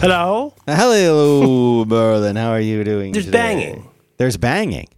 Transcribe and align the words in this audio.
Hello? 0.00 0.54
Hello, 0.66 1.84
Merlin. 1.88 2.34
How 2.36 2.52
are 2.52 2.60
you 2.60 2.82
doing? 2.84 3.12
There's 3.12 3.26
today? 3.26 3.36
banging. 3.36 3.88
There's 4.16 4.38
banging. 4.38 4.88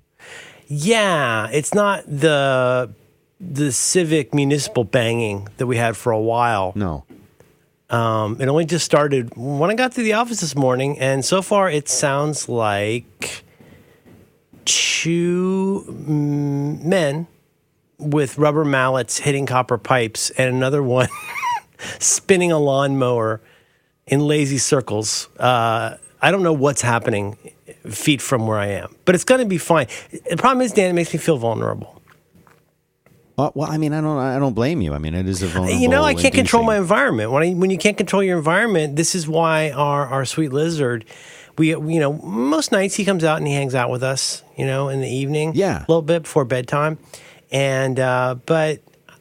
Yeah, 0.69 1.49
it's 1.51 1.75
not 1.75 2.05
the 2.07 2.95
the 3.41 3.73
civic 3.73 4.33
municipal 4.33 4.85
banging 4.85 5.49
that 5.57 5.67
we 5.67 5.77
had 5.77 5.97
for 5.97 6.13
a 6.13 6.21
while. 6.21 6.73
No. 6.77 7.05
Um, 7.91 8.41
it 8.41 8.47
only 8.47 8.65
just 8.65 8.85
started 8.85 9.37
when 9.37 9.71
I 9.71 9.75
got 9.75 9.91
to 9.93 10.05
the 10.05 10.13
office 10.13 10.41
this 10.41 10.55
morning, 10.55 11.01
and 11.01 11.25
so 11.25 11.43
far 11.43 11.69
it 11.69 11.89
sounds 11.89 12.49
like 12.49 13.43
two 14.65 15.85
men 15.89 17.27
with 17.99 18.39
rubber 18.39 18.65
mallets 18.65 19.19
hitting 19.19 19.47
copper 19.47 19.79
pipes, 19.79 20.31
and 20.31 20.55
another 20.55 20.81
one 20.81 21.09
spinning 21.99 22.53
a 22.53 22.59
lawnmower 22.61 23.41
in 24.07 24.21
lazy 24.27 24.59
circles. 24.59 25.29
Uh, 25.39 25.97
I 26.21 26.31
don't 26.31 26.43
know 26.43 26.53
what's 26.53 26.83
happening 26.83 27.37
feet 27.89 28.21
from 28.23 28.47
where 28.47 28.59
I 28.59 28.67
am, 28.67 28.95
but 29.05 29.15
it's 29.15 29.25
going 29.25 29.41
to 29.41 29.47
be 29.47 29.59
fine. 29.59 29.87
The 30.31 30.37
problem 30.37 30.63
is, 30.63 30.73
Dan, 30.73 30.91
it 30.91 30.93
makes 30.95 31.13
me 31.13 31.19
feel 31.19 31.37
vulnerable. 31.37 32.01
Well, 33.37 33.51
well, 33.55 33.71
I 33.71 33.79
mean, 33.79 33.93
I 33.95 34.01
don't. 34.01 34.19
I 34.19 34.39
don't 34.39 34.53
blame 34.53 34.83
you. 34.83 34.93
I 34.93 34.99
mean, 34.99 35.15
it 35.15 35.27
is 35.27 35.43
a 35.43 35.47
vulnerable. 35.47 35.81
You 35.81 35.89
know, 35.89 36.05
I 36.05 36.15
can't 36.15 36.35
control 36.35 36.63
my 36.65 36.77
environment. 36.77 37.31
When 37.33 37.43
I, 37.43 37.53
when 37.55 37.71
you 37.71 37.79
can't 37.79 37.97
control 37.97 38.23
your 38.23 38.37
environment, 38.37 38.97
this 38.97 39.15
is 39.15 39.27
why 39.27 39.71
our 39.71 40.07
our 40.07 40.25
sweet 40.27 40.53
lizard, 40.53 41.07
we 41.57 41.69
you 41.71 41.99
know 41.99 42.13
most 42.13 42.73
nights 42.73 42.95
he 42.95 43.07
comes 43.07 43.25
out 43.25 43.39
and 43.39 43.47
he 43.47 43.55
hangs 43.55 43.75
out 43.75 43.89
with 43.91 44.03
us. 44.03 44.43
You 44.57 44.67
know, 44.67 44.91
in 44.91 45.01
the 45.01 45.09
evening, 45.09 45.53
Yeah. 45.55 45.79
a 45.79 45.87
little 45.89 46.03
bit 46.03 46.25
before 46.25 46.45
bedtime, 46.45 46.99
and 47.51 47.99
uh, 47.99 48.37
but 48.45 48.81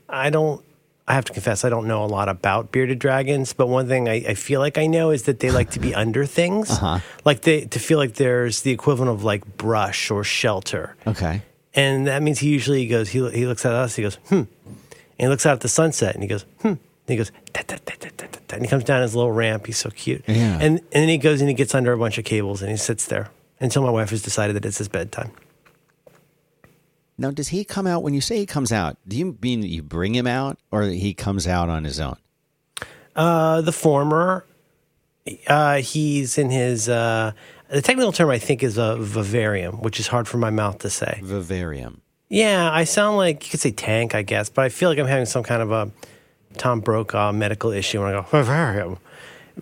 I 0.10 0.30
don't. 0.30 0.62
I 1.08 1.14
have 1.16 1.26
to 1.26 1.34
confess, 1.34 1.66
I 1.66 1.70
don't 1.70 1.88
know 1.88 2.04
a 2.04 2.08
lot 2.08 2.30
about 2.30 2.72
bearded 2.72 3.00
dragons, 3.00 3.54
but 3.54 3.68
one 3.68 3.88
thing 3.88 4.08
I, 4.08 4.23
I 4.30 4.34
feel 4.36 4.60
like 4.62 4.78
I 4.78 4.88
know 4.88 5.10
is 5.12 5.24
that 5.24 5.40
they 5.40 5.52
like 5.52 5.72
to 5.72 5.80
be 5.80 5.94
under 6.04 6.26
things, 6.26 6.70
Uh-huh. 6.72 7.00
like 7.26 7.41
they 7.41 7.66
to 7.66 7.80
feel 7.80 7.98
like 7.98 8.14
there's 8.16 8.62
the 8.62 8.71
equivalent 8.71 9.12
of 9.12 9.24
like 9.24 9.57
brush 9.57 10.10
or 10.12 10.24
shelter 10.24 10.96
Okay. 11.07 11.41
and 11.74 12.07
that 12.07 12.22
means 12.22 12.40
he 12.40 12.49
usually 12.49 12.85
goes. 12.88 13.10
He 13.10 13.20
he 13.32 13.46
looks 13.48 13.66
at 13.66 13.74
us. 13.74 13.96
He 13.96 14.04
goes, 14.04 14.16
hmm, 14.29 14.35
and 14.35 14.48
he 15.18 15.27
looks 15.27 15.46
out 15.46 15.54
at 15.54 15.62
the 15.62 15.70
sunset, 15.70 16.13
and 16.16 16.24
he 16.24 16.29
goes, 16.29 16.46
hmm. 16.62 16.68
And 17.07 17.13
he 17.13 17.18
goes, 17.18 17.32
"Da, 17.52 17.62
da, 17.68 17.76
da, 17.84 17.94
da, 17.99 18.10
da, 18.16 18.27
da, 18.32 18.40
da," 18.48 18.55
and 18.55 18.63
he 18.63 18.70
comes 18.70 18.84
down 18.85 19.02
his 19.02 19.16
little 19.16 19.32
ramp. 19.32 19.66
He's 19.66 19.77
so 19.79 19.90
cute. 19.90 20.24
Yeah. 20.27 20.60
And 20.62 20.77
and 20.94 21.02
then 21.02 21.10
he 21.10 21.18
goes 21.18 21.41
and 21.41 21.49
he 21.49 21.55
gets 21.55 21.74
under 21.74 21.91
a 21.91 21.98
bunch 21.98 22.18
of 22.20 22.24
cables 22.26 22.62
and 22.62 22.70
he 22.72 22.77
sits 22.77 23.05
there 23.07 23.32
until 23.60 23.82
my 23.82 23.90
wife 23.90 24.12
has 24.12 24.22
decided 24.22 24.55
that 24.55 24.66
it's 24.66 24.77
his 24.77 24.88
bedtime. 24.88 25.32
Now, 27.22 27.30
does 27.30 27.50
he 27.50 27.64
come 27.64 27.86
out 27.86 28.02
when 28.02 28.16
you 28.16 28.22
say 28.22 28.38
he 28.38 28.48
comes 28.48 28.72
out? 28.72 28.98
Do 29.08 29.16
you 29.16 29.38
mean 29.44 29.62
that 29.62 29.68
you 29.68 29.84
bring 29.84 30.16
him 30.16 30.26
out, 30.26 30.58
or 30.72 30.82
he 30.82 31.14
comes 31.14 31.46
out 31.46 31.70
on 31.70 31.84
his 31.84 32.00
own? 32.00 32.18
Uh, 33.16 33.62
the 33.62 33.72
former, 33.72 34.44
uh, 35.46 35.78
he's 35.78 36.40
in 36.40 36.50
his. 36.50 36.90
Uh, 36.90 37.34
the 37.70 37.84
technical 37.84 38.12
term 38.12 38.32
I 38.32 38.40
think 38.40 38.63
is 38.63 38.80
a 38.80 38.98
vivarium, 38.98 39.82
which 39.82 40.00
is 40.00 40.08
hard 40.08 40.28
for 40.28 40.38
my 40.38 40.50
mouth 40.50 40.80
to 40.80 40.90
say. 40.90 41.20
Vivarium. 41.22 42.02
Yeah, 42.28 42.72
I 42.72 42.86
sound 42.86 43.18
like 43.18 43.46
you 43.46 43.52
could 43.52 43.60
say 43.60 43.72
tank, 43.72 44.16
I 44.16 44.24
guess, 44.24 44.50
but 44.50 44.66
I 44.66 44.70
feel 44.70 44.90
like 44.90 44.98
I'm 44.98 45.06
having 45.06 45.28
some 45.28 45.44
kind 45.44 45.62
of 45.62 45.72
a 45.72 45.91
Tom 46.58 46.80
Brokaw 46.80 47.34
medical 47.34 47.72
issue 47.72 48.02
when 48.02 48.10
I 48.10 48.13
go 48.13 48.22
vivarium. 48.24 48.98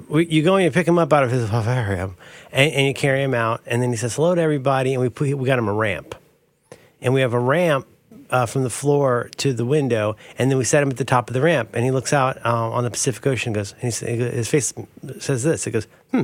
You 0.10 0.44
go 0.44 0.56
and 0.56 0.64
you 0.64 0.72
pick 0.72 0.88
him 0.88 0.98
up 0.98 1.12
out 1.12 1.26
of 1.26 1.32
his 1.32 1.50
vivarium, 1.50 2.16
and, 2.54 2.72
and 2.72 2.88
you 2.88 2.94
carry 2.94 3.22
him 3.22 3.34
out, 3.34 3.62
and 3.66 3.82
then 3.82 3.90
he 3.90 3.98
says 3.98 4.16
hello 4.16 4.34
to 4.34 4.42
everybody, 4.42 4.94
and 4.94 5.02
we 5.02 5.10
put 5.10 5.34
we 5.38 5.46
got 5.46 5.60
him 5.60 5.68
a 5.68 5.74
ramp, 5.74 6.16
and 7.02 7.14
we 7.14 7.22
have 7.22 7.34
a 7.34 7.40
ramp 7.40 7.88
uh, 8.30 8.46
from 8.46 8.64
the 8.64 8.70
floor 8.70 9.30
to 9.38 9.54
the 9.54 9.66
window, 9.66 10.16
and 10.38 10.52
then 10.52 10.58
we 10.58 10.64
set 10.64 10.84
him 10.84 10.90
at 10.90 10.98
the 10.98 11.06
top 11.06 11.30
of 11.30 11.34
the 11.34 11.42
ramp, 11.42 11.72
and 11.74 11.84
he 11.84 11.92
looks 11.92 12.14
out 12.14 12.38
uh, 12.46 12.70
on 12.70 12.84
the 12.84 12.92
Pacific 12.92 13.26
Ocean, 13.26 13.50
and 13.50 13.56
goes, 13.56 13.74
and 13.82 13.94
his 13.94 14.48
face 14.50 14.74
says 15.20 15.44
this, 15.44 15.66
it 15.66 15.72
goes, 15.72 15.88
hmm, 16.12 16.22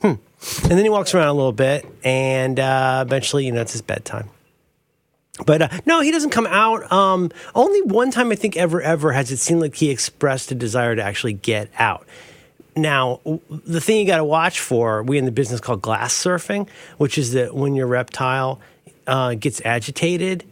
hmm, 0.00 0.06
and 0.06 0.70
then 0.70 0.84
he 0.84 0.90
walks 0.90 1.14
around 1.14 1.28
a 1.28 1.34
little 1.34 1.52
bit, 1.52 1.86
and 2.04 2.60
uh, 2.60 3.04
eventually, 3.06 3.46
you 3.46 3.52
know, 3.52 3.62
it's 3.62 3.72
his 3.72 3.82
bedtime. 3.82 4.28
But 5.44 5.62
uh, 5.62 5.68
no, 5.84 6.00
he 6.00 6.10
doesn't 6.10 6.30
come 6.30 6.46
out. 6.46 6.90
Um, 6.90 7.30
only 7.54 7.82
one 7.82 8.10
time 8.10 8.32
I 8.32 8.36
think 8.36 8.56
ever, 8.56 8.80
ever 8.80 9.12
has 9.12 9.30
it 9.30 9.36
seemed 9.36 9.60
like 9.60 9.74
he 9.74 9.90
expressed 9.90 10.50
a 10.50 10.54
desire 10.54 10.96
to 10.96 11.02
actually 11.02 11.34
get 11.34 11.70
out. 11.78 12.06
Now, 12.74 13.20
the 13.48 13.80
thing 13.80 13.98
you 14.00 14.06
got 14.06 14.18
to 14.18 14.24
watch 14.24 14.60
for, 14.60 15.02
we 15.02 15.18
in 15.18 15.24
the 15.24 15.32
business 15.32 15.60
call 15.60 15.76
glass 15.76 16.14
surfing, 16.14 16.68
which 16.98 17.18
is 17.18 17.32
that 17.32 17.54
when 17.54 17.74
your 17.74 17.86
reptile 17.86 18.60
uh, 19.06 19.34
gets 19.34 19.60
agitated 19.64 20.44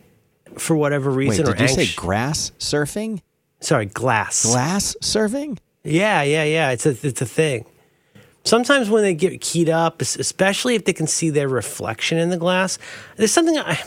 for 0.58 0.76
whatever 0.76 1.10
Wait, 1.10 1.16
reason 1.28 1.46
did 1.46 1.58
or 1.58 1.62
you 1.62 1.68
say 1.68 1.88
grass 1.96 2.52
surfing? 2.58 3.20
Sorry, 3.60 3.86
glass. 3.86 4.44
Glass 4.44 4.96
surfing? 5.00 5.58
Yeah, 5.82 6.22
yeah, 6.22 6.44
yeah. 6.44 6.70
It's 6.70 6.86
a 6.86 6.90
it's 7.02 7.20
a 7.22 7.26
thing. 7.26 7.66
Sometimes 8.44 8.90
when 8.90 9.02
they 9.02 9.14
get 9.14 9.40
keyed 9.40 9.70
up, 9.70 10.02
especially 10.02 10.74
if 10.74 10.84
they 10.84 10.92
can 10.92 11.06
see 11.06 11.30
their 11.30 11.48
reflection 11.48 12.18
in 12.18 12.28
the 12.30 12.36
glass, 12.36 12.78
there's 13.16 13.32
something 13.32 13.58
I. 13.58 13.82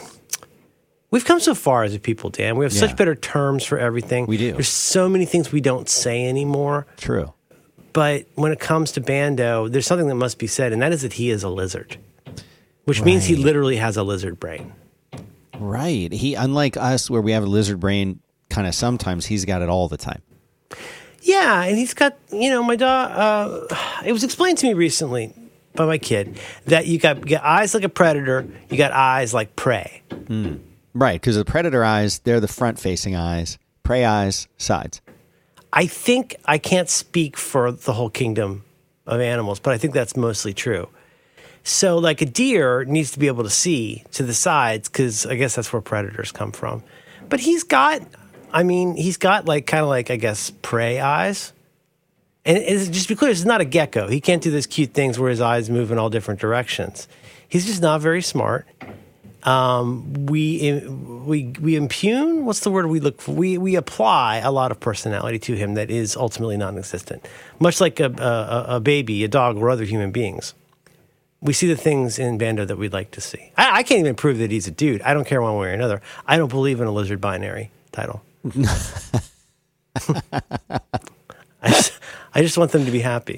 We've 1.09 1.23
come 1.23 1.39
so 1.39 1.55
far 1.55 1.83
as 1.83 1.95
a 1.95 1.99
people, 1.99 2.29
Dan. 2.29 2.57
We 2.57 2.65
have 2.65 2.73
Yeah. 2.73 2.81
such 2.81 2.97
better 2.97 3.15
terms 3.15 3.63
for 3.63 3.77
everything. 3.77 4.25
We 4.25 4.37
do. 4.37 4.51
There's 4.53 4.67
so 4.67 5.07
many 5.07 5.25
things 5.25 5.51
we 5.51 5.61
don't 5.61 5.87
say 5.87 6.27
anymore. 6.27 6.85
True. 6.97 7.33
But 7.93 8.25
when 8.35 8.51
it 8.51 8.59
comes 8.59 8.91
to 8.93 9.01
Bando, 9.01 9.67
there's 9.69 9.87
something 9.87 10.07
that 10.07 10.15
must 10.15 10.37
be 10.37 10.47
said, 10.47 10.73
and 10.73 10.81
that 10.81 10.91
is 10.91 11.03
that 11.03 11.13
he 11.13 11.29
is 11.29 11.43
a 11.43 11.49
lizard, 11.49 11.97
which 12.87 13.03
means 13.03 13.25
he 13.25 13.35
literally 13.35 13.75
has 13.75 13.97
a 13.97 14.03
lizard 14.03 14.39
brain. 14.39 14.71
Right. 15.59 16.09
He, 16.09 16.35
unlike 16.35 16.77
us, 16.77 17.09
where 17.09 17.21
we 17.21 17.33
have 17.33 17.43
a 17.43 17.47
lizard 17.47 17.81
brain, 17.81 18.21
kind 18.49 18.65
of 18.65 18.73
sometimes 18.73 19.25
he's 19.25 19.43
got 19.43 19.61
it 19.61 19.67
all 19.67 19.89
the 19.89 19.97
time. 19.97 20.21
Yeah, 21.21 21.63
and 21.63 21.77
he's 21.77 21.93
got 21.93 22.17
you 22.31 22.49
know 22.49 22.63
my 22.63 22.77
dog. 22.77 23.11
Uh, 23.71 23.75
it 24.05 24.13
was 24.13 24.23
explained 24.23 24.57
to 24.59 24.67
me 24.67 24.73
recently 24.73 25.33
by 25.73 25.85
my 25.85 25.97
kid 25.97 26.39
that 26.65 26.87
you 26.87 26.97
got, 26.97 27.17
you 27.17 27.35
got 27.35 27.43
eyes 27.43 27.73
like 27.73 27.83
a 27.83 27.89
predator, 27.89 28.47
you 28.69 28.77
got 28.77 28.93
eyes 28.93 29.33
like 29.33 29.57
prey. 29.57 30.01
Right, 30.93 31.19
because 31.19 31.35
the 31.35 31.43
predator 31.43 31.83
eyes, 31.83 32.19
they're 32.19 32.39
the 32.39 32.47
front 32.47 32.79
facing 32.79 33.17
eyes, 33.17 33.57
prey 33.83 34.05
eyes, 34.05 34.47
sides. 34.57 35.01
I 35.73 35.87
think 35.87 36.37
I 36.45 36.57
can't 36.57 36.89
speak 36.89 37.35
for 37.35 37.73
the 37.73 37.91
whole 37.91 38.09
kingdom 38.09 38.63
of 39.05 39.19
animals, 39.19 39.59
but 39.59 39.73
I 39.73 39.77
think 39.77 39.93
that's 39.93 40.15
mostly 40.15 40.53
true. 40.53 40.87
So, 41.67 41.97
like 41.97 42.21
a 42.21 42.25
deer 42.25 42.85
needs 42.85 43.11
to 43.11 43.19
be 43.19 43.27
able 43.27 43.43
to 43.43 43.49
see 43.49 44.05
to 44.13 44.23
the 44.23 44.33
sides 44.33 44.87
because 44.87 45.25
I 45.25 45.35
guess 45.35 45.55
that's 45.55 45.73
where 45.73 45.81
predators 45.81 46.31
come 46.31 46.53
from. 46.53 46.81
But 47.27 47.41
he's 47.41 47.65
got, 47.65 48.01
I 48.53 48.63
mean, 48.63 48.95
he's 48.95 49.17
got 49.17 49.47
like 49.47 49.67
kind 49.67 49.83
of 49.83 49.89
like 49.89 50.09
I 50.09 50.15
guess 50.15 50.49
prey 50.61 51.01
eyes. 51.01 51.51
And 52.45 52.57
it's, 52.57 52.87
just 52.87 53.09
to 53.09 53.15
be 53.15 53.17
clear, 53.17 53.31
is 53.31 53.45
not 53.45 53.59
a 53.59 53.65
gecko. 53.65 54.07
He 54.07 54.21
can't 54.21 54.41
do 54.41 54.49
those 54.49 54.65
cute 54.65 54.93
things 54.93 55.19
where 55.19 55.29
his 55.29 55.41
eyes 55.41 55.69
move 55.69 55.91
in 55.91 55.97
all 55.97 56.09
different 56.09 56.39
directions. 56.39 57.09
He's 57.49 57.65
just 57.65 57.81
not 57.81 57.99
very 57.99 58.21
smart. 58.21 58.65
Um, 59.43 60.25
we 60.25 60.81
we 60.87 61.53
we 61.59 61.75
impugn. 61.75 62.45
What's 62.45 62.61
the 62.61 62.71
word 62.71 62.85
we 62.85 63.01
look 63.01 63.19
for? 63.19 63.33
We 63.33 63.57
we 63.57 63.75
apply 63.75 64.37
a 64.37 64.51
lot 64.51 64.71
of 64.71 64.79
personality 64.79 65.39
to 65.39 65.55
him 65.55 65.73
that 65.73 65.91
is 65.91 66.15
ultimately 66.15 66.55
non-existent. 66.55 67.27
Much 67.59 67.81
like 67.81 67.99
a, 67.99 68.05
a, 68.05 68.75
a 68.77 68.79
baby, 68.79 69.25
a 69.25 69.27
dog, 69.27 69.57
or 69.57 69.69
other 69.69 69.83
human 69.83 70.11
beings. 70.11 70.53
We 71.41 71.53
see 71.53 71.67
the 71.67 71.77
things 71.77 72.17
in 72.17 72.37
Bando 72.37 72.65
that 72.65 72.77
we'd 72.77 72.93
like 72.93 73.11
to 73.11 73.21
see. 73.21 73.51
I, 73.57 73.79
I 73.79 73.83
can't 73.83 73.99
even 73.99 74.15
prove 74.15 74.39
that 74.39 74.49
he's 74.49 74.67
a 74.67 74.71
dude. 74.71 75.01
I 75.03 75.13
don't 75.13 75.25
care 75.27 75.41
one 75.41 75.55
way 75.57 75.67
or 75.67 75.71
another. 75.73 76.01
I 76.25 76.37
don't 76.37 76.49
believe 76.49 76.81
in 76.81 76.87
a 76.87 76.91
lizard 76.91 77.21
binary 77.21 77.69
title. 77.91 78.23
I 81.63 81.69
just, 81.69 81.93
I 82.33 82.41
just 82.41 82.57
want 82.57 82.71
them 82.71 82.85
to 82.85 82.91
be 82.91 82.99
happy. 82.99 83.37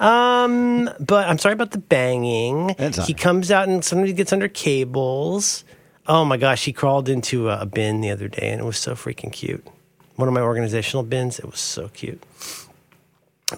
Um, 0.00 0.90
but 1.00 1.28
I'm 1.28 1.38
sorry 1.38 1.52
about 1.52 1.70
the 1.70 1.78
banging. 1.78 2.74
That's 2.78 3.06
he 3.06 3.14
comes 3.14 3.50
out 3.50 3.68
and 3.68 3.84
somebody 3.84 4.12
gets 4.12 4.32
under 4.32 4.48
cables. 4.48 5.64
Oh 6.06 6.24
my 6.24 6.36
gosh, 6.36 6.64
he 6.64 6.72
crawled 6.72 7.08
into 7.08 7.48
a, 7.48 7.60
a 7.60 7.66
bin 7.66 8.00
the 8.00 8.10
other 8.10 8.28
day 8.28 8.50
and 8.50 8.60
it 8.60 8.64
was 8.64 8.76
so 8.76 8.94
freaking 8.94 9.32
cute. 9.32 9.66
One 10.16 10.28
of 10.28 10.34
my 10.34 10.40
organizational 10.40 11.04
bins. 11.04 11.38
It 11.38 11.46
was 11.46 11.60
so 11.60 11.88
cute. 11.88 12.22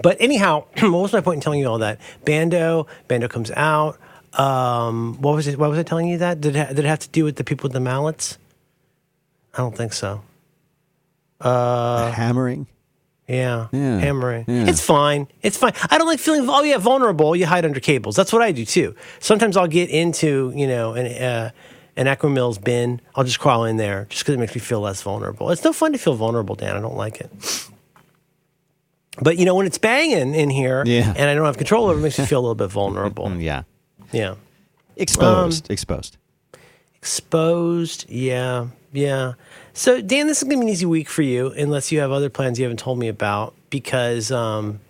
But 0.03 0.17
anyhow, 0.21 0.65
what 0.81 0.91
was 0.93 1.13
my 1.13 1.21
point 1.21 1.37
in 1.37 1.41
telling 1.41 1.61
you 1.61 1.69
all 1.69 1.79
that? 1.79 2.01
Bando, 2.25 2.87
Bando 3.09 3.29
comes 3.29 3.51
out. 3.53 3.99
Um, 4.35 5.21
what 5.23 5.35
was 5.35 5.47
it? 5.47 5.59
What 5.59 5.71
was 5.71 5.79
I 5.79 5.83
telling 5.83 6.09
you 6.09 6.19
that? 6.19 6.41
Did 6.41 6.57
it, 6.57 6.59
ha- 6.59 6.69
did 6.73 6.81
it 6.81 6.85
have 6.85 6.99
to 7.01 7.09
do 7.09 7.25
with 7.25 7.37
the 7.37 7.45
people 7.45 7.65
with 7.65 7.73
the 7.73 7.81
mallets? 7.81 8.37
I 9.55 9.59
don't 9.59 9.77
think 9.77 9.93
so. 9.95 10.23
Uh, 11.41 12.13
Hammering. 12.13 12.67
Yeah, 13.29 13.67
Yeah, 13.73 13.99
hammering. 13.99 14.45
yeah. 14.47 14.69
It's 14.69 14.81
fine. 14.81 15.27
It's 15.43 15.57
fine. 15.57 15.73
I 15.91 15.99
don't 15.99 16.07
like 16.07 16.21
feeling. 16.21 16.47
Oh 16.49 16.63
yeah, 16.63 16.79
vulnerable. 16.79 17.35
You 17.35 17.47
hide 17.47 17.65
under 17.65 17.81
cables. 17.81 18.15
That's 18.15 18.33
what 18.33 18.41
I 18.41 18.53
do 18.53 18.65
too. 18.65 18.95
Sometimes 19.19 19.57
I'll 19.57 19.67
get 19.67 19.91
into 19.91 20.53
you 20.55 20.69
know 20.69 20.93
an 20.95 21.07
uh, 21.07 21.51
an 21.97 22.07
Akro-Mils 22.07 22.59
bin. 22.59 23.01
I'll 23.17 23.25
just 23.25 23.41
crawl 23.41 23.65
in 23.65 23.79
there 23.79 24.07
just 24.11 24.23
because 24.23 24.37
it 24.37 24.39
makes 24.39 24.55
me 24.55 24.61
feel 24.61 24.81
less 24.81 25.03
vulnerable. 25.03 25.51
It's 25.51 25.65
no 25.65 25.73
fun 25.73 25.93
to 25.93 25.99
feel 25.99 26.15
vulnerable, 26.15 26.55
Dan. 26.55 26.77
I 26.77 26.81
don't 26.81 26.97
like 26.97 27.21
it. 27.21 27.31
But 29.21 29.39
you 29.39 29.45
know 29.45 29.55
when 29.55 29.67
it's 29.67 29.79
banging 29.79 30.35
in 30.35 30.51
here, 30.51 30.83
Yeah. 30.87 31.13
and 31.17 31.31
I 31.31 31.35
don't 31.35 31.47
have 31.47 31.57
control 31.59 31.85
over 31.87 31.95
it, 31.95 32.01
it 32.01 32.03
makes 32.03 32.19
me 32.19 32.27
feel 32.27 32.41
a 32.41 32.43
little 32.43 32.55
bit 32.55 32.69
vulnerable. 32.71 33.27
Mm, 33.27 33.41
Yeah. 33.43 33.63
yeah. 34.13 34.35
Exposed. 34.97 35.71
exposed. 35.71 36.17
Exposed. 36.97 38.07
Yeah. 38.09 38.69
Yeah. 38.93 39.35
So, 39.75 40.01
Dan, 40.01 40.27
this 40.27 40.39
is 40.39 40.45
going 40.45 40.57
to 40.59 40.61
be 40.65 40.67
an 40.67 40.73
easy 40.73 40.87
week 40.87 41.09
for 41.09 41.23
you, 41.23 41.49
unless 41.53 41.93
you 41.93 42.01
have 42.01 42.11
other 42.11 42.31
plans 42.31 42.59
you 42.59 42.65
haven't 42.65 42.79
told 42.79 42.99
me 42.99 43.09
about, 43.09 43.55
because 43.71 44.33
um, 44.33 44.81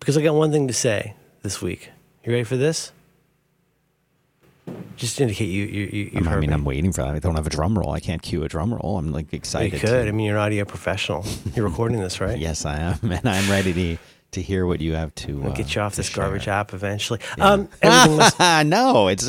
because 0.00 0.16
I 0.16 0.22
got 0.22 0.34
one 0.34 0.50
thing 0.52 0.68
to 0.68 0.74
say 0.74 1.14
this 1.42 1.60
week. 1.60 1.90
You 2.24 2.32
ready 2.32 2.44
for 2.44 2.56
this? 2.56 2.92
Just 4.96 5.16
to 5.16 5.24
indicate 5.24 5.46
you 5.46 5.64
you 5.64 6.10
you 6.12 6.20
I 6.28 6.36
mean, 6.36 6.50
me. 6.50 6.54
I'm 6.54 6.64
waiting 6.64 6.92
for 6.92 7.02
that. 7.02 7.14
I 7.14 7.18
don't 7.18 7.34
have 7.34 7.46
a 7.46 7.50
drum 7.50 7.76
roll. 7.76 7.90
I 7.90 7.98
can't 8.00 8.22
cue 8.22 8.44
a 8.44 8.48
drum 8.48 8.72
roll. 8.72 8.98
I'm 8.98 9.10
like 9.12 9.32
excited. 9.32 9.72
you 9.72 9.80
could. 9.80 9.88
to- 10.04 10.08
I 10.08 10.12
mean, 10.12 10.26
you're 10.26 10.36
an 10.36 10.42
audio 10.42 10.64
professional. 10.64 11.24
You're 11.56 11.66
recording 11.68 12.00
this, 12.00 12.20
right? 12.20 12.38
yes, 12.38 12.64
I 12.64 12.78
am, 12.78 12.98
and 13.10 13.28
I'm 13.28 13.50
ready 13.50 13.72
to 13.72 13.96
to 14.32 14.42
hear 14.42 14.64
what 14.66 14.80
you 14.80 14.94
have 14.94 15.14
to 15.16 15.44
uh, 15.44 15.50
Get 15.50 15.74
you 15.74 15.80
off 15.82 15.96
this 15.96 16.06
share. 16.06 16.24
garbage 16.24 16.46
app 16.48 16.72
eventually. 16.72 17.18
Um, 17.40 17.68
everything 17.82 18.68
no, 18.68 19.08
it's 19.08 19.28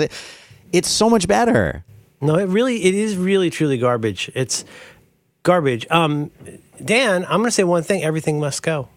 it's 0.72 0.88
so 0.90 1.10
much 1.10 1.28
better. 1.28 1.84
no, 2.22 2.36
it 2.38 2.46
really, 2.46 2.84
it 2.84 2.94
is 2.96 3.18
really 3.18 3.50
truly 3.50 3.78
garbage. 3.78 4.30
It's 4.36 4.64
garbage. 5.44 5.88
Um, 5.90 6.30
Dan, 6.84 7.24
I'm 7.26 7.38
going 7.40 7.46
to 7.46 7.52
say 7.52 7.64
one 7.64 7.84
thing. 7.84 8.04
Everything 8.04 8.40
must 8.40 8.62
go. 8.64 8.88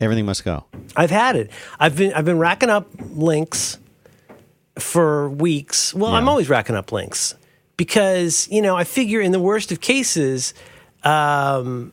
Everything 0.00 0.26
must 0.26 0.44
go. 0.44 0.64
I've 0.96 1.10
had 1.10 1.36
it. 1.36 1.50
I've 1.78 1.96
been 1.96 2.12
I've 2.14 2.24
been 2.24 2.38
racking 2.38 2.70
up 2.70 2.88
links 3.10 3.78
for 4.78 5.28
weeks. 5.28 5.94
Well, 5.94 6.12
I'm 6.14 6.28
always 6.28 6.48
racking 6.48 6.76
up 6.76 6.92
links 6.92 7.34
because 7.76 8.48
you 8.50 8.62
know 8.62 8.76
I 8.76 8.84
figure 8.84 9.20
in 9.20 9.32
the 9.32 9.40
worst 9.40 9.72
of 9.72 9.80
cases, 9.80 10.54
um, 11.02 11.92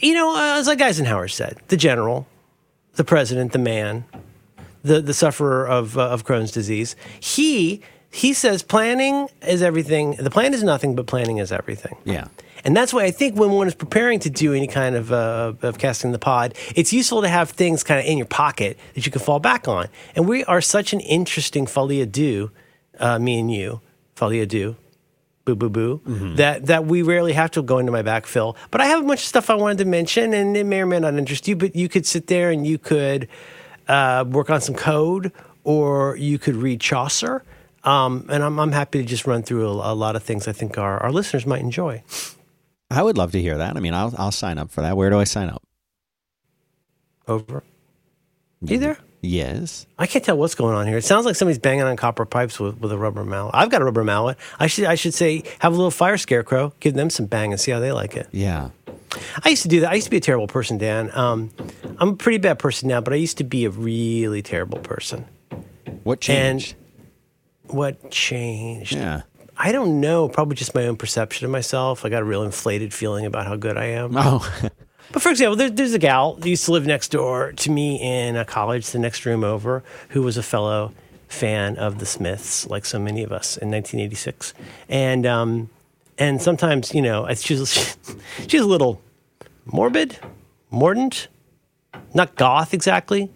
you 0.00 0.14
know, 0.14 0.34
uh, 0.34 0.58
as 0.58 0.66
like 0.66 0.80
Eisenhower 0.80 1.28
said, 1.28 1.58
the 1.68 1.76
general, 1.76 2.26
the 2.94 3.04
president, 3.04 3.52
the 3.52 3.58
man, 3.58 4.04
the 4.82 5.00
the 5.00 5.14
sufferer 5.14 5.66
of 5.66 5.96
uh, 5.98 6.08
of 6.08 6.24
Crohn's 6.24 6.50
disease, 6.50 6.96
he 7.20 7.80
he 8.10 8.32
says 8.32 8.62
planning 8.62 9.28
is 9.46 9.62
everything. 9.62 10.12
The 10.12 10.30
plan 10.30 10.54
is 10.54 10.62
nothing, 10.62 10.94
but 10.94 11.06
planning 11.06 11.38
is 11.38 11.52
everything. 11.52 11.96
Yeah. 12.04 12.28
And 12.64 12.76
that's 12.76 12.92
why 12.92 13.04
I 13.04 13.10
think 13.10 13.36
when 13.36 13.50
one 13.50 13.66
is 13.66 13.74
preparing 13.74 14.18
to 14.20 14.30
do 14.30 14.52
any 14.52 14.66
kind 14.66 14.94
of 14.94 15.12
uh, 15.12 15.52
of 15.62 15.78
casting 15.78 16.12
the 16.12 16.18
pod, 16.18 16.54
it's 16.74 16.92
useful 16.92 17.22
to 17.22 17.28
have 17.28 17.50
things 17.50 17.84
kind 17.84 18.00
of 18.00 18.06
in 18.06 18.18
your 18.18 18.26
pocket 18.26 18.78
that 18.94 19.06
you 19.06 19.12
can 19.12 19.20
fall 19.20 19.40
back 19.40 19.68
on. 19.68 19.88
And 20.14 20.28
we 20.28 20.44
are 20.44 20.60
such 20.60 20.92
an 20.92 21.00
interesting 21.00 21.66
folie 21.66 22.04
à 22.04 22.10
deux, 22.10 22.50
uh, 22.98 23.18
me 23.18 23.38
and 23.38 23.50
you, 23.52 23.80
folie 24.16 24.44
à 24.44 24.48
deux, 24.48 24.76
boo 25.44 25.54
boo 25.54 25.70
boo, 25.70 26.00
that 26.36 26.66
that 26.66 26.86
we 26.86 27.02
rarely 27.02 27.32
have 27.32 27.50
to 27.52 27.62
go 27.62 27.78
into 27.78 27.92
my 27.92 28.02
backfill. 28.02 28.56
But 28.70 28.80
I 28.80 28.86
have 28.86 29.04
a 29.04 29.06
bunch 29.06 29.20
of 29.20 29.26
stuff 29.26 29.50
I 29.50 29.54
wanted 29.54 29.78
to 29.78 29.84
mention, 29.84 30.34
and 30.34 30.56
it 30.56 30.64
may 30.64 30.80
or 30.80 30.86
may 30.86 31.00
not 31.00 31.14
interest 31.14 31.48
you. 31.48 31.56
But 31.56 31.74
you 31.76 31.88
could 31.88 32.06
sit 32.06 32.26
there 32.26 32.50
and 32.50 32.66
you 32.66 32.78
could 32.78 33.28
uh, 33.86 34.24
work 34.28 34.50
on 34.50 34.60
some 34.60 34.74
code, 34.74 35.32
or 35.64 36.16
you 36.16 36.38
could 36.38 36.56
read 36.56 36.80
Chaucer. 36.80 37.42
Um, 37.84 38.26
and 38.28 38.42
I'm, 38.42 38.58
I'm 38.58 38.72
happy 38.72 38.98
to 38.98 39.04
just 39.04 39.26
run 39.26 39.42
through 39.42 39.66
a, 39.68 39.92
a 39.92 39.94
lot 39.94 40.16
of 40.16 40.22
things 40.22 40.48
I 40.48 40.52
think 40.52 40.76
our, 40.76 40.98
our 40.98 41.12
listeners 41.12 41.46
might 41.46 41.60
enjoy. 41.60 42.02
I 42.90 43.02
would 43.02 43.18
love 43.18 43.32
to 43.32 43.40
hear 43.40 43.58
that. 43.58 43.76
I 43.76 43.80
mean, 43.80 43.94
I'll 43.94 44.14
I'll 44.16 44.32
sign 44.32 44.58
up 44.58 44.70
for 44.70 44.80
that. 44.80 44.96
Where 44.96 45.10
do 45.10 45.18
I 45.18 45.24
sign 45.24 45.48
up? 45.48 45.62
Over. 47.26 47.62
You 48.62 48.78
there? 48.78 48.98
Yes. 49.20 49.86
I 49.98 50.06
can't 50.06 50.24
tell 50.24 50.38
what's 50.38 50.54
going 50.54 50.74
on 50.74 50.86
here. 50.86 50.96
It 50.96 51.04
sounds 51.04 51.26
like 51.26 51.36
somebody's 51.36 51.58
banging 51.58 51.82
on 51.82 51.96
copper 51.96 52.24
pipes 52.24 52.58
with, 52.58 52.78
with 52.80 52.92
a 52.92 52.98
rubber 52.98 53.24
mallet. 53.24 53.54
I've 53.54 53.70
got 53.70 53.82
a 53.82 53.84
rubber 53.84 54.04
mallet. 54.04 54.38
I 54.58 54.68
should 54.68 54.84
I 54.84 54.94
should 54.94 55.14
say 55.14 55.42
have 55.58 55.72
a 55.72 55.76
little 55.76 55.90
fire 55.90 56.16
scarecrow, 56.16 56.72
give 56.80 56.94
them 56.94 57.10
some 57.10 57.26
bang 57.26 57.52
and 57.52 57.60
see 57.60 57.70
how 57.70 57.80
they 57.80 57.92
like 57.92 58.16
it. 58.16 58.28
Yeah. 58.32 58.70
I 59.44 59.50
used 59.50 59.62
to 59.62 59.68
do 59.68 59.80
that. 59.80 59.90
I 59.90 59.94
used 59.94 60.06
to 60.06 60.10
be 60.10 60.18
a 60.18 60.20
terrible 60.20 60.46
person, 60.46 60.78
Dan. 60.78 61.10
Um, 61.14 61.50
I'm 61.98 62.10
a 62.10 62.16
pretty 62.16 62.38
bad 62.38 62.58
person 62.58 62.88
now, 62.88 63.00
but 63.00 63.12
I 63.12 63.16
used 63.16 63.38
to 63.38 63.44
be 63.44 63.64
a 63.64 63.70
really 63.70 64.42
terrible 64.42 64.78
person. 64.78 65.24
What 66.04 66.20
changed? 66.20 66.74
What 67.64 68.10
changed? 68.10 68.92
yeah. 68.94 69.22
I 69.60 69.72
don't 69.72 70.00
know. 70.00 70.28
Probably 70.28 70.54
just 70.54 70.74
my 70.74 70.86
own 70.86 70.96
perception 70.96 71.44
of 71.44 71.50
myself. 71.50 72.04
I 72.04 72.08
got 72.08 72.22
a 72.22 72.24
real 72.24 72.44
inflated 72.44 72.94
feeling 72.94 73.26
about 73.26 73.46
how 73.46 73.56
good 73.56 73.76
I 73.76 73.86
am. 73.86 74.16
Oh. 74.16 74.70
But 75.10 75.22
for 75.22 75.30
example, 75.30 75.56
there, 75.56 75.70
there's 75.70 75.94
a 75.94 75.98
gal 75.98 76.34
who 76.34 76.50
used 76.50 76.66
to 76.66 76.72
live 76.72 76.86
next 76.86 77.08
door 77.08 77.52
to 77.52 77.70
me 77.70 77.96
in 77.96 78.36
a 78.36 78.44
college, 78.44 78.90
the 78.90 78.98
next 78.98 79.24
room 79.24 79.42
over, 79.42 79.82
who 80.10 80.22
was 80.22 80.36
a 80.36 80.42
fellow 80.42 80.92
fan 81.28 81.76
of 81.78 81.98
the 81.98 82.06
Smiths, 82.06 82.66
like 82.66 82.84
so 82.84 82.98
many 82.98 83.22
of 83.22 83.32
us 83.32 83.56
in 83.56 83.70
1986. 83.70 84.52
And 84.88 85.24
um, 85.24 85.70
and 86.18 86.42
sometimes, 86.42 86.92
you 86.94 87.00
know, 87.00 87.26
she's 87.34 87.58
was 87.58 87.96
she 88.48 88.58
was 88.58 88.66
a 88.66 88.68
little 88.68 89.00
morbid, 89.64 90.18
mordant, 90.70 91.28
not 92.12 92.36
goth 92.36 92.74
exactly, 92.74 93.30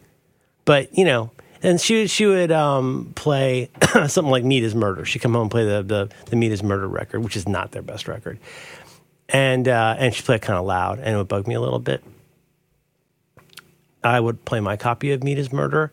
but 0.64 0.96
you 0.96 1.04
know. 1.04 1.30
And 1.62 1.80
she 1.80 2.06
she 2.08 2.26
would 2.26 2.50
um, 2.50 3.12
play 3.14 3.70
something 4.08 4.30
like 4.30 4.44
Meat 4.44 4.64
is 4.64 4.74
Murder. 4.74 5.04
She'd 5.04 5.20
come 5.20 5.32
home 5.34 5.42
and 5.42 5.50
play 5.50 5.64
the, 5.64 5.82
the 5.82 6.10
the 6.26 6.36
Meat 6.36 6.52
is 6.52 6.62
Murder 6.62 6.88
record, 6.88 7.20
which 7.22 7.36
is 7.36 7.46
not 7.48 7.70
their 7.72 7.82
best 7.82 8.08
record 8.08 8.38
and 9.32 9.66
uh, 9.66 9.96
and 9.98 10.14
she 10.14 10.22
played 10.22 10.42
kind 10.42 10.58
of 10.58 10.66
loud, 10.66 10.98
and 10.98 11.14
it 11.14 11.16
would 11.16 11.28
bug 11.28 11.48
me 11.48 11.54
a 11.54 11.60
little 11.60 11.78
bit. 11.78 12.04
I 14.04 14.20
would 14.20 14.44
play 14.44 14.60
my 14.60 14.76
copy 14.76 15.12
of 15.12 15.22
Meat 15.22 15.38
is 15.38 15.52
Murder 15.52 15.90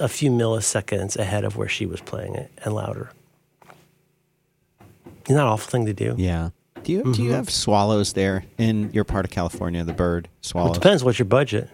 a 0.00 0.08
few 0.08 0.30
milliseconds 0.32 1.16
ahead 1.16 1.44
of 1.44 1.56
where 1.56 1.68
she 1.68 1.86
was 1.86 2.00
playing 2.00 2.34
it 2.34 2.50
and 2.64 2.74
louder. 2.74 3.12
Isn't 5.26 5.36
that 5.36 5.42
an 5.42 5.46
awful 5.46 5.70
thing 5.70 5.86
to 5.86 5.94
do? 5.94 6.14
Yeah. 6.18 6.50
Do 6.82 6.92
you 6.92 7.02
Mm-hmm. 7.02 7.12
do 7.12 7.22
you 7.22 7.32
have 7.32 7.48
swallows 7.50 8.14
there 8.14 8.44
in 8.58 8.90
your 8.92 9.04
part 9.04 9.24
of 9.24 9.30
California? 9.30 9.84
The 9.84 9.92
bird 9.92 10.28
swallows. 10.40 10.76
it 10.76 10.80
depends 10.80 11.04
what's 11.04 11.18
your 11.18 11.26
budget. 11.26 11.70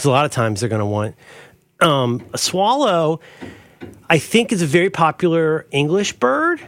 Because 0.00 0.08
a 0.08 0.12
lot 0.12 0.24
of 0.24 0.30
times 0.30 0.60
they're 0.60 0.70
going 0.70 0.80
to 0.80 0.86
want 0.86 1.14
um, 1.80 2.24
a 2.32 2.38
swallow. 2.38 3.20
I 4.08 4.18
think 4.18 4.50
is 4.50 4.62
a 4.62 4.66
very 4.66 4.88
popular 4.88 5.66
English 5.72 6.14
bird, 6.14 6.58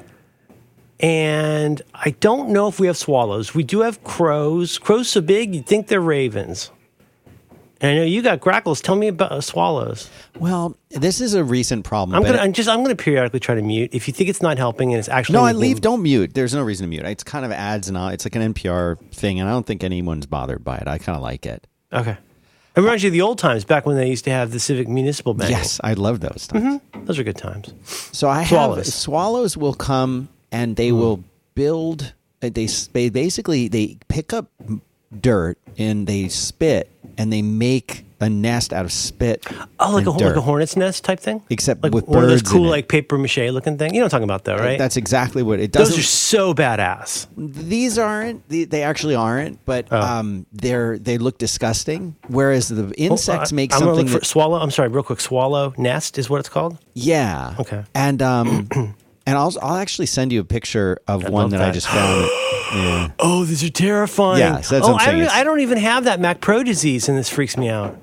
and 1.00 1.81
I 1.94 2.11
don't 2.11 2.50
know 2.50 2.69
if 2.69 2.79
we 2.79 2.88
have 2.88 2.99
swallows. 2.99 3.55
We 3.55 3.62
do 3.62 3.81
have 3.81 4.05
crows. 4.05 4.76
Crows 4.76 5.08
so 5.08 5.23
big 5.23 5.55
you'd 5.55 5.64
think 5.64 5.87
they're 5.87 5.99
ravens. 5.99 6.70
And 7.81 7.93
I 7.93 7.94
know 7.94 8.02
you 8.02 8.20
got 8.20 8.40
grackles. 8.40 8.82
Tell 8.82 8.96
me 8.96 9.08
about 9.08 9.32
uh, 9.32 9.40
swallows. 9.40 10.11
Well, 10.38 10.76
this 10.90 11.23
is 11.23 11.32
a 11.32 11.43
recent 11.43 11.87
problem. 11.87 12.14
I'm 12.14 12.31
gonna 12.31 12.43
I'm 12.43 12.52
just 12.52 12.69
I'm 12.69 12.82
gonna 12.82 12.96
periodically 12.96 13.40
try 13.40 13.55
to 13.55 13.62
mute. 13.62 13.94
If 13.94 14.08
you 14.08 14.12
think 14.12 14.29
it's 14.29 14.43
not 14.43 14.58
helping 14.58 14.93
and 14.93 14.99
it's 14.99 15.08
actually 15.08 15.38
no, 15.38 15.44
I 15.46 15.52
leave. 15.52 15.81
Don't 15.81 16.02
mute. 16.02 16.34
There's 16.34 16.52
no 16.52 16.62
reason 16.62 16.84
to 16.84 16.88
mute. 16.90 17.06
It's 17.06 17.25
kind 17.25 17.46
of 17.46 17.50
ads 17.50 17.88
and 17.88 17.96
all. 17.96 18.08
It's 18.08 18.26
like 18.26 18.37
an 18.37 18.52
NPR 18.52 18.99
thing, 19.14 19.40
and 19.40 19.49
I 19.49 19.52
don't 19.52 19.67
think 19.67 19.82
anyone's 19.82 20.26
bothered 20.26 20.62
by 20.62 20.76
it. 20.76 20.87
I 20.87 20.99
kind 20.99 21.17
of 21.17 21.23
like 21.23 21.46
it. 21.46 21.67
Okay. 21.94 22.19
It 22.74 22.80
reminds 22.80 23.02
you 23.02 23.08
of 23.08 23.12
the 23.12 23.20
old 23.22 23.38
times 23.38 23.64
back 23.64 23.84
when 23.84 23.96
they 23.96 24.08
used 24.08 24.24
to 24.24 24.30
have 24.30 24.50
the 24.50 24.58
Civic 24.60 24.88
Municipal 24.88 25.34
Bank. 25.34 25.50
Yes, 25.50 25.78
I 25.84 25.92
love 25.94 26.20
those. 26.20 26.46
Times. 26.46 26.80
Those 27.04 27.19
are 27.19 27.22
good 27.24 27.36
times. 27.36 27.74
So 27.84 28.28
I 28.28 28.44
Swallows. 28.44 28.76
have 28.78 28.86
swallows 28.86 29.56
will 29.56 29.74
come 29.74 30.28
and 30.50 30.76
they 30.76 30.90
will 30.92 31.22
build. 31.54 32.14
uh, 32.42 32.48
They 32.48 32.66
they 32.92 33.10
basically 33.10 33.69
they 33.69 33.98
pick 34.08 34.32
up 34.32 34.50
dirt 35.20 35.58
and 35.76 36.06
they 36.06 36.28
spit 36.28 36.88
and 37.19 37.30
they 37.32 37.42
make 37.42 38.04
a 38.22 38.31
nest 38.31 38.72
out 38.72 38.84
of 38.84 38.93
spit. 38.93 39.44
Oh, 39.81 39.93
like 39.93 40.06
a, 40.06 40.10
like 40.10 40.36
a 40.36 40.41
hornet's 40.41 40.76
nest 40.76 41.05
type 41.05 41.20
thing? 41.20 41.43
Except 41.50 41.82
like 41.82 41.93
with 41.94 42.06
one 42.08 42.22
of 42.24 42.31
those 42.31 42.43
birds 42.43 42.52
cool 42.52 42.62
like 42.69 42.88
paper 42.88 43.19
mache 43.19 43.38
looking 43.38 43.76
thing. 43.79 43.94
You 43.94 44.00
know 44.00 44.05
what 44.06 44.14
I'm 44.14 44.20
talking 44.20 44.24
about 44.24 44.44
though, 44.44 44.56
right? 44.56 44.79
That's 44.79 44.96
exactly 44.96 45.43
what 45.43 45.60
it 45.60 45.72
does. 45.72 45.91
Those 45.91 45.98
are 45.98 46.02
so 46.02 46.55
badass. 46.55 47.26
These 47.36 47.98
aren't. 47.98 48.48
the- 48.48 48.64
They 48.64 48.82
actually 48.82 49.14
aren't. 49.14 49.64
But 49.64 49.86
Oh. 49.91 50.00
um, 50.00 50.46
they're 50.52 50.98
they 50.98 51.19
look 51.19 51.38
disgusting. 51.38 52.17
Whereas 52.29 52.69
the 52.69 52.93
insects 52.96 53.52
Oh, 53.52 53.55
I- 53.55 53.56
make 53.56 53.72
I'm 53.74 53.81
something. 53.81 54.06
that- 54.06 54.24
swallow. 54.26 54.58
I'm 54.60 54.70
sorry, 54.70 54.88
real 54.88 55.02
quick. 55.02 55.20
Swallow 55.20 55.74
nest 55.76 56.19
is 56.19 56.31
what 56.31 56.41
it's 56.41 56.48
called. 56.48 56.79
yeah. 56.94 57.55
Okay. 57.58 57.82
And 57.94 58.22
um, 58.22 58.69
and 59.26 59.36
I'll 59.38 59.52
I'll 59.62 59.76
actually 59.76 60.06
send 60.06 60.32
you 60.32 60.41
a 60.41 60.44
picture 60.44 60.98
of 61.08 61.24
one 61.24 61.32
love 61.44 61.50
that, 61.52 61.62
I 61.62 61.70
just 61.70 61.88
found. 61.88 62.29
yeah. 62.72 63.10
Oh, 63.19 63.44
these 63.44 63.62
are 63.64 63.70
terrifying. 63.70 64.41
Yeah, 64.41 64.60
so 64.60 64.74
that's 64.76 64.88
oh, 64.88 64.93
what 64.93 65.02
I'm 65.02 65.17
I, 65.17 65.19
don't, 65.20 65.31
I 65.31 65.44
don't 65.44 65.60
even 65.60 65.79
have 65.79 66.05
that 66.05 66.20
Mac 66.20 66.41
Pro 66.41 66.62
disease, 66.62 67.08
and 67.08 67.17
this 67.19 67.29
freaks 67.29 67.56
me 67.56 67.69
out. 67.69 67.96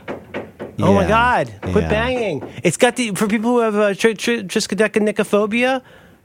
Oh 0.82 0.94
my 0.94 1.06
God! 1.08 1.54
Quit 1.62 1.84
Yeah. 1.84 1.90
banging. 1.90 2.54
It's 2.64 2.78
got 2.78 2.96
the 2.96 3.12
for 3.12 3.28
people 3.28 3.52
who 3.52 3.60
have 3.60 3.76
uh, 3.76 3.94
tr- 3.94 4.14
tr- 4.14 4.46
triskaidekanicophobia. 4.48 5.82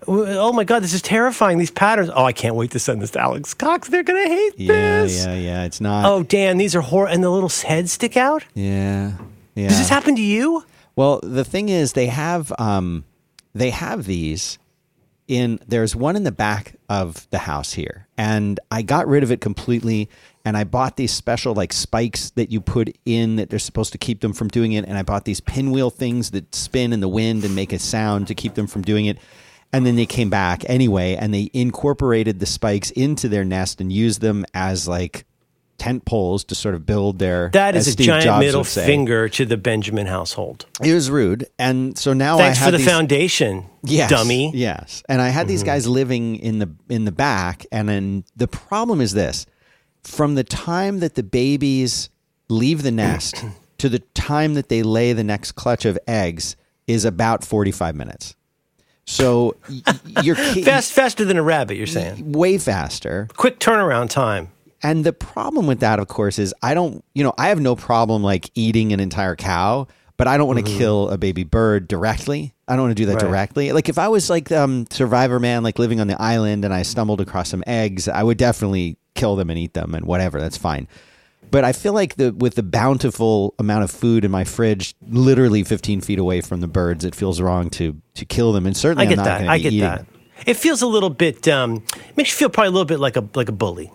Oh 0.07 0.53
my 0.53 0.65
God, 0.65 0.83
this 0.83 0.93
is 0.93 1.03
terrifying. 1.03 1.59
These 1.59 1.71
patterns. 1.71 2.11
Oh, 2.15 2.25
I 2.25 2.33
can't 2.33 2.55
wait 2.55 2.71
to 2.73 2.79
send 2.79 3.01
this 3.03 3.11
to 3.13 3.21
Alex 3.21 3.55
Cox. 3.55 3.89
They're 3.89 4.03
gonna 4.05 4.29
hate 4.29 4.53
Yeah, 4.57 5.03
this. 5.03 5.25
yeah, 5.25 5.35
yeah. 5.35 5.65
It's 5.65 5.81
not. 5.81 6.05
Oh, 6.05 6.23
Dan, 6.23 6.59
these 6.59 6.77
are 6.77 6.83
horror. 6.83 7.09
And 7.09 7.25
the 7.25 7.31
little 7.31 7.49
heads 7.49 7.93
stick 7.93 8.17
out. 8.17 8.45
Yeah, 8.55 9.13
yeah. 9.55 9.69
Does 9.69 9.79
this 9.79 9.89
happen 9.89 10.15
to 10.17 10.23
you? 10.23 10.65
Well, 10.95 11.19
the 11.23 11.45
thing 11.45 11.69
is, 11.69 11.95
they 11.95 12.07
have 12.07 12.53
um, 12.59 13.05
they 13.55 13.71
have 13.71 14.05
these 14.05 14.59
in. 15.29 15.59
There's 15.67 15.95
one 15.97 16.17
in 16.17 16.25
the 16.25 16.33
back 16.33 16.77
of 16.89 17.29
the 17.31 17.39
house 17.39 17.73
here, 17.73 18.09
and 18.17 18.61
I 18.71 18.83
got 18.83 19.09
rid 19.09 19.23
of 19.23 19.31
it 19.31 19.41
completely. 19.41 20.09
And 20.47 20.59
I 20.59 20.65
bought 20.65 20.97
these 20.97 21.13
special 21.13 21.55
like 21.55 21.73
spikes 21.73 22.29
that 22.31 22.53
you 22.53 22.61
put 22.61 22.95
in 23.07 23.37
that 23.37 23.49
they're 23.49 23.59
supposed 23.59 23.93
to 23.93 23.99
keep 23.99 24.21
them 24.21 24.35
from 24.35 24.49
doing 24.49 24.73
it. 24.73 24.85
And 24.85 24.99
I 24.99 25.03
bought 25.03 25.25
these 25.25 25.41
pinwheel 25.41 25.89
things 25.89 26.33
that 26.33 26.55
spin 26.55 26.93
in 26.93 27.01
the 27.01 27.09
wind 27.09 27.45
and 27.45 27.55
make 27.55 27.73
a 27.73 27.79
sound 27.79 28.27
to 28.27 28.35
keep 28.35 28.55
them 28.55 28.67
from 28.67 28.83
doing 28.83 29.07
it. 29.07 29.19
And 29.73 29.87
then 29.87 29.97
they 29.97 30.07
came 30.07 30.31
back 30.31 30.63
anyway, 30.69 31.17
and 31.17 31.33
they 31.33 31.51
incorporated 31.53 32.41
the 32.41 32.47
spikes 32.47 32.91
into 32.91 33.29
their 33.29 33.45
nest 33.45 33.81
and 33.81 33.91
used 33.91 34.21
them 34.21 34.45
as 34.53 34.87
like 34.87 35.25
tent 35.79 36.05
poles 36.05 36.45
to 36.45 36.55
sort 36.55 36.75
of 36.75 36.87
build 36.87 37.19
their. 37.19 37.51
That 37.53 37.77
is 37.77 37.89
a 37.89 37.93
Steve 37.93 38.07
giant 38.07 38.25
Jobs 38.25 38.45
middle 38.45 38.65
finger 38.65 39.29
to 39.29 39.45
the 39.45 39.57
Benjamin 39.57 40.07
household. 40.07 40.67
It 40.83 40.93
was 40.95 41.11
rude, 41.11 41.47
and 41.59 41.97
so 41.99 42.13
now 42.13 42.37
Thanks 42.39 42.59
I 42.59 42.61
for 42.61 42.65
have 42.65 42.73
the 42.73 42.79
these, 42.79 42.87
foundation, 42.87 43.67
yes, 43.83 44.11
dummy. 44.11 44.49
Mm-hmm. 44.49 44.57
Yes, 44.57 45.03
and 45.09 45.21
I 45.21 45.29
had 45.29 45.49
these 45.49 45.63
guys 45.63 45.87
living 45.87 46.37
in 46.37 46.59
the 46.59 46.71
in 46.89 47.05
the 47.05 47.13
back, 47.13 47.67
and 47.73 47.89
then 47.89 48.25
the 48.37 48.49
problem 48.49 49.01
is 49.01 49.13
this: 49.13 49.47
from 50.03 50.35
the 50.35 50.45
time 50.45 51.01
that 51.01 51.15
the 51.15 51.23
babies 51.23 52.09
leave 52.49 52.83
the 52.83 52.91
nest 52.93 53.45
to 53.79 53.89
the 53.89 53.99
time 54.15 54.55
that 54.55 54.69
they 54.69 54.83
lay 54.83 55.13
the 55.13 55.25
next 55.25 55.53
clutch 55.53 55.85
of 55.85 55.99
eggs 56.07 56.57
is 56.87 57.05
about 57.05 57.43
45 57.45 57.95
minutes. 57.97 58.37
So 59.07 59.57
you're 60.23 60.35
Fast, 60.65 60.93
faster 60.93 61.25
than 61.25 61.37
a 61.37 61.43
rabbit, 61.43 61.77
you're 61.77 61.87
saying. 61.87 62.33
way 62.33 62.57
faster. 62.59 63.29
Quick 63.37 63.59
turnaround 63.61 64.09
time. 64.11 64.49
And 64.85 65.03
the 65.03 65.13
problem 65.13 65.67
with 65.67 65.81
that, 65.81 65.99
of 65.99 66.07
course, 66.07 66.39
is 66.39 66.55
I 66.63 66.75
don't, 66.75 67.03
you 67.15 67.25
know, 67.25 67.33
I 67.39 67.49
have 67.49 67.61
no 67.61 67.75
problem 67.75 68.23
like 68.23 68.51
eating 68.55 68.93
an 68.93 69.01
entire 69.01 69.35
cow, 69.35 69.89
but 70.17 70.29
I 70.29 70.37
don't 70.37 70.47
want 70.47 70.65
to 70.65 70.73
kill 70.79 71.09
a 71.09 71.19
baby 71.19 71.43
bird 71.43 71.89
directly. 71.89 72.55
I 72.69 72.77
don't 72.77 72.85
want 72.85 72.97
to 72.97 73.03
do 73.03 73.07
that 73.07 73.17
Mm-hmm. 73.17 73.25
Right. 73.25 73.31
directly. 73.31 73.73
Like 73.73 73.89
if 73.89 73.99
I 73.99 74.09
was 74.09 74.31
like 74.31 74.53
um, 74.53 74.87
Survivor 74.91 75.41
Man, 75.41 75.63
like 75.65 75.79
living 75.79 76.01
on 76.01 76.07
the 76.07 76.21
island, 76.23 76.65
and 76.65 76.73
I 76.73 76.83
stumbled 76.83 77.21
across 77.21 77.49
some 77.49 77.65
eggs, 77.67 78.07
I 78.09 78.23
would 78.23 78.39
definitely 78.39 78.97
kill 79.15 79.37
them 79.37 79.49
and 79.51 79.59
eat 79.59 79.73
them 79.75 79.95
and 79.95 80.05
whatever. 80.07 80.39
That's 80.39 80.57
fine. 80.59 80.87
But 81.51 81.63
I 81.65 81.73
feel 81.73 81.93
like 81.93 82.17
the 82.17 82.33
with 82.33 82.55
the 82.57 82.63
bountiful 82.63 83.55
amount 83.59 83.85
of 83.85 83.91
food 83.91 84.25
in 84.25 84.31
my 84.31 84.45
fridge, 84.45 84.95
literally 85.09 85.63
15 85.65 86.01
feet 86.01 86.19
away 86.19 86.41
from 86.41 86.61
the 86.61 86.69
birds, 86.69 87.05
it 87.05 87.15
feels 87.15 87.41
wrong 87.41 87.71
to 87.71 88.01
to 88.15 88.25
kill 88.25 88.53
them. 88.53 88.67
And 88.67 88.77
certainly, 88.77 89.07
I 89.07 89.09
get 89.09 89.25
that. 89.25 89.49
I 89.49 89.59
get 89.59 89.79
that. 89.81 89.97
them. 89.99 90.07
It 90.47 90.55
feels 90.55 90.83
a 90.83 90.87
little 90.87 91.11
bit. 91.11 91.47
Um, 91.49 91.83
makes 92.17 92.31
you 92.33 92.37
feel 92.37 92.49
probably 92.51 92.69
a 92.69 92.73
little 92.73 92.85
bit 92.87 92.99
like 93.01 93.17
a 93.17 93.27
like 93.35 93.49
a 93.49 93.53
bully. 93.53 93.91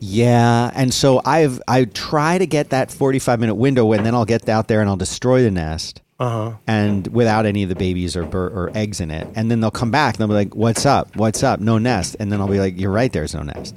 Yeah, 0.00 0.70
and 0.74 0.92
so 0.94 1.20
I've 1.24 1.60
I 1.66 1.84
try 1.84 2.38
to 2.38 2.46
get 2.46 2.70
that 2.70 2.90
45 2.90 3.40
minute 3.40 3.54
window 3.56 3.92
and 3.92 4.06
then 4.06 4.14
I'll 4.14 4.24
get 4.24 4.48
out 4.48 4.68
there 4.68 4.80
and 4.80 4.88
I'll 4.88 4.96
destroy 4.96 5.42
the 5.42 5.50
nest. 5.50 6.02
Uh-huh. 6.20 6.56
And 6.66 7.06
without 7.08 7.46
any 7.46 7.62
of 7.62 7.68
the 7.68 7.76
babies 7.76 8.16
or 8.16 8.24
bur- 8.24 8.48
or 8.48 8.72
eggs 8.74 9.00
in 9.00 9.10
it. 9.12 9.28
And 9.36 9.50
then 9.50 9.60
they'll 9.60 9.70
come 9.70 9.92
back 9.92 10.14
and 10.14 10.20
they'll 10.20 10.28
be 10.28 10.34
like, 10.34 10.56
"What's 10.56 10.84
up? 10.84 11.14
What's 11.14 11.42
up? 11.44 11.60
No 11.60 11.78
nest." 11.78 12.16
And 12.18 12.32
then 12.32 12.40
I'll 12.40 12.48
be 12.48 12.58
like, 12.58 12.78
"You're 12.78 12.90
right, 12.90 13.12
there's 13.12 13.34
no 13.34 13.42
nest." 13.42 13.74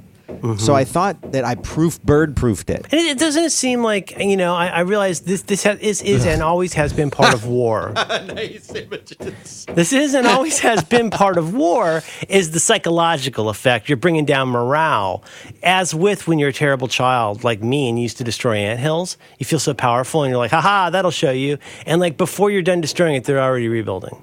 So 0.58 0.74
I 0.74 0.84
thought 0.84 1.32
that 1.32 1.44
I 1.44 1.54
proof 1.54 2.02
bird 2.02 2.34
proofed 2.34 2.68
it. 2.68 2.84
And 2.90 2.94
it, 2.94 3.12
it 3.12 3.18
doesn't 3.18 3.50
seem 3.50 3.82
like 3.82 4.18
you 4.18 4.36
know. 4.36 4.54
I, 4.54 4.66
I 4.66 4.80
realize 4.80 5.20
this 5.20 5.42
this 5.42 5.62
has, 5.62 5.78
is 5.78 6.02
is 6.02 6.26
and 6.26 6.42
always 6.42 6.74
has 6.74 6.92
been 6.92 7.10
part 7.10 7.32
of 7.32 7.46
war. 7.46 7.92
this 9.74 9.92
is 9.92 10.14
and 10.14 10.26
always 10.26 10.58
has 10.58 10.82
been 10.82 11.10
part 11.10 11.38
of 11.38 11.54
war. 11.54 12.02
Is 12.28 12.50
the 12.50 12.60
psychological 12.60 13.48
effect? 13.50 13.88
You're 13.88 13.96
bringing 13.96 14.24
down 14.24 14.48
morale, 14.48 15.22
as 15.62 15.94
with 15.94 16.26
when 16.26 16.40
you're 16.40 16.48
a 16.48 16.52
terrible 16.52 16.88
child 16.88 17.44
like 17.44 17.62
me 17.62 17.88
and 17.88 17.96
you 17.98 18.02
used 18.02 18.18
to 18.18 18.24
destroy 18.24 18.56
anthills. 18.56 19.16
You 19.38 19.46
feel 19.46 19.60
so 19.60 19.74
powerful, 19.74 20.24
and 20.24 20.30
you're 20.30 20.38
like, 20.38 20.50
"Haha, 20.50 20.90
that'll 20.90 21.12
show 21.12 21.30
you." 21.30 21.58
And 21.86 22.00
like 22.00 22.16
before 22.16 22.50
you're 22.50 22.62
done 22.62 22.80
destroying 22.80 23.14
it, 23.14 23.24
they're 23.24 23.40
already 23.40 23.68
rebuilding. 23.68 24.22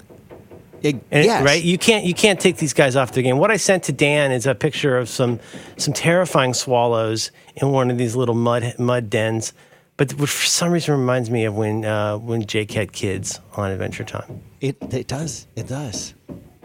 It- 0.82 1.02
yes. 1.10 1.44
right? 1.44 1.62
You 1.62 1.78
can't 1.78 2.04
you 2.04 2.14
can't 2.14 2.40
take 2.40 2.56
these 2.56 2.72
guys 2.72 2.96
off 2.96 3.12
the 3.12 3.22
game. 3.22 3.38
What 3.38 3.50
I 3.50 3.56
sent 3.56 3.84
to 3.84 3.92
Dan 3.92 4.32
is 4.32 4.46
a 4.46 4.54
picture 4.54 4.96
of 4.96 5.08
some 5.08 5.40
some 5.76 5.94
terrifying 5.94 6.54
swallows 6.54 7.30
in 7.56 7.70
one 7.70 7.90
of 7.90 7.98
these 7.98 8.16
little 8.16 8.34
mud 8.34 8.74
mud 8.78 9.10
dens. 9.10 9.52
But 9.96 10.14
which 10.14 10.30
for 10.30 10.46
some 10.46 10.72
reason 10.72 10.98
reminds 10.98 11.30
me 11.30 11.44
of 11.44 11.54
when 11.54 11.84
uh, 11.84 12.16
when 12.16 12.46
Jake 12.46 12.72
had 12.72 12.92
kids 12.92 13.38
on 13.54 13.70
Adventure 13.70 14.04
Time. 14.04 14.40
It 14.60 14.76
it 14.92 15.06
does. 15.06 15.46
It 15.56 15.68
does. 15.68 16.14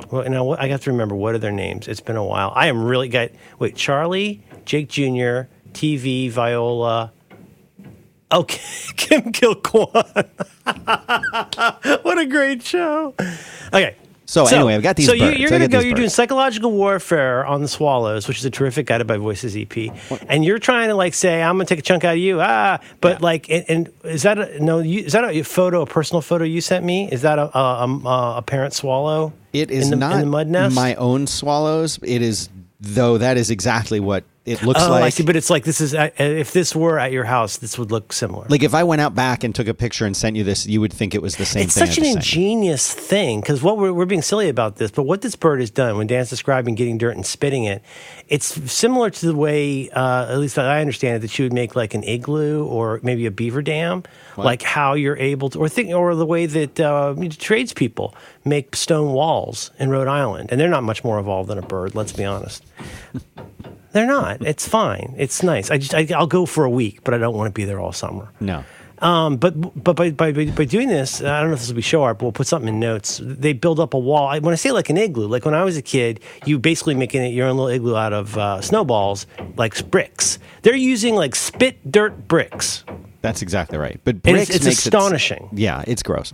Well, 0.10 0.28
now 0.30 0.52
I 0.52 0.68
got 0.68 0.82
to 0.84 0.92
remember 0.92 1.16
what 1.16 1.36
are 1.36 1.38
their 1.38 1.52
names. 1.52 1.88
It's 1.88 2.00
been 2.00 2.16
a 2.16 2.24
while. 2.24 2.54
I 2.56 2.68
am 2.68 2.84
really 2.84 3.10
got 3.10 3.32
wait 3.60 3.76
Charlie, 3.76 4.42
Jake 4.64 4.88
Jr., 4.88 5.50
TV, 5.74 6.32
Viola. 6.32 7.12
Okay, 8.32 8.62
Kim 8.96 9.32
Kil 9.32 9.56
Whan. 9.56 9.90
what 12.04 12.18
a 12.18 12.26
great 12.26 12.64
show. 12.64 13.14
Okay. 13.74 13.96
So 14.28 14.46
anyway, 14.48 14.74
I've 14.74 14.82
got 14.82 14.96
these 14.96 15.06
So 15.06 15.14
you, 15.14 15.20
birds. 15.22 15.40
you're 15.40 15.50
going 15.50 15.62
to 15.62 15.68
go. 15.68 15.80
You're 15.80 15.94
doing 15.96 16.10
psychological 16.10 16.72
warfare 16.72 17.46
on 17.46 17.62
the 17.62 17.68
swallows, 17.68 18.28
which 18.28 18.40
is 18.40 18.46
a 18.46 18.50
terrific 18.50 18.88
guided 18.88 19.06
by 19.06 19.18
voices 19.18 19.56
EP, 19.56 19.72
and 20.28 20.44
you're 20.44 20.58
trying 20.58 20.88
to 20.90 20.96
like 20.96 21.14
say, 21.14 21.44
"I'm 21.44 21.58
going 21.58 21.68
to 21.68 21.70
take 21.76 21.80
a 21.80 21.84
chunk 21.84 22.04
out 22.04 22.14
of 22.14 22.20
you." 22.20 22.42
Ah, 22.42 22.80
but 23.02 23.20
Yeah. 23.20 23.26
like, 23.26 23.50
and, 23.50 23.66
and 23.70 23.90
is 24.04 24.24
that 24.24 24.40
a, 24.40 24.64
no? 24.64 24.80
You, 24.80 25.02
is 25.02 25.14
that 25.14 25.24
a 25.26 25.44
photo, 25.44 25.82
a 25.82 25.86
personal 25.86 26.22
photo 26.22 26.44
you 26.44 26.60
sent 26.62 26.84
me? 26.84 27.08
Is 27.12 27.22
that 27.22 27.38
a 27.38 27.56
a, 27.56 27.86
a, 27.88 28.34
a 28.38 28.42
parent 28.42 28.74
swallow? 28.74 29.32
It 29.54 29.70
is 29.70 29.86
in 29.86 29.92
the, 29.92 29.96
not 29.98 30.14
in 30.14 30.20
the 30.22 30.26
mud 30.26 30.48
nest. 30.48 30.76
my 30.76 30.96
own 30.96 31.28
swallows. 31.28 32.00
It 32.02 32.22
is 32.24 32.50
though 32.80 33.18
that 33.20 33.38
is 33.38 33.52
exactly 33.52 34.00
what 34.00 34.24
it 34.46 34.62
looks 34.64 34.82
Oh, 34.84 34.90
like. 34.92 35.04
I 35.04 35.10
see. 35.10 35.24
But 35.24 35.36
it's 35.36 35.50
like 35.50 35.64
this 35.64 35.82
is 35.82 35.96
uh, 35.96 36.10
if 36.18 36.54
this 36.54 36.76
were 36.76 37.00
at 37.00 37.12
your 37.12 37.24
house, 37.24 37.58
this 37.58 37.80
would 37.80 37.92
look 37.92 38.14
similar. 38.14 38.46
Like 38.48 38.62
if 38.64 38.74
I 38.76 38.84
went 38.84 39.02
out 39.02 39.16
back 39.16 39.44
and 39.44 39.56
took 39.56 39.68
a 39.68 39.74
picture 39.74 40.06
and 40.06 40.16
sent 40.16 40.36
you 40.36 40.44
this, 40.44 40.68
you 40.68 40.80
would 40.82 40.94
think 40.94 41.16
it 41.16 41.22
was 41.22 41.36
the 41.38 41.46
same 41.46 41.62
thing. 41.62 41.66
it's 41.68 41.74
thing. 41.76 41.86
such 41.88 41.98
an 41.98 42.06
ingenious 42.06 42.94
thing 42.94 43.42
because 43.42 43.64
what 43.64 43.78
we're, 43.78 43.92
we're 43.92 44.06
being 44.06 44.22
silly 44.22 44.48
about 44.50 44.76
this, 44.78 44.92
but 44.92 45.04
what 45.04 45.22
this 45.22 45.36
bird 45.36 45.60
has 45.62 45.72
done 45.72 45.98
when 45.98 46.08
Dan's 46.08 46.30
describing 46.30 46.76
getting 46.76 46.98
dirt 46.98 47.16
and 47.16 47.26
spitting 47.26 47.64
it, 47.66 47.82
it's 48.28 48.46
similar 48.72 49.10
to 49.10 49.26
the 49.26 49.36
way, 49.36 49.90
uh, 49.90 50.32
at 50.32 50.38
least 50.38 50.58
I 50.60 50.80
understand 50.80 51.18
it, 51.18 51.20
that 51.28 51.40
you 51.40 51.46
would 51.46 51.54
make 51.54 51.76
like 51.76 51.94
an 51.94 52.04
igloo 52.04 52.66
or 52.66 53.00
maybe 53.04 53.26
a 53.26 53.32
beaver 53.32 53.62
dam, 53.62 54.04
like 54.38 54.62
how 54.62 54.94
you're 54.94 55.18
able 55.18 55.50
to, 55.52 55.60
or 55.60 55.70
think, 55.70 55.90
or 55.92 56.14
the 56.16 56.26
way 56.26 56.46
that 56.46 56.80
uh, 56.80 57.16
tradespeople 57.40 58.14
make 58.44 58.76
stone 58.76 59.12
walls 59.14 59.72
in 59.80 59.90
Rhode 59.90 60.08
Island, 60.08 60.50
and 60.52 60.60
they're 60.62 60.70
not 60.70 60.84
much 60.84 61.04
more 61.04 61.18
evolved 61.20 61.50
than 61.50 61.58
a 61.58 61.62
bird. 61.64 61.96
Let's 61.96 62.12
be 62.12 62.26
honest. 62.26 62.64
They're 63.96 64.06
not. 64.06 64.42
It's 64.42 64.68
fine. 64.68 65.16
It's 65.18 65.42
nice. 65.42 65.72
I 65.72 65.78
just 65.78 65.94
I, 65.96 66.06
I'll 66.14 66.28
go 66.28 66.46
for 66.46 66.66
a 66.66 66.70
week, 66.70 67.04
but 67.06 67.14
I 67.14 67.18
don't 67.18 67.34
want 67.36 67.48
to 67.48 67.54
be 67.54 67.64
there 67.64 67.80
all 67.80 67.94
summer. 67.94 68.28
No. 68.42 68.66
Um, 69.00 69.38
but 69.38 69.52
but 69.82 69.96
by, 69.96 70.12
by, 70.12 70.32
by 70.32 70.66
doing 70.66 70.90
this, 70.90 71.22
I 71.22 71.40
don't 71.40 71.48
know 71.50 71.54
if 71.54 71.60
this 71.60 71.70
will 71.70 71.76
be 71.78 71.82
show 71.82 72.04
art, 72.04 72.18
but 72.18 72.26
we'll 72.26 72.32
put 72.34 72.48
something 72.48 72.68
in 72.68 72.80
notes. 72.80 73.22
They 73.24 73.54
build 73.54 73.80
up 73.80 73.94
a 73.94 73.98
wall. 74.00 74.28
I, 74.28 74.40
when 74.40 74.52
I 74.52 74.58
say 74.58 74.72
like 74.72 74.90
an 74.90 74.98
igloo, 74.98 75.28
like 75.28 75.46
when 75.46 75.54
I 75.54 75.64
was 75.64 75.78
a 75.78 75.82
kid, 75.82 76.20
you 76.46 76.60
basically 76.60 76.94
making 76.96 77.24
it 77.24 77.30
your 77.30 77.48
own 77.48 77.56
little 77.58 77.72
igloo 77.74 77.96
out 77.96 78.12
of 78.14 78.38
uh, 78.38 78.60
snowballs, 78.62 79.28
like 79.58 79.90
bricks. 79.92 80.40
They're 80.64 80.76
using 80.76 81.16
like 81.16 81.34
spit 81.36 81.90
dirt 81.90 82.28
bricks. 82.28 82.84
That's 83.22 83.42
exactly 83.42 83.78
right. 83.78 84.00
But 84.04 84.16
And 84.16 84.22
bricks 84.24 84.50
it's, 84.50 84.66
astonishing 84.68 85.50
It, 85.54 85.60
yeah, 85.60 85.84
it's 85.88 86.04
gross. 86.04 86.32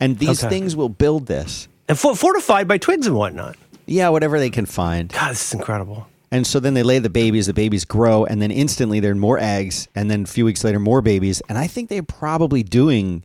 And 0.00 0.18
these 0.18 0.42
Okay. 0.42 0.48
things 0.54 0.74
will 0.74 0.88
build 0.88 1.26
this. 1.26 1.68
and 1.88 1.98
for, 1.98 2.16
fortified 2.16 2.66
by 2.68 2.78
twigs 2.78 3.06
and 3.06 3.16
whatnot. 3.16 3.56
Yeah, 3.86 4.08
whatever 4.10 4.38
they 4.38 4.50
can 4.50 4.66
find. 4.66 5.08
God, 5.12 5.30
this 5.32 5.46
is 5.48 5.54
incredible. 5.54 6.08
And 6.32 6.46
so 6.46 6.58
then 6.58 6.72
they 6.72 6.82
lay 6.82 6.98
the 6.98 7.10
babies, 7.10 7.46
the 7.46 7.52
babies 7.52 7.84
grow, 7.84 8.24
and 8.24 8.40
then 8.40 8.50
instantly 8.50 9.00
there 9.00 9.12
are 9.12 9.14
more 9.14 9.38
eggs, 9.38 9.86
and 9.94 10.10
then 10.10 10.22
a 10.22 10.26
few 10.26 10.46
weeks 10.46 10.64
later, 10.64 10.80
more 10.80 11.02
babies. 11.02 11.42
And 11.48 11.58
I 11.58 11.66
think 11.66 11.90
they're 11.90 12.02
probably 12.02 12.62
doing 12.62 13.24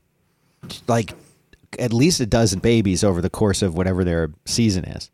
like 0.87 1.13
at 1.79 1.93
least 1.93 2.19
a 2.19 2.25
dozen 2.25 2.59
babies 2.59 3.05
over 3.05 3.21
the 3.21 3.29
course 3.29 3.61
of 3.61 3.75
whatever 3.75 4.03
their 4.03 4.31
season 4.45 4.83
is. 4.83 5.09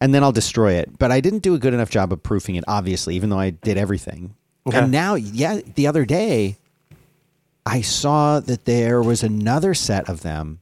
And 0.00 0.12
then 0.12 0.24
I'll 0.24 0.32
destroy 0.32 0.72
it. 0.72 0.98
But 0.98 1.12
I 1.12 1.20
didn't 1.20 1.40
do 1.40 1.54
a 1.54 1.58
good 1.58 1.72
enough 1.72 1.90
job 1.90 2.12
of 2.12 2.20
proofing 2.20 2.56
it, 2.56 2.64
obviously, 2.66 3.14
even 3.14 3.30
though 3.30 3.38
I 3.38 3.50
did 3.50 3.78
everything. 3.78 4.34
Okay. 4.66 4.78
And 4.78 4.90
now, 4.90 5.14
yeah, 5.14 5.60
the 5.76 5.86
other 5.86 6.04
day, 6.04 6.56
I 7.64 7.80
saw 7.82 8.40
that 8.40 8.64
there 8.64 9.02
was 9.02 9.22
another 9.22 9.74
set 9.74 10.08
of 10.08 10.22
them 10.22 10.60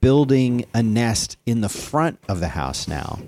building 0.00 0.64
a 0.72 0.82
nest 0.82 1.36
in 1.44 1.60
the 1.60 1.68
front 1.68 2.18
of 2.28 2.40
the 2.40 2.48
house 2.48 2.88
now. 2.88 3.18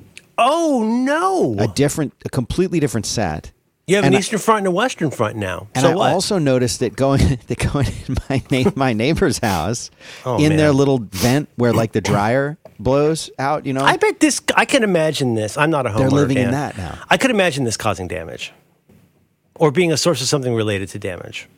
Oh 0.42 0.82
no! 0.85 1.54
A 1.62 1.68
different, 1.68 2.14
a 2.25 2.30
completely 2.30 2.80
different 2.80 3.04
set. 3.06 3.52
you 3.87 3.97
have 3.97 4.04
and 4.06 4.14
an 4.14 4.16
I- 4.16 4.20
eastern 4.20 4.38
front 4.38 4.59
and 4.61 4.68
a 4.68 4.70
western 4.70 5.11
front 5.11 5.37
now. 5.37 5.68
And 5.75 5.82
so 5.82 5.90
I 5.92 5.94
what? 5.94 6.12
also 6.12 6.38
noticed 6.38 6.80
that 6.80 6.97
going 6.97 7.20
that 7.47 7.59
going 7.73 7.87
in 8.09 8.16
my 8.30 8.42
na- 8.50 8.70
my 8.75 8.92
neighbor's 8.94 9.38
house, 9.38 9.90
Oh, 10.25 10.38
in 10.38 10.49
man. 10.50 10.56
their 10.59 10.73
little 10.73 10.99
vent 10.99 11.49
where 11.56 11.73
like 11.75 11.92
the 11.92 12.00
dryer 12.00 12.56
blows 12.78 13.30
out, 13.38 13.66
you 13.66 13.75
know. 13.75 13.85
I 13.85 13.97
bet 13.99 14.20
this. 14.20 14.40
I 14.56 14.64
can 14.64 14.82
imagine 14.82 15.35
this. 15.35 15.59
I'm 15.59 15.70
not 15.70 15.85
a 15.87 15.90
homeowner. 15.90 15.99
They're 15.99 16.09
living 16.11 16.38
in 16.38 16.50
that 16.52 16.76
now. 16.78 16.99
I 17.11 17.18
could 17.18 17.30
imagine 17.30 17.64
this 17.64 17.76
causing 17.76 18.09
damage, 18.09 18.52
or 19.56 19.70
being 19.70 19.92
a 19.92 19.97
source 19.99 20.23
of 20.23 20.28
something 20.28 20.54
related 20.54 20.88
to 20.90 20.99
damage. 20.99 21.49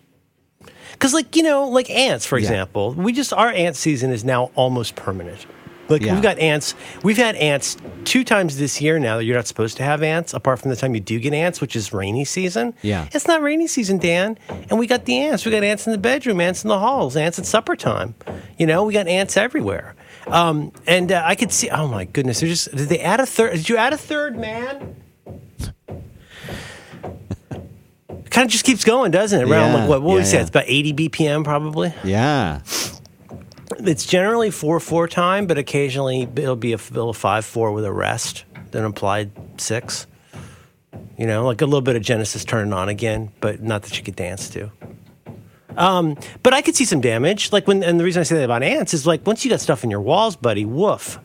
Because, 0.92 1.14
like 1.14 1.36
you 1.36 1.42
know, 1.44 1.68
like 1.68 1.88
ants, 1.90 2.26
for 2.26 2.36
Yeah. 2.38 2.42
example, 2.48 2.92
we 2.94 3.12
just 3.12 3.32
our 3.32 3.48
ant 3.50 3.76
season 3.76 4.10
is 4.10 4.24
now 4.24 4.50
almost 4.56 4.96
permanent. 4.96 5.46
Like 5.88 6.02
Yeah. 6.02 6.14
we've 6.14 6.22
got 6.22 6.38
ants. 6.38 6.74
We've 7.02 7.16
had 7.16 7.34
ants 7.36 7.76
two 8.04 8.24
times 8.24 8.56
this 8.58 8.80
year 8.80 8.98
now 8.98 9.16
that 9.18 9.24
you're 9.24 9.36
not 9.36 9.46
supposed 9.46 9.76
to 9.78 9.82
have 9.82 10.02
ants, 10.02 10.32
apart 10.32 10.58
from 10.60 10.70
the 10.70 10.76
time 10.76 10.94
you 10.94 11.00
do 11.00 11.18
get 11.18 11.34
ants, 11.34 11.60
which 11.60 11.76
is 11.76 11.92
rainy 11.92 12.24
season. 12.24 12.72
Yeah. 12.82 13.08
it's 13.12 13.26
not 13.26 13.42
rainy 13.42 13.66
season, 13.66 13.98
Dan. 13.98 14.38
And 14.70 14.78
we 14.78 14.86
got 14.86 15.04
the 15.04 15.18
ants. 15.18 15.44
We 15.44 15.50
got 15.52 15.62
ants 15.64 15.86
in 15.86 15.92
the 15.92 15.98
bedroom, 15.98 16.40
ants 16.40 16.64
in 16.64 16.68
the 16.68 16.78
halls, 16.78 17.16
ants 17.16 17.38
at 17.38 17.46
supper 17.46 17.76
time. 17.76 18.14
You 18.58 18.66
know, 18.66 18.84
we 18.84 18.92
got 18.94 19.06
ants 19.08 19.36
everywhere. 19.36 19.94
Um, 20.28 20.72
and 20.86 21.10
uh, 21.10 21.22
I 21.24 21.34
could 21.34 21.50
see. 21.52 21.68
Oh 21.68 21.88
my 21.88 22.04
goodness! 22.04 22.38
They're 22.40 22.48
just. 22.48 22.70
Did 22.74 22.88
they 22.88 23.00
add 23.00 23.18
a 23.18 23.26
third? 23.26 23.54
Did 23.54 23.68
you 23.68 23.76
add 23.76 23.92
a 23.92 23.96
third 23.98 24.38
man? 24.38 24.94
kind 28.30 28.46
of 28.46 28.48
just 28.48 28.64
keeps 28.64 28.84
going, 28.84 29.10
doesn't 29.10 29.40
it? 29.40 29.50
Around 29.50 29.72
Yeah, 29.72 29.78
like 29.80 29.88
what? 29.88 30.02
What 30.02 30.08
yeah, 30.10 30.14
would 30.14 30.20
we 30.20 30.24
say? 30.24 30.36
yeah. 30.36 30.40
It's 30.42 30.50
about 30.50 30.64
eighty 30.68 30.92
BPM, 30.94 31.44
probably. 31.44 31.92
yeah, 32.04 32.60
It's 33.80 34.06
generally 34.06 34.50
four 34.50 34.80
four 34.80 35.08
time, 35.08 35.46
but 35.46 35.58
occasionally 35.58 36.22
it'll 36.22 36.56
be 36.56 36.72
a, 36.72 36.76
it'll 36.76 37.12
five 37.12 37.44
four 37.44 37.72
with 37.72 37.84
a 37.84 37.92
rest, 37.92 38.44
then 38.70 38.84
applied 38.84 39.30
six. 39.60 40.06
You 41.18 41.26
know, 41.26 41.44
like 41.44 41.60
a 41.60 41.66
little 41.66 41.82
bit 41.82 41.96
of 41.96 42.02
Genesis 42.02 42.44
turning 42.44 42.72
on 42.72 42.88
again, 42.88 43.30
but 43.40 43.62
not 43.62 43.82
that 43.82 43.96
you 43.96 44.04
could 44.04 44.16
dance 44.16 44.50
to. 44.50 44.70
Um, 45.76 46.16
but 46.42 46.52
I 46.52 46.62
could 46.62 46.74
see 46.74 46.84
some 46.84 47.00
damage. 47.00 47.52
Like 47.52 47.66
when, 47.66 47.82
and 47.82 47.98
the 47.98 48.04
reason 48.04 48.20
I 48.20 48.24
say 48.24 48.36
that 48.36 48.44
about 48.44 48.62
ants 48.62 48.94
is 48.94 49.06
like 49.06 49.26
once 49.26 49.44
you 49.44 49.50
got 49.50 49.60
stuff 49.60 49.84
in 49.84 49.90
your 49.90 50.00
walls, 50.00 50.36
buddy, 50.36 50.64
woof. 50.64 51.18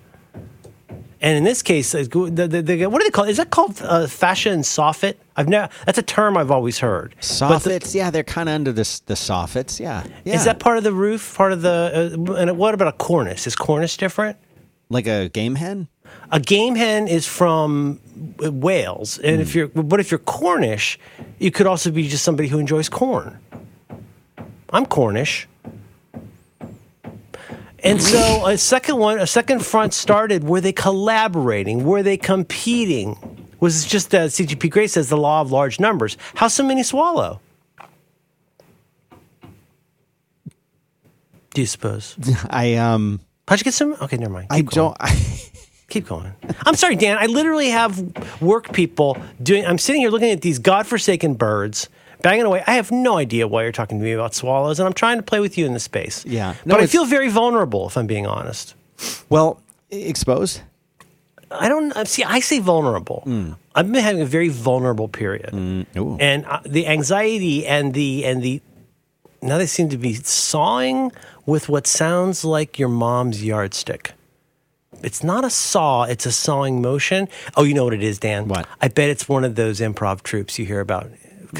And 1.19 1.37
in 1.37 1.43
this 1.43 1.61
case, 1.61 1.93
the, 1.93 2.03
the, 2.03 2.61
the, 2.61 2.85
what 2.87 2.99
do 2.99 3.05
they 3.05 3.11
call? 3.11 3.25
Is 3.25 3.37
that 3.37 3.49
called 3.49 3.81
uh, 3.81 4.07
fascia 4.07 4.51
and 4.51 4.63
soffit? 4.63 5.15
I've 5.35 5.47
never. 5.47 5.69
That's 5.85 5.97
a 5.97 6.03
term 6.03 6.37
I've 6.37 6.51
always 6.51 6.79
heard. 6.79 7.15
Soffits, 7.21 7.95
yeah, 7.95 8.11
they're 8.11 8.23
kind 8.23 8.49
of 8.49 8.55
under 8.55 8.71
the 8.71 9.01
the 9.07 9.15
soffits. 9.15 9.79
Yeah, 9.79 10.03
yeah. 10.25 10.35
Is 10.35 10.45
that 10.45 10.59
part 10.59 10.77
of 10.77 10.83
the 10.83 10.93
roof? 10.93 11.35
Part 11.35 11.53
of 11.53 11.61
the? 11.61 12.15
Uh, 12.29 12.33
and 12.33 12.57
what 12.57 12.73
about 12.73 12.87
a 12.87 12.97
cornice? 12.97 13.47
Is 13.47 13.55
cornice 13.55 13.97
different? 13.97 14.37
like 14.89 15.07
a 15.07 15.29
game 15.29 15.55
hen? 15.55 15.87
A 16.31 16.39
game 16.39 16.75
hen 16.75 17.07
is 17.07 17.27
from 17.27 17.99
uh, 18.43 18.51
Wales, 18.51 19.17
and 19.19 19.41
if 19.41 19.53
you're, 19.53 19.67
but 19.67 19.99
if 19.99 20.11
you're 20.11 20.19
Cornish, 20.19 20.97
you 21.39 21.51
could 21.51 21.67
also 21.67 21.91
be 21.91 22.07
just 22.07 22.23
somebody 22.23 22.47
who 22.47 22.59
enjoys 22.59 22.87
corn. 22.87 23.37
I'm 24.69 24.85
Cornish, 24.85 25.47
and 27.87 28.01
so 28.01 28.45
a 28.47 28.57
second 28.57 28.97
one, 28.97 29.19
a 29.19 29.27
second 29.27 29.65
front 29.65 29.93
started. 29.93 30.43
Were 30.43 30.61
they 30.61 30.73
collaborating? 30.73 31.85
Were 31.85 32.03
they 32.03 32.17
competing? 32.17 33.17
Was 33.59 33.85
it 33.85 33.89
just 33.89 34.11
that 34.11 34.29
CGP 34.29 34.69
Grey 34.69 34.87
says 34.87 35.09
the 35.09 35.17
law 35.17 35.41
of 35.41 35.51
large 35.51 35.79
numbers? 35.79 36.17
How 36.35 36.47
so 36.47 36.63
many 36.63 36.83
swallow? 36.83 37.39
Do 41.53 41.61
you 41.61 41.67
suppose? 41.67 42.15
I 42.49 42.75
um 42.75 43.21
How'd 43.47 43.59
you 43.59 43.63
get 43.63 43.73
some? 43.73 43.95
Okay, 44.01 44.17
never 44.17 44.33
mind. 44.33 44.47
I 44.49 44.61
going. 44.61 44.75
don't. 44.75 44.97
I... 44.99 45.41
Keep 45.89 46.07
going. 46.07 46.33
I'm 46.65 46.75
sorry, 46.75 46.97
Dan. 46.97 47.17
I 47.17 47.27
literally 47.27 47.69
have 47.69 48.41
work 48.41 48.73
people 48.73 49.17
doing. 49.41 49.65
I'm 49.65 49.77
sitting 49.77 50.01
here 50.01 50.09
looking 50.09 50.31
at 50.31 50.41
these 50.41 50.59
godforsaken 50.59 51.35
birds 51.35 51.87
banging 52.21 52.45
away. 52.45 52.63
I 52.67 52.75
have 52.75 52.91
no 52.91 53.17
idea 53.17 53.47
why 53.47 53.63
you're 53.63 53.71
talking 53.71 53.99
to 53.99 54.03
me 54.03 54.11
about 54.11 54.33
swallows, 54.33 54.79
and 54.79 54.87
I'm 54.87 54.93
trying 54.93 55.17
to 55.17 55.23
play 55.23 55.39
with 55.39 55.57
you 55.57 55.65
in 55.65 55.73
the 55.73 55.79
space. 55.79 56.25
Yeah. 56.25 56.55
No, 56.65 56.75
but 56.75 56.83
I 56.83 56.87
feel 56.87 57.05
very 57.05 57.29
vulnerable 57.29 57.87
if 57.87 57.97
I'm 57.97 58.07
being 58.07 58.27
honest. 58.27 58.75
well, 59.29 59.61
exposed. 59.89 60.61
I 61.49 61.69
don't 61.69 61.95
uh, 61.95 62.05
see. 62.05 62.23
I 62.23 62.39
say 62.39 62.59
vulnerable. 62.59 63.23
I've 63.73 63.91
been 63.91 64.03
having 64.03 64.21
a 64.21 64.25
very 64.25 64.49
vulnerable 64.49 65.07
period, 65.07 65.53
Ooh. 65.95 66.17
and 66.19 66.45
uh, 66.45 66.59
the 66.65 66.87
anxiety 66.87 67.65
and 67.65 67.93
the 67.93 68.25
and 68.25 68.41
the 68.43 68.61
now 69.41 69.57
they 69.57 69.65
seem 69.65 69.87
to 69.89 69.97
be 69.97 70.15
sawing 70.15 71.11
with 71.45 71.69
what 71.69 71.87
sounds 71.87 72.43
like 72.43 72.77
your 72.77 72.89
mom's 72.89 73.43
yardstick. 73.43 74.13
It's 75.03 75.23
not 75.23 75.45
a 75.45 75.49
saw; 75.49 76.03
it's 76.03 76.25
a 76.25 76.31
sawing 76.31 76.81
motion. 76.81 77.29
Oh, 77.55 77.63
you 77.63 77.73
know 77.73 77.85
what 77.85 77.93
it 77.93 78.03
is, 78.03 78.19
Dan? 78.19 78.47
What? 78.47 78.67
I 78.81 78.89
bet 78.89 79.09
it's 79.09 79.29
one 79.29 79.45
of 79.45 79.55
those 79.55 79.79
improv 79.79 80.23
troops 80.23 80.59
you 80.59 80.65
hear 80.65 80.81
about 80.81 81.09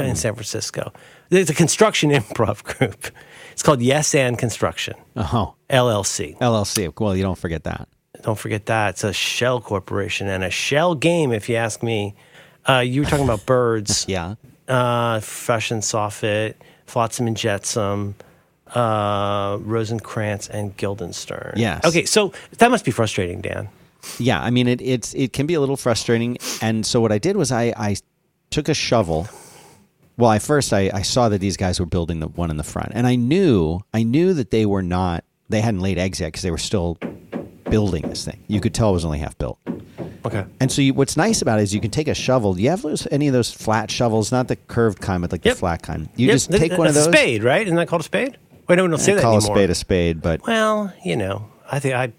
in 0.06 0.16
San 0.16 0.34
Francisco. 0.36 0.92
There's 1.30 1.50
a 1.50 1.54
construction 1.54 2.10
improv 2.20 2.64
group. 2.64 3.08
It's 3.52 3.64
called 3.64 3.82
Yes 3.82 4.14
and 4.14 4.38
Construction 4.38 4.96
Oh, 5.16 5.56
LLC. 5.70 6.38
LLC. 6.38 6.94
Well, 7.00 7.16
you 7.16 7.24
don't 7.24 7.38
forget 7.38 7.64
that. 7.64 7.88
Don't 8.22 8.38
forget 8.38 8.66
that. 8.68 8.90
It's 8.92 9.04
a 9.04 9.14
shell 9.14 9.62
corporation 9.62 10.28
and 10.28 10.44
a 10.44 10.50
shell 10.50 10.96
game, 10.96 11.32
if 11.32 11.50
you 11.50 11.56
ask 11.56 11.82
me. 11.84 12.16
Uh, 12.68 12.80
you 12.80 13.02
were 13.02 13.08
talking 13.10 13.26
about 13.26 13.46
birds. 13.46 14.06
Yeah. 14.08 14.36
Uh, 14.68 15.20
Fresh 15.22 15.72
and 15.72 15.82
Soffit, 15.82 16.56
Flotsam 16.86 17.26
and 17.28 17.38
Jetsam, 17.38 18.16
uh, 18.76 19.58
Rosencrantz 19.62 20.50
and 20.50 20.76
Guildenstern. 20.78 21.54
Yes. 21.56 21.86
Okay, 21.86 22.06
so 22.06 22.34
that 22.58 22.70
must 22.70 22.84
be 22.86 22.92
frustrating, 22.92 23.42
Dan. 23.42 23.70
Yeah, 24.20 24.42
I 24.42 24.50
mean 24.52 24.68
it. 24.68 24.82
It's 24.82 25.14
it 25.16 25.34
can 25.34 25.48
be 25.48 25.54
a 25.54 25.60
little 25.60 25.78
frustrating, 25.78 26.38
and 26.62 26.86
so 26.86 27.02
what 27.02 27.12
I 27.12 27.18
did 27.18 27.36
was 27.38 27.52
I 27.52 27.74
I 27.78 27.96
took 28.52 28.70
a 28.70 28.74
shovel. 28.74 29.28
Well, 30.18 30.30
I 30.30 30.40
first 30.40 30.74
I, 30.74 30.90
I 30.94 31.02
saw 31.04 31.30
that 31.30 31.40
these 31.40 31.58
guys 31.58 31.80
were 31.80 31.86
building 31.86 32.20
the 32.20 32.28
one 32.28 32.50
in 32.50 32.58
the 32.58 32.64
front, 32.64 32.92
and 32.96 33.06
I 33.06 33.16
knew 33.16 33.82
I 33.94 34.04
knew 34.04 34.34
that 34.34 34.50
they 34.52 34.66
were 34.66 34.82
not 34.84 35.24
they 35.50 35.62
hadn't 35.62 35.80
laid 35.82 35.98
eggs 35.98 36.20
yet 36.20 36.28
because 36.28 36.42
they 36.42 36.52
were 36.52 36.58
still 36.58 36.98
building 37.70 38.04
this 38.10 38.26
thing. 38.26 38.44
You 38.48 38.60
could 38.60 38.74
tell 38.74 38.90
it 38.90 38.94
was 38.94 39.06
only 39.06 39.20
half 39.20 39.38
built. 39.38 39.60
Okay. 40.26 40.44
And 40.60 40.70
so 40.72 40.82
you, 40.82 40.94
what's 40.94 41.16
nice 41.16 41.42
about 41.42 41.60
it 41.60 41.64
is 41.64 41.74
you 41.74 41.80
can 41.80 41.92
take 41.92 42.08
a 42.10 42.14
shovel. 42.14 42.54
Do 42.54 42.62
you 42.62 42.70
have 42.70 42.82
those, 42.82 43.08
any 43.12 43.28
of 43.28 43.34
those 43.34 43.52
flat 43.54 43.90
shovels? 43.90 44.30
Not 44.32 44.50
the 44.50 44.56
curved 44.58 45.00
kind, 45.00 45.22
but 45.22 45.32
like 45.32 45.46
Yep. 45.46 45.54
the 45.56 45.60
flat 45.60 45.82
kind. 45.84 46.10
You 46.18 46.28
Yep, 46.28 46.34
just 46.36 46.52
take 46.52 46.78
one 46.78 46.88
of 46.88 46.94
those. 46.96 47.08
a 47.08 47.12
spade, 47.14 47.44
right? 47.44 47.66
Isn't 47.66 47.78
that 47.78 47.88
called 47.88 48.02
a 48.02 48.06
spade? 48.06 48.38
Wait, 48.68 48.76
no, 48.76 48.84
we 48.84 48.90
don't 48.90 49.00
say 49.00 49.14
that 49.14 49.22
call 49.22 49.38
anymore. 49.38 49.56
a 49.56 49.60
spade 49.60 49.70
a 49.70 49.76
spade, 49.76 50.22
but 50.22 50.42
Well, 50.46 50.92
you 51.06 51.16
know, 51.16 51.48
I 51.72 51.80
think 51.80 51.94
I 51.96 52.04
you 52.06 52.12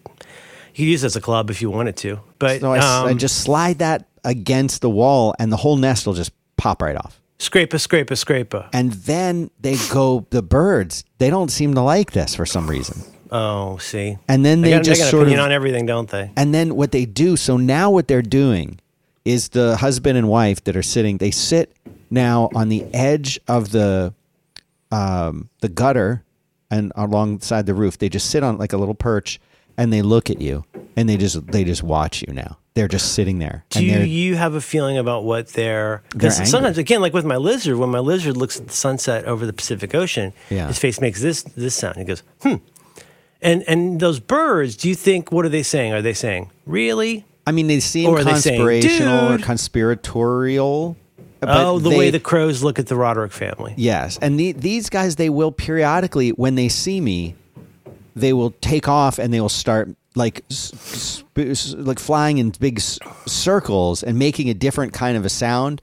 could 0.75 0.85
use 0.87 1.03
it 1.03 1.07
as 1.09 1.16
a 1.16 1.20
club 1.20 1.51
if 1.51 1.61
you 1.61 1.68
wanted 1.70 1.96
to, 1.99 2.20
but 2.38 2.61
so 2.61 2.72
I, 2.72 2.79
s- 2.79 2.85
I 2.85 3.11
um, 3.11 3.18
just 3.18 3.40
slide 3.42 3.81
that 3.81 4.07
against 4.25 4.81
the 4.81 4.88
wall, 4.90 5.35
and 5.38 5.53
the 5.53 5.57
whole 5.59 5.77
nest 5.77 6.07
will 6.07 6.14
just 6.14 6.31
pop 6.57 6.81
right 6.81 6.96
off. 6.96 7.20
Scrape 7.38 7.72
a 7.72 7.79
scrape 7.79 8.11
a 8.11 8.16
scrape 8.16 8.55
a. 8.55 8.68
And 8.72 8.92
then 8.92 9.51
they 9.61 9.77
go. 9.90 10.27
The 10.31 10.42
birds 10.42 11.05
they 11.18 11.31
don't 11.31 11.51
seem 11.51 11.74
to 11.74 11.83
like 11.83 12.12
this 12.12 12.35
for 12.35 12.46
some 12.46 12.68
reason. 12.68 13.03
Oh, 13.31 13.77
see. 13.79 14.16
And 14.27 14.44
then 14.44 14.62
they 14.62 14.70
got, 14.70 14.85
just 14.85 15.01
got 15.01 15.07
an 15.07 15.11
sort 15.11 15.22
opinion 15.24 15.40
of 15.40 15.46
on 15.46 15.53
everything, 15.53 15.87
don't 15.87 16.09
they? 16.09 16.31
And 16.37 16.55
then 16.55 16.77
what 16.77 16.92
they 16.92 17.05
do, 17.05 17.37
so 17.37 17.57
now 17.59 17.90
what 17.90 18.09
they're 18.09 18.22
doing 18.22 18.81
is 19.24 19.51
the 19.51 19.77
husband 19.77 20.16
and 20.16 20.29
wife 20.29 20.64
that 20.64 20.77
are 20.77 20.83
sitting, 20.83 21.18
they 21.18 21.31
sit 21.31 21.77
now 22.11 22.48
on 22.55 22.70
the 22.70 22.85
edge 22.94 23.38
of 23.46 23.70
the 23.70 24.14
um, 24.90 25.51
the 25.61 25.68
gutter 25.68 26.24
and 26.70 26.92
alongside 26.96 27.66
the 27.66 27.74
roof. 27.74 27.98
They 27.98 28.09
just 28.09 28.31
sit 28.31 28.42
on 28.42 28.57
like 28.57 28.72
a 28.72 28.79
little 28.79 28.94
perch 28.94 29.38
and 29.77 29.92
they 29.92 30.03
look 30.03 30.31
at 30.31 30.40
you 30.40 30.64
and 30.98 31.08
they 31.08 31.16
just 31.16 31.46
they 31.46 31.64
just 31.64 31.82
watch 31.82 32.22
you 32.26 32.32
now. 32.34 32.58
They're 32.74 32.88
just 32.88 33.12
sitting 33.14 33.38
there. 33.38 33.64
Do 33.70 33.80
and 33.90 34.08
you 34.08 34.37
have 34.37 34.54
a 34.54 34.61
feeling 34.61 34.98
about 34.98 35.24
what 35.24 35.48
they're? 35.48 36.02
Because 36.11 36.48
sometimes, 36.48 36.78
again, 36.78 37.00
like 37.00 37.12
with 37.12 37.24
my 37.24 37.37
lizard, 37.37 37.76
when 37.76 37.90
my 37.90 37.98
lizard 37.98 38.37
looks 38.37 38.61
at 38.61 38.68
the 38.68 38.72
sunset 38.74 39.24
over 39.24 39.46
the 39.46 39.52
Pacific 39.52 39.94
Ocean, 39.94 40.32
Yeah. 40.50 40.68
his 40.68 40.78
face 40.78 41.00
makes 41.00 41.20
this 41.20 41.42
this 41.42 41.74
sound. 41.74 41.96
He 41.96 42.04
goes, 42.04 42.22
"Hmm." 42.42 42.56
And 43.42 43.64
and 43.68 44.00
those 44.00 44.20
birds, 44.20 44.76
do 44.76 44.88
you 44.88 44.94
think? 44.94 45.32
What 45.32 45.44
are 45.44 45.48
they 45.48 45.62
saying? 45.62 45.92
Are 45.92 46.02
they 46.02 46.14
saying, 46.14 46.50
"Really?" 46.66 47.24
I 47.46 47.52
mean, 47.52 47.66
they 47.66 47.80
seem 47.80 48.11
Or 48.11 48.22
they 48.22 48.34
saying, 48.34 48.61
conspirational 48.61 49.32
or 49.32 49.38
conspiratorial. 49.38 50.96
but 51.40 51.48
oh, 51.50 51.78
the 51.78 51.88
way 51.90 52.11
the 52.11 52.20
crows 52.20 52.62
look 52.62 52.78
at 52.78 52.87
the 52.88 52.96
Roderick 52.96 53.32
family. 53.32 53.72
Yes, 53.76 54.18
and 54.20 54.38
the, 54.38 54.52
these 54.52 54.90
guys, 54.90 55.16
they 55.16 55.30
will 55.30 55.50
periodically, 55.52 56.30
when 56.30 56.56
they 56.56 56.68
see 56.68 57.00
me, 57.00 57.37
they 58.14 58.32
will 58.32 58.50
take 58.61 58.87
off 58.88 59.18
and 59.18 59.32
they 59.32 59.40
will 59.40 59.48
start 59.48 59.88
like 60.18 60.44
s- 60.50 60.72
sp- 60.76 61.78
like 61.78 61.98
flying 61.98 62.38
in 62.38 62.50
big 62.61 62.78
s- 62.78 62.98
circles 63.26 64.02
and 64.02 64.18
making 64.18 64.50
a 64.50 64.54
different 64.54 64.92
kind 64.92 65.16
of 65.16 65.24
a 65.24 65.28
sound. 65.28 65.81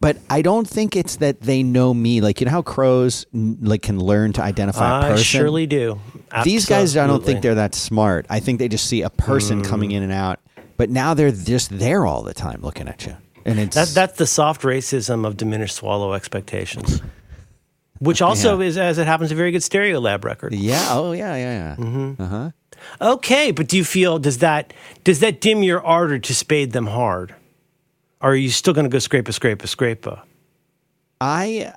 But 0.00 0.16
I 0.30 0.42
don't 0.42 0.68
think 0.68 0.94
it's 0.94 1.16
that 1.16 1.40
they 1.40 1.64
know 1.64 1.92
me. 1.92 2.20
Like 2.20 2.40
you 2.40 2.44
know 2.44 2.52
how 2.52 2.62
crows 2.62 3.26
n- 3.34 3.58
like 3.60 3.82
can 3.82 3.98
learn 3.98 4.32
to 4.34 4.42
identify 4.42 4.88
a 4.88 5.06
I 5.06 5.08
person. 5.10 5.24
surely 5.24 5.66
do. 5.66 5.98
These 6.44 6.66
guys, 6.66 6.96
I 6.96 7.06
don't 7.08 7.24
think 7.24 7.42
they're 7.42 7.56
that 7.56 7.74
smart. 7.74 8.26
I 8.30 8.38
think 8.38 8.60
they 8.60 8.68
just 8.68 8.86
see 8.86 9.02
a 9.02 9.10
person 9.10 9.62
coming 9.64 9.90
in 9.90 10.02
and 10.04 10.12
out. 10.12 10.38
But 10.76 10.90
now 10.90 11.14
they're 11.14 11.32
just 11.32 11.76
there 11.76 12.06
all 12.06 12.22
the 12.22 12.34
time 12.34 12.60
looking 12.62 12.86
at 12.86 13.04
you, 13.04 13.16
and 13.44 13.58
it's 13.58 13.74
That, 13.74 13.88
that's 13.88 14.16
the 14.18 14.26
soft 14.28 14.62
racism 14.62 15.26
of 15.26 15.36
diminished 15.36 15.74
swallow 15.74 16.12
expectations, 16.12 17.02
which 17.98 18.22
also 18.28 18.60
Yeah. 18.60 18.66
is, 18.68 18.78
as 18.78 18.98
it 18.98 19.08
happens, 19.08 19.32
a 19.32 19.34
very 19.34 19.50
good 19.50 19.62
Stereolab 19.62 20.22
record. 20.24 20.54
yeah. 20.54 20.86
Oh 20.90 21.10
yeah, 21.10 21.34
yeah, 21.34 21.52
yeah. 21.52 21.76
Mm-hmm. 21.84 22.22
Uh 22.22 22.26
huh. 22.28 22.50
Okay, 23.00 23.50
but 23.50 23.68
do 23.68 23.76
you 23.76 23.84
feel 23.84 24.18
does 24.18 24.38
that 24.38 24.72
does 25.04 25.20
that 25.20 25.40
dim 25.40 25.62
your 25.62 25.84
ardor 25.84 26.18
to 26.18 26.34
spade 26.34 26.72
them 26.72 26.86
hard? 26.86 27.34
Or 28.20 28.32
are 28.32 28.36
you 28.36 28.50
still 28.50 28.74
going 28.74 28.84
to 28.84 28.90
go 28.90 28.98
scrape 28.98 29.28
a 29.28 29.32
scrape 29.32 29.62
a 29.62 29.66
scrape 29.66 30.06
a? 30.06 30.22
I 31.20 31.72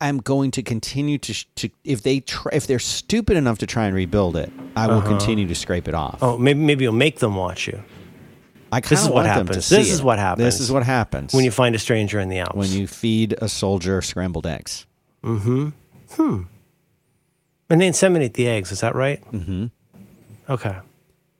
am 0.00 0.18
going 0.18 0.50
to 0.52 0.62
continue 0.62 1.18
to, 1.18 1.54
to 1.56 1.70
if 1.84 2.02
they 2.02 2.20
try, 2.20 2.52
if 2.54 2.66
they're 2.66 2.78
stupid 2.78 3.36
enough 3.36 3.58
to 3.58 3.66
try 3.66 3.86
and 3.86 3.94
rebuild 3.94 4.36
it, 4.36 4.50
I 4.76 4.86
will 4.86 5.02
continue 5.02 5.46
to 5.46 5.54
scrape 5.54 5.88
it 5.88 5.94
off. 5.94 6.18
Oh, 6.22 6.38
maybe 6.38 6.60
maybe 6.60 6.84
you'll 6.84 6.92
make 6.92 7.18
them 7.18 7.36
watch 7.36 7.66
you 7.66 7.82
I 8.74 8.80
this 8.80 9.02
is 9.02 9.06
what 9.06 9.14
want 9.14 9.26
them 9.26 9.46
to 9.46 9.52
happens. 9.52 9.68
This 9.68 9.90
is 9.90 10.00
it. 10.00 10.04
what 10.04 10.18
happens. 10.18 10.44
This 10.44 10.60
is 10.60 10.72
what 10.72 10.82
happens 10.82 11.32
when 11.32 11.44
you 11.44 11.52
find 11.52 11.76
a 11.76 11.78
stranger 11.78 12.18
in 12.18 12.28
the 12.28 12.40
Alps. 12.40 12.56
when 12.56 12.70
you 12.70 12.88
feed 12.88 13.36
a 13.40 13.48
soldier 13.48 14.02
scrambled 14.02 14.46
eggs. 14.46 14.86
Mm-hmm. 15.22 15.68
Hmm. 16.10 16.42
And 17.70 17.80
they 17.80 17.88
inseminate 17.88 18.34
the 18.34 18.48
eggs. 18.48 18.72
Is 18.72 18.80
that 18.80 18.96
right? 18.96 19.22
Mm-hmm. 19.30 19.66
Okay. 20.48 20.76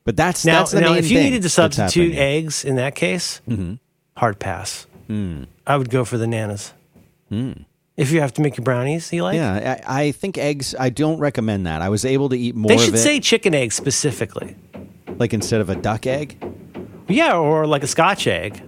But 0.05 0.17
that's 0.17 0.45
Now, 0.45 0.59
that's 0.61 0.73
the 0.73 0.81
now 0.81 0.90
main 0.90 0.99
if 0.99 1.11
you 1.11 1.17
thing 1.19 1.25
needed 1.25 1.37
to 1.38 1.43
that's 1.45 1.55
substitute 1.55 2.12
happening. 2.14 2.19
eggs 2.45 2.64
in 2.64 2.77
that 2.77 2.95
case, 2.95 3.40
mm-hmm. 3.49 3.75
hard 4.17 4.38
pass. 4.38 4.87
Hmm. 5.07 5.45
I 5.67 5.77
would 5.77 5.90
go 5.90 6.05
for 6.05 6.19
the 6.19 6.27
nanas. 6.27 6.73
Hmm. 7.29 7.53
If 7.97 8.11
you 8.11 8.21
have 8.21 8.33
to 8.35 8.43
make 8.43 8.57
your 8.57 8.64
brownies, 8.64 9.12
you 9.12 9.23
like? 9.23 9.37
yeah, 9.37 9.81
I, 9.87 10.01
I 10.09 10.12
think 10.12 10.37
eggs. 10.37 10.75
I 10.79 10.90
don't 10.90 11.19
recommend 11.19 11.67
that. 11.67 11.81
I 11.81 11.88
was 11.88 12.05
able 12.05 12.29
to 12.31 12.37
eat 12.37 12.55
more 12.55 12.69
They 12.69 12.75
of 12.75 12.81
should 12.81 12.95
it, 12.95 12.99
say 12.99 13.21
chicken 13.21 13.55
eggs 13.55 13.77
specifically. 13.77 14.57
like 15.17 15.33
instead 15.33 15.61
of 15.61 15.71
a 15.71 15.77
duck 15.77 16.07
egg. 16.07 16.37
Yeah, 17.09 17.37
or 17.37 17.67
like 17.67 17.83
a 17.83 17.87
Scotch 17.87 18.27
egg. 18.27 18.62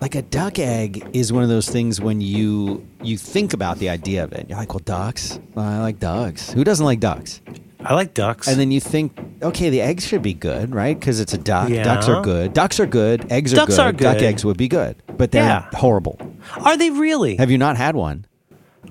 Like 0.00 0.14
a 0.14 0.22
duck 0.22 0.58
egg 0.60 1.10
is 1.12 1.32
one 1.32 1.42
of 1.42 1.48
those 1.48 1.68
things 1.68 2.00
when 2.00 2.20
you 2.20 2.86
you 3.02 3.18
think 3.18 3.52
about 3.52 3.78
the 3.78 3.88
idea 3.88 4.22
of 4.22 4.32
it. 4.32 4.46
You're 4.48 4.58
like, 4.58 4.72
well, 4.72 4.82
ducks. 4.84 5.40
I 5.56 5.80
like 5.80 5.98
ducks. 5.98 6.52
Who 6.52 6.62
doesn't 6.62 6.86
like 6.86 7.00
ducks? 7.00 7.40
I 7.88 7.94
like 7.94 8.12
ducks. 8.12 8.46
And 8.48 8.60
then 8.60 8.70
you 8.70 8.80
think, 8.80 9.18
okay, 9.42 9.70
the 9.70 9.80
eggs 9.80 10.06
should 10.06 10.20
be 10.22 10.34
good, 10.34 10.74
right? 10.74 10.98
Because 10.98 11.20
it's 11.20 11.32
a 11.32 11.38
duck. 11.38 11.70
Yeah. 11.70 11.84
Ducks 11.84 12.06
are 12.08 12.20
good. 12.22 12.52
Ducks 12.52 12.78
are 12.78 12.86
good. 12.86 13.32
Eggs 13.32 13.52
are 13.54 13.56
Ducks 13.56 13.76
good. 13.76 13.80
are 13.80 13.92
Duck 13.92 14.18
eggs 14.18 14.44
would 14.44 14.58
be 14.58 14.68
good, 14.68 14.96
but 15.16 15.30
they're 15.32 15.42
Yeah. 15.42 15.66
horrible. 15.72 16.18
Are 16.58 16.76
they 16.76 16.90
really? 16.90 17.36
Have 17.36 17.50
you 17.50 17.56
not 17.58 17.76
had 17.78 17.96
one? 17.96 18.26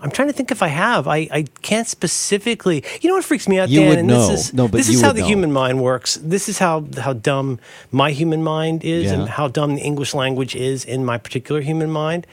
I'm 0.02 0.12
trying 0.12 0.28
to 0.30 0.34
think 0.34 0.52
if 0.52 0.62
I 0.64 0.68
have. 0.68 1.08
I, 1.08 1.28
I 1.32 1.46
can't 1.62 1.88
specifically. 1.88 2.84
You 3.02 3.10
know 3.10 3.16
what 3.16 3.24
freaks 3.24 3.48
me 3.48 3.60
out, 3.60 3.70
You 3.70 3.82
Dan? 3.82 3.90
would 3.90 3.98
and 4.00 4.08
know. 4.08 4.28
This 4.30 4.48
is, 4.48 4.54
No, 4.54 4.68
but 4.68 4.78
this 4.78 4.90
you 4.90 4.96
is 4.96 5.02
how 5.02 5.12
the 5.14 5.22
know. 5.22 5.28
human 5.28 5.52
mind 5.52 5.82
works. 5.82 6.20
This 6.22 6.50
is 6.50 6.60
how 6.60 6.86
how 7.00 7.14
dumb 7.14 7.60
my 7.92 8.12
human 8.12 8.44
mind 8.44 8.84
is, 8.84 9.12
and 9.12 9.28
how 9.30 9.48
dumb 9.48 9.76
the 9.76 9.82
English 9.82 10.14
language 10.14 10.56
is 10.56 10.86
in 10.86 11.06
my 11.06 11.18
particular 11.18 11.62
human 11.62 11.90
mind. 11.92 12.26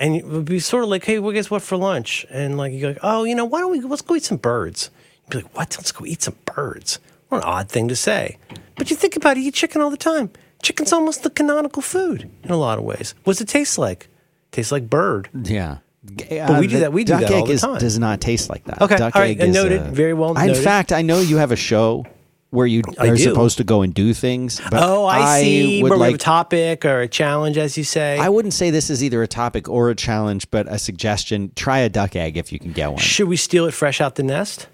and 0.00 0.14
it 0.14 0.24
would 0.24 0.44
be 0.44 0.60
sort 0.60 0.84
of 0.84 0.90
like, 0.90 1.04
hey, 1.04 1.18
well, 1.18 1.32
guess 1.32 1.50
what 1.50 1.60
for 1.60 1.76
lunch? 1.76 2.24
And 2.30 2.56
like 2.56 2.72
you 2.72 2.80
go, 2.80 2.94
oh, 3.02 3.24
you 3.24 3.34
know, 3.34 3.44
why 3.44 3.58
don't 3.60 3.72
we 3.72 3.80
let's 3.80 4.02
go 4.02 4.14
eat 4.14 4.22
some 4.22 4.36
birds? 4.38 4.90
Be 5.30 5.38
like, 5.38 5.56
what? 5.56 5.76
Let's 5.78 5.92
go 5.92 6.04
eat 6.06 6.22
some 6.22 6.36
birds. 6.44 6.98
What 7.28 7.38
an 7.38 7.44
odd 7.44 7.68
thing 7.68 7.88
to 7.88 7.96
say. 7.96 8.38
But 8.76 8.90
you 8.90 8.96
think 8.96 9.16
about 9.16 9.36
it, 9.36 9.40
you 9.40 9.48
eat 9.48 9.54
chicken 9.54 9.80
all 9.82 9.90
the 9.90 9.96
time. 9.96 10.30
Chicken's 10.62 10.92
almost 10.92 11.22
the 11.22 11.30
canonical 11.30 11.82
food 11.82 12.28
in 12.42 12.50
a 12.50 12.56
lot 12.56 12.78
of 12.78 12.84
ways. 12.84 13.14
What's 13.24 13.40
it 13.40 13.48
taste 13.48 13.78
like? 13.78 14.08
Tastes 14.50 14.72
like 14.72 14.88
bird. 14.88 15.28
Yeah. 15.34 15.78
But 16.02 16.60
we 16.60 16.66
do 16.68 16.80
that- 16.80 16.92
we 16.92 17.04
do 17.04 17.12
duck 17.12 17.20
that 17.22 17.30
all 17.32 17.38
egg 17.40 17.46
the 17.46 17.52
is, 17.52 17.60
time. 17.60 17.78
does 17.78 17.98
not 17.98 18.20
taste 18.20 18.48
like 18.48 18.64
that. 18.64 18.80
Okay, 18.80 18.96
Duck 18.96 19.14
all 19.14 19.20
right, 19.22 19.38
egg 19.38 19.48
is, 19.48 19.54
noted, 19.54 19.82
uh, 19.82 19.90
very 19.90 20.14
well 20.14 20.36
In 20.38 20.54
fact, 20.54 20.90
I 20.92 21.02
know 21.02 21.20
you 21.20 21.36
have 21.36 21.52
a 21.52 21.56
show 21.56 22.06
where 22.50 22.66
you 22.66 22.82
I 22.98 23.08
are 23.08 23.16
do. 23.16 23.22
supposed 23.24 23.58
to 23.58 23.64
go 23.64 23.82
and 23.82 23.92
do 23.92 24.14
things. 24.14 24.58
But 24.70 24.82
Oh, 24.82 25.04
I, 25.04 25.42
see. 25.42 25.82
Would 25.82 25.90
Where 25.90 26.06
have 26.06 26.14
a 26.14 26.18
topic 26.18 26.86
or 26.86 27.00
a 27.02 27.08
challenge, 27.08 27.58
as 27.58 27.76
you 27.76 27.84
say. 27.84 28.16
I 28.18 28.30
wouldn't 28.30 28.54
say 28.54 28.70
this 28.70 28.88
is 28.88 29.04
either 29.04 29.22
a 29.22 29.28
topic 29.28 29.68
or 29.68 29.90
a 29.90 29.94
challenge, 29.94 30.50
but 30.50 30.66
a 30.72 30.78
suggestion. 30.78 31.52
Try 31.56 31.80
a 31.80 31.90
duck 31.90 32.16
egg 32.16 32.38
if 32.38 32.50
you 32.52 32.58
can 32.58 32.72
get 32.72 32.88
one. 32.88 32.98
Should 33.00 33.28
we 33.28 33.36
steal 33.36 33.66
it 33.66 33.74
fresh 33.74 34.00
out 34.00 34.14
the 34.14 34.22
nest? 34.22 34.66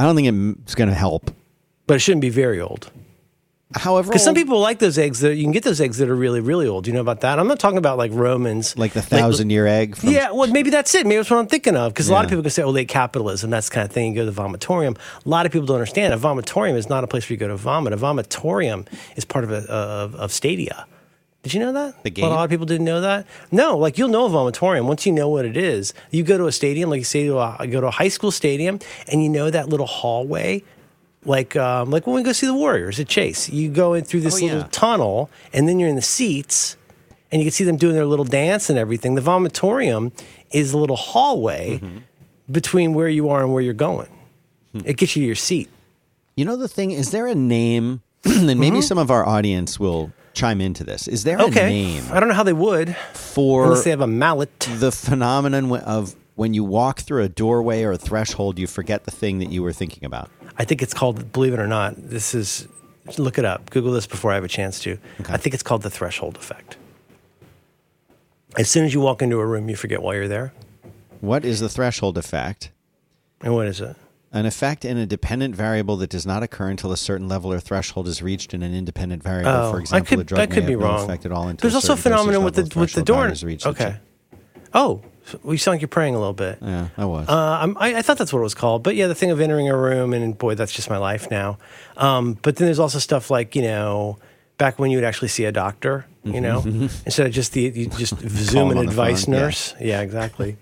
I 0.00 0.04
don't 0.04 0.16
think 0.16 0.58
it's 0.64 0.74
going 0.74 0.88
to 0.88 0.94
help. 0.94 1.30
But 1.86 1.94
it 1.96 1.98
shouldn't 1.98 2.22
be 2.22 2.30
very 2.30 2.58
old. 2.58 2.90
However, 3.74 4.08
Because 4.08 4.24
some 4.24 4.34
people 4.34 4.58
like 4.58 4.78
those 4.78 4.96
eggs 4.96 5.20
that 5.20 5.36
you 5.36 5.42
can 5.44 5.52
get 5.52 5.62
those 5.62 5.78
eggs 5.78 5.98
that 5.98 6.08
are 6.08 6.16
really, 6.16 6.40
really 6.40 6.66
old. 6.66 6.86
You 6.86 6.94
know 6.94 7.02
about 7.02 7.20
that? 7.20 7.38
I'm 7.38 7.46
not 7.46 7.60
talking 7.60 7.76
about 7.76 7.98
like 7.98 8.10
Romans. 8.14 8.78
like 8.78 8.94
the 8.94 9.02
thousand 9.02 9.50
year 9.50 9.66
egg. 9.66 9.96
From, 9.96 10.08
yeah, 10.08 10.30
well, 10.32 10.50
maybe 10.50 10.70
that's 10.70 10.94
it. 10.94 11.06
Maybe 11.06 11.16
that's 11.18 11.30
what 11.30 11.36
I'm 11.36 11.48
thinking 11.48 11.76
of. 11.76 11.92
Because 11.92 12.08
a 12.08 12.12
lot 12.12 12.24
of 12.24 12.30
people 12.30 12.42
can 12.42 12.50
say, 12.50 12.62
oh, 12.62 12.70
late 12.70 12.88
capitalism, 12.88 13.50
that's 13.50 13.68
the 13.68 13.74
kind 13.74 13.84
of 13.84 13.92
thing. 13.92 14.14
You 14.14 14.22
go 14.22 14.24
to 14.24 14.30
the 14.30 14.42
vomitorium. 14.42 14.96
A 14.96 15.28
lot 15.28 15.44
of 15.44 15.52
people 15.52 15.66
don't 15.66 15.76
understand. 15.76 16.14
A 16.14 16.16
vomitorium 16.16 16.76
is 16.76 16.88
not 16.88 17.04
a 17.04 17.06
place 17.06 17.28
where 17.28 17.34
you 17.34 17.38
go 17.38 17.48
to 17.48 17.56
vomit. 17.56 17.92
A 17.92 17.98
vomitorium 17.98 18.86
is 19.16 19.26
part 19.26 19.44
of, 19.44 19.52
a, 19.52 19.70
of, 19.70 20.14
of 20.14 20.32
stadia. 20.32 20.86
Did 21.42 21.54
you 21.54 21.60
know 21.60 21.72
that? 21.72 22.02
The 22.04 22.22
A 22.22 22.26
lot 22.28 22.44
of 22.44 22.50
people 22.50 22.66
didn't 22.66 22.84
know 22.84 23.00
that. 23.00 23.26
No, 23.50 23.78
like 23.78 23.96
you'll 23.96 24.10
know 24.10 24.26
a 24.26 24.28
vomitorium 24.28 24.84
once 24.86 25.06
you 25.06 25.12
know 25.12 25.28
what 25.30 25.46
it 25.46 25.56
is. 25.56 25.94
You 26.10 26.22
go 26.22 26.36
to 26.36 26.46
a 26.46 26.52
stadium, 26.52 26.90
like 26.90 26.98
you 26.98 27.04
say 27.04 27.24
to 27.26 27.38
a, 27.38 27.66
go 27.66 27.80
to 27.80 27.86
a 27.86 27.90
high 27.90 28.08
school 28.08 28.30
stadium, 28.30 28.78
and 29.10 29.22
you 29.22 29.28
know 29.30 29.48
that 29.50 29.68
little 29.70 29.86
hallway, 29.86 30.62
like 31.24 31.56
um, 31.56 31.90
like 31.90 32.06
when 32.06 32.16
we 32.16 32.22
go 32.22 32.32
see 32.32 32.46
the 32.46 32.54
Warriors 32.54 33.00
at 33.00 33.08
Chase. 33.08 33.48
You 33.48 33.70
go 33.70 33.94
in 33.94 34.04
through 34.04 34.20
this 34.20 34.36
Oh, 34.42 34.44
little 34.44 34.60
yeah. 34.60 34.68
tunnel, 34.70 35.30
and 35.54 35.66
then 35.66 35.78
you're 35.78 35.88
in 35.88 35.96
the 35.96 36.02
seats, 36.02 36.76
and 37.32 37.40
you 37.40 37.46
can 37.46 37.52
see 37.52 37.64
them 37.64 37.76
doing 37.78 37.94
their 37.94 38.04
little 38.06 38.26
dance 38.26 38.68
and 38.68 38.78
everything. 38.78 39.14
The 39.14 39.22
vomitorium 39.22 40.12
is 40.50 40.72
a 40.74 40.78
little 40.78 40.96
hallway 40.96 41.78
Mm-hmm. 41.78 41.98
between 42.52 42.92
where 42.92 43.08
you 43.08 43.30
are 43.30 43.42
and 43.42 43.52
where 43.52 43.62
you're 43.62 43.72
going. 43.72 44.10
Hmm. 44.72 44.80
It 44.84 44.98
gets 44.98 45.16
you 45.16 45.22
to 45.22 45.26
your 45.26 45.36
seat. 45.36 45.70
You 46.36 46.44
know 46.44 46.56
the 46.56 46.68
thing 46.68 46.90
is 46.90 47.12
there 47.12 47.26
a 47.26 47.34
name? 47.34 48.02
and 48.24 48.60
maybe 48.60 48.82
some 48.82 48.98
of 48.98 49.10
our 49.10 49.26
audience 49.26 49.80
will 49.80 50.12
chime 50.32 50.60
into 50.60 50.84
this. 50.84 51.08
Is 51.08 51.24
there 51.24 51.38
a. 51.38 51.44
Okay, 51.44 51.68
name 51.68 52.04
I 52.10 52.20
don't 52.20 52.28
know 52.28 52.34
how 52.34 52.42
they 52.42 52.52
would 52.52 52.96
for 53.12 53.64
unless 53.64 53.84
they 53.84 53.90
have 53.90 54.00
a 54.00 54.06
mallet. 54.06 54.58
the 54.60 54.92
phenomenon 54.92 55.72
of 55.72 56.14
when 56.40 56.54
you 56.54 56.64
walk 56.64 57.00
through 57.00 57.22
a 57.22 57.28
doorway 57.28 57.82
or 57.82 57.92
a 57.92 57.98
threshold, 57.98 58.58
you 58.58 58.66
forget 58.66 59.04
the 59.04 59.10
thing 59.10 59.40
that 59.40 59.50
you 59.50 59.62
were 59.62 59.74
thinking 59.74 60.06
about? 60.06 60.30
I 60.56 60.64
think 60.64 60.80
it's 60.80 60.94
called, 60.94 61.32
believe 61.32 61.52
it 61.52 61.60
or 61.60 61.66
not, 61.66 61.94
this 61.96 62.34
is, 62.34 62.66
look 63.18 63.36
it 63.36 63.44
up. 63.44 63.68
Google 63.68 63.92
this 63.92 64.06
before 64.06 64.32
I 64.32 64.36
have 64.36 64.44
a 64.44 64.48
chance 64.48 64.80
to. 64.80 64.98
I 65.28 65.36
think 65.36 65.52
it's 65.52 65.62
called 65.62 65.82
the 65.82 65.90
threshold 65.90 66.36
effect. 66.36 66.78
As 68.56 68.70
soon 68.70 68.86
as 68.86 68.94
you 68.94 69.00
walk 69.00 69.20
into 69.20 69.38
a 69.38 69.46
room, 69.46 69.68
you 69.68 69.76
forget 69.76 70.00
why 70.00 70.14
you're 70.14 70.28
there. 70.28 70.54
What 71.20 71.44
is 71.44 71.60
the 71.60 71.68
threshold 71.68 72.16
effect? 72.16 72.70
And 73.42 73.54
what 73.54 73.66
is 73.66 73.82
it? 73.82 73.96
An 74.32 74.46
effect 74.46 74.84
in 74.84 74.96
a 74.96 75.06
dependent 75.06 75.56
variable 75.56 75.96
that 75.96 76.10
does 76.10 76.24
not 76.24 76.44
occur 76.44 76.68
until 76.68 76.92
a 76.92 76.96
certain 76.96 77.28
level 77.28 77.52
or 77.52 77.58
threshold 77.58 78.06
is 78.06 78.22
reached 78.22 78.54
in 78.54 78.62
an 78.62 78.72
independent 78.72 79.24
variable. 79.24 79.50
Oh, 79.50 79.70
For 79.72 79.78
I 79.78 79.80
example, 79.80 80.08
could, 80.08 80.20
a 80.20 80.24
drug 80.24 80.40
I 80.40 80.46
could 80.46 80.62
may 80.64 80.74
be 80.76 80.80
have 80.80 80.80
no 80.82 81.04
effect 81.04 81.26
at 81.26 81.32
all 81.32 81.48
until 81.48 81.62
There's 81.68 81.74
also 81.74 81.94
a 81.94 81.96
phenomenon 81.96 82.44
with 82.44 82.54
the 82.54 82.78
with 82.78 82.92
the 82.92 83.02
door. 83.02 83.28
is 83.28 83.42
reached. 83.42 83.66
Okay. 83.66 83.96
Oh, 84.72 85.02
we 85.42 85.56
sound 85.56 85.74
like 85.74 85.80
you're 85.80 85.88
praying 85.88 86.14
a 86.14 86.18
little 86.18 86.32
bit. 86.32 86.58
Yeah, 86.62 86.88
I 86.96 87.04
was. 87.06 87.28
Uh, 87.28 87.58
I'm, 87.60 87.76
I, 87.78 87.96
I 87.96 88.02
thought 88.02 88.18
that's 88.18 88.32
what 88.32 88.38
it 88.38 88.42
was 88.44 88.54
called, 88.54 88.84
but 88.84 88.94
yeah, 88.94 89.08
the 89.08 89.14
thing 89.16 89.32
of 89.32 89.40
entering 89.40 89.68
a 89.68 89.76
room 89.76 90.12
and 90.12 90.36
boy, 90.38 90.54
that's 90.54 90.72
just 90.72 90.88
my 90.88 90.96
life 90.96 91.28
now. 91.30 91.58
Um, 91.96 92.34
but 92.40 92.54
then 92.56 92.66
there's 92.66 92.78
also 92.78 93.00
stuff 93.00 93.30
like 93.30 93.56
you 93.56 93.62
know, 93.62 94.18
back 94.58 94.78
when 94.78 94.92
you 94.92 94.96
would 94.98 95.04
actually 95.04 95.28
see 95.28 95.44
a 95.44 95.52
doctor, 95.52 96.06
you 96.22 96.40
know, 96.40 96.62
instead 97.04 97.26
of 97.26 97.32
just 97.32 97.52
the 97.52 97.62
you 97.62 97.86
just 97.98 98.16
zoom 98.20 98.66
him 98.66 98.70
an 98.72 98.78
on 98.78 98.84
the 98.86 98.90
advice 98.90 99.24
phone, 99.24 99.34
yeah. 99.34 99.40
nurse. 99.40 99.74
Yeah, 99.80 100.00
exactly. 100.02 100.56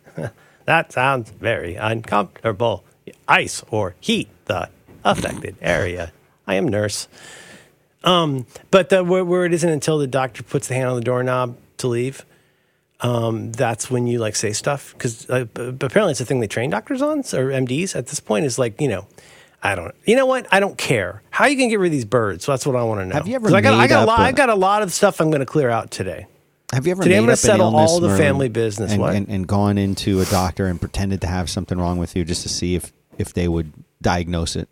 that 0.64 0.92
sounds 0.92 1.28
very 1.30 1.74
uncomfortable. 1.76 2.84
Ice 3.32 3.64
or 3.70 3.94
heat 4.00 4.28
the 4.44 4.68
affected 5.04 5.56
area. 5.60 6.12
I 6.46 6.54
am 6.56 6.68
nurse. 6.68 7.08
Um, 8.04 8.46
but 8.70 8.88
the, 8.88 9.02
where, 9.02 9.24
where 9.24 9.44
it 9.44 9.52
isn't 9.54 9.68
until 9.70 9.98
the 9.98 10.06
doctor 10.06 10.42
puts 10.42 10.68
the 10.68 10.74
hand 10.74 10.88
on 10.88 10.96
the 10.96 11.02
doorknob 11.02 11.56
to 11.78 11.88
leave 11.88 12.24
um, 13.02 13.50
that's 13.52 13.90
when 13.90 14.06
you 14.06 14.18
like 14.18 14.36
say 14.36 14.52
stuff 14.52 14.92
because 14.92 15.28
uh, 15.28 15.44
apparently 15.56 16.12
it's 16.12 16.20
a 16.20 16.24
thing 16.24 16.40
they 16.40 16.46
train 16.46 16.70
doctors 16.70 17.02
on 17.02 17.18
or 17.18 17.50
MDs 17.50 17.96
at 17.96 18.06
this 18.06 18.20
point 18.20 18.44
is 18.46 18.58
like 18.58 18.80
you 18.80 18.88
know 18.88 19.06
I 19.62 19.74
don't 19.74 19.94
you 20.04 20.14
know 20.14 20.26
what 20.26 20.46
I 20.52 20.60
don't 20.60 20.78
care 20.78 21.22
how 21.30 21.44
are 21.44 21.48
you 21.50 21.56
can 21.56 21.68
get 21.68 21.80
rid 21.80 21.88
of 21.88 21.92
these 21.92 22.04
birds 22.04 22.44
so 22.44 22.52
that's 22.52 22.64
what 22.64 22.76
I 22.76 22.84
want 22.84 23.00
to 23.00 23.06
know 23.06 23.14
Have 23.14 23.26
you 23.26 23.34
ever 23.34 23.54
I 23.54 23.60
got 23.60 23.74
I 23.74 23.88
got 23.88 24.04
a 24.04 24.06
lot 24.06 24.20
a- 24.20 24.22
I 24.22 24.32
got 24.32 24.50
a 24.50 24.54
lot 24.54 24.82
of 24.82 24.92
stuff 24.92 25.20
I'm 25.20 25.30
going 25.30 25.40
to 25.40 25.46
clear 25.46 25.68
out 25.68 25.90
today 25.90 26.26
Have 26.72 26.86
you 26.86 26.92
ever 26.92 27.02
Today 27.02 27.16
I'm 27.16 27.24
gonna 27.24 27.32
up 27.32 27.38
settle 27.38 27.74
all 27.74 27.98
the 27.98 28.16
family 28.16 28.48
business. 28.48 28.92
and? 28.92 29.02
And, 29.02 29.28
and 29.28 29.48
gone 29.48 29.78
into 29.78 30.20
a 30.20 30.24
doctor 30.26 30.66
and 30.66 30.80
pretended 30.80 31.20
to 31.22 31.26
have 31.26 31.50
something 31.50 31.78
wrong 31.78 31.98
with 31.98 32.14
you 32.14 32.24
just 32.24 32.42
to 32.44 32.48
see 32.48 32.76
if 32.76 32.92
if 33.18 33.34
they 33.34 33.48
would 33.48 33.72
diagnose 34.00 34.56
it? 34.56 34.68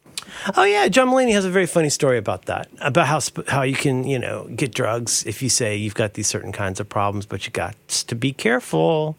oh 0.56 0.64
yeah 0.64 0.86
John 0.88 1.08
Mulaney 1.08 1.32
has 1.32 1.44
a 1.44 1.50
very 1.50 1.66
funny 1.66 1.88
story 1.88 2.18
about 2.18 2.44
that 2.46 2.68
about 2.80 3.06
how 3.06 3.18
sp- 3.18 3.48
how 3.48 3.62
you 3.62 3.74
can 3.74 4.04
you 4.04 4.18
know 4.18 4.48
get 4.54 4.72
drugs 4.74 5.24
if 5.26 5.42
you 5.42 5.48
say 5.48 5.74
you've 5.74 5.94
got 5.94 6.14
these 6.14 6.28
certain 6.28 6.52
kinds 6.52 6.78
of 6.78 6.88
problems 6.88 7.26
but 7.26 7.46
you 7.46 7.52
got 7.52 7.74
to 7.88 8.14
be 8.14 8.32
careful 8.32 9.16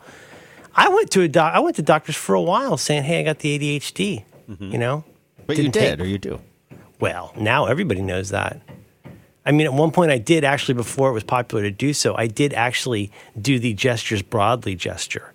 I 0.76 0.88
went 0.90 1.12
to 1.12 1.22
a 1.22 1.28
doc 1.28 1.54
I 1.54 1.60
went 1.60 1.76
to 1.78 1.82
doctors 1.82 2.16
for 2.16 2.36
a 2.36 2.42
while 2.42 2.78
saying 2.78 3.04
hey 3.04 3.20
I 3.20 3.24
got 3.24 3.40
the 3.40 3.58
ADHD 3.60 4.24
mm-hmm. 4.50 4.72
you 4.72 4.78
know 4.78 5.04
But 5.48 5.58
you 5.58 5.64
Didn't 5.64 5.74
did, 5.74 5.98
take- 5.98 6.00
or 6.00 6.08
you 6.08 6.18
do. 6.18 6.40
Well, 7.00 7.34
now 7.36 7.66
everybody 7.66 8.02
knows 8.02 8.30
that. 8.30 8.62
I 9.44 9.52
mean, 9.52 9.66
at 9.66 9.74
one 9.74 9.90
point 9.90 10.12
I 10.12 10.20
did 10.20 10.44
actually, 10.44 10.76
before 10.76 11.10
it 11.10 11.14
was 11.14 11.24
popular 11.24 11.64
to 11.64 11.72
do 11.72 11.94
so, 11.94 12.16
I 12.16 12.28
did 12.28 12.54
actually 12.54 13.12
do 13.42 13.58
the 13.58 13.74
gestures 13.74 14.22
broadly 14.22 14.76
gesture 14.76 15.34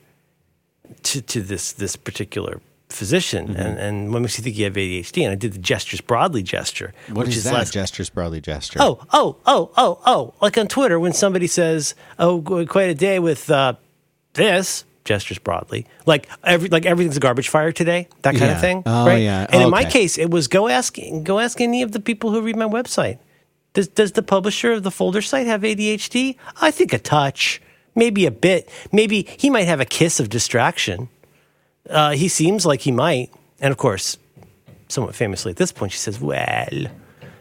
to, 1.03 1.21
to 1.23 1.43
this 1.43 1.73
this 1.73 1.97
particular 1.97 2.61
physician. 2.89 3.49
Mm-hmm. 3.49 3.61
And, 3.61 3.79
and 3.79 4.13
what 4.13 4.23
makes 4.23 4.39
you 4.39 4.45
think 4.45 4.57
you 4.57 4.65
have 4.65 4.75
ADHD? 4.75 5.23
And 5.25 5.33
I 5.33 5.35
did 5.35 5.53
the 5.53 5.59
gestures 5.59 6.01
broadly 6.01 6.43
gesture, 6.43 6.93
What 7.09 7.27
which 7.27 7.31
is 7.31 7.39
is, 7.39 7.45
that? 7.45 7.55
less. 7.55 7.71
Gestures 7.71 8.11
broadly 8.11 8.41
gesture. 8.41 8.79
Oh, 8.83 9.01
oh, 9.13 9.37
oh, 9.47 9.71
oh, 9.77 10.01
oh. 10.07 10.35
Like 10.41 10.57
on 10.59 10.69
Twitter, 10.69 10.99
when 11.01 11.13
somebody 11.13 11.47
says, 11.47 11.95
"Oh, 12.19 12.41
qu- 12.43 12.67
quite 12.67 12.91
a 12.91 12.95
day 12.95 13.19
with 13.19 13.51
uh, 13.51 13.75
this," 14.35 14.85
gestures 15.05 15.39
broadly, 15.39 15.87
like 16.05 16.29
every 16.45 16.69
like 16.69 16.85
everything's 16.87 17.17
a 17.17 17.21
garbage 17.21 17.49
fire 17.49 17.73
today, 17.73 18.09
that 18.23 18.33
kind 18.33 18.47
Yeah. 18.47 18.55
of 18.55 18.61
thing. 18.61 18.83
Oh, 18.87 19.07
right? 19.07 19.23
yeah. 19.23 19.47
And 19.51 19.63
in 19.63 19.71
my 19.71 19.83
Okay. 19.83 19.91
case, 19.91 20.19
it 20.19 20.31
was 20.31 20.49
go 20.49 20.69
ask 20.69 20.97
go 21.23 21.39
ask 21.39 21.61
any 21.61 21.83
of 21.83 21.93
the 21.93 22.01
people 22.01 22.31
who 22.33 22.41
read 22.41 22.57
my 22.57 22.67
website. 22.67 23.19
Does 23.73 23.89
does 23.89 24.13
the 24.13 24.23
publisher 24.23 24.73
of 24.73 24.83
the 24.85 24.91
folder 24.91 25.23
site 25.23 25.47
have 25.47 25.63
ADHD? 25.63 26.37
I 26.61 26.71
think 26.71 26.93
a 26.93 26.99
touch, 26.99 27.61
maybe 27.95 28.27
a 28.27 28.31
bit. 28.31 28.69
Maybe 28.93 29.27
he 29.39 29.51
might 29.51 29.67
have 29.69 29.81
a 29.81 29.85
kiss 29.85 30.19
of 30.19 30.29
distraction. 30.29 31.09
Uh, 31.89 32.13
he 32.13 32.29
seems 32.29 32.67
like 32.67 32.81
he 32.81 32.93
might, 32.93 33.31
and 33.61 33.71
of 33.73 33.79
course, 33.79 34.19
somewhat 34.89 35.15
famously 35.15 35.51
at 35.51 35.57
this 35.57 35.73
point, 35.73 35.93
she 35.93 35.99
says, 35.99 36.21
"Well." 36.21 36.87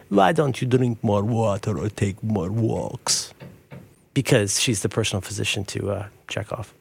why 0.08 0.32
don't 0.32 0.60
you 0.60 0.68
drink 0.68 1.02
more 1.02 1.24
water 1.24 1.76
or 1.76 1.88
take 1.88 2.22
more 2.22 2.50
walks? 2.50 3.34
Because 4.14 4.60
she's 4.60 4.82
the 4.82 4.88
personal 4.88 5.20
physician 5.20 5.64
to 5.64 5.90
uh, 5.90 6.08
Chekhov. 6.28 6.72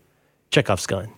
Chekhov's 0.51 0.85
gun. 0.85 1.09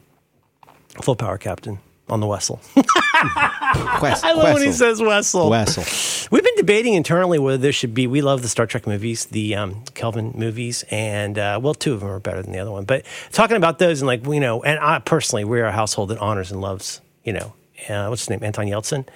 Full 1.01 1.15
power 1.15 1.37
captain 1.37 1.79
on 2.09 2.19
the 2.19 2.27
Wessel. 2.27 2.59
Quest, 2.75 4.23
I 4.23 4.33
love 4.33 4.53
when 4.53 4.63
he 4.63 4.71
says 4.71 5.01
Wessel. 5.01 5.49
Wessel. 5.49 5.83
We've 6.31 6.43
been 6.43 6.55
debating 6.55 6.93
internally 6.93 7.39
whether 7.39 7.57
there 7.57 7.71
should 7.71 7.93
be. 7.93 8.07
We 8.07 8.21
love 8.21 8.41
the 8.41 8.49
Star 8.49 8.65
Trek 8.65 8.87
movies, 8.87 9.25
the 9.25 9.55
um, 9.55 9.83
Kelvin 9.93 10.33
movies, 10.35 10.83
and 10.89 11.37
uh, 11.37 11.59
well, 11.61 11.73
two 11.73 11.93
of 11.93 11.99
them 12.01 12.09
are 12.09 12.19
better 12.19 12.41
than 12.41 12.51
the 12.51 12.59
other 12.59 12.71
one. 12.71 12.85
But 12.85 13.05
talking 13.31 13.57
about 13.57 13.79
those 13.79 14.01
and 14.01 14.07
like 14.07 14.25
you 14.25 14.39
know, 14.39 14.63
and 14.63 14.79
I 14.79 14.99
personally, 14.99 15.43
we're 15.43 15.65
a 15.65 15.71
household 15.71 16.09
that 16.09 16.19
honors 16.19 16.51
and 16.51 16.61
loves. 16.61 17.01
You 17.23 17.33
know, 17.33 17.53
uh, 17.89 18.07
what's 18.07 18.23
his 18.23 18.29
name? 18.29 18.43
Anton 18.43 18.67
Yelchin. 18.67 19.07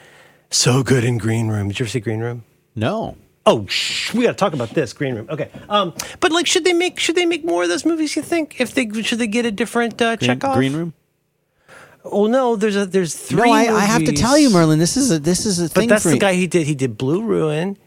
So 0.50 0.84
good 0.84 1.04
in 1.06 1.18
Green 1.18 1.48
Room. 1.48 1.70
Did 1.70 1.80
you 1.80 1.84
ever 1.86 1.90
see 1.90 2.00
Green 2.02 2.20
Room? 2.20 2.44
No. 2.76 3.16
Oh, 3.46 3.66
shh, 3.66 4.14
we 4.14 4.24
got 4.24 4.32
to 4.32 4.34
talk 4.36 4.54
about 4.54 4.70
this 4.70 4.94
green 4.94 5.16
room. 5.16 5.28
Okay, 5.28 5.50
um, 5.68 5.96
but 6.20 6.32
like, 6.32 6.46
should 6.46 6.64
they 6.64 6.74
make 6.74 7.00
should 7.00 7.16
they 7.16 7.26
make 7.26 7.44
more 7.44 7.64
of 7.64 7.70
those 7.70 7.86
movies? 7.86 8.16
You 8.16 8.22
think 8.22 8.62
if 8.62 8.76
they 8.76 8.88
should 9.02 9.18
they 9.18 9.26
get 9.26 9.48
a 9.48 9.52
different 9.52 10.00
uh, 10.00 10.16
Green, 10.18 10.28
Chekhov? 10.30 10.56
green 10.56 10.74
room. 10.74 10.94
Oh 12.04 12.28
no, 12.28 12.56
there's 12.56 12.76
a 12.76 12.86
there's 12.86 13.16
three. 13.16 13.50
No, 13.50 13.54
I, 13.54 13.74
I 13.76 13.80
have 13.82 14.00
to 14.00 14.06
movies. 14.08 14.20
tell 14.22 14.38
you, 14.38 14.50
Merlin. 14.50 14.80
This 14.80 14.98
is 14.98 15.12
a 15.12 15.20
this 15.20 15.46
is 15.46 15.60
a 15.60 15.64
But 15.64 15.72
thing 15.72 15.90
that's 15.90 16.04
for 16.04 16.10
the 16.10 16.16
you. 16.16 16.22
guy 16.22 16.34
he 16.34 16.48
did. 16.48 16.66
He 16.68 16.76
did 16.76 16.98
Blue 16.98 17.22
Ruin, 17.24 17.78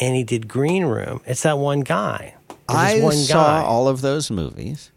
and 0.00 0.14
he 0.16 0.24
did 0.24 0.48
Green 0.48 0.84
Room. 0.84 1.20
It's 1.26 1.42
that 1.42 1.58
one 1.58 1.80
guy. 1.80 2.34
There's 2.48 2.58
I 2.68 2.94
this 2.94 3.02
one 3.04 3.14
saw 3.16 3.60
guy. 3.60 3.66
all 3.66 3.88
of 3.88 4.00
those 4.02 4.30
movies. 4.30 4.90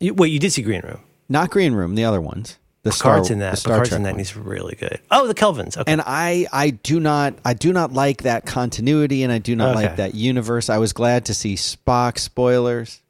You, 0.00 0.14
wait, 0.14 0.28
you 0.32 0.38
did 0.38 0.52
see 0.52 0.62
Green 0.62 0.82
Room? 0.82 1.00
Not 1.28 1.50
Green 1.50 1.72
Room, 1.74 1.94
the 1.94 2.04
other 2.04 2.20
ones. 2.20 2.58
The 2.82 2.92
Star, 2.92 3.14
Picard's 3.14 3.30
in 3.30 3.38
the 3.40 3.44
that. 3.46 3.58
Star 3.58 3.74
Picard's 3.74 3.88
Trek 3.90 3.96
in 3.98 4.02
that. 4.04 4.10
and. 4.10 4.18
He's 4.18 4.36
really 4.36 4.76
good. 4.76 5.00
Oh, 5.10 5.26
the 5.26 5.34
Kelvins. 5.34 5.76
Okay. 5.76 5.90
And 5.90 6.00
I, 6.06 6.46
I 6.52 6.70
do 6.70 7.00
not, 7.00 7.34
I 7.44 7.54
do 7.54 7.72
not 7.72 7.92
like 7.92 8.22
that 8.22 8.46
continuity, 8.46 9.22
and 9.24 9.32
I 9.32 9.38
do 9.38 9.56
not 9.56 9.74
like 9.74 9.96
that 9.96 10.14
universe. 10.14 10.68
I 10.70 10.78
was 10.78 10.92
glad 10.92 11.24
to 11.26 11.34
see 11.34 11.54
Spock 11.54 12.18
spoilers. 12.18 13.00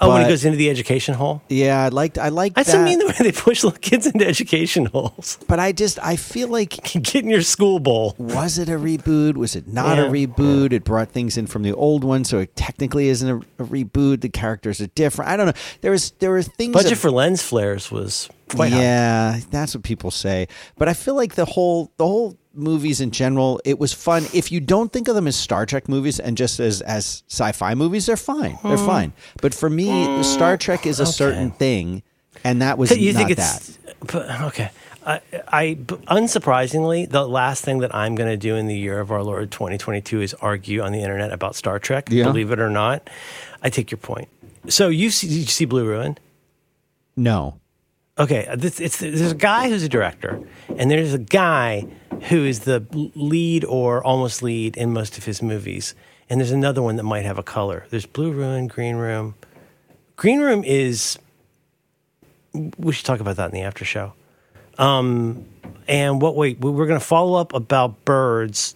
Oh, 0.00 0.08
when 0.12 0.22
he 0.22 0.28
goes 0.28 0.44
into 0.44 0.56
the 0.56 0.70
education 0.70 1.14
hole. 1.14 1.42
Yeah, 1.48 1.82
I 1.84 1.88
liked 1.88 2.18
I 2.18 2.28
liked 2.30 2.56
That's 2.56 2.72
that. 2.72 2.84
mean 2.84 2.98
the 2.98 3.06
way 3.06 3.14
they 3.18 3.32
push 3.32 3.62
little 3.62 3.78
kids 3.78 4.06
into 4.06 4.26
education 4.26 4.86
holes. 4.86 5.38
but 5.48 5.58
I 5.60 5.72
just 5.72 5.98
I 6.02 6.16
feel 6.16 6.48
like 6.48 6.70
Get 6.92 7.16
in 7.16 7.28
your 7.30 7.42
school 7.42 7.78
bowl. 7.78 8.14
was 8.18 8.58
it 8.58 8.68
a 8.68 8.72
reboot? 8.78 9.36
Was 9.36 9.54
it 9.56 9.68
not 9.68 9.96
Yeah. 9.98 10.04
a 10.06 10.10
reboot? 10.10 10.72
It 10.72 10.84
brought 10.84 11.10
things 11.10 11.36
in 11.36 11.46
from 11.46 11.62
the 11.62 11.72
old 11.74 12.04
one, 12.04 12.24
so 12.24 12.38
it 12.38 12.54
technically 12.56 13.08
isn't 13.08 13.28
a, 13.28 13.36
a 13.62 13.66
reboot. 13.66 14.20
The 14.22 14.28
characters 14.28 14.80
are 14.80 14.86
different. 14.88 15.30
I 15.30 15.36
don't 15.36 15.46
know. 15.46 15.52
There 15.82 15.90
was 15.90 16.10
there 16.18 16.30
were 16.30 16.42
things. 16.42 16.72
Budget 16.72 16.92
ab- 16.92 16.98
for 16.98 17.10
lens 17.10 17.42
flares 17.42 17.90
was 17.90 18.28
quite 18.48 18.72
high. 18.72 18.80
yeah, 18.80 19.40
that's 19.50 19.74
what 19.74 19.82
people 19.84 20.10
say. 20.10 20.48
But 20.76 20.88
I 20.88 20.94
feel 20.94 21.14
like 21.14 21.34
the 21.34 21.44
whole 21.44 21.90
the 21.96 22.06
whole 22.06 22.36
movies 22.54 23.00
in 23.00 23.10
general, 23.10 23.60
it 23.64 23.78
was 23.78 23.92
fun. 23.92 24.24
If 24.32 24.52
you 24.52 24.60
don't 24.60 24.92
think 24.92 25.08
of 25.08 25.14
them 25.14 25.26
as 25.26 25.36
Star 25.36 25.66
Trek 25.66 25.88
movies 25.88 26.18
and 26.20 26.36
just 26.36 26.60
as 26.60 26.80
as 26.82 27.22
sci-fi 27.28 27.74
movies, 27.74 28.06
they're 28.06 28.16
fine. 28.16 28.58
They're 28.62 28.76
Hmm. 28.76 28.86
fine. 28.86 29.12
But 29.40 29.54
for 29.54 29.70
me, 29.70 30.22
Star 30.22 30.56
Trek 30.56 30.86
is 30.86 31.00
a 31.00 31.06
certain 31.06 31.50
thing, 31.50 32.02
and 32.44 32.60
that 32.62 32.78
was 32.78 32.96
You 32.96 33.12
not 33.12 33.26
think 33.26 33.36
that. 33.38 33.56
it's 33.56 33.78
but, 34.12 34.28
okay? 34.42 34.70
I, 35.04 35.20
I 35.48 35.74
unsurprisingly, 36.06 37.10
the 37.10 37.26
last 37.26 37.64
thing 37.64 37.78
that 37.78 37.92
I'm 37.94 38.14
going 38.14 38.30
to 38.30 38.36
do 38.36 38.54
in 38.54 38.68
the 38.68 38.76
year 38.76 39.00
of 39.00 39.10
our 39.10 39.22
Lord 39.24 39.50
2022 39.50 40.20
is 40.22 40.34
argue 40.34 40.80
on 40.80 40.92
the 40.92 41.00
internet 41.00 41.32
about 41.32 41.56
Star 41.56 41.80
Trek. 41.80 42.08
Yeah. 42.10 42.24
Believe 42.24 42.52
it 42.52 42.60
or 42.60 42.70
not, 42.70 43.10
I 43.62 43.68
take 43.70 43.90
your 43.90 43.98
point. 43.98 44.28
So 44.68 44.88
you 44.88 45.10
see, 45.10 45.26
did 45.26 45.34
you 45.38 45.46
see 45.46 45.64
Blue 45.64 45.84
Ruin? 45.84 46.18
No. 47.16 47.58
Okay, 48.18 48.46
uh, 48.46 48.56
this, 48.56 48.78
it's, 48.78 48.98
there's 48.98 49.32
a 49.32 49.34
guy 49.34 49.68
who's 49.70 49.82
a 49.82 49.88
director, 49.88 50.40
and 50.76 50.90
there's 50.90 51.14
a 51.14 51.18
guy 51.18 51.86
who 52.28 52.44
is 52.44 52.60
the 52.60 52.84
lead 53.14 53.64
or 53.64 54.04
almost 54.04 54.42
lead 54.42 54.76
in 54.76 54.92
most 54.92 55.16
of 55.16 55.24
his 55.24 55.40
movies. 55.42 55.94
And 56.28 56.40
there's 56.40 56.50
another 56.50 56.82
one 56.82 56.96
that 56.96 57.02
might 57.04 57.24
have 57.24 57.38
a 57.38 57.42
color. 57.42 57.86
There's 57.90 58.06
Blue 58.06 58.30
Ruin, 58.32 58.66
Green 58.66 58.96
Room. 58.96 59.34
Green 60.16 60.40
Room 60.40 60.62
is. 60.64 61.18
We 62.78 62.92
should 62.92 63.06
talk 63.06 63.20
about 63.20 63.36
that 63.36 63.46
in 63.46 63.52
the 63.52 63.62
after 63.62 63.84
show. 63.84 64.12
Um, 64.78 65.46
and 65.88 66.20
what? 66.20 66.36
Wait, 66.36 66.58
we- 66.60 66.70
we're 66.70 66.86
going 66.86 67.00
to 67.00 67.04
follow 67.04 67.34
up 67.38 67.54
about 67.54 68.04
birds, 68.04 68.74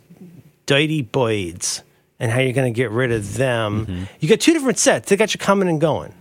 Dighty 0.66 1.02
Boyds, 1.02 1.82
and 2.18 2.30
how 2.32 2.40
you're 2.40 2.52
going 2.54 2.72
to 2.72 2.76
get 2.76 2.90
rid 2.90 3.12
of 3.12 3.34
them. 3.36 4.08
You 4.20 4.28
got 4.28 4.40
two 4.40 4.52
different 4.54 4.78
sets. 4.78 5.08
They 5.10 5.16
got 5.16 5.34
you 5.34 5.38
coming 5.38 5.68
and 5.68 5.80
going. 5.80 6.12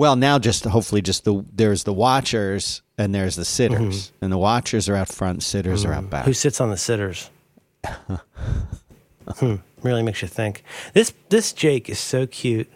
Well, 0.00 0.16
now 0.16 0.38
just 0.38 0.64
hopefully 0.64 1.02
just 1.02 1.24
the 1.24 1.44
there's 1.52 1.84
the 1.84 1.92
watchers 1.92 2.80
and 2.96 3.14
there's 3.14 3.36
the 3.36 3.44
sitters, 3.44 4.12
and 4.22 4.32
the 4.32 4.38
watchers 4.38 4.88
are 4.88 4.96
out 4.96 5.10
front, 5.10 5.42
sitters 5.42 5.84
are 5.84 5.92
out 5.92 6.08
back. 6.08 6.24
Who 6.24 6.32
sits 6.32 6.58
on 6.58 6.70
the 6.70 6.78
sitters? 6.78 7.28
hmm, 7.84 9.56
really 9.82 10.02
makes 10.02 10.22
you 10.22 10.28
think. 10.28 10.64
This 10.94 11.12
this 11.28 11.52
Jake 11.52 11.90
is 11.90 11.98
so 11.98 12.26
cute. 12.26 12.72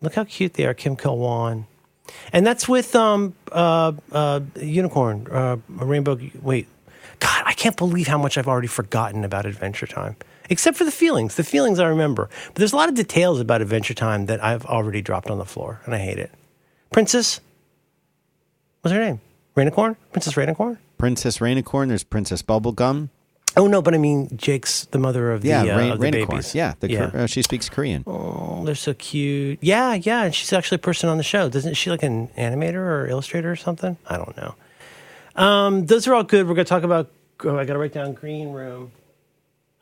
Look 0.00 0.16
how 0.16 0.24
cute 0.24 0.54
they 0.54 0.66
are, 0.66 0.74
Kim 0.74 0.96
Kil 0.96 1.16
Whan. 1.16 1.68
And 2.32 2.44
that's 2.44 2.68
with 2.68 2.96
um 2.96 3.36
uh 3.52 3.92
uh 4.10 4.40
unicorn 4.60 5.28
uh 5.30 5.58
rainbow. 5.68 6.18
Wait, 6.42 6.66
God, 7.20 7.42
I 7.46 7.52
can't 7.52 7.76
believe 7.76 8.08
how 8.08 8.18
much 8.18 8.36
I've 8.36 8.48
already 8.48 8.66
forgotten 8.66 9.22
about 9.22 9.46
Adventure 9.46 9.86
Time. 9.86 10.16
Except 10.50 10.76
for 10.76 10.82
the 10.82 10.90
feelings. 10.90 11.36
The 11.36 11.44
feelings 11.44 11.78
I 11.78 11.86
remember. 11.86 12.28
But 12.48 12.56
there's 12.56 12.72
a 12.72 12.76
lot 12.76 12.88
of 12.88 12.96
details 12.96 13.38
about 13.38 13.62
Adventure 13.62 13.94
Time 13.94 14.26
that 14.26 14.42
I've 14.42 14.66
already 14.66 15.02
dropped 15.02 15.30
on 15.30 15.38
the 15.38 15.44
floor, 15.44 15.80
and 15.84 15.94
I 15.94 15.98
hate 15.98 16.18
it. 16.18 16.32
Princess. 16.94 17.40
What's 18.82 18.94
her 18.94 19.00
name? 19.00 19.20
Rainicorn? 19.56 19.96
Princess 20.12 20.34
Rainicorn? 20.34 20.78
Princess 20.96 21.38
Rainicorn, 21.38 21.88
there's 21.88 22.04
Princess 22.04 22.40
Bubblegum. 22.40 23.08
Oh 23.56 23.66
no, 23.66 23.82
but 23.82 23.94
I 23.94 23.98
mean 23.98 24.28
Jake's 24.36 24.84
the 24.86 25.00
mother 25.00 25.32
of 25.32 25.42
the, 25.42 25.48
Yeah, 25.48 25.62
uh, 25.62 25.76
Rain, 25.76 25.90
of 25.90 25.98
the 25.98 26.10
babies. 26.12 26.54
Yeah, 26.54 26.74
the, 26.78 26.88
yeah. 26.88 27.10
Uh, 27.12 27.26
she 27.26 27.42
speaks 27.42 27.68
Korean. 27.68 28.04
oh, 28.06 28.62
they're 28.64 28.76
so 28.76 28.94
cute. 28.94 29.58
Yeah, 29.60 29.94
yeah, 29.94 30.22
and 30.22 30.32
she's 30.32 30.52
actually 30.52 30.76
a 30.76 30.86
person 30.86 31.08
on 31.08 31.16
the 31.16 31.24
show. 31.24 31.48
Doesn't 31.48 31.74
she 31.74 31.90
like 31.90 32.04
an 32.04 32.28
animator 32.38 32.76
or 32.76 33.08
illustrator 33.08 33.50
or 33.50 33.56
something? 33.56 33.96
I 34.06 34.16
don't 34.16 34.36
know. 34.36 34.54
Um, 35.34 35.86
those 35.86 36.06
are 36.06 36.14
all 36.14 36.22
good. 36.22 36.46
We're 36.46 36.54
gonna 36.54 36.64
talk 36.64 36.84
about. 36.84 37.10
Oh, 37.42 37.58
I 37.58 37.64
gotta 37.64 37.80
write 37.80 37.92
down 37.92 38.12
Green 38.12 38.52
Room. 38.52 38.92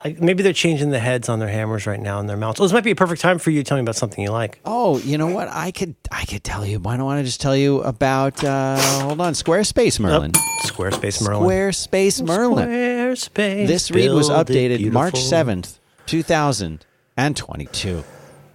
I, 0.04 0.16
maybe 0.18 0.42
they're 0.42 0.52
changing 0.52 0.90
the 0.90 0.98
heads 0.98 1.28
on 1.28 1.38
their 1.38 1.48
hammers 1.48 1.86
right 1.86 2.00
now 2.00 2.18
and 2.18 2.28
their 2.28 2.36
mounts. 2.36 2.58
Oh, 2.60 2.64
this 2.64 2.72
might 2.72 2.84
be 2.84 2.90
a 2.90 2.96
perfect 2.96 3.20
time 3.20 3.38
for 3.38 3.50
you 3.50 3.62
to 3.62 3.64
tell 3.68 3.76
me 3.76 3.82
about 3.82 3.96
something 3.96 4.22
you 4.22 4.30
like. 4.30 4.58
Oh, 4.64 4.98
you 4.98 5.16
know 5.16 5.28
what? 5.28 5.48
I 5.48 5.70
could 5.70 5.94
I 6.10 6.24
could 6.24 6.42
tell 6.42 6.66
you. 6.66 6.80
Why 6.80 6.96
don't 6.96 7.10
I 7.10 7.22
just 7.22 7.40
tell 7.40 7.56
you 7.56 7.80
about? 7.82 8.42
Uh, 8.42 8.76
hold 9.00 9.20
on, 9.20 9.34
Squarespace 9.34 10.00
Merlin. 10.00 10.32
Squarespace 10.64 11.22
Merlin. 11.24 11.48
Squarespace 11.48 12.26
Merlin. 12.26 12.68
Squarespace. 12.68 13.66
This 13.66 13.90
read 13.90 14.10
was 14.10 14.28
updated 14.28 14.90
March 14.90 15.20
seventh, 15.20 15.78
two 16.06 16.22
thousand 16.22 16.84
and 17.16 17.36
twenty-two. 17.36 18.02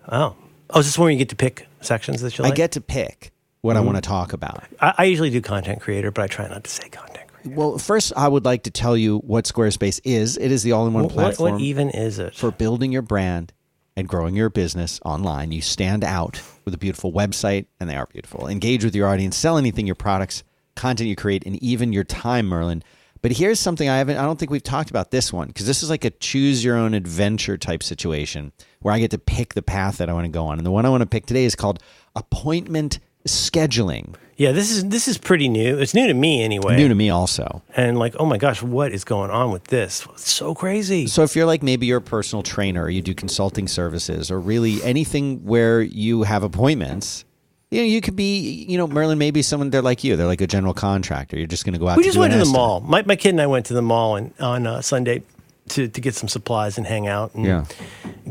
Oh, 0.09 0.35
oh, 0.69 0.79
is 0.79 0.85
this 0.85 0.97
where 0.97 1.09
you 1.09 1.17
get 1.17 1.29
to 1.29 1.35
pick 1.35 1.67
sections 1.81 2.21
that 2.21 2.37
you 2.37 2.43
like? 2.43 2.53
I 2.53 2.55
get 2.55 2.73
to 2.73 2.81
pick 2.81 3.31
what 3.61 3.77
I 3.77 3.79
want 3.79 3.97
to 3.97 4.01
talk 4.01 4.33
about. 4.33 4.63
I, 4.79 4.93
I 4.97 5.03
usually 5.05 5.29
do 5.29 5.41
content 5.41 5.81
creator, 5.81 6.11
but 6.11 6.23
I 6.23 6.27
try 6.27 6.47
not 6.47 6.63
to 6.63 6.69
say 6.69 6.83
content 6.89 6.95
creator. 6.95 7.06
Well, 7.55 7.77
first, 7.77 8.13
I 8.15 8.27
would 8.27 8.45
like 8.45 8.63
to 8.63 8.71
tell 8.71 8.97
you 8.97 9.19
what 9.19 9.45
Squarespace 9.45 9.99
is. 10.03 10.37
It 10.37 10.51
is 10.51 10.63
the 10.63 10.71
all-in-one 10.73 11.05
What, 11.05 11.13
platform 11.13 11.53
what 11.53 11.61
even 11.61 11.89
is 11.89 12.19
it? 12.19 12.35
for 12.35 12.51
building 12.51 12.91
your 12.91 13.01
brand 13.01 13.53
and 13.95 14.07
growing 14.07 14.35
your 14.35 14.49
business 14.49 14.99
online. 15.03 15.51
You 15.51 15.61
stand 15.61 16.03
out 16.03 16.41
with 16.65 16.73
a 16.73 16.77
beautiful 16.77 17.11
website, 17.11 17.65
and 17.79 17.89
they 17.89 17.95
are 17.95 18.05
beautiful. 18.05 18.47
Engage 18.47 18.83
with 18.83 18.95
your 18.95 19.07
audience, 19.07 19.35
sell 19.35 19.57
anything, 19.57 19.87
your 19.87 19.95
products, 19.95 20.43
content 20.75 21.09
you 21.09 21.15
create, 21.15 21.45
and 21.45 21.61
even 21.63 21.93
your 21.93 22.03
time, 22.03 22.45
Merlin. 22.47 22.83
But 23.23 23.31
here's 23.31 23.59
something 23.59 23.89
I 23.89 23.97
haven't, 23.97 24.17
I 24.17 24.21
don't 24.23 24.37
think 24.37 24.51
we've 24.51 24.61
talked 24.61 24.91
about 24.91 25.09
this 25.09 25.33
one 25.33 25.47
because 25.47 25.65
this 25.65 25.81
is 25.81 25.89
like 25.89 26.05
a 26.05 26.11
choose 26.11 26.63
your 26.63 26.75
own 26.77 26.93
adventure 26.93 27.57
type 27.57 27.81
situation 27.81 28.51
where 28.81 28.93
I 28.93 28.99
get 28.99 29.09
to 29.11 29.17
pick 29.17 29.55
the 29.55 29.63
path 29.63 29.97
that 29.97 30.09
I 30.09 30.13
want 30.13 30.25
to 30.25 30.31
go 30.31 30.45
on. 30.45 30.59
And 30.59 30.65
the 30.65 30.71
one 30.71 30.85
I 30.85 30.89
want 30.89 31.01
to 31.01 31.07
pick 31.07 31.25
today 31.25 31.45
is 31.45 31.55
called 31.55 31.81
appointment 32.15 32.99
scheduling. 33.27 34.13
Yeah, 34.37 34.51
this 34.51 34.69
is 34.69 34.85
this 34.85 35.07
is 35.07 35.17
pretty 35.17 35.49
new. 35.49 35.79
It's 35.79 35.95
new 35.95 36.05
to 36.05 36.13
me 36.13 36.43
anyway. 36.43 36.77
New 36.77 36.87
to 36.87 36.95
me 36.95 37.09
also. 37.09 37.63
and 37.75 37.97
like, 37.97 38.15
oh 38.19 38.25
my 38.25 38.37
gosh, 38.37 38.61
what 38.61 38.91
is 38.91 39.03
going 39.03 39.31
on 39.31 39.51
with 39.51 39.65
this? 39.65 40.05
It's 40.13 40.31
so 40.31 40.53
crazy. 40.53 41.07
So 41.07 41.23
if 41.23 41.35
you're 41.35 41.47
like 41.47 41.63
maybe 41.63 41.87
you're 41.87 41.97
a 41.97 42.01
personal 42.01 42.43
trainer 42.43 42.87
you 42.87 43.01
do 43.01 43.15
consulting 43.15 43.67
services 43.67 44.29
or 44.29 44.39
really 44.39 44.81
anything 44.83 45.43
where 45.43 45.81
you 45.81 46.21
have 46.23 46.43
appointments, 46.43 47.25
you 47.71 47.79
know, 47.79 47.85
you 47.85 47.99
could 47.99 48.15
be, 48.15 48.65
you 48.69 48.77
know, 48.77 48.85
Merlin 48.85 49.17
maybe 49.17 49.41
someone 49.41 49.71
they're 49.71 49.81
like 49.81 50.03
you. 50.03 50.15
They're 50.15 50.27
like 50.27 50.41
a 50.41 50.47
general 50.47 50.75
contractor. 50.75 51.35
You're 51.37 51.47
just 51.47 51.65
going 51.65 51.73
to 51.73 51.79
go 51.79 51.87
out 51.87 51.97
we 51.97 52.03
to 52.03 52.09
just 52.09 52.17
went 52.19 52.31
to 52.33 52.39
the 52.39 52.45
mall. 52.45 52.79
My 52.81 53.01
my 53.03 53.15
kid 53.15 53.29
and 53.29 53.41
I 53.41 53.47
went 53.47 53.65
to 53.67 53.73
the 53.73 53.81
mall 53.81 54.17
and 54.17 54.33
on 54.39 54.67
uh, 54.67 54.81
Sunday 54.83 55.23
to, 55.69 55.87
to 55.87 56.01
get 56.01 56.15
some 56.15 56.27
supplies 56.29 56.77
and 56.77 56.85
hang 56.87 57.07
out 57.07 57.33
and 57.35 57.45
Yeah. 57.45 57.65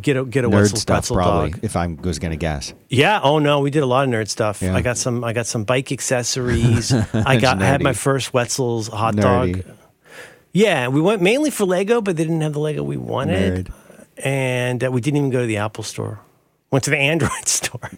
get 0.01 0.16
a 0.16 0.25
get 0.25 0.44
a 0.44 0.49
Nerd 0.49 0.53
Wetzel 0.55 0.79
stuff 0.79 0.94
pretzel 0.96 1.16
probably 1.16 1.51
dog. 1.53 1.61
if 1.64 1.77
I 1.77 1.87
was 1.87 2.18
going 2.18 2.31
to 2.33 2.37
guess. 2.37 2.72
Yeah. 2.88 3.20
Oh 3.22 3.38
no, 3.38 3.61
we 3.61 3.70
did 3.70 3.83
a 3.83 3.87
lot 3.87 4.05
of 4.05 4.11
nerd 4.11 4.29
stuff. 4.29 4.62
Yeah. 4.62 4.75
I 4.75 4.83
got 4.83 4.96
some. 4.96 5.25
I 5.25 5.33
got 5.33 5.46
some 5.46 5.64
bike 5.64 5.92
accessories. 5.92 6.92
I 6.92 7.37
got. 7.40 7.61
I 7.62 7.66
had 7.66 7.83
my 7.83 7.92
first 7.92 8.33
Wetzel's 8.33 8.88
hot 8.88 9.14
Nerdy. 9.14 9.62
dog. 9.64 9.77
Yeah, 10.53 10.88
we 10.88 11.01
went 11.01 11.20
mainly 11.20 11.51
for 11.51 11.64
Lego, 11.66 12.01
but 12.01 12.16
they 12.16 12.22
didn't 12.25 12.40
have 12.40 12.55
the 12.55 12.61
Lego 12.61 12.83
we 12.83 12.96
wanted, 12.96 13.66
Nerd. 13.66 14.25
and 14.25 14.83
uh, 14.85 14.90
we 14.90 15.01
didn't 15.03 15.18
even 15.18 15.31
go 15.31 15.40
to 15.42 15.46
the 15.46 15.59
Apple 15.59 15.85
store. 15.85 16.20
Went 16.70 16.85
to 16.85 16.90
the 16.90 16.96
Android 16.99 17.31
store. 17.46 17.90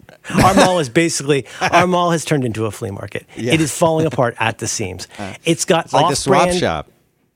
Our 0.43 0.53
mall 0.53 0.79
is 0.79 0.89
basically 0.89 1.45
our 1.61 1.87
mall 1.87 2.11
has 2.11 2.23
turned 2.25 2.43
into 2.45 2.65
a 2.65 2.71
flea 2.71 2.91
market. 2.91 3.25
Yeah. 3.37 3.53
It 3.53 3.61
is 3.61 3.75
falling 3.75 4.05
apart 4.05 4.35
at 4.39 4.57
the 4.59 4.67
seams. 4.67 5.07
It's 5.45 5.65
got 5.65 5.85
It's 5.85 5.93
like 5.93 6.09
the 6.09 6.15
swap 6.15 6.37
off-brand- 6.41 6.59
shop. 6.59 6.91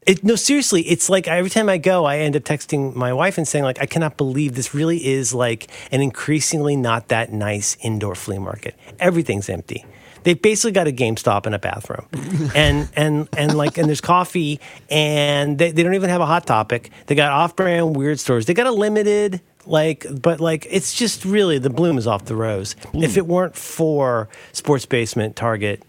It, 0.05 0.23
no, 0.23 0.35
seriously, 0.35 0.81
it's 0.83 1.09
like 1.09 1.27
every 1.27 1.49
time 1.49 1.69
I 1.69 1.77
go, 1.77 2.05
I 2.05 2.19
end 2.19 2.35
up 2.35 2.43
texting 2.43 2.95
my 2.95 3.13
wife 3.13 3.37
and 3.37 3.47
saying, 3.47 3.63
like, 3.63 3.81
I 3.81 3.85
cannot 3.85 4.17
believe 4.17 4.55
this 4.55 4.73
really 4.73 5.05
is 5.05 5.33
like 5.33 5.67
an 5.91 6.01
increasingly 6.01 6.75
not 6.75 7.09
that 7.09 7.31
nice 7.31 7.77
indoor 7.81 8.15
flea 8.15 8.39
market. 8.39 8.75
Everything's 8.99 9.49
empty. 9.49 9.85
They've 10.23 10.41
basically 10.41 10.71
got 10.71 10.87
a 10.87 10.91
GameStop 10.91 11.45
and 11.45 11.53
a 11.53 11.59
bathroom, 11.59 12.07
and 12.55 12.89
and 12.95 13.27
and 13.37 13.55
like 13.55 13.77
and 13.77 13.87
there's 13.87 14.01
coffee, 14.01 14.59
and 14.89 15.57
they, 15.57 15.71
they 15.71 15.83
don't 15.83 15.95
even 15.95 16.09
have 16.09 16.21
a 16.21 16.25
hot 16.25 16.47
topic. 16.47 16.91
They 17.07 17.15
got 17.15 17.31
off-brand 17.31 17.95
weird 17.95 18.19
stores. 18.19 18.45
They 18.45 18.53
got 18.53 18.67
a 18.67 18.71
limited 18.71 19.41
like, 19.65 20.05
but 20.21 20.39
like 20.39 20.65
it's 20.69 20.93
just 20.93 21.25
really 21.25 21.57
the 21.57 21.69
bloom 21.69 21.97
is 21.97 22.07
off 22.07 22.25
the 22.25 22.35
rose. 22.35 22.75
If 22.93 23.17
it 23.17 23.27
weren't 23.27 23.55
for 23.55 24.29
Sports 24.51 24.85
Basement, 24.85 25.35
Target, 25.35 25.83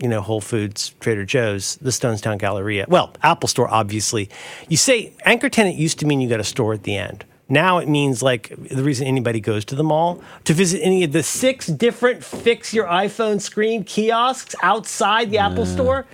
you 0.00 0.08
know, 0.08 0.20
Whole 0.20 0.40
Foods, 0.40 0.94
Trader 1.00 1.24
Joe's, 1.24 1.76
the 1.76 1.90
Stonestown 1.90 2.38
Galleria. 2.38 2.86
Well, 2.88 3.12
Apple 3.22 3.48
Store, 3.48 3.68
obviously. 3.68 4.28
You 4.68 4.76
say 4.76 5.12
anchor 5.24 5.48
tenant 5.48 5.76
used 5.76 5.98
to 6.00 6.06
mean 6.06 6.20
you 6.20 6.28
got 6.28 6.40
a 6.40 6.44
store 6.44 6.72
at 6.72 6.84
the 6.84 6.96
end. 6.96 7.24
Now 7.48 7.78
it 7.78 7.88
means 7.88 8.22
like 8.22 8.48
the 8.70 8.82
reason 8.82 9.06
anybody 9.06 9.40
goes 9.40 9.64
to 9.66 9.74
the 9.74 9.82
mall 9.82 10.22
to 10.44 10.54
visit 10.54 10.80
any 10.82 11.02
of 11.02 11.10
the 11.12 11.24
six 11.24 11.66
different 11.66 12.22
fix 12.22 12.72
your 12.72 12.86
iPhone 12.86 13.40
screen 13.40 13.82
kiosks 13.82 14.54
outside 14.62 15.30
the 15.30 15.38
Apple 15.38 15.66
Store. 15.66 16.06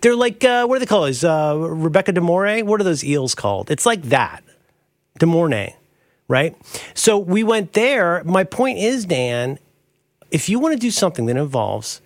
They're 0.00 0.16
like, 0.16 0.42
uh, 0.42 0.66
what 0.66 0.76
do 0.76 0.80
they 0.80 0.86
call 0.86 1.02
those? 1.02 1.22
Uh, 1.22 1.56
Rebecca 1.56 2.10
De 2.10 2.20
Mornay? 2.20 2.62
What 2.64 2.80
are 2.80 2.84
those 2.84 3.04
eels 3.04 3.36
called? 3.36 3.70
It's 3.70 3.86
like 3.86 4.02
that. 4.02 4.42
De 5.20 5.26
Mornay, 5.26 5.76
right? 6.26 6.56
So 6.94 7.16
we 7.16 7.44
went 7.44 7.74
there. 7.74 8.24
My 8.24 8.42
point 8.42 8.78
is, 8.78 9.04
Dan, 9.04 9.60
if 10.32 10.48
you 10.48 10.58
want 10.58 10.72
to 10.72 10.78
do 10.78 10.90
something 10.90 11.26
that 11.26 11.36
involves 11.36 12.00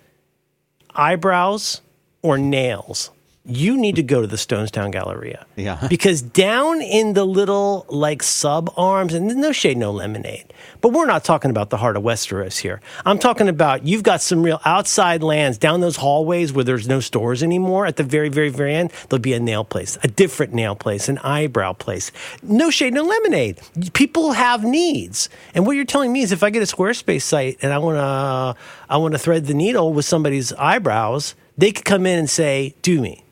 eyebrows 0.97 1.81
or 2.21 2.37
nails, 2.37 3.11
you 3.47 3.77
need 3.77 3.95
to 3.95 4.03
go 4.03 4.21
to 4.21 4.27
the 4.27 4.35
Stonestown 4.35 4.91
Galleria. 4.91 5.45
Yeah. 5.55 5.87
Because 5.89 6.21
down 6.21 6.81
in 6.81 7.13
the 7.13 7.25
little 7.25 7.85
like 7.87 8.21
sub 8.21 8.71
arms, 8.75 9.13
and 9.13 9.27
no 9.37 9.53
shade, 9.53 9.77
no 9.77 9.91
lemonade, 9.91 10.53
but 10.81 10.91
we're 10.91 11.05
not 11.05 11.23
talking 11.23 11.49
about 11.49 11.69
the 11.69 11.77
heart 11.77 11.95
of 11.95 12.03
Westeros 12.03 12.57
here. 12.57 12.81
I'm 13.05 13.17
talking 13.17 13.47
about 13.47 13.85
you've 13.85 14.03
got 14.03 14.21
some 14.21 14.43
real 14.43 14.59
outside 14.65 15.23
lands 15.23 15.57
down 15.57 15.79
those 15.79 15.95
hallways 15.95 16.51
where 16.51 16.65
there's 16.65 16.87
no 16.87 16.99
stores 16.99 17.41
anymore. 17.41 17.85
At 17.85 17.95
the 17.95 18.03
very, 18.03 18.27
very, 18.27 18.49
very 18.49 18.75
end, 18.75 18.91
there'll 19.09 19.21
be 19.21 19.33
a 19.33 19.39
nail 19.39 19.63
place, 19.63 19.97
a 20.03 20.09
different 20.09 20.53
nail 20.53 20.75
place, 20.75 21.07
an 21.07 21.17
eyebrow 21.19 21.73
place. 21.73 22.11
No 22.43 22.69
shade, 22.69 22.93
no 22.93 23.03
lemonade. 23.03 23.59
People 23.93 24.33
have 24.33 24.65
needs. 24.65 25.29
And 25.53 25.65
what 25.65 25.77
you're 25.77 25.85
telling 25.85 26.11
me 26.11 26.21
is 26.21 26.33
if 26.33 26.43
I 26.43 26.49
get 26.49 26.61
a 26.61 26.75
Squarespace 26.75 27.21
site 27.21 27.57
and 27.61 27.71
I 27.71 27.77
want 27.77 27.95
to, 27.97 28.61
I 28.89 28.97
want 28.97 29.13
to 29.13 29.19
thread 29.19 29.45
the 29.45 29.53
needle 29.53 29.93
with 29.93 30.05
somebody's 30.05 30.51
eyebrows, 30.53 31.35
they 31.57 31.71
could 31.71 31.85
come 31.85 32.05
in 32.05 32.19
and 32.19 32.29
say, 32.29 32.75
do 32.81 33.01
me 33.01 33.23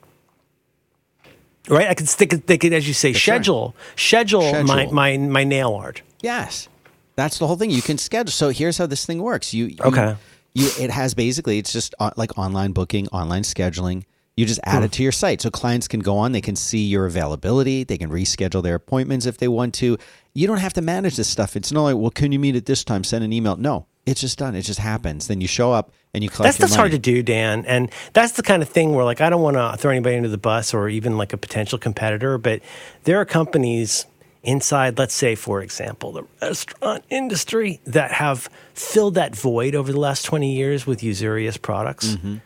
right? 1.69 1.88
I 1.88 1.93
could 1.93 2.10
stick 2.10 2.34
it, 2.34 2.47
they 2.47 2.58
could, 2.58 2.73
as 2.73 2.88
you 2.88 2.93
say, 2.93 3.13
schedule, 3.13 3.75
schedule, 3.95 4.41
my, 4.63 4.84
Schedule. 4.84 4.93
my, 4.93 5.17
my 5.17 5.43
nail 5.43 5.73
art. 5.73 6.01
Yes, 6.21 6.67
that's 7.15 7.38
the 7.39 7.47
whole 7.47 7.56
thing. 7.58 7.71
You 7.71 7.82
can 7.82 7.97
schedule. 7.97 8.32
So 8.32 8.49
here's 8.49 8.78
how 8.78 8.86
this 8.86 9.06
thing 9.06 9.21
works. 9.21 9.54
You, 9.54 9.65
you 9.65 9.78
Okay. 9.84 10.15
You 10.54 10.69
it 10.80 10.89
has 10.89 11.13
basically 11.13 11.58
it's 11.58 11.73
just 11.73 11.93
uh, 11.99 12.12
like 12.15 12.38
online 12.38 12.71
booking, 12.71 13.08
online 13.10 13.43
scheduling. 13.43 14.06
You 14.38 14.45
just 14.45 14.60
add 14.63 14.84
it 14.84 14.91
to 14.93 15.04
your 15.04 15.13
site, 15.13 15.41
so 15.41 15.49
clients 15.49 15.88
can 15.88 16.01
go 16.01 16.17
on. 16.17 16.34
They 16.34 16.41
can 16.41 16.58
see 16.58 16.84
your 16.86 17.06
availability. 17.06 17.86
They 17.86 17.97
can 17.97 18.10
reschedule 18.10 18.62
their 18.62 18.75
appointments 18.75 19.25
if 19.25 19.38
they 19.38 19.47
want 19.47 19.73
to. 19.75 19.97
You 20.34 20.47
don't 20.47 20.58
have 20.58 20.73
to 20.73 20.82
manage 20.82 21.15
this 21.15 21.30
stuff. 21.30 21.56
It's 21.56 21.71
not 21.71 21.84
like, 21.84 21.95
well, 21.95 22.12
can 22.12 22.34
you 22.34 22.39
meet 22.39 22.58
at 22.58 22.65
this 22.65 22.84
time? 22.84 23.06
Send 23.06 23.23
an 23.23 23.32
email. 23.32 23.56
No, 23.56 23.86
it's 24.06 24.19
just 24.19 24.38
done. 24.38 24.54
It 24.56 24.63
just 24.63 24.80
happens. 24.80 25.28
Then 25.28 25.39
you 25.39 25.47
show 25.47 25.71
up 25.71 25.93
and 26.15 26.23
you 26.23 26.30
collect. 26.30 26.43
That's 26.47 26.60
your 26.60 26.67
that's 26.67 26.75
hard 26.75 26.91
to 26.91 26.97
do, 26.97 27.21
Dan. 27.21 27.65
And 27.67 27.91
that's 28.13 28.34
the 28.34 28.43
kind 28.43 28.63
of 28.63 28.69
thing 28.69 28.95
where 28.95 29.06
like 29.06 29.21
I 29.21 29.30
don't 29.30 29.41
want 29.41 29.58
to 29.58 29.75
throw 29.78 29.91
anybody 29.91 30.15
under 30.15 30.30
the 30.30 30.38
bus 30.38 30.73
or 30.73 30.89
even 30.89 31.17
like 31.17 31.34
a 31.34 31.38
potential 31.38 31.78
competitor, 31.78 32.38
but 32.38 32.62
there 33.04 33.19
are 33.19 33.25
companies 33.25 34.06
inside, 34.43 34.97
let's 34.97 35.13
say, 35.13 35.36
for 35.36 35.62
example, 35.62 36.12
the 36.12 36.23
restaurant 36.41 37.04
industry 37.10 37.82
that 37.86 38.12
have 38.12 38.49
filled 38.73 39.15
that 39.15 39.36
void 39.36 39.75
over 39.75 39.91
the 39.91 39.99
last 39.99 40.23
20 40.23 40.54
years 40.56 40.86
with 40.88 41.01
usurious 41.04 41.58
products. 41.58 42.10
Mm-hmm. 42.15 42.38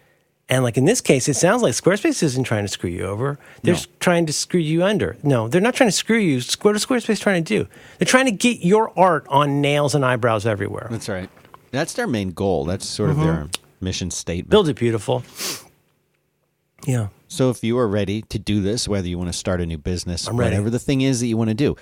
And 0.51 0.63
like 0.63 0.77
in 0.77 0.85
this 0.85 0.99
case, 1.01 1.27
it 1.29 1.35
sounds 1.35 1.61
like 1.61 1.73
Squarespace 1.73 2.23
isn't 2.23 2.43
trying 2.45 2.63
to 2.63 2.67
screw 2.69 2.89
you 2.89 3.03
over. 3.05 3.37
They're 3.61 3.75
No. 3.75 3.81
trying 3.99 4.25
to 4.25 4.33
screw 4.33 4.59
you 4.59 4.83
under. 4.83 5.15
No, 5.21 5.47
they're 5.47 5.61
not 5.61 5.75
trying 5.75 5.89
to 5.89 5.95
screw 5.95 6.17
you. 6.17 6.41
What 6.63 6.75
is 6.75 6.83
Squarespace 6.85 7.19
trying 7.19 7.43
to 7.43 7.63
do? 7.63 7.69
They're 7.99 8.07
trying 8.07 8.25
to 8.25 8.31
get 8.31 8.65
your 8.65 8.91
art 8.97 9.27
on 9.29 9.61
nails 9.61 9.93
and 9.93 10.03
eyebrows 10.03 10.47
everywhere. 10.47 10.87
That's 10.89 11.07
right. 11.07 11.29
That's 11.71 11.93
their 11.93 12.07
main 12.07 12.31
goal. 12.31 12.65
That's 12.65 12.85
sort 12.85 13.09
of 13.09 13.19
their 13.19 13.47
mission 13.81 14.11
statement. 14.11 14.45
Mm-hmm. 14.47 14.51
Build 14.51 14.69
it 14.69 14.75
beautiful. 14.77 15.23
Yeah. 16.85 17.09
So 17.27 17.49
if 17.49 17.63
you 17.63 17.77
are 17.77 17.87
ready 17.87 18.21
to 18.23 18.39
do 18.39 18.61
this, 18.61 18.87
whether 18.87 19.07
you 19.07 19.17
want 19.17 19.29
to 19.29 19.37
start 19.37 19.61
a 19.61 19.65
new 19.65 19.77
business, 19.77 20.27
I'm 20.27 20.37
ready. 20.37 20.51
whatever 20.51 20.69
the 20.69 20.79
thing 20.79 21.01
is 21.01 21.19
that 21.19 21.27
you 21.27 21.37
want 21.37 21.49
to 21.49 21.53
do, 21.53 21.75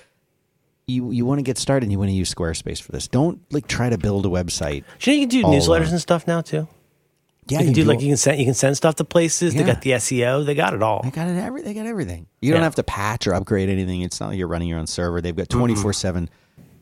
you 0.86 1.10
you 1.10 1.24
want 1.24 1.38
to 1.38 1.42
get 1.42 1.58
started 1.58 1.84
and 1.84 1.92
you 1.92 1.98
want 1.98 2.10
to 2.10 2.14
use 2.14 2.32
Squarespace 2.34 2.80
for 2.82 2.92
this. 2.92 3.08
Don't 3.08 3.40
like 3.52 3.66
try 3.66 3.88
to 3.88 3.98
build 3.98 4.26
a 4.26 4.28
website. 4.28 4.84
Do 4.98 5.12
you 5.12 5.18
you 5.18 5.28
can 5.28 5.28
do 5.28 5.44
newsletters 5.44 5.66
alone. 5.66 5.92
and 5.92 6.00
stuff 6.00 6.26
now 6.26 6.40
too? 6.40 6.68
Yeah, 7.46 7.60
you 7.60 7.66
can 7.66 7.74
do 7.74 7.84
like 7.84 8.00
you 8.00 8.08
can 8.08 8.16
send 8.18 8.38
you 8.38 8.44
can 8.44 8.54
send 8.54 8.76
stuff 8.76 8.96
to 8.96 9.04
places. 9.04 9.54
They 9.54 9.64
got 9.64 9.80
the 9.80 9.92
SEO. 9.92 10.44
They 10.44 10.54
got 10.54 10.74
it 10.74 10.82
all. 10.82 11.02
They 11.02 11.10
got 11.10 11.28
it. 11.28 11.38
Every, 11.38 11.62
they 11.62 11.72
got 11.72 11.86
everything. 11.86 12.26
You 12.42 12.52
don't 12.52 12.62
have 12.62 12.74
to 12.74 12.82
patch 12.82 13.26
or 13.26 13.34
upgrade 13.34 13.70
anything. 13.70 14.02
It's 14.02 14.20
not 14.20 14.30
like 14.30 14.38
you're 14.38 14.48
running 14.48 14.68
your 14.68 14.78
own 14.78 14.86
server. 14.86 15.22
They've 15.22 15.34
got 15.34 15.48
twenty 15.48 15.74
four 15.74 15.94
seven 15.94 16.28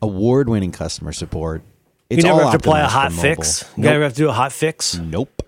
award 0.01 0.49
winning 0.49 0.71
customer 0.71 1.13
support. 1.13 1.61
It's 2.09 2.23
you 2.23 2.29
never 2.29 2.41
have 2.43 2.51
to 2.51 2.57
apply 2.57 2.81
a 2.81 2.87
hot 2.87 3.11
fix. 3.11 3.63
mobile. 3.63 3.73
You 3.77 3.83
never 3.83 3.99
Nope. 3.99 4.03
have 4.03 4.13
to 4.13 4.17
do 4.17 4.29
a 4.29 4.33
hot 4.33 4.51
fix. 4.53 4.97
nope. 4.97 5.41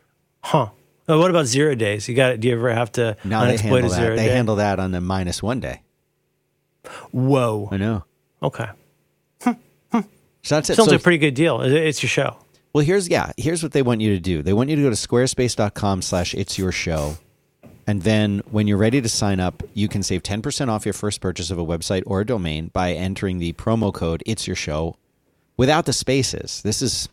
Huh. 0.44 0.68
What 1.06 1.30
about 1.32 1.46
zero 1.48 1.74
days? 1.76 2.08
You 2.08 2.16
got? 2.16 2.40
Do 2.40 2.48
you 2.48 2.54
ever 2.56 2.72
have 2.74 2.92
to 2.94 3.18
Now 3.24 3.46
they 3.46 3.58
handle 3.58 3.86
a 3.86 3.90
zero 3.90 4.16
that. 4.16 4.22
They 4.22 4.30
handle 4.30 4.56
that 4.58 4.80
on 4.80 4.92
the 4.92 5.02
minus 5.02 5.42
one 5.42 5.60
day. 5.60 5.82
Whoa. 7.12 7.68
I 7.72 7.78
know. 7.78 8.04
Okay. 8.44 8.68
So 9.42 10.56
that's 10.56 10.70
it. 10.70 10.76
Sounds 10.76 10.88
So- 10.88 10.92
like 10.94 11.02
a 11.02 11.04
pretty 11.04 11.18
good 11.18 11.34
deal. 11.34 11.62
It's 11.62 12.02
your 12.02 12.10
show. 12.10 12.38
Well, 12.74 12.86
here's 12.86 13.10
yeah, 13.10 13.32
here's 13.38 13.62
what 13.64 13.72
they 13.74 13.82
want 13.82 14.00
you 14.02 14.14
to 14.14 14.20
do. 14.22 14.42
They 14.42 14.54
want 14.54 14.70
you 14.70 14.76
to 14.78 14.82
go 14.84 14.90
to 14.90 14.96
squarespace.com 14.96 16.02
slash 16.02 16.34
it's 16.34 16.58
your 16.58 16.72
show. 16.72 17.18
And 17.88 18.04
then 18.04 18.42
when 18.52 18.68
you're 18.68 18.78
ready 18.78 19.02
to 19.02 19.10
sign 19.10 19.40
up, 19.40 19.64
you 19.74 19.88
can 19.88 20.02
save 20.04 20.22
10% 20.24 20.70
off 20.70 20.86
your 20.86 20.94
first 20.94 21.20
purchase 21.22 21.50
of 21.52 21.58
a 21.58 21.66
website 21.66 22.04
or 22.06 22.22
a 22.22 22.26
domain 22.26 22.70
by 22.72 22.94
entering 22.94 23.40
the 23.40 23.52
promo 23.54 23.92
code 23.94 24.22
it's 24.28 24.46
your 24.48 24.56
show 24.56 24.96
without 25.60 25.86
the 25.86 25.92
spaces. 25.94 26.62
This 26.64 26.82
is 26.82 27.10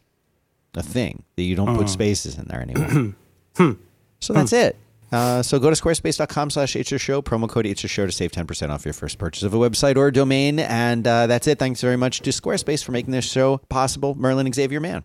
a 0.75 0.83
thing 0.83 1.25
that 1.35 1.43
you 1.43 1.57
don't 1.57 1.77
put 1.77 1.89
spaces 1.89 2.39
in 2.39 2.45
there 2.45 2.63
anymore. 2.63 3.15
so 4.21 4.33
that's 4.33 4.53
it. 4.53 4.77
Uh, 5.11 5.43
so 5.43 5.59
go 5.59 5.69
to 5.69 5.77
squarespace.com 5.77 6.51
slash 6.51 6.77
it's 6.77 6.91
your 6.91 6.99
show, 6.99 7.21
promo 7.23 7.49
code 7.49 7.67
it's 7.67 7.83
your 7.83 7.89
show 7.89 8.07
to 8.07 8.13
save 8.13 8.31
10% 8.31 8.71
off 8.71 8.85
your 8.85 8.95
first 8.95 9.19
purchase 9.19 9.43
of 9.43 9.53
a 9.53 9.57
website 9.57 9.97
or 9.97 10.09
a 10.09 10.13
domain. 10.13 10.61
And 10.61 11.07
uh, 11.07 11.27
that's 11.27 11.47
it. 11.49 11.59
Thanks 11.59 11.81
very 11.81 11.97
much 11.97 12.21
to 12.21 12.31
Squarespace 12.31 12.85
for 12.85 12.93
making 12.93 13.11
this 13.13 13.25
show 13.25 13.59
possible. 13.69 14.15
Merlin 14.15 14.53
Xavier 14.53 14.81
Mann. 14.81 15.05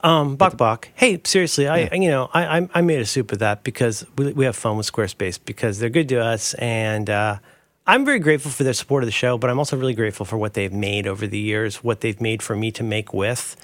Um, 0.00 0.36
Bok 0.36 0.58
Bok. 0.58 0.90
Hey, 0.94 1.20
seriously, 1.24 1.66
I 1.66 1.88
you 1.94 2.10
know 2.10 2.28
I 2.34 2.58
I- 2.58 2.68
I 2.74 2.80
made 2.82 3.00
a 3.00 3.06
soup 3.06 3.32
of 3.32 3.38
that 3.38 3.64
because 3.64 4.04
we 4.18 4.34
we 4.34 4.44
have 4.44 4.54
fun 4.54 4.76
with 4.76 4.90
Squarespace 4.90 5.38
because 5.42 5.78
they're 5.78 5.88
good 5.88 6.10
to 6.10 6.20
us 6.22 6.52
and 6.54 7.08
uh, 7.08 7.38
I'm 7.86 8.04
very 8.04 8.18
grateful 8.18 8.50
for 8.50 8.64
their 8.64 8.72
support 8.72 9.02
of 9.02 9.06
the 9.06 9.12
show, 9.12 9.36
but 9.36 9.50
I'm 9.50 9.58
also 9.58 9.76
really 9.76 9.94
grateful 9.94 10.24
for 10.24 10.38
what 10.38 10.54
they've 10.54 10.72
made 10.72 11.06
over 11.06 11.26
the 11.26 11.38
years, 11.38 11.84
what 11.84 12.00
they've 12.00 12.20
made 12.20 12.42
for 12.42 12.56
me 12.56 12.70
to 12.72 12.82
make 12.82 13.12
with, 13.12 13.56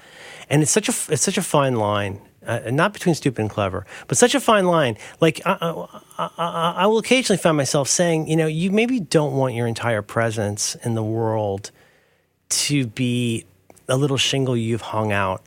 and 0.47 0.61
it's 0.61 0.71
such 0.71 0.87
a 0.89 0.93
it's 1.11 1.23
such 1.23 1.37
a 1.37 1.41
fine 1.41 1.75
line. 1.75 2.21
Uh, 2.45 2.59
not 2.71 2.91
between 2.91 3.13
stupid 3.13 3.39
and 3.39 3.51
clever, 3.51 3.85
but 4.07 4.17
such 4.17 4.33
a 4.33 4.39
fine 4.39 4.65
line. 4.65 4.97
Like 5.19 5.41
I, 5.45 5.57
I, 6.17 6.29
I, 6.37 6.73
I 6.77 6.85
will 6.87 6.97
occasionally 6.97 7.37
find 7.37 7.55
myself 7.55 7.87
saying, 7.87 8.27
you 8.27 8.35
know, 8.35 8.47
you 8.47 8.71
maybe 8.71 8.99
don't 8.99 9.35
want 9.35 9.53
your 9.53 9.67
entire 9.67 10.01
presence 10.01 10.73
in 10.83 10.95
the 10.95 11.03
world 11.03 11.69
to 12.49 12.87
be 12.87 13.45
a 13.87 13.95
little 13.95 14.17
shingle 14.17 14.57
you've 14.57 14.81
hung 14.81 15.11
out 15.11 15.43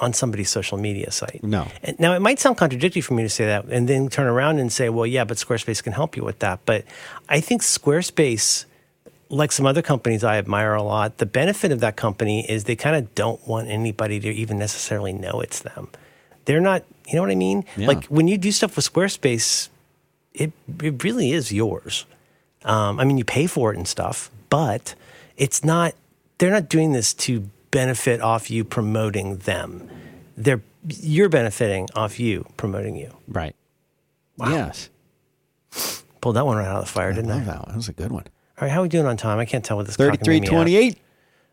on 0.00 0.12
somebody's 0.12 0.50
social 0.50 0.78
media 0.78 1.10
site. 1.10 1.44
No. 1.44 1.68
And 1.82 1.98
now 2.00 2.14
it 2.14 2.20
might 2.20 2.40
sound 2.40 2.56
contradictory 2.56 3.02
for 3.02 3.14
me 3.14 3.22
to 3.22 3.28
say 3.28 3.46
that 3.46 3.66
and 3.66 3.88
then 3.88 4.08
turn 4.08 4.26
around 4.26 4.58
and 4.58 4.72
say, 4.72 4.88
well, 4.88 5.06
yeah, 5.06 5.24
but 5.24 5.36
Squarespace 5.36 5.82
can 5.82 5.92
help 5.92 6.16
you 6.16 6.24
with 6.24 6.38
that. 6.40 6.60
But 6.64 6.84
I 7.28 7.40
think 7.40 7.62
Squarespace, 7.62 8.64
like 9.28 9.52
some 9.52 9.66
other 9.66 9.82
companies 9.82 10.24
I 10.24 10.38
admire 10.38 10.74
a 10.74 10.82
lot, 10.82 11.18
the 11.18 11.26
benefit 11.26 11.70
of 11.70 11.80
that 11.80 11.96
company 11.96 12.50
is 12.50 12.64
they 12.64 12.76
kind 12.76 12.96
of 12.96 13.14
don't 13.14 13.46
want 13.46 13.68
anybody 13.68 14.18
to 14.20 14.28
even 14.28 14.58
necessarily 14.58 15.12
know 15.12 15.40
it's 15.40 15.60
them. 15.60 15.88
They're 16.46 16.60
not, 16.60 16.84
you 17.06 17.16
know 17.16 17.22
what 17.22 17.30
I 17.30 17.36
mean? 17.36 17.64
Yeah. 17.76 17.88
Like 17.88 18.06
when 18.06 18.26
you 18.26 18.38
do 18.38 18.50
stuff 18.50 18.76
with 18.76 18.90
Squarespace, 18.90 19.68
it, 20.32 20.52
it 20.82 21.04
really 21.04 21.32
is 21.32 21.52
yours. 21.52 22.06
Um, 22.64 22.98
I 22.98 23.04
mean, 23.04 23.18
you 23.18 23.24
pay 23.24 23.46
for 23.46 23.72
it 23.72 23.76
and 23.76 23.86
stuff, 23.86 24.30
but 24.48 24.94
it's 25.36 25.62
not, 25.62 25.94
they're 26.38 26.50
not 26.50 26.68
doing 26.68 26.92
this 26.92 27.12
to 27.14 27.48
benefit 27.70 28.20
off 28.20 28.50
you 28.50 28.64
promoting 28.64 29.38
them. 29.38 29.88
They're, 30.36 30.62
you're 30.88 31.28
benefiting 31.28 31.88
off 31.94 32.18
you 32.18 32.46
promoting 32.56 32.96
you. 32.96 33.14
Right. 33.28 33.54
Yes. 34.38 34.88
Pulled 36.20 36.36
that 36.36 36.46
one 36.46 36.56
right 36.56 36.66
out 36.66 36.76
of 36.76 36.86
the 36.86 36.90
fire, 36.90 37.10
I 37.10 37.14
didn't 37.14 37.30
I? 37.30 37.40
that 37.40 37.58
one. 37.58 37.68
That 37.68 37.76
was 37.76 37.88
a 37.88 37.92
good 37.92 38.12
one. 38.12 38.24
All 38.58 38.66
right, 38.66 38.70
how 38.70 38.80
are 38.80 38.82
we 38.82 38.88
doing 38.88 39.06
on 39.06 39.16
time? 39.16 39.38
I 39.38 39.44
can't 39.44 39.64
tell 39.64 39.76
what 39.76 39.86
this 39.86 39.96
clock 39.96 40.08
made 40.08 40.20
me 40.20 40.40
33 40.40 40.46
at. 40.46 40.50
28 40.50 40.98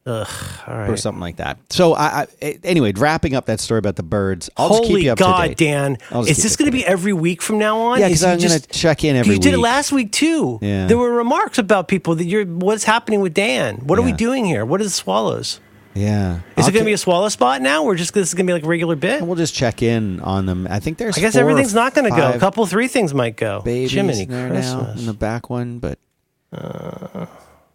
Ugh, 0.08 0.28
all 0.68 0.92
or 0.92 0.96
something 0.96 1.20
like 1.20 1.36
that. 1.36 1.60
So, 1.70 1.94
I, 1.94 2.28
I 2.42 2.60
anyway, 2.64 2.94
wrapping 2.94 3.36
up 3.36 3.46
that 3.48 3.60
story 3.60 3.80
about 3.80 3.98
the 3.98 4.04
birds, 4.04 4.50
I'll 4.56 4.70
just 4.70 4.84
keep 4.84 4.92
Holy 4.92 5.04
you 5.04 5.12
up 5.12 5.18
God, 5.18 5.42
to 5.42 5.48
date. 5.50 5.58
Dan! 5.58 5.98
Is 6.26 6.42
this 6.42 6.56
going 6.56 6.68
to 6.68 6.72
be 6.72 6.86
every 6.86 7.12
week 7.12 7.42
from 7.42 7.58
now 7.58 7.78
on? 7.78 8.00
Yeah, 8.00 8.08
because 8.08 8.24
I'm 8.24 8.40
going 8.40 8.58
to 8.58 8.68
check 8.70 9.04
in 9.04 9.18
every 9.18 9.32
week. 9.32 9.44
You 9.44 9.52
did 9.52 9.54
it 9.56 9.60
last 9.60 9.92
week 9.92 10.14
too. 10.14 10.60
Yeah. 10.62 10.88
There 10.88 10.98
were 10.98 11.12
remarks 11.12 11.58
about 11.58 11.90
people 11.90 12.16
that 12.16 12.24
you're. 12.24 12.46
What's 12.46 12.86
happening 12.86 13.20
with 13.20 13.34
Dan? 13.34 13.80
What 13.80 14.00
are 14.00 14.02
we 14.02 14.14
doing 14.14 14.46
here? 14.46 14.66
What 14.66 14.80
are 14.80 14.86
the 14.86 14.90
swallows? 14.90 15.60
Yeah. 15.98 16.36
Is 16.36 16.42
I'll 16.58 16.70
it 16.70 16.74
going 16.74 16.84
to 16.84 16.86
be 16.86 16.94
a 16.94 16.98
swallow 16.98 17.30
spot 17.30 17.62
now? 17.62 17.84
Or 17.84 17.96
just 17.96 18.14
this 18.14 18.28
is 18.28 18.34
going 18.34 18.46
to 18.46 18.50
be 18.50 18.54
like 18.54 18.64
a 18.64 18.68
regular 18.68 18.96
bit? 18.96 19.22
We'll 19.22 19.36
just 19.36 19.56
check 19.56 19.82
in 19.82 20.20
on 20.22 20.46
them. 20.46 20.68
I 20.70 20.80
think 20.80 20.98
there's. 20.98 21.18
I 21.18 21.22
guess 21.22 21.36
everything's 21.36 21.74
not 21.74 21.94
going 21.94 22.10
to 22.10 22.16
go. 22.16 22.32
A 22.32 22.40
couple, 22.40 22.66
three 22.66 22.88
things 22.88 23.14
might 23.14 23.36
go. 23.36 23.62
babies 23.62 23.92
Jiminy 23.92 24.26
there 24.26 24.50
now 24.50 24.94
in 24.98 25.06
the 25.06 25.14
back 25.14 25.50
one, 25.50 25.80
but. 25.80 26.00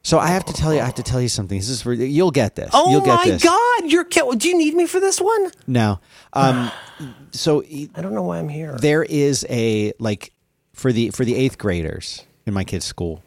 so 0.03 0.19
I 0.19 0.29
have 0.29 0.45
to 0.47 0.53
tell 0.53 0.73
you, 0.73 0.81
I 0.81 0.85
have 0.85 0.95
to 0.95 1.03
tell 1.03 1.21
you 1.21 1.29
something. 1.29 1.59
This 1.59 1.69
is 1.69 1.83
for, 1.83 1.93
you'll 1.93 2.31
get 2.31 2.55
this. 2.55 2.71
Oh 2.73 2.91
you'll 2.91 3.01
get 3.01 3.17
my 3.17 3.25
this. 3.25 3.43
God! 3.43 3.91
You're. 3.91 4.05
Do 4.05 4.49
you 4.49 4.57
need 4.57 4.75
me 4.75 4.87
for 4.87 5.01
this 5.01 5.20
one? 5.20 5.51
No. 5.66 6.01
Um. 6.33 6.70
so 7.33 7.62
I 7.62 8.01
don't 8.01 8.14
know 8.14 8.23
why 8.23 8.39
I'm 8.39 8.49
here. 8.49 8.77
there 8.79 9.03
is 9.03 9.45
a 9.51 9.93
like 9.99 10.33
for 10.75 10.93
the 10.93 11.11
for 11.11 11.25
the 11.25 11.35
eighth 11.35 11.59
graders 11.59 12.25
in 12.47 12.55
my 12.55 12.64
kid's 12.64 12.85
school 12.85 13.23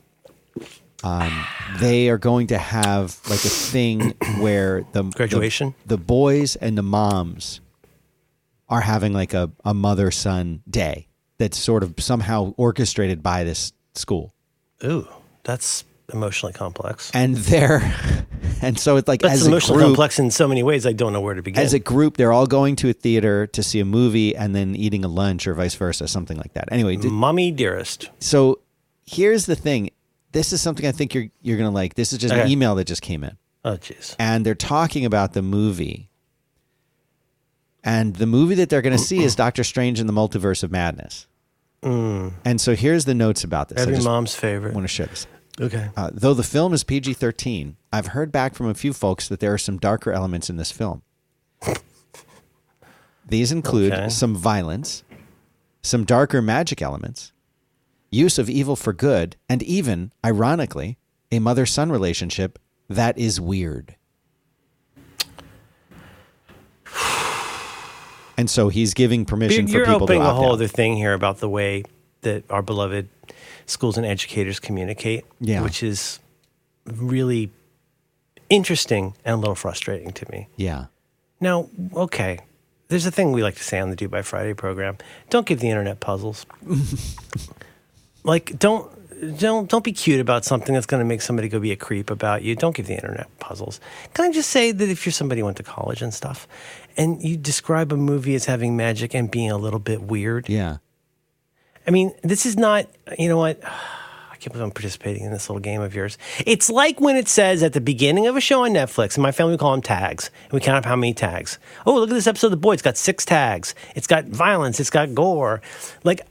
um, 1.04 1.46
they 1.80 2.10
are 2.10 2.18
going 2.18 2.48
to 2.48 2.58
have 2.58 3.20
like 3.30 3.44
a 3.46 3.50
thing 3.50 4.12
where 4.40 4.86
the 4.94 5.04
Graduation? 5.04 5.76
the, 5.86 5.98
the 5.98 6.04
boys 6.04 6.56
and 6.56 6.78
the 6.78 6.84
moms 6.84 7.60
are 8.70 8.82
having 8.82 9.14
like 9.14 9.34
a, 9.34 9.52
a 9.64 9.74
mother 9.74 10.10
son 10.12 10.62
day 10.70 11.08
that's 11.38 11.58
sort 11.58 11.84
of 11.84 11.94
somehow 12.00 12.54
orchestrated 12.58 13.22
by 13.22 13.44
this 13.44 13.74
school 13.94 14.34
Ooh, 14.84 15.08
that's 15.44 15.84
emotionally 16.14 16.54
complex. 16.54 17.12
and 17.14 17.36
they're 17.36 17.94
and 18.62 18.80
so 18.80 18.96
it's 18.98 19.08
like 19.08 19.22
That's 19.22 19.36
as 19.42 19.46
a 19.46 19.50
emotionally 19.50 19.80
group, 19.80 19.88
complex 19.90 20.20
in 20.20 20.32
so 20.32 20.48
many 20.48 20.64
ways. 20.64 20.86
I 20.86 20.94
don't 20.94 21.14
know 21.14 21.22
where 21.22 21.34
to 21.34 21.42
begin. 21.42 21.62
as 21.64 21.74
a 21.74 21.80
group, 21.80 22.18
they're 22.18 22.32
all 22.32 22.48
going 22.48 22.76
to 22.78 22.90
a 22.90 22.94
theater 22.94 23.48
to 23.48 23.62
see 23.64 23.80
a 23.80 23.86
movie 23.86 24.36
and 24.36 24.56
then 24.56 24.76
eating 24.76 25.04
a 25.04 25.08
lunch 25.08 25.46
or 25.48 25.54
vice 25.54 25.76
versa, 25.76 26.08
something 26.08 26.38
like 26.38 26.54
that. 26.54 26.70
Anyway, 26.72 26.98
Mommy 26.98 27.52
dearest. 27.52 28.10
so 28.20 28.60
here's 29.06 29.46
the 29.46 29.56
thing. 29.56 29.90
This 30.36 30.52
is 30.54 30.62
something 30.62 30.86
I 30.86 30.92
think 30.92 31.14
you're 31.16 31.28
you're 31.42 31.58
gonna 31.58 31.72
like. 31.72 31.96
This 31.96 32.12
is 32.14 32.20
just 32.20 32.34
an 32.34 32.42
Okay. 32.42 32.52
email 32.52 32.76
that 32.76 32.86
just 32.86 33.02
came 33.02 33.24
in. 33.24 33.38
Oh, 33.64 33.78
jeez. 33.78 34.16
and 34.20 34.46
they're 34.46 34.54
talking 34.54 35.06
about 35.06 35.32
the 35.34 35.42
movie. 35.42 36.10
And 37.84 38.16
the 38.18 38.26
movie 38.28 38.56
that 38.56 38.70
they're 38.70 38.82
going 38.82 38.98
to 38.98 39.04
see 39.04 39.24
is 39.24 39.36
Doctor 39.36 39.64
Strange 39.64 40.00
in 40.00 40.08
the 40.08 40.14
Multiverse 40.14 40.62
of 40.64 40.72
Madness. 40.72 41.28
And 41.84 42.60
so 42.60 42.76
here's 42.76 43.06
the 43.06 43.14
notes 43.16 43.44
about 43.44 43.70
this. 43.70 43.78
I 43.80 43.82
Every 43.84 43.96
just 43.96 44.06
mom's 44.08 44.36
favorite. 44.36 44.74
want 44.74 44.84
to 44.86 44.88
share 44.88 45.06
this. 45.06 45.26
Okay. 45.62 45.90
Uh, 45.96 46.10
though 46.14 46.34
the 46.34 46.44
film 46.44 46.74
is 46.74 46.84
PG 46.84 47.14
13, 47.14 47.78
I've 47.94 48.08
heard 48.08 48.32
back 48.32 48.56
from 48.56 48.68
a 48.68 48.74
few 48.74 48.92
folks 48.92 49.28
that 49.30 49.40
there 49.40 49.54
are 49.54 49.58
some 49.60 49.78
darker 49.78 50.12
elements 50.12 50.50
in 50.50 50.58
this 50.58 50.72
film. 50.72 51.02
These 53.28 53.52
include 53.52 53.94
Okay. 53.94 54.10
some 54.10 54.36
violence, 54.36 55.04
some 55.82 56.04
darker 56.06 56.42
magic 56.42 56.82
elements, 56.82 57.32
use 58.16 58.40
of 58.40 58.50
evil 58.50 58.76
for 58.76 58.94
good, 58.94 59.36
and 59.50 59.62
even, 59.64 60.12
ironically, 60.26 60.98
a 61.32 61.40
mother 61.40 61.66
son 61.66 61.92
relationship 61.92 62.58
that 62.90 63.18
is 63.18 63.40
weird. 63.42 63.96
And 68.38 68.50
so 68.50 68.68
he's 68.68 68.94
giving 68.94 69.22
You're, 69.22 69.26
permission 69.28 69.66
for 69.68 69.72
you're 69.78 69.86
people 69.86 70.04
opening 70.04 70.22
to 70.22 70.28
a 70.28 70.34
whole 70.34 70.48
out. 70.48 70.54
other 70.56 70.68
thing 70.68 70.98
here 70.98 71.14
about 71.14 71.38
the 71.40 71.48
way 71.48 71.84
that 72.22 72.44
our 72.52 72.62
beloved 72.62 73.08
schools 73.66 73.96
and 73.98 74.06
educators 74.06 74.60
communicate, 74.60 75.24
Yeah. 75.40 75.62
which 75.64 75.82
is 75.82 76.20
really 76.86 77.50
interesting 78.50 79.14
and 79.24 79.36
a 79.36 79.38
little 79.38 79.56
frustrating 79.56 80.12
to 80.12 80.30
me. 80.32 80.50
Yeah. 80.58 80.88
Now, 81.40 81.70
okay, 81.96 82.40
there's 82.90 83.06
a 83.06 83.12
thing 83.12 83.32
we 83.32 83.42
like 83.42 83.56
to 83.56 83.64
say 83.64 83.80
on 83.80 83.90
the 83.90 83.96
Do 83.96 84.10
by 84.10 84.22
Friday 84.22 84.54
program: 84.54 84.98
don't 85.30 85.46
give 85.46 85.62
the 85.62 85.70
internet 85.70 86.02
puzzles. 86.02 86.46
like, 88.26 88.58
don't 88.60 88.92
don't 89.40 89.70
don't 89.70 89.84
be 89.84 89.94
cute 89.94 90.20
about 90.20 90.44
something 90.44 90.74
that's 90.74 90.86
going 90.86 91.00
to 91.00 91.06
make 91.06 91.22
somebody 91.22 91.48
go 91.48 91.60
be 91.60 91.72
a 91.72 91.76
creep 91.76 92.10
about 92.10 92.44
you. 92.44 92.56
Don't 92.56 92.76
give 92.76 92.88
the 92.88 92.96
internet 92.96 93.28
puzzles. 93.40 93.80
Can 94.14 94.26
I 94.26 94.32
just 94.32 94.50
say 94.50 94.72
that 94.72 94.90
if 94.90 95.06
you're 95.06 95.14
somebody 95.14 95.40
who 95.40 95.46
went 95.46 95.58
to 95.58 95.64
college 95.64 96.02
and 96.02 96.14
stuff, 96.14 96.48
and 96.98 97.22
you 97.24 97.38
describe 97.38 97.94
a 97.94 97.98
movie 97.98 98.36
as 98.36 98.46
having 98.46 98.76
magic 98.76 99.14
and 99.14 99.32
being 99.32 99.52
a 99.52 99.58
little 99.58 99.80
bit 99.80 100.02
weird, 100.02 100.50
Yeah. 100.50 100.78
I 101.88 101.92
mean, 101.92 102.14
this 102.24 102.48
is 102.48 102.58
not, 102.58 102.88
you 103.18 103.30
know 103.30 103.38
what? 103.38 103.64
I 104.32 104.38
can't 104.38 104.52
believe 104.52 104.66
I'm 104.66 104.72
participating 104.72 105.24
in 105.24 105.32
this 105.32 105.50
little 105.50 105.62
game 105.62 105.82
of 105.82 105.96
yours. 105.96 106.18
It's 106.46 106.70
like 106.70 107.00
when 107.00 107.16
it 107.16 107.28
says 107.28 107.64
at 107.64 107.74
the 107.74 107.82
beginning 107.82 108.28
of 108.28 108.36
a 108.36 108.42
show 108.42 108.66
on 108.66 108.72
Netflix, 108.72 109.16
and 109.16 109.24
my 109.24 109.32
family 109.32 109.54
we 109.54 109.58
call 109.58 109.72
them 109.72 109.82
tags, 109.82 110.30
and 110.44 110.52
we 110.52 110.60
count 110.60 110.78
up 110.78 110.86
how 110.86 110.96
many 110.96 111.14
tags. 111.14 111.58
Oh, 111.86 111.96
look 111.96 112.10
at 112.10 112.14
this 112.14 112.28
episode 112.28 112.48
of 112.48 112.52
The 112.52 112.58
Boy. 112.58 112.74
It's 112.74 112.82
got 112.82 112.98
six 112.98 113.24
tags. 113.24 113.74
It's 113.96 114.08
got 114.08 114.26
violence. 114.26 114.80
It's 114.80 114.90
got 114.90 115.16
gore. 115.16 115.62
Like, 116.04 116.22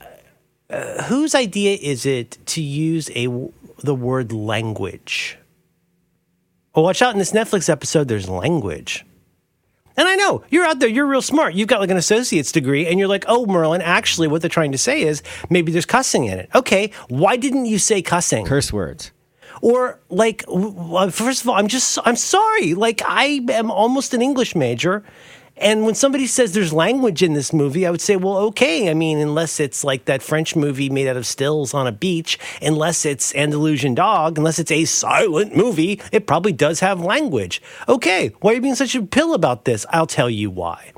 uh, 0.71 1.05
whose 1.05 1.35
idea 1.35 1.77
is 1.81 2.07
it 2.07 2.39
to 2.47 2.63
use 2.63 3.11
a 3.15 3.27
the 3.83 3.95
word 3.95 4.33
language? 4.33 5.39
Oh, 6.75 6.83
watch 6.83 7.03
out! 7.03 7.13
In 7.13 7.19
this 7.19 7.33
Netflix 7.33 7.69
episode, 7.69 8.09
there's 8.09 8.29
language. 8.29 9.05
And 9.97 10.09
I 10.09 10.17
know 10.17 10.43
you're 10.51 10.65
out 10.65 10.81
there, 10.81 10.89
you're 10.89 11.07
real 11.07 11.23
smart. 11.23 11.55
You've 11.55 11.69
got 11.69 11.81
like 11.81 11.91
an 11.91 11.97
associate's 11.97 12.51
degree, 12.51 12.87
and 12.87 12.99
you're 12.99 13.09
like, 13.09 13.25
oh, 13.29 13.47
Merlin, 13.47 13.81
actually, 13.81 14.27
what 14.27 14.43
they're 14.43 14.49
trying 14.49 14.73
to 14.73 14.79
say 14.79 15.03
is 15.03 15.23
maybe 15.51 15.71
there's 15.71 15.87
cussing 15.87 16.25
in 16.25 16.39
it. 16.39 16.51
Okay, 16.55 16.91
why 17.09 17.37
didn't 17.37 17.67
you 17.67 17.79
say 17.79 18.03
cussing? 18.03 18.45
Curse 18.45 18.73
words. 18.73 19.13
Or 19.63 20.01
like, 20.09 20.45
first 21.11 21.43
of 21.43 21.49
all, 21.49 21.55
I'm 21.55 21.69
just, 21.69 21.99
I'm 22.05 22.17
sorry. 22.17 22.75
Like, 22.75 23.03
I 23.07 23.41
am 23.51 23.71
almost 23.71 24.13
an 24.13 24.21
English 24.21 24.57
major. 24.57 25.05
And 25.57 25.85
when 25.85 25.95
somebody 25.95 26.27
says 26.27 26.53
there's 26.53 26.73
language 26.73 27.23
in 27.23 27.35
this 27.35 27.53
movie, 27.53 27.87
I 27.87 27.91
would 27.91 28.01
say, 28.01 28.17
well, 28.17 28.37
okay. 28.39 28.91
I 28.91 28.95
mean, 28.95 29.19
unless 29.19 29.61
it's 29.61 29.85
like 29.85 30.07
that 30.07 30.23
French 30.23 30.57
movie 30.57 30.91
made 30.91 31.07
out 31.07 31.17
of 31.17 31.27
stills 31.27 31.73
on 31.75 31.87
a 31.87 31.93
beach, 31.93 32.39
unless 32.61 33.07
it's 33.07 33.35
Andalusian 33.35 33.95
Dog, 33.95 34.37
unless 34.37 34.59
it's 34.59 34.73
a 34.73 34.85
silent 34.85 35.57
movie, 35.57 36.01
it 36.11 36.27
probably 36.27 36.53
does 36.53 36.81
have 36.81 37.01
language. 37.01 37.63
Okay, 37.89 38.33
why 38.41 38.53
are 38.53 38.55
you 38.55 38.61
being 38.61 38.75
such 38.75 38.95
a 38.95 39.03
pill 39.03 39.33
about 39.33 39.65
this? 39.65 39.87
I'll 39.91 40.07
tell 40.07 40.29
you 40.29 40.51
why. 40.51 40.93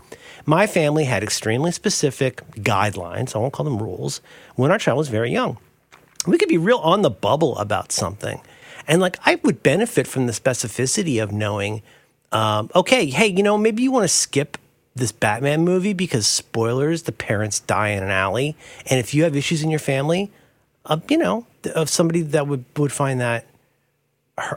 My 0.47 0.67
family 0.67 1.05
had 1.05 1.23
extremely 1.23 1.73
specific 1.73 2.41
guidelines, 2.55 3.35
I 3.35 3.39
won't 3.39 3.53
call 3.53 3.65
them 3.65 3.83
rules, 3.83 4.21
when 4.55 4.71
our 4.71 4.79
child 4.79 4.99
was 4.99 5.09
very 5.09 5.33
young 5.33 5.59
we 6.27 6.39
could 6.39 6.49
be 6.49 6.59
real 6.59 6.79
on 6.79 7.03
the 7.03 7.11
bubble 7.11 7.57
about 7.59 7.93
something. 7.93 8.41
And 8.89 9.01
like, 9.01 9.19
I 9.25 9.37
would 9.43 9.63
benefit 9.63 10.07
from 10.07 10.27
the 10.27 10.33
specificity 10.33 11.23
of 11.23 11.33
knowing, 11.33 11.83
um, 12.37 12.71
okay, 12.75 13.07
hey, 13.07 13.29
you 13.29 13.43
know, 13.43 13.57
maybe 13.57 13.83
you 13.83 13.91
want 13.91 14.05
to 14.05 14.09
skip 14.09 14.59
this 14.95 15.13
Batman 15.13 15.65
movie 15.65 15.93
because 15.93 16.27
spoilers, 16.27 17.03
the 17.03 17.13
parents 17.13 17.61
die 17.61 17.89
in 17.91 18.03
an 18.03 18.11
alley. 18.11 18.57
And 18.91 18.99
if 18.99 19.15
you 19.15 19.25
have 19.25 19.37
issues 19.37 19.63
in 19.63 19.71
your 19.71 19.79
family, 19.79 20.31
uh, 20.87 20.99
you 21.09 21.19
know, 21.19 21.47
of 21.75 21.89
somebody 21.91 22.23
that 22.23 22.47
would, 22.47 22.65
would 22.77 22.93
find 22.93 23.21
that, 23.21 23.47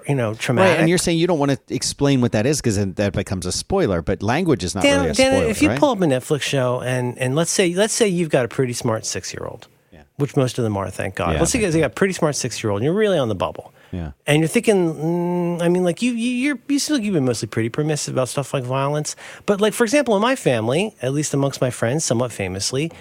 you 0.07 0.15
know, 0.15 0.33
traumatic. 0.33 0.71
Right, 0.73 0.79
and 0.79 0.89
you're 0.89 0.97
saying 0.97 1.17
you 1.17 1.27
don't 1.27 1.39
want 1.39 1.51
to 1.51 1.73
explain 1.73 2.19
what 2.21 2.33
that 2.33 2.45
is 2.45 2.59
because 2.59 2.77
that 2.77 3.13
becomes 3.13 3.45
a 3.45 3.51
spoiler. 3.51 4.01
But 4.01 4.21
language 4.21 4.63
is 4.63 4.75
not 4.75 4.83
Dan, 4.83 4.99
really 4.99 5.09
a 5.11 5.13
Dan, 5.13 5.31
spoiler, 5.33 5.49
if 5.49 5.61
you 5.61 5.69
right? 5.69 5.79
pull 5.79 5.91
up 5.91 6.01
a 6.01 6.05
Netflix 6.05 6.41
show 6.41 6.81
and 6.81 7.17
and 7.17 7.35
let's 7.35 7.51
say 7.51 7.73
let's 7.73 7.93
say 7.93 8.07
you've 8.07 8.29
got 8.29 8.43
a 8.43 8.49
pretty 8.49 8.73
smart 8.73 9.05
six 9.05 9.33
year 9.33 9.45
old, 9.45 9.67
Yeah. 9.93 10.01
which 10.17 10.35
most 10.35 10.57
of 10.57 10.63
them 10.65 10.75
are, 10.75 10.89
thank 10.89 11.15
God. 11.15 11.33
Yeah, 11.33 11.39
let's 11.39 11.51
say 11.51 11.59
you 11.63 11.71
got 11.71 11.85
a 11.85 11.89
pretty 11.89 12.13
smart 12.13 12.35
six 12.35 12.61
year 12.61 12.71
old, 12.71 12.81
and 12.81 12.85
you're 12.85 12.93
really 12.93 13.17
on 13.17 13.29
the 13.29 13.35
bubble. 13.35 13.73
Yeah. 13.91 14.11
And 14.27 14.39
you're 14.39 14.47
thinking, 14.47 14.93
mm, 14.93 15.61
I 15.61 15.69
mean, 15.69 15.83
like 15.83 16.01
you, 16.01 16.11
you, 16.13 16.31
you're, 16.31 16.59
you 16.67 16.79
seem 16.79 16.97
like 16.97 17.03
you've 17.03 17.13
been 17.13 17.25
mostly 17.25 17.47
pretty 17.47 17.69
permissive 17.69 18.13
about 18.13 18.29
stuff 18.29 18.53
like 18.53 18.63
violence. 18.63 19.15
But 19.45 19.61
like, 19.61 19.73
for 19.73 19.83
example, 19.83 20.15
in 20.15 20.21
my 20.21 20.35
family, 20.35 20.95
at 21.01 21.13
least 21.13 21.33
amongst 21.33 21.61
my 21.61 21.69
friends, 21.69 22.03
somewhat 22.03 22.31
famously, 22.31 22.91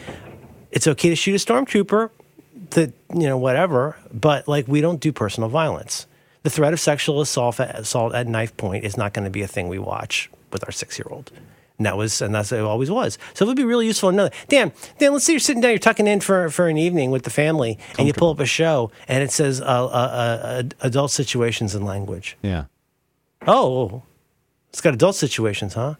it's 0.70 0.86
okay 0.86 1.08
to 1.10 1.16
shoot 1.16 1.34
a 1.34 1.44
stormtrooper, 1.44 2.10
that 2.70 2.92
you 3.14 3.26
know, 3.26 3.36
whatever. 3.36 3.96
But 4.12 4.48
like, 4.48 4.68
we 4.68 4.80
don't 4.80 5.00
do 5.00 5.12
personal 5.12 5.48
violence. 5.48 6.06
The 6.42 6.50
threat 6.50 6.72
of 6.72 6.80
sexual 6.80 7.20
assault 7.20 7.60
at, 7.60 7.78
assault 7.78 8.14
at 8.14 8.26
knife 8.26 8.56
point 8.56 8.84
is 8.84 8.96
not 8.96 9.12
going 9.12 9.24
to 9.24 9.30
be 9.30 9.42
a 9.42 9.48
thing 9.48 9.68
we 9.68 9.78
watch 9.78 10.30
with 10.52 10.64
our 10.64 10.72
six 10.72 10.98
year 10.98 11.06
old. 11.10 11.30
And 11.78 11.86
that 11.86 11.96
was, 11.96 12.20
and 12.20 12.34
that's 12.34 12.50
it 12.50 12.60
always 12.60 12.90
was. 12.90 13.18
So 13.34 13.44
it 13.44 13.48
would 13.48 13.56
be 13.56 13.64
really 13.64 13.86
useful 13.86 14.10
to 14.10 14.16
know 14.16 14.24
that. 14.24 14.34
Dan, 14.48 14.72
Dan, 14.98 15.12
let's 15.12 15.24
say 15.24 15.32
you're 15.32 15.40
sitting 15.40 15.62
down, 15.62 15.70
you're 15.70 15.78
tucking 15.78 16.08
in 16.08 16.20
for, 16.20 16.50
for 16.50 16.68
an 16.68 16.76
evening 16.76 17.12
with 17.12 17.22
the 17.22 17.30
family, 17.30 17.78
and 17.96 18.06
you 18.06 18.12
pull 18.12 18.30
up 18.30 18.40
a 18.40 18.46
show, 18.46 18.90
and 19.06 19.22
it 19.22 19.30
says 19.30 19.60
uh, 19.60 19.64
uh, 19.64 19.88
uh, 19.88 20.62
adult 20.80 21.12
situations 21.12 21.74
and 21.74 21.84
language. 21.84 22.36
yeah. 22.42 22.64
Oh, 23.46 24.02
it's 24.70 24.80
got 24.80 24.92
adult 24.94 25.14
situations, 25.14 25.74
huh? 25.74 25.94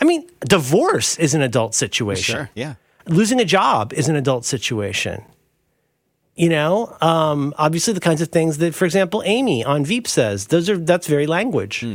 I 0.00 0.04
mean, 0.04 0.28
divorce 0.40 1.16
is 1.18 1.34
an 1.34 1.42
adult 1.42 1.74
situation. 1.74 2.48
Yeah. 2.54 2.74
Losing 3.06 3.40
a 3.40 3.44
job 3.44 3.92
is 3.92 4.08
an 4.08 4.16
adult 4.16 4.44
situation. 4.44 5.24
You 6.34 6.48
know, 6.48 6.96
um, 7.02 7.52
obviously 7.58 7.92
the 7.92 8.00
kinds 8.00 8.22
of 8.22 8.28
things 8.28 8.58
that, 8.58 8.74
for 8.74 8.86
example, 8.86 9.22
Amy 9.26 9.62
on 9.64 9.84
Veep 9.84 10.08
says, 10.08 10.46
those 10.46 10.70
are 10.70 10.78
that's 10.78 11.06
very 11.06 11.26
language. 11.26 11.86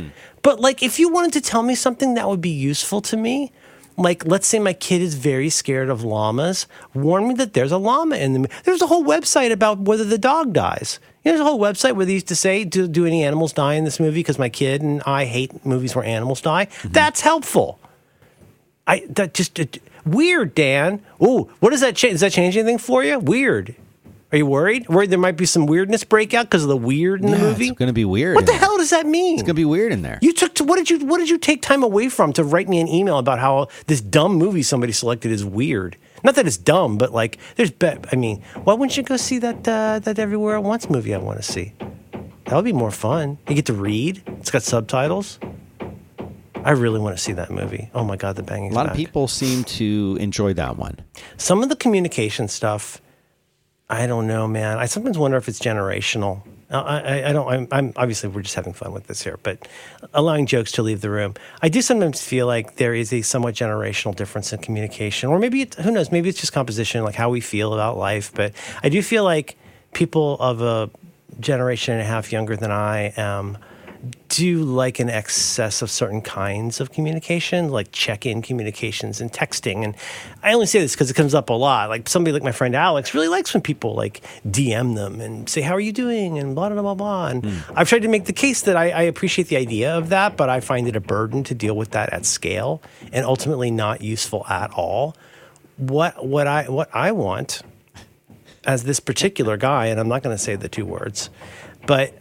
But 0.48 0.60
like, 0.60 0.82
if 0.82 0.98
you 0.98 1.10
wanted 1.10 1.34
to 1.34 1.42
tell 1.42 1.62
me 1.62 1.74
something 1.74 2.14
that 2.14 2.26
would 2.26 2.40
be 2.40 2.48
useful 2.48 3.02
to 3.02 3.18
me, 3.18 3.52
like 3.98 4.24
let's 4.24 4.46
say 4.46 4.58
my 4.58 4.72
kid 4.72 5.02
is 5.02 5.12
very 5.14 5.50
scared 5.50 5.90
of 5.90 6.04
llamas, 6.04 6.66
warn 6.94 7.28
me 7.28 7.34
that 7.34 7.52
there's 7.52 7.70
a 7.70 7.76
llama 7.76 8.16
in 8.16 8.32
the. 8.32 8.48
There's 8.64 8.80
a 8.80 8.86
whole 8.86 9.04
website 9.04 9.52
about 9.52 9.80
whether 9.80 10.04
the 10.04 10.16
dog 10.16 10.54
dies. 10.54 11.00
You 11.22 11.32
know, 11.32 11.36
there's 11.36 11.46
a 11.46 11.50
whole 11.50 11.60
website 11.60 11.96
where 11.96 12.06
they 12.06 12.14
used 12.14 12.28
to 12.28 12.34
say, 12.34 12.64
"Do, 12.64 12.88
do 12.88 13.04
any 13.04 13.24
animals 13.24 13.52
die 13.52 13.74
in 13.74 13.84
this 13.84 14.00
movie?" 14.00 14.20
Because 14.20 14.38
my 14.38 14.48
kid 14.48 14.80
and 14.80 15.02
I 15.04 15.26
hate 15.26 15.66
movies 15.66 15.94
where 15.94 16.06
animals 16.06 16.40
die. 16.40 16.64
Mm-hmm. 16.64 16.92
That's 16.92 17.20
helpful. 17.20 17.78
I 18.86 19.04
that 19.10 19.34
just 19.34 19.58
it, 19.58 19.82
weird, 20.06 20.54
Dan. 20.54 21.02
Ooh, 21.22 21.50
what 21.60 21.72
does 21.72 21.82
that 21.82 21.94
change? 21.94 22.12
Does 22.14 22.22
that 22.22 22.32
change 22.32 22.56
anything 22.56 22.78
for 22.78 23.04
you? 23.04 23.18
Weird. 23.18 23.74
Are 24.30 24.36
you 24.36 24.44
worried? 24.44 24.88
Worried 24.90 25.08
there 25.08 25.18
might 25.18 25.38
be 25.38 25.46
some 25.46 25.64
weirdness 25.66 26.04
breakout 26.04 26.44
because 26.46 26.62
of 26.62 26.68
the 26.68 26.76
weird 26.76 27.24
in 27.24 27.30
the 27.30 27.36
Yeah, 27.38 27.42
movie? 27.44 27.68
It's 27.68 27.78
going 27.78 27.86
to 27.88 27.94
be 27.94 28.04
weird. 28.04 28.34
what 28.36 28.44
the 28.44 28.52
there. 28.52 28.60
hell 28.60 28.76
does 28.76 28.90
that 28.90 29.06
mean? 29.06 29.34
It's 29.34 29.42
going 29.42 29.54
to 29.56 29.60
be 29.60 29.64
weird 29.64 29.90
in 29.90 30.02
there. 30.02 30.18
you 30.20 30.34
took 30.34 30.54
to, 30.56 30.64
what 30.64 30.76
did 30.76 30.90
you 30.90 30.98
what 31.06 31.16
did 31.18 31.30
you 31.30 31.38
take 31.38 31.62
time 31.62 31.82
away 31.82 32.10
from 32.10 32.34
to 32.34 32.44
write 32.44 32.68
me 32.68 32.78
an 32.80 32.88
email 32.88 33.16
about 33.18 33.38
how 33.38 33.68
this 33.86 34.02
dumb 34.02 34.34
movie 34.34 34.62
somebody 34.62 34.92
selected 34.92 35.32
is 35.32 35.44
weird? 35.46 35.96
Not 36.24 36.34
that 36.34 36.46
it's 36.46 36.58
dumb, 36.58 36.98
but 36.98 37.12
like 37.12 37.38
there's 37.56 37.70
be- 37.70 37.94
I 38.12 38.16
mean, 38.16 38.42
why 38.64 38.74
wouldn't 38.74 38.96
you 38.98 39.02
go 39.02 39.16
see 39.16 39.38
that 39.38 39.66
uh, 39.66 39.98
that 40.00 40.18
Everywhere 40.18 40.56
at 40.56 40.62
Once 40.62 40.90
movie 40.90 41.14
I 41.14 41.18
want 41.18 41.38
to 41.38 41.42
see? 41.42 41.72
That 42.44 42.54
would 42.56 42.64
be 42.66 42.72
more 42.74 42.90
fun. 42.90 43.38
You 43.48 43.54
get 43.54 43.66
to 43.66 43.72
read. 43.74 44.22
It's 44.40 44.50
got 44.50 44.62
subtitles. 44.62 45.38
I 46.56 46.72
really 46.72 46.98
want 47.00 47.16
to 47.16 47.22
see 47.22 47.32
that 47.32 47.50
movie. 47.50 47.88
Oh 47.94 48.04
my 48.04 48.16
god, 48.16 48.36
the 48.36 48.42
banging. 48.42 48.72
a 48.72 48.74
lot 48.74 48.86
of 48.90 48.96
people 48.96 49.26
seem 49.28 49.64
to 49.64 50.18
enjoy 50.20 50.52
that 50.54 50.76
one. 50.76 50.98
Some 51.38 51.62
of 51.62 51.68
the 51.70 51.76
communication 51.76 52.48
stuff, 52.48 53.00
I 53.90 54.06
don't 54.06 54.26
know, 54.26 54.46
man. 54.46 54.78
I 54.78 54.86
sometimes 54.86 55.16
wonder 55.16 55.36
if 55.36 55.48
it's 55.48 55.58
generational. 55.58 56.42
I, 56.70 56.76
I, 56.76 57.28
I 57.30 57.32
don't. 57.32 57.48
I'm, 57.48 57.68
I'm 57.72 57.92
obviously 57.96 58.28
we're 58.28 58.42
just 58.42 58.54
having 58.54 58.74
fun 58.74 58.92
with 58.92 59.06
this 59.06 59.22
here, 59.22 59.38
but 59.42 59.66
allowing 60.12 60.44
jokes 60.44 60.72
to 60.72 60.82
leave 60.82 61.00
the 61.00 61.08
room. 61.08 61.34
I 61.62 61.70
do 61.70 61.80
sometimes 61.80 62.20
feel 62.20 62.46
like 62.46 62.76
there 62.76 62.94
is 62.94 63.12
a 63.12 63.22
somewhat 63.22 63.54
generational 63.54 64.14
difference 64.14 64.52
in 64.52 64.58
communication, 64.60 65.30
or 65.30 65.38
maybe 65.38 65.70
who 65.82 65.90
knows? 65.90 66.12
Maybe 66.12 66.28
it's 66.28 66.40
just 66.40 66.52
composition, 66.52 67.02
like 67.04 67.14
how 67.14 67.30
we 67.30 67.40
feel 67.40 67.72
about 67.72 67.96
life. 67.96 68.30
But 68.34 68.52
I 68.82 68.90
do 68.90 69.02
feel 69.02 69.24
like 69.24 69.56
people 69.94 70.36
of 70.38 70.60
a 70.60 70.90
generation 71.40 71.94
and 71.94 72.02
a 72.02 72.06
half 72.06 72.30
younger 72.30 72.56
than 72.56 72.70
I 72.70 73.14
am 73.16 73.56
do 74.28 74.62
like 74.62 74.98
an 75.00 75.08
excess 75.08 75.82
of 75.82 75.90
certain 75.90 76.20
kinds 76.20 76.80
of 76.80 76.92
communication, 76.92 77.68
like 77.70 77.90
check-in 77.92 78.42
communications 78.42 79.20
and 79.20 79.32
texting. 79.32 79.84
And 79.84 79.94
I 80.42 80.52
only 80.52 80.66
say 80.66 80.80
this 80.80 80.92
because 80.94 81.10
it 81.10 81.14
comes 81.14 81.34
up 81.34 81.50
a 81.50 81.54
lot. 81.54 81.88
Like 81.88 82.08
somebody 82.08 82.32
like 82.32 82.42
my 82.42 82.52
friend 82.52 82.74
Alex 82.74 83.14
really 83.14 83.28
likes 83.28 83.52
when 83.52 83.62
people 83.62 83.94
like 83.94 84.22
DM 84.46 84.94
them 84.94 85.20
and 85.20 85.48
say, 85.48 85.60
"How 85.60 85.74
are 85.74 85.80
you 85.80 85.92
doing?" 85.92 86.38
and 86.38 86.54
blah 86.54 86.68
blah 86.68 86.82
blah 86.82 86.94
blah. 86.94 87.26
And 87.28 87.44
hmm. 87.44 87.72
I've 87.74 87.88
tried 87.88 88.02
to 88.02 88.08
make 88.08 88.26
the 88.26 88.32
case 88.32 88.62
that 88.62 88.76
I, 88.76 88.90
I 88.90 89.02
appreciate 89.02 89.48
the 89.48 89.56
idea 89.56 89.96
of 89.96 90.10
that, 90.10 90.36
but 90.36 90.48
I 90.48 90.60
find 90.60 90.86
it 90.86 90.96
a 90.96 91.00
burden 91.00 91.42
to 91.44 91.54
deal 91.54 91.76
with 91.76 91.90
that 91.92 92.12
at 92.12 92.24
scale 92.24 92.82
and 93.12 93.24
ultimately 93.24 93.70
not 93.70 94.02
useful 94.02 94.46
at 94.48 94.70
all. 94.72 95.16
What 95.76 96.24
what 96.24 96.46
I 96.46 96.68
what 96.68 96.88
I 96.94 97.12
want 97.12 97.62
as 98.64 98.84
this 98.84 99.00
particular 99.00 99.56
guy, 99.56 99.86
and 99.86 99.98
I'm 99.98 100.08
not 100.08 100.22
going 100.22 100.36
to 100.36 100.42
say 100.42 100.54
the 100.54 100.68
two 100.68 100.84
words, 100.84 101.30
but 101.86 102.17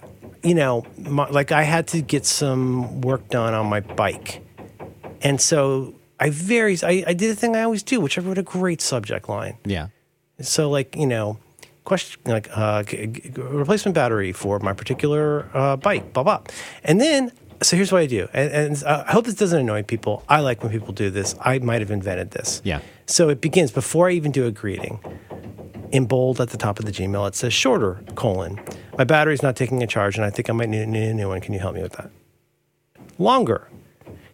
you 0.48 0.56
know, 0.56 0.86
my, 0.98 1.30
like 1.30 1.52
I 1.52 1.64
had 1.64 1.88
to 1.90 2.02
get 2.02 2.26
some 2.26 3.02
work 3.02 3.28
done 3.30 3.54
on 3.54 3.66
my 3.68 3.82
bike, 3.82 4.42
and 5.22 5.42
so 5.42 5.94
I 6.20 6.30
very 6.30 6.78
I, 6.84 7.04
I 7.08 7.14
did 7.14 7.30
the 7.32 7.36
thing 7.36 7.56
I 7.56 7.64
always 7.64 7.84
do, 7.84 8.00
which 8.00 8.18
I 8.18 8.22
wrote 8.22 8.38
a 8.38 8.44
great 8.44 8.82
subject 8.82 9.28
line. 9.28 9.58
Yeah. 9.66 9.88
So 10.40 10.70
like 10.70 10.96
you 10.96 11.06
know, 11.08 11.38
question 11.84 12.22
like 12.26 12.48
uh, 12.56 12.84
g- 12.84 13.08
g- 13.08 13.32
replacement 13.36 13.94
battery 13.96 14.32
for 14.32 14.60
my 14.60 14.74
particular 14.74 15.50
uh, 15.54 15.76
bike, 15.76 16.14
blah 16.14 16.24
blah, 16.24 16.42
and 16.84 17.02
then. 17.02 17.32
So 17.62 17.76
here's 17.76 17.92
what 17.92 18.02
I 18.02 18.06
do, 18.06 18.28
and, 18.34 18.52
and 18.52 18.84
uh, 18.84 19.04
I 19.08 19.12
hope 19.14 19.26
this 19.26 19.34
doesn't 19.34 19.60
annoy 19.60 19.82
people. 19.82 20.24
I 20.30 20.42
like 20.42 20.62
when 20.62 20.72
people 20.72 20.94
do 20.94 21.10
this. 21.10 21.34
I 21.42 21.58
might 21.58 21.82
have 21.82 21.90
invented 21.90 22.32
this. 22.32 22.62
Yeah. 22.64 22.82
So 23.08 23.30
it 23.30 23.42
begins 23.42 23.72
before 23.72 24.10
I 24.10 24.12
even 24.12 24.32
do 24.32 24.46
a 24.46 24.52
greeting. 24.52 25.00
In 25.92 26.06
bold 26.06 26.40
at 26.42 26.50
the 26.50 26.58
top 26.58 26.80
of 26.80 26.86
the 26.86 26.92
Gmail, 26.92 27.28
it 27.28 27.36
says 27.36 27.54
shorter 27.54 28.04
colon. 28.16 28.60
My 28.98 29.06
battery's 29.06 29.42
not 29.42 29.56
taking 29.56 29.82
a 29.82 29.88
charge, 29.88 30.18
and 30.18 30.26
I 30.26 30.30
think 30.30 30.50
I 30.50 30.54
might 30.54 30.70
need, 30.70 30.88
need 30.90 31.10
a 31.10 31.14
new 31.14 31.30
one. 31.30 31.42
Can 31.42 31.54
you 31.54 31.60
help 31.60 31.76
me 31.76 31.82
with 31.82 31.94
that? 31.94 32.12
Longer. 33.18 33.70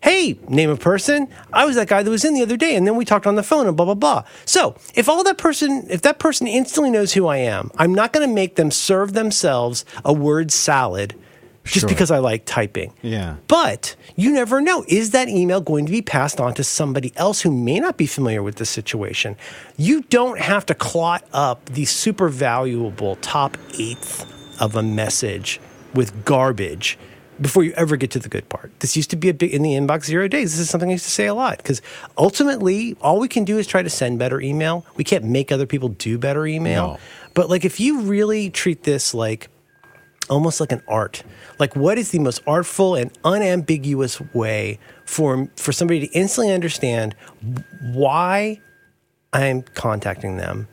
Hey, 0.01 0.37
name 0.49 0.69
a 0.69 0.75
person. 0.75 1.29
I 1.53 1.63
was 1.65 1.77
that 1.77 1.87
guy 1.87 2.03
that 2.03 2.09
was 2.09 2.25
in 2.25 2.33
the 2.33 2.41
other 2.41 2.57
day, 2.57 2.75
and 2.75 2.85
then 2.85 2.97
we 2.97 3.05
talked 3.05 3.25
on 3.25 3.35
the 3.35 3.43
phone 3.43 3.67
and 3.67 3.77
blah 3.77 3.85
blah 3.85 3.93
blah. 3.93 4.23
So 4.43 4.75
if 4.95 5.07
all 5.07 5.23
that 5.23 5.37
person, 5.37 5.87
if 5.89 6.01
that 6.01 6.19
person 6.19 6.45
instantly 6.45 6.91
knows 6.91 7.13
who 7.13 7.27
I 7.27 7.37
am, 7.37 7.71
I'm 7.77 7.93
not 7.93 8.11
going 8.11 8.27
to 8.27 8.33
make 8.33 8.55
them 8.55 8.69
serve 8.69 9.13
themselves 9.13 9.85
a 10.03 10.11
word 10.11 10.51
salad 10.51 11.15
just 11.63 11.81
Sure. 11.81 11.89
because 11.89 12.11
I 12.11 12.17
like 12.19 12.43
typing. 12.45 12.93
Yeah. 13.01 13.35
But 13.47 13.95
you 14.15 14.31
never 14.31 14.59
know. 14.61 14.83
Is 14.87 15.11
that 15.11 15.29
email 15.29 15.61
going 15.61 15.85
to 15.85 15.91
be 15.91 16.01
passed 16.01 16.41
on 16.41 16.53
to 16.55 16.63
somebody 16.63 17.13
else 17.15 17.41
who 17.41 17.51
may 17.51 17.79
not 17.79 17.97
be 17.97 18.05
familiar 18.05 18.43
with 18.43 18.55
the 18.55 18.65
situation? 18.65 19.35
You 19.77 20.01
don't 20.09 20.39
have 20.39 20.65
to 20.67 20.73
clot 20.75 21.23
up 21.33 21.65
the 21.65 21.85
super 21.85 22.29
valuable 22.29 23.15
top 23.21 23.57
eighth 23.79 24.25
of 24.61 24.75
a 24.75 24.83
message 24.83 25.59
with 25.93 26.25
garbage 26.25 26.97
before 27.41 27.63
you 27.63 27.73
ever 27.73 27.95
get 27.95 28.11
to 28.11 28.19
the 28.19 28.29
good 28.29 28.47
part. 28.49 28.71
This 28.79 28.95
used 28.95 29.09
to 29.09 29.15
be 29.15 29.27
a 29.29 29.33
big 29.33 29.51
in 29.53 29.63
the 29.63 29.71
inbox 29.71 30.05
zero 30.05 30.27
days. 30.27 30.51
This 30.51 30.59
is 30.59 30.69
something 30.69 30.89
I 30.89 30.93
used 30.93 31.05
to 31.05 31.11
say 31.11 31.25
a 31.25 31.33
lot 31.33 31.57
because 31.57 31.81
ultimately 32.17 32.95
all 33.01 33.19
we 33.19 33.27
can 33.27 33.43
do 33.43 33.57
is 33.57 33.67
try 33.67 33.81
to 33.81 33.89
send 33.89 34.19
better 34.19 34.39
email. 34.39 34.85
We 34.95 35.03
can't 35.03 35.25
make 35.25 35.51
other 35.51 35.65
people 35.65 35.89
do 35.89 36.17
better 36.17 36.45
email. 36.45 36.87
No. 36.93 36.99
But 37.33 37.49
like 37.49 37.65
if 37.65 37.79
you 37.79 38.01
really 38.01 38.49
treat 38.49 38.83
this 38.83 39.13
like 39.13 39.49
almost 40.29 40.59
like 40.59 40.71
an 40.71 40.81
art. 40.87 41.23
Like, 41.59 41.75
what 41.75 41.97
is 41.97 42.11
the 42.11 42.19
most 42.19 42.41
artful 42.47 42.95
and 42.95 43.11
unambiguous 43.23 44.21
way 44.33 44.79
for 45.05 45.49
for 45.55 45.71
somebody 45.71 46.07
to 46.07 46.13
instantly 46.13 46.53
understand 46.53 47.15
why 47.81 48.61
I'm 49.31 49.61
contacting 49.61 50.37
them? 50.37 50.67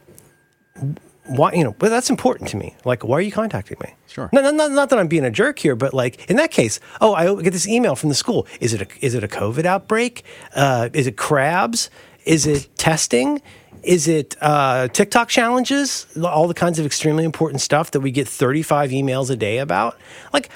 Why, 1.27 1.53
you 1.53 1.63
know, 1.63 1.77
but 1.79 1.91
that's 1.91 2.11
important 2.11 2.49
to 2.51 2.57
me. 2.57 2.75
Like, 2.85 3.05
why 3.05 3.19
are 3.19 3.21
you 3.21 3.31
contacting 3.31 3.77
me? 3.85 3.95
Sure. 4.09 4.29
No, 4.33 4.41
no, 4.41 4.51
not, 4.51 4.73
not 4.73 4.91
that 4.91 4.99
I'm 4.99 5.07
being 5.07 5.25
a 5.25 5.31
jerk 5.31 5.61
here, 5.61 5.77
but 5.77 5.95
like 5.95 6.29
in 6.29 6.37
that 6.37 6.51
case, 6.51 6.81
oh, 7.01 7.15
I 7.15 7.41
get 7.41 7.53
this 7.53 7.69
email 7.69 7.95
from 7.95 8.09
the 8.09 8.17
school. 8.17 8.47
Is 8.61 8.75
it 8.75 8.83
a, 8.83 9.05
is 9.05 9.15
it 9.15 9.23
a 9.23 9.29
COVID 9.29 9.65
outbreak? 9.65 10.25
Uh, 10.55 10.89
is 10.93 11.07
it 11.07 11.17
crabs? 11.17 11.89
Is 12.25 12.47
it 12.47 12.69
testing? 12.77 13.41
Is 13.83 14.09
it 14.09 14.37
uh, 14.41 14.89
TikTok 14.89 15.29
challenges? 15.29 16.07
All 16.23 16.49
the 16.49 16.55
kinds 16.55 16.79
of 16.79 16.87
extremely 16.87 17.25
important 17.25 17.61
stuff 17.61 17.91
that 17.93 18.01
we 18.01 18.11
get 18.11 18.29
35 18.29 18.91
emails 18.91 19.31
a 19.31 19.37
day 19.37 19.59
about. 19.59 19.99
Like, 20.33 20.51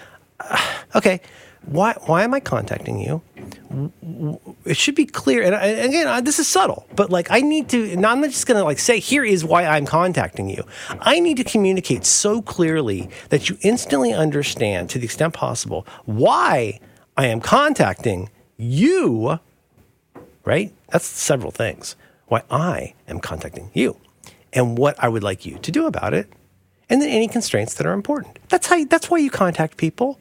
okay, 0.95 1.21
why 1.67 1.95
why 2.07 2.25
am 2.25 2.35
I 2.35 2.41
contacting 2.41 3.01
you? 3.01 3.23
It 4.65 4.77
should 4.77 4.95
be 4.95 5.07
clear. 5.07 5.43
And, 5.43 5.55
I, 5.55 5.67
again, 5.67 6.07
I, 6.07 6.21
this 6.21 6.39
is 6.39 6.47
subtle, 6.47 6.87
but 6.95 7.11
like 7.11 7.31
I 7.31 7.41
need 7.41 7.69
to. 7.71 7.97
Now 7.97 8.13
I'm 8.13 8.21
not 8.21 8.31
just 8.31 8.47
going 8.47 8.59
to 8.59 8.65
like 8.65 8.79
say 8.79 8.99
here 8.99 9.25
is 9.25 9.45
why 9.45 9.65
I'm 9.65 9.87
contacting 9.87 10.49
you. 10.49 10.65
I 11.01 11.21
need 11.21 11.37
to 11.39 11.45
communicate 11.45 12.05
so 12.05 12.43
clearly 12.43 13.09
that 13.31 13.49
you 13.49 13.57
instantly 13.63 14.13
understand, 14.13 14.91
to 14.91 14.99
the 14.99 15.07
extent 15.07 15.35
possible, 15.35 15.87
why 16.05 16.81
I 17.17 17.27
am 17.27 17.41
contacting 17.41 18.31
you. 18.57 19.39
Right? 20.45 20.75
That's 20.91 21.07
several 21.07 21.51
things. 21.51 21.97
Why 22.35 22.43
I 22.51 22.95
am 23.07 23.21
contacting 23.21 23.71
you, 23.75 23.97
and 24.53 24.77
what 24.77 24.97
I 24.99 25.09
would 25.09 25.23
like 25.23 25.47
you 25.47 25.57
to 25.59 25.71
do 25.71 25.87
about 25.87 26.15
it, 26.15 26.29
and 26.91 27.01
then 27.01 27.09
any 27.09 27.29
constraints 27.29 27.75
that 27.75 27.87
are 27.87 27.93
important. 27.93 28.41
That's 28.49 28.67
how. 28.67 28.75
You, 28.75 28.87
That's 28.87 29.09
why 29.09 29.19
you 29.19 29.31
contact 29.31 29.77
people 29.77 30.19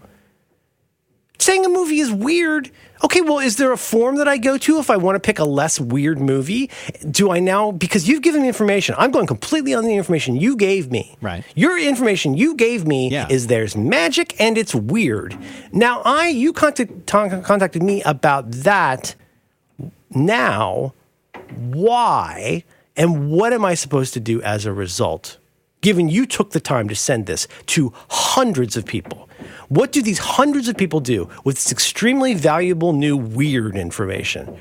saying 1.39 1.65
a 1.65 1.69
movie 1.69 1.99
is 1.99 2.11
weird. 2.11 2.69
Okay, 3.03 3.21
well, 3.21 3.39
is 3.39 3.57
there 3.57 3.71
a 3.73 3.77
form 3.77 4.17
that 4.17 4.27
I 4.27 4.37
go 4.37 4.59
to 4.59 4.77
if 4.79 4.91
I 4.91 4.95
want 4.97 5.15
to 5.15 5.19
pick 5.19 5.39
a 5.39 5.43
less 5.43 5.79
weird 5.79 6.19
movie? 6.19 6.69
Do 7.09 7.31
I 7.31 7.39
now, 7.39 7.71
because 7.71 8.07
you've 8.07 8.21
given 8.21 8.43
me 8.43 8.47
information, 8.47 8.93
I'm 8.97 9.09
going 9.11 9.25
completely 9.27 9.73
on 9.73 9.83
the 9.83 9.95
information 9.95 10.35
you 10.37 10.55
gave 10.55 10.89
me. 10.91 11.17
Right. 11.19 11.43
Your 11.55 11.77
information 11.79 12.37
you 12.37 12.55
gave 12.55 12.85
me 12.87 13.09
Yeah. 13.09 13.27
is 13.29 13.47
there's 13.47 13.75
magic 13.75 14.39
and 14.39 14.55
it's 14.57 14.73
weird. 14.75 15.35
Now, 15.73 16.01
I, 16.05 16.27
you 16.27 16.53
contact, 16.53 17.07
contacted 17.07 17.81
me 17.83 18.03
about 18.03 18.51
that. 18.51 19.15
Now, 20.11 20.93
why 21.57 22.63
and 22.95 23.31
what 23.31 23.53
am 23.53 23.65
I 23.65 23.73
supposed 23.73 24.13
to 24.13 24.19
do 24.19 24.41
as 24.41 24.65
a 24.65 24.73
result? 24.73 25.37
Given 25.81 26.09
you 26.09 26.25
took 26.25 26.51
the 26.51 26.59
time 26.59 26.87
to 26.89 26.95
send 26.95 27.25
this 27.25 27.47
to 27.67 27.93
hundreds 28.09 28.77
of 28.77 28.85
people, 28.85 29.29
what 29.69 29.91
do 29.91 30.01
these 30.01 30.19
hundreds 30.19 30.67
of 30.67 30.77
people 30.77 30.99
do 30.99 31.29
with 31.43 31.55
this 31.55 31.71
extremely 31.71 32.33
valuable 32.33 32.93
new 32.93 33.17
weird 33.17 33.75
information? 33.75 34.57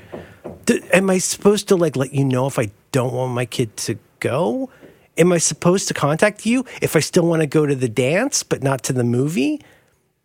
D- 0.65 0.81
am 0.91 1.09
I 1.09 1.19
supposed 1.19 1.67
to 1.69 1.75
like 1.75 1.95
let 1.95 2.13
you 2.13 2.25
know 2.25 2.47
if 2.47 2.57
I 2.59 2.71
don't 2.91 3.13
want 3.13 3.33
my 3.33 3.45
kid 3.45 3.75
to 3.77 3.97
go? 4.19 4.69
Am 5.17 5.31
I 5.31 5.37
supposed 5.37 5.87
to 5.89 5.93
contact 5.93 6.45
you 6.45 6.65
if 6.81 6.95
I 6.95 6.99
still 6.99 7.27
want 7.27 7.41
to 7.41 7.47
go 7.47 7.65
to 7.65 7.75
the 7.75 7.89
dance 7.89 8.43
but 8.43 8.63
not 8.63 8.83
to 8.83 8.93
the 8.93 9.03
movie? 9.03 9.61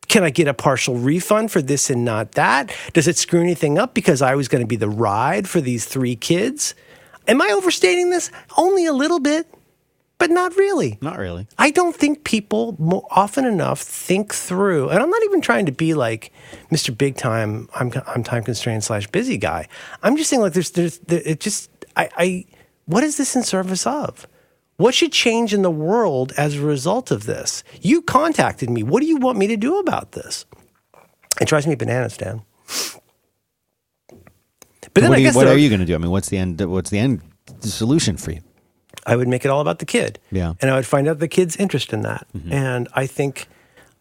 Can 0.09 0.25
I 0.25 0.31
get 0.31 0.49
a 0.49 0.55
partial 0.55 0.97
refund 0.97 1.53
for 1.53 1.61
this 1.61 1.91
and 1.91 2.05
not 2.05 2.33
that? 2.33 2.75
Does 2.95 3.07
it 3.07 3.17
screw 3.19 3.41
anything 3.41 3.79
up 3.79 3.95
because 3.95 4.23
I 4.23 4.35
was 4.35 4.49
going 4.49 4.63
to 4.63 4.67
be 4.67 4.77
the 4.77 4.89
ride 4.89 5.49
for 5.49 5.61
these 5.61 5.85
three 5.85 6.17
kids? 6.17 6.75
Am 7.27 7.43
I 7.43 7.51
overstating 7.51 8.09
this? 8.09 8.31
Only 8.57 8.87
a 8.87 8.93
little 8.93 9.21
bit, 9.21 9.47
but 10.17 10.31
not 10.31 10.57
really. 10.57 10.99
Not 11.03 11.19
really. 11.19 11.47
I 11.59 11.71
don't 11.71 11.95
think 11.95 12.25
people 12.25 13.05
often 13.11 13.45
enough 13.45 13.81
think 13.81 14.33
through, 14.33 14.89
and 14.89 14.99
I'm 14.99 15.11
not 15.11 15.23
even 15.25 15.43
trying 15.43 15.67
to 15.67 15.73
be 15.73 15.93
like 15.93 16.33
Mr. 16.71 16.97
Big 16.97 17.17
Time. 17.17 17.69
I'm 17.75 17.93
I'm 18.07 18.25
time 18.25 18.45
constrained 18.45 18.85
slash 18.85 19.07
busy 19.09 19.37
guy. 19.37 19.69
I'm 20.03 20.17
just 20.17 20.31
saying 20.31 20.41
like 20.41 20.55
there's 20.55 20.71
there's 20.71 20.99
there, 21.01 21.21
it 21.23 21.41
just 21.41 21.71
I 21.97 22.09
I 22.17 22.45
what 22.87 23.05
is 23.05 23.19
this 23.19 23.37
in 23.37 23.43
service 23.43 23.87
of? 23.87 24.27
What 24.79 24.95
should 24.95 25.11
change 25.12 25.53
in 25.53 25.62
the 25.62 25.70
world 25.72 26.33
as 26.37 26.55
a 26.55 26.61
result 26.62 27.11
of 27.11 27.26
this? 27.26 27.64
You 27.83 28.01
contacted 28.01 28.70
me. 28.70 28.85
What 28.85 29.01
do 29.01 29.07
you 29.07 29.16
want 29.16 29.37
me 29.37 29.49
to 29.49 29.57
do 29.57 29.79
about 29.81 30.12
this? 30.12 30.47
It 31.41 31.49
drives 31.49 31.66
me 31.66 31.74
bananas, 31.74 32.16
Dan. 32.16 32.43
But 34.95 35.03
then 35.03 35.11
what 35.11 35.18
I 35.18 35.22
are 35.22 35.24
you, 35.24 35.33
what 35.33 35.47
are 35.47 35.51
are- 35.51 35.57
you 35.57 35.68
going 35.68 35.81
to 35.81 35.87
do? 35.87 35.95
I 35.97 35.99
mean, 35.99 36.12
what's 36.12 36.29
the 36.29 36.39
end? 36.39 36.61
What's 36.61 36.91
the 36.91 36.99
end 36.99 37.22
solution 37.61 38.16
for 38.16 38.31
you? 38.31 38.41
I 39.05 39.16
would 39.16 39.26
make 39.26 39.45
it 39.45 39.49
all 39.49 39.61
about 39.61 39.81
the 39.81 39.87
kid. 39.87 40.20
Yeah. 40.31 40.55
And 40.61 40.70
I 40.70 40.76
would 40.76 40.87
find 40.87 41.09
out 41.09 41.18
the 41.18 41.29
kid's 41.29 41.57
interest 41.57 41.93
in 41.93 42.03
that. 42.03 42.26
Mm-hmm. 42.37 42.53
And 42.53 42.89
I 42.95 43.07
think 43.07 43.49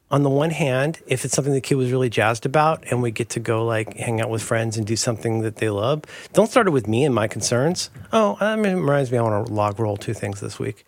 on 0.10 0.24
the 0.24 0.30
one 0.30 0.52
hand, 0.52 1.00
if 1.06 1.26
it's 1.26 1.34
something 1.34 1.54
the 1.54 1.62
kid 1.62 1.76
was 1.76 1.92
really 1.92 2.10
jazzed 2.10 2.46
about 2.46 2.84
and 2.90 3.02
we 3.02 3.12
get 3.12 3.30
to 3.30 3.40
go 3.40 3.66
like 3.66 3.96
hang 3.96 4.22
out 4.22 4.30
with 4.30 4.42
friends 4.42 4.78
and 4.78 4.88
do 4.88 4.96
something 4.96 5.42
that 5.42 5.58
they 5.58 5.70
love, 5.70 6.04
don't 6.34 6.50
start 6.50 6.68
it 6.68 6.72
with 6.72 6.88
me 6.88 7.04
and 7.04 7.14
my 7.14 7.28
concerns. 7.28 7.90
Oh, 8.14 8.38
that 8.40 8.58
reminds 8.58 9.12
me, 9.12 9.18
I 9.18 9.22
want 9.22 9.48
to 9.48 9.54
log 9.54 9.80
roll 9.80 9.98
two 9.98 10.14
things 10.14 10.40
this 10.40 10.58
week. 10.60 10.86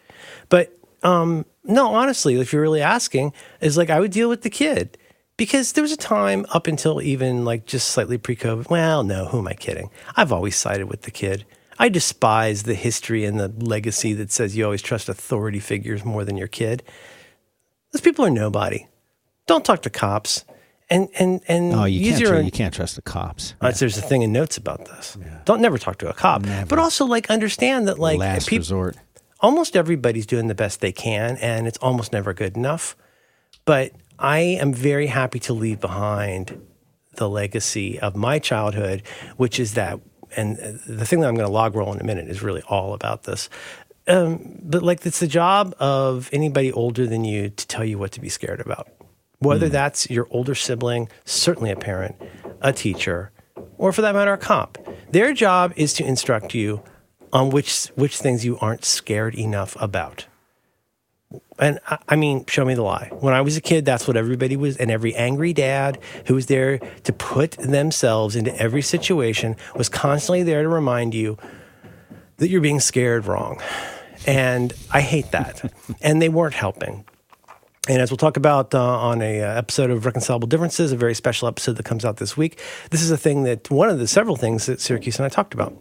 But 0.47 0.73
um, 1.03 1.45
no, 1.63 1.93
honestly, 1.93 2.39
if 2.39 2.53
you're 2.53 2.61
really 2.61 2.81
asking, 2.81 3.33
is 3.59 3.77
like 3.77 3.89
I 3.89 3.99
would 3.99 4.11
deal 4.11 4.29
with 4.29 4.41
the 4.41 4.49
kid. 4.49 4.97
Because 5.35 5.71
there 5.71 5.81
was 5.81 5.93
a 5.93 5.97
time 5.97 6.45
up 6.49 6.67
until 6.67 7.01
even 7.01 7.45
like 7.45 7.65
just 7.65 7.87
slightly 7.87 8.17
pre 8.17 8.35
COVID. 8.35 8.69
Well, 8.69 9.05
no, 9.05 9.25
who 9.25 9.39
am 9.39 9.47
I 9.47 9.53
kidding? 9.53 9.89
I've 10.17 10.33
always 10.33 10.57
sided 10.57 10.87
with 10.87 11.03
the 11.03 11.11
kid. 11.11 11.45
I 11.77 11.87
despise 11.87 12.63
the 12.63 12.73
history 12.73 13.23
and 13.23 13.39
the 13.39 13.47
legacy 13.47 14.11
that 14.15 14.33
says 14.33 14.57
you 14.57 14.65
always 14.65 14.81
trust 14.81 15.07
authority 15.07 15.61
figures 15.61 16.03
more 16.03 16.25
than 16.25 16.35
your 16.35 16.49
kid. 16.49 16.83
Those 17.93 18.01
people 18.01 18.25
are 18.25 18.29
nobody. 18.29 18.85
Don't 19.49 19.65
talk 19.65 19.81
to 19.81 19.89
cops. 19.89 20.45
And 20.91 21.07
and 21.19 21.41
and 21.47 21.73
Oh, 21.73 21.83
you 21.85 22.11
can't. 22.13 22.23
own, 22.27 22.45
you 22.45 22.51
can't 22.51 22.73
trust 22.73 22.95
the 22.95 23.01
cops. 23.03 23.53
uh, 23.61 23.71
There's 23.71 23.97
a 23.97 24.01
thing 24.01 24.21
in 24.23 24.31
notes 24.31 24.57
about 24.57 24.85
this. 24.85 25.17
Don't 25.45 25.61
never 25.61 25.77
talk 25.77 25.97
to 25.99 26.09
a 26.09 26.13
cop. 26.13 26.43
But 26.67 26.79
also 26.79 27.05
like 27.05 27.29
understand 27.29 27.87
that 27.87 27.99
like 27.99 28.17
Last 28.19 28.47
peop- 28.47 28.59
resort. 28.61 28.97
almost 29.39 29.75
everybody's 29.75 30.25
doing 30.25 30.47
the 30.47 30.55
best 30.55 30.81
they 30.81 30.91
can 30.91 31.37
and 31.37 31.67
it's 31.67 31.77
almost 31.79 32.11
never 32.13 32.33
good 32.33 32.55
enough. 32.57 32.95
But 33.65 33.91
I 34.17 34.39
am 34.39 34.73
very 34.73 35.07
happy 35.07 35.39
to 35.41 35.53
leave 35.53 35.79
behind 35.79 36.59
the 37.15 37.29
legacy 37.29 37.99
of 37.99 38.15
my 38.15 38.39
childhood, 38.39 39.03
which 39.37 39.59
is 39.59 39.73
that, 39.75 39.99
and 40.35 40.57
the 40.87 41.05
thing 41.05 41.19
that 41.21 41.27
I'm 41.27 41.35
going 41.35 41.47
to 41.47 41.53
log 41.53 41.75
roll 41.75 41.93
in 41.93 41.99
a 41.99 42.03
minute 42.03 42.27
is 42.29 42.41
really 42.41 42.63
all 42.67 42.93
about 42.93 43.23
this. 43.23 43.49
Um, 44.07 44.59
but 44.63 44.81
like, 44.81 45.05
it's 45.05 45.19
the 45.19 45.27
job 45.27 45.75
of 45.79 46.29
anybody 46.33 46.71
older 46.71 47.05
than 47.05 47.23
you 47.25 47.49
to 47.49 47.67
tell 47.67 47.85
you 47.85 47.97
what 47.99 48.11
to 48.13 48.19
be 48.21 48.29
scared 48.29 48.59
about. 48.59 48.87
Whether 49.39 49.67
hmm. 49.67 49.73
that's 49.73 50.09
your 50.09 50.27
older 50.31 50.55
sibling, 50.55 51.09
certainly 51.25 51.71
a 51.71 51.75
parent, 51.75 52.15
a 52.61 52.73
teacher, 52.73 53.31
or 53.77 53.93
for 53.93 54.01
that 54.01 54.13
matter, 54.13 54.33
a 54.33 54.37
cop. 54.37 54.77
Their 55.11 55.33
job 55.33 55.73
is 55.75 55.93
to 55.93 56.05
instruct 56.05 56.53
you 56.53 56.83
on 57.31 57.49
which 57.49 57.87
which 57.95 58.17
things 58.17 58.45
you 58.45 58.57
aren't 58.59 58.85
scared 58.85 59.35
enough 59.35 59.75
about. 59.79 60.25
And 61.59 61.79
I, 61.87 61.97
I 62.09 62.15
mean, 62.15 62.45
show 62.47 62.65
me 62.65 62.73
the 62.73 62.81
lie. 62.81 63.09
When 63.19 63.33
I 63.33 63.41
was 63.41 63.55
a 63.57 63.61
kid, 63.61 63.85
that's 63.85 64.07
what 64.07 64.17
everybody 64.17 64.55
was, 64.55 64.77
and 64.77 64.89
every 64.89 65.15
angry 65.15 65.53
dad 65.53 65.99
who 66.25 66.35
was 66.35 66.47
there 66.47 66.79
to 67.03 67.13
put 67.13 67.51
themselves 67.51 68.35
into 68.35 68.55
every 68.59 68.81
situation 68.81 69.55
was 69.75 69.89
constantly 69.89 70.43
there 70.43 70.63
to 70.63 70.69
remind 70.69 71.13
you 71.13 71.37
that 72.37 72.49
you're 72.49 72.61
being 72.61 72.79
scared 72.79 73.25
wrong. 73.25 73.61
And 74.25 74.73
I 74.91 75.01
hate 75.01 75.31
that. 75.31 75.71
and 76.01 76.21
they 76.21 76.29
weren't 76.29 76.55
helping. 76.55 77.05
And 77.89 78.03
as 78.03 78.11
we'll 78.11 78.17
talk 78.17 78.37
about 78.37 78.75
uh, 78.75 78.99
on 78.99 79.19
a 79.23 79.41
uh, 79.41 79.57
episode 79.57 79.89
of 79.89 80.05
Reconcilable 80.05 80.47
Differences, 80.47 80.91
a 80.91 80.95
very 80.95 81.15
special 81.15 81.47
episode 81.47 81.75
that 81.77 81.85
comes 81.85 82.05
out 82.05 82.17
this 82.17 82.37
week, 82.37 82.61
this 82.91 83.01
is 83.01 83.09
a 83.09 83.17
thing 83.17 83.43
that 83.45 83.71
one 83.71 83.89
of 83.89 83.97
the 83.97 84.07
several 84.07 84.35
things 84.35 84.67
that 84.67 84.77
Siracusa 84.77 85.17
and 85.17 85.25
I 85.25 85.29
talked 85.29 85.55
about. 85.55 85.75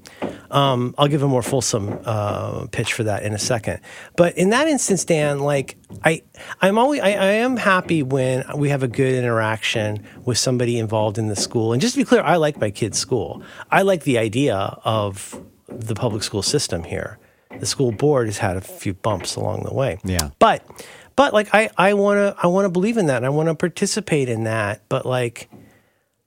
Um, 0.51 0.95
I'll 0.97 1.09
give 1.09 1.23
a 1.23 1.29
more 1.29 1.43
fulsome 1.43 2.01
uh, 2.07 2.67
pitch 2.73 2.95
for 2.95 3.05
that 3.05 3.25
in 3.25 3.35
a 3.35 3.39
second. 3.39 3.81
But 4.17 4.39
in 4.39 4.49
that 4.51 4.67
instance, 4.69 5.05
Dan, 5.05 5.41
like 5.41 5.77
I, 6.03 6.23
I'm 6.63 6.79
always, 6.79 7.03
I, 7.03 7.09
I 7.09 7.33
am 7.33 7.59
happy 7.59 8.03
when 8.03 8.43
we 8.57 8.71
have 8.71 8.83
a 8.83 8.89
good 8.89 9.15
interaction 9.15 10.03
with 10.25 10.39
somebody 10.39 10.79
involved 10.79 11.19
in 11.19 11.29
the 11.29 11.37
school. 11.37 11.75
And 11.75 11.83
just 11.83 11.93
to 11.93 12.01
be 12.01 12.07
clear, 12.07 12.23
I 12.23 12.37
like 12.37 12.59
my 12.59 12.71
kids' 12.71 12.99
school. 12.99 13.43
I 13.71 13.83
like 13.83 14.05
the 14.05 14.17
idea 14.17 14.57
of 14.57 15.39
the 15.69 15.95
public 15.95 16.23
school 16.23 16.43
system 16.43 16.85
here. 16.85 17.19
The 17.61 17.67
school 17.67 17.93
board 17.93 18.29
has 18.29 18.39
had 18.39 18.57
a 18.57 18.63
few 18.63 18.95
bumps 18.95 19.37
along 19.37 19.65
the 19.65 19.75
way. 19.75 19.99
Yeah. 20.05 20.31
But 20.39 20.65
but 21.19 21.35
like 21.35 21.53
I 21.53 21.69
I 21.77 21.95
want 21.95 22.19
to 22.19 22.37
I 22.41 22.47
want 22.47 22.67
to 22.67 22.69
believe 22.69 22.97
in 22.97 23.07
that 23.07 23.17
and 23.17 23.27
I 23.27 23.31
want 23.31 23.49
to 23.49 23.55
participate 23.57 24.29
in 24.29 24.45
that. 24.45 24.83
But 24.89 25.05
like 25.05 25.51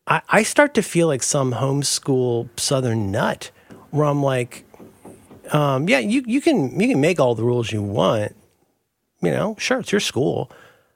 I 0.05 0.21
I 0.27 0.43
start 0.43 0.73
to 0.73 0.83
feel 0.83 1.07
like 1.07 1.23
some 1.23 1.53
homeschool 1.53 2.49
southern 2.59 3.09
nut 3.09 3.51
where 3.91 4.05
I'm 4.05 4.21
like, 4.21 4.65
um, 5.53 5.87
yeah, 5.87 5.99
you 5.99 6.25
you 6.27 6.41
can 6.41 6.77
you 6.77 6.89
can 6.89 6.99
make 6.99 7.21
all 7.21 7.35
the 7.35 7.43
rules 7.45 7.71
you 7.71 7.81
want. 7.81 8.35
You 9.21 9.31
know, 9.31 9.55
sure, 9.57 9.79
it's 9.79 9.93
your 9.93 10.01
school, 10.01 10.51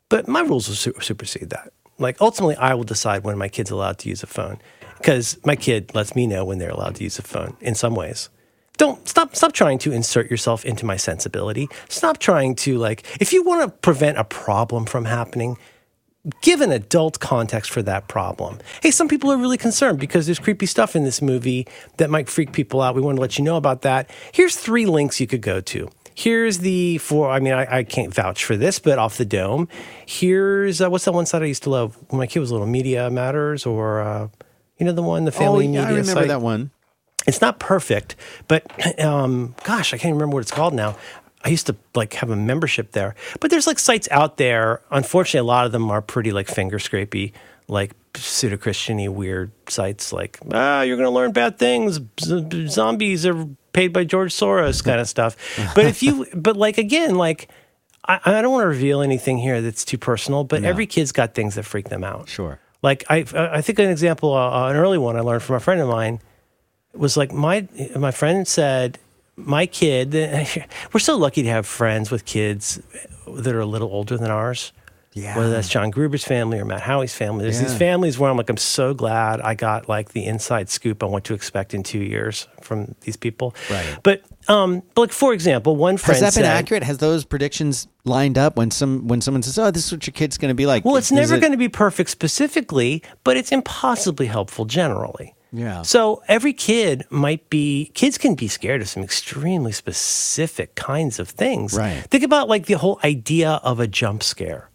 but 0.10 0.28
my 0.28 0.42
rules 0.42 0.68
will 0.68 0.76
su- 0.76 1.00
supersede 1.00 1.52
that. 1.52 1.72
Like 1.98 2.20
ultimately, 2.20 2.58
I 2.58 2.74
will 2.74 2.84
decide 2.84 3.24
when 3.24 3.38
my 3.38 3.48
kid's 3.48 3.72
allowed 3.72 3.98
to 4.00 4.10
use 4.10 4.22
a 4.24 4.28
phone 4.28 4.60
because 4.98 5.38
my 5.46 5.56
kid 5.56 5.96
lets 5.96 6.18
me 6.18 6.28
know 6.28 6.44
when 6.44 6.58
they're 6.58 6.70
allowed 6.70 6.96
to 6.96 7.04
use 7.06 7.18
a 7.18 7.22
phone 7.22 7.56
in 7.62 7.76
some 7.76 7.96
ways 7.96 8.30
don't 8.78 9.08
stop 9.08 9.36
stop 9.36 9.54
trying 9.54 9.78
to 9.80 9.92
insert 9.92 10.30
yourself 10.30 10.66
into 10.66 10.86
my 10.86 10.98
sensibility. 10.98 11.68
Stop 11.90 12.18
trying 12.20 12.56
to 12.56 12.78
like 12.78 13.04
if 13.20 13.34
you 13.34 13.44
want 13.44 13.62
to 13.62 13.78
prevent 13.80 14.18
a 14.18 14.24
problem 14.24 14.86
from 14.86 15.06
happening 15.06 15.58
give 16.42 16.62
an 16.62 16.72
adult 16.72 17.20
context 17.20 17.72
for 17.72 17.82
that 17.84 18.08
problem. 18.08 18.60
Hey 18.82 18.92
some 18.92 19.08
people 19.08 19.32
are 19.32 19.38
really 19.38 19.58
concerned 19.58 20.00
because 20.00 20.26
there's 20.26 20.40
creepy 20.40 20.66
stuff 20.66 20.96
in 20.96 21.04
this 21.04 21.22
movie 21.22 21.68
that 21.98 22.10
might 22.10 22.30
freak 22.30 22.52
people 22.52 22.82
out. 22.82 22.96
We 22.96 23.02
want 23.02 23.18
to 23.18 23.22
let 23.22 23.38
you 23.38 23.44
know 23.44 23.58
about 23.58 23.84
that. 23.84 24.10
Here's 24.32 24.56
three 24.56 24.86
links 24.86 25.20
you 25.20 25.28
could 25.28 25.42
go 25.42 25.62
to. 25.62 25.90
Here's 26.18 26.60
the 26.60 26.98
for 27.00 27.30
i 27.30 27.40
mean 27.40 27.54
i, 27.54 27.80
I 27.80 27.84
can't 27.84 28.14
vouch 28.14 28.46
for 28.46 28.56
this 28.56 28.80
but 28.80 28.98
off 28.98 29.18
the 29.18 29.26
dome. 29.26 29.68
Here's 30.06 30.82
uh, 30.82 30.90
what's 30.90 31.06
that 31.06 31.14
one 31.14 31.26
site 31.26 31.44
i 31.44 31.46
used 31.46 31.64
to 31.64 31.70
love 31.70 31.98
when 32.10 32.20
my 32.20 32.28
kid 32.28 32.40
was 32.40 32.52
little? 32.52 32.68
Media 32.68 33.10
matters 33.10 33.66
or 33.66 34.02
uh, 34.02 34.28
you 34.78 34.86
know 34.86 34.94
the 34.94 35.04
one 35.04 35.26
the 35.26 35.32
family 35.32 35.68
oh, 35.68 35.72
yeah, 35.72 35.82
media 35.82 35.82
I 35.82 36.00
remember 36.00 36.22
site? 36.22 36.28
that 36.30 36.42
one. 36.42 36.72
It's 37.28 37.42
not 37.42 37.60
perfect, 37.60 38.16
but 38.48 38.66
um, 39.00 39.56
gosh, 39.64 39.94
I 39.94 39.98
can't 39.98 40.10
even 40.10 40.16
remember 40.16 40.36
what 40.36 40.42
it's 40.42 40.52
called 40.52 40.74
now. 40.74 40.98
I 41.44 41.50
used 41.50 41.68
to 41.68 41.76
like 41.94 42.14
have 42.16 42.32
a 42.32 42.36
membership 42.36 42.92
there, 42.94 43.14
but 43.40 43.52
there's 43.52 43.68
like 43.68 43.78
sites 43.78 44.08
out 44.10 44.38
there. 44.38 44.82
Unfortunately, 44.90 45.42
a 45.42 45.44
lot 45.44 45.68
of 45.68 45.72
them 45.72 45.92
are 45.92 46.02
pretty 46.02 46.32
like 46.32 46.48
finger 46.48 46.80
scrapey, 46.80 47.34
like 47.68 47.92
pseudo 48.16 48.58
Christiany 48.58 49.08
weird 49.10 49.52
sites. 49.70 50.12
Like 50.12 50.40
ah, 50.52 50.82
you're 50.82 50.98
going 50.98 51.08
to 51.08 51.14
learn 51.14 51.34
bad 51.34 51.60
things. 51.60 52.00
Z- 52.20 52.68
zombies 52.68 53.28
are 53.28 53.48
paid 53.74 53.94
by 53.94 54.06
George 54.06 54.34
Soros, 54.34 54.84
kind 54.84 55.00
of 55.00 55.08
stuff. 55.16 55.36
But 55.76 55.86
if 55.86 56.02
you, 56.02 56.26
but 56.34 56.58
like 56.58 56.80
again, 56.80 57.14
like 57.16 57.48
I, 58.08 58.20
I 58.26 58.42
don't 58.42 58.52
want 58.52 58.64
to 58.64 58.70
reveal 58.70 59.02
anything 59.02 59.38
here 59.38 59.62
that's 59.62 59.86
too 59.86 60.00
personal. 60.00 60.46
But 60.46 60.64
every 60.64 60.88
kid's 60.88 61.12
got 61.12 61.36
things 61.36 61.56
that 61.56 61.64
freak 61.64 61.90
them 61.90 62.04
out. 62.04 62.28
Sure. 62.28 62.60
Like 62.82 63.04
I, 63.08 63.24
I 63.36 63.62
think 63.62 63.78
an 63.78 63.90
example, 63.90 64.34
uh, 64.34 64.70
an 64.70 64.76
early 64.78 64.98
one 64.98 65.16
I 65.16 65.20
learned 65.20 65.44
from 65.44 65.58
a 65.58 65.60
friend 65.60 65.80
of 65.80 65.90
mine 65.90 66.22
was 66.98 67.18
like 67.18 67.32
my 67.34 67.68
my 67.96 68.12
friend 68.12 68.48
said 68.48 68.98
my 69.36 69.66
kid. 69.66 70.14
We're 70.94 71.00
so 71.00 71.18
lucky 71.18 71.44
to 71.44 71.50
have 71.50 71.66
friends 71.68 72.10
with 72.12 72.26
kids 72.26 72.80
that 73.28 73.54
are 73.54 73.60
a 73.60 73.66
little 73.66 73.90
older 73.92 74.18
than 74.18 74.32
ours. 74.32 74.72
Yeah. 75.14 75.38
Whether 75.38 75.52
that's 75.52 75.70
John 75.70 75.92
Gruber's 75.92 76.26
family 76.26 76.60
or 76.60 76.66
Matt 76.66 76.82
Haughey's 76.82 77.14
family, 77.16 77.44
there's 77.44 77.62
these 77.62 77.72
Yeah. 77.72 77.78
families 77.78 78.20
where 78.20 78.30
I'm 78.30 78.36
like, 78.36 78.50
I'm 78.50 78.58
so 78.58 78.94
glad 78.94 79.40
I 79.40 79.54
got 79.54 79.88
like 79.88 80.10
the 80.12 80.26
inside 80.26 80.68
scoop 80.70 81.02
on 81.04 81.10
what 81.12 81.24
to 81.26 81.34
expect 81.34 81.74
in 81.74 81.84
two 81.84 82.00
years 82.00 82.50
from 82.62 82.96
these 83.02 83.16
people. 83.16 83.56
Right. 83.72 83.98
But 84.04 84.24
um, 84.50 84.84
but 84.94 85.02
like 85.04 85.12
for 85.14 85.34
example, 85.34 85.78
one 85.78 85.96
friend 85.96 86.22
Has 86.22 86.34
that 86.34 86.38
been 86.40 86.46
said, 86.46 86.58
accurate? 86.58 86.84
Has 86.84 86.98
those 86.98 87.24
predictions 87.24 87.88
lined 88.04 88.38
up 88.38 88.58
when 88.58 88.72
some 88.72 89.08
when 89.08 89.22
someone 89.22 89.42
says, 89.42 89.58
"Oh, 89.58 89.72
this 89.72 89.86
is 89.86 89.92
what 89.94 90.06
your 90.08 90.12
kid's 90.14 90.38
going 90.38 90.50
to 90.50 90.56
be 90.56 90.66
like"? 90.66 90.84
Well, 90.84 90.98
it's 90.98 91.08
Is 91.08 91.14
never 91.14 91.36
it- 91.36 91.40
going 91.40 91.54
to 91.54 91.58
be 91.58 91.70
perfect 91.70 92.10
specifically, 92.10 93.02
but 93.24 93.38
it's 93.38 93.52
impossibly 93.54 94.26
helpful 94.28 94.66
generally. 94.66 95.34
Yeah. 95.58 95.82
So 95.84 96.22
every 96.28 96.54
kid 96.54 97.06
might 97.10 97.50
be, 97.50 97.92
kids 97.94 98.18
can 98.18 98.36
be 98.36 98.48
scared 98.48 98.82
of 98.82 98.90
some 98.90 99.04
extremely 99.04 99.72
specific 99.72 100.76
kinds 100.76 101.20
of 101.20 101.30
things. 101.30 101.74
Right. 101.78 102.04
Think 102.10 102.24
about 102.24 102.50
like 102.50 102.66
the 102.66 102.74
whole 102.74 103.00
idea 103.04 103.60
of 103.64 103.80
a 103.80 103.88
jump 103.88 104.22
scare. 104.24 104.70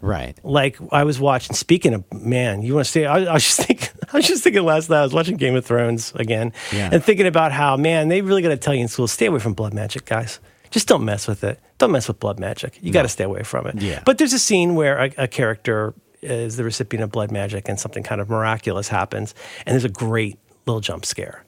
right. 0.00 0.38
Like 0.44 0.78
I 0.92 1.04
was 1.04 1.18
watching. 1.20 1.54
Speaking 1.56 1.94
of 1.94 2.04
man, 2.12 2.62
you 2.62 2.74
want 2.74 2.86
to 2.86 2.90
stay? 2.90 3.06
I, 3.06 3.24
I 3.24 3.32
was 3.34 3.42
just 3.44 3.60
thinking. 3.66 3.88
I 4.12 4.16
was 4.18 4.26
just 4.26 4.42
thinking 4.44 4.64
last 4.64 4.90
night. 4.90 5.00
I 5.00 5.02
was 5.02 5.14
watching 5.14 5.36
Game 5.36 5.56
of 5.56 5.64
Thrones 5.64 6.12
again, 6.16 6.52
Yeah. 6.72 6.90
and 6.92 7.02
thinking 7.02 7.26
about 7.26 7.50
how 7.52 7.76
man 7.76 8.08
they 8.08 8.20
really 8.20 8.42
got 8.42 8.48
to 8.50 8.56
tell 8.56 8.74
you 8.74 8.82
in 8.82 8.88
school, 8.88 9.08
stay 9.08 9.26
away 9.26 9.38
from 9.40 9.54
blood 9.54 9.74
magic, 9.74 10.04
guys. 10.04 10.38
Just 10.70 10.88
don't 10.88 11.04
mess 11.04 11.28
with 11.28 11.44
it. 11.44 11.60
Don't 11.78 11.92
mess 11.92 12.08
with 12.08 12.18
blood 12.18 12.38
magic. 12.40 12.78
You 12.80 12.92
got 12.92 13.02
to 13.02 13.08
stay 13.08 13.24
away 13.24 13.42
from 13.42 13.66
it. 13.66 13.80
Yeah. 13.82 14.02
But 14.06 14.16
there's 14.18 14.32
a 14.32 14.38
scene 14.38 14.74
where 14.74 14.96
a, 15.04 15.10
a 15.18 15.28
character 15.28 15.92
is 16.22 16.56
the 16.56 16.64
recipient 16.64 17.02
of 17.02 17.10
blood 17.10 17.30
magic, 17.30 17.68
and 17.68 17.78
something 17.78 18.02
kind 18.02 18.20
of 18.20 18.28
miraculous 18.28 18.88
happens, 18.88 19.34
and 19.66 19.74
there's 19.74 19.84
a 19.84 19.88
great 19.88 20.38
little 20.66 20.80
jump 20.80 21.04
scare, 21.04 21.44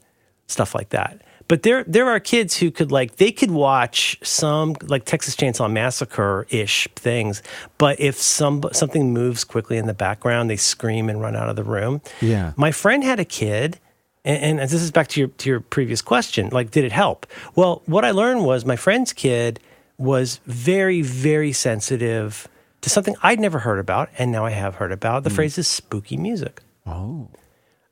stuff 0.46 0.74
like 0.74 0.90
that. 0.90 1.22
But 1.46 1.62
there, 1.62 1.84
there 1.84 2.08
are 2.08 2.20
kids 2.20 2.56
who 2.56 2.70
could 2.70 2.90
like 2.90 3.16
they 3.16 3.30
could 3.30 3.50
watch 3.50 4.18
some 4.22 4.76
like 4.82 5.04
Texas 5.04 5.36
Chainsaw 5.36 5.70
Massacre 5.70 6.46
ish 6.48 6.88
things, 6.96 7.42
but 7.76 8.00
if 8.00 8.16
some 8.16 8.62
something 8.72 9.12
moves 9.12 9.44
quickly 9.44 9.76
in 9.76 9.86
the 9.86 9.94
background, 9.94 10.48
they 10.48 10.56
scream 10.56 11.08
and 11.08 11.20
run 11.20 11.36
out 11.36 11.48
of 11.48 11.56
the 11.56 11.64
room. 11.64 12.00
Yeah. 12.20 12.52
My 12.56 12.72
friend 12.72 13.04
had 13.04 13.20
a 13.20 13.24
kid, 13.26 13.78
and, 14.24 14.58
and 14.58 14.70
this 14.70 14.72
is 14.72 14.90
back 14.90 15.08
to 15.08 15.20
your 15.20 15.28
to 15.28 15.50
your 15.50 15.60
previous 15.60 16.00
question. 16.00 16.48
Like, 16.50 16.70
did 16.70 16.84
it 16.84 16.92
help? 16.92 17.26
Well, 17.54 17.82
what 17.84 18.04
I 18.04 18.10
learned 18.10 18.44
was 18.44 18.64
my 18.64 18.76
friend's 18.76 19.12
kid 19.12 19.60
was 19.98 20.40
very, 20.46 21.02
very 21.02 21.52
sensitive 21.52 22.48
to 22.85 22.91
something 22.91 23.16
I'd 23.22 23.41
never 23.41 23.59
heard 23.59 23.78
about, 23.78 24.11
and 24.18 24.30
now 24.30 24.45
I 24.45 24.51
have 24.51 24.76
heard 24.76 24.93
about. 24.93 25.24
The 25.24 25.30
hmm. 25.30 25.37
phrase 25.37 25.59
is 25.59 25.66
spooky 25.66 26.16
music. 26.16 26.62
Oh. 26.87 27.28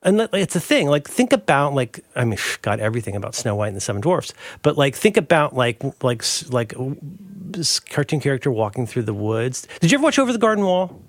And 0.05 0.29
it's 0.33 0.57
a 0.57 0.61
thing. 0.61 0.89
Like, 0.89 1.09
think 1.09 1.33
about 1.33 1.75
like 1.75 2.05
I 2.15 2.25
mean, 2.25 2.39
God, 2.63 2.81
everything 2.81 3.17
about 3.17 3.35
Snow 3.35 3.55
White 3.55 3.69
and 3.69 3.77
the 3.77 3.81
Seven 3.81 4.01
Dwarfs. 4.01 4.35
But 4.63 4.77
like, 4.77 4.95
think 4.95 5.17
about 5.17 5.55
like 5.55 5.83
like 6.03 6.25
like 6.51 6.75
this 6.77 7.81
cartoon 7.81 8.21
character 8.21 8.51
walking 8.51 8.87
through 8.87 9.05
the 9.05 9.15
woods. 9.15 9.67
Did 9.81 9.93
you 9.93 9.99
ever 9.99 10.05
watch 10.05 10.19
Over 10.19 10.33
the 10.33 10.39
Garden 10.39 10.65
Wall? 10.65 11.01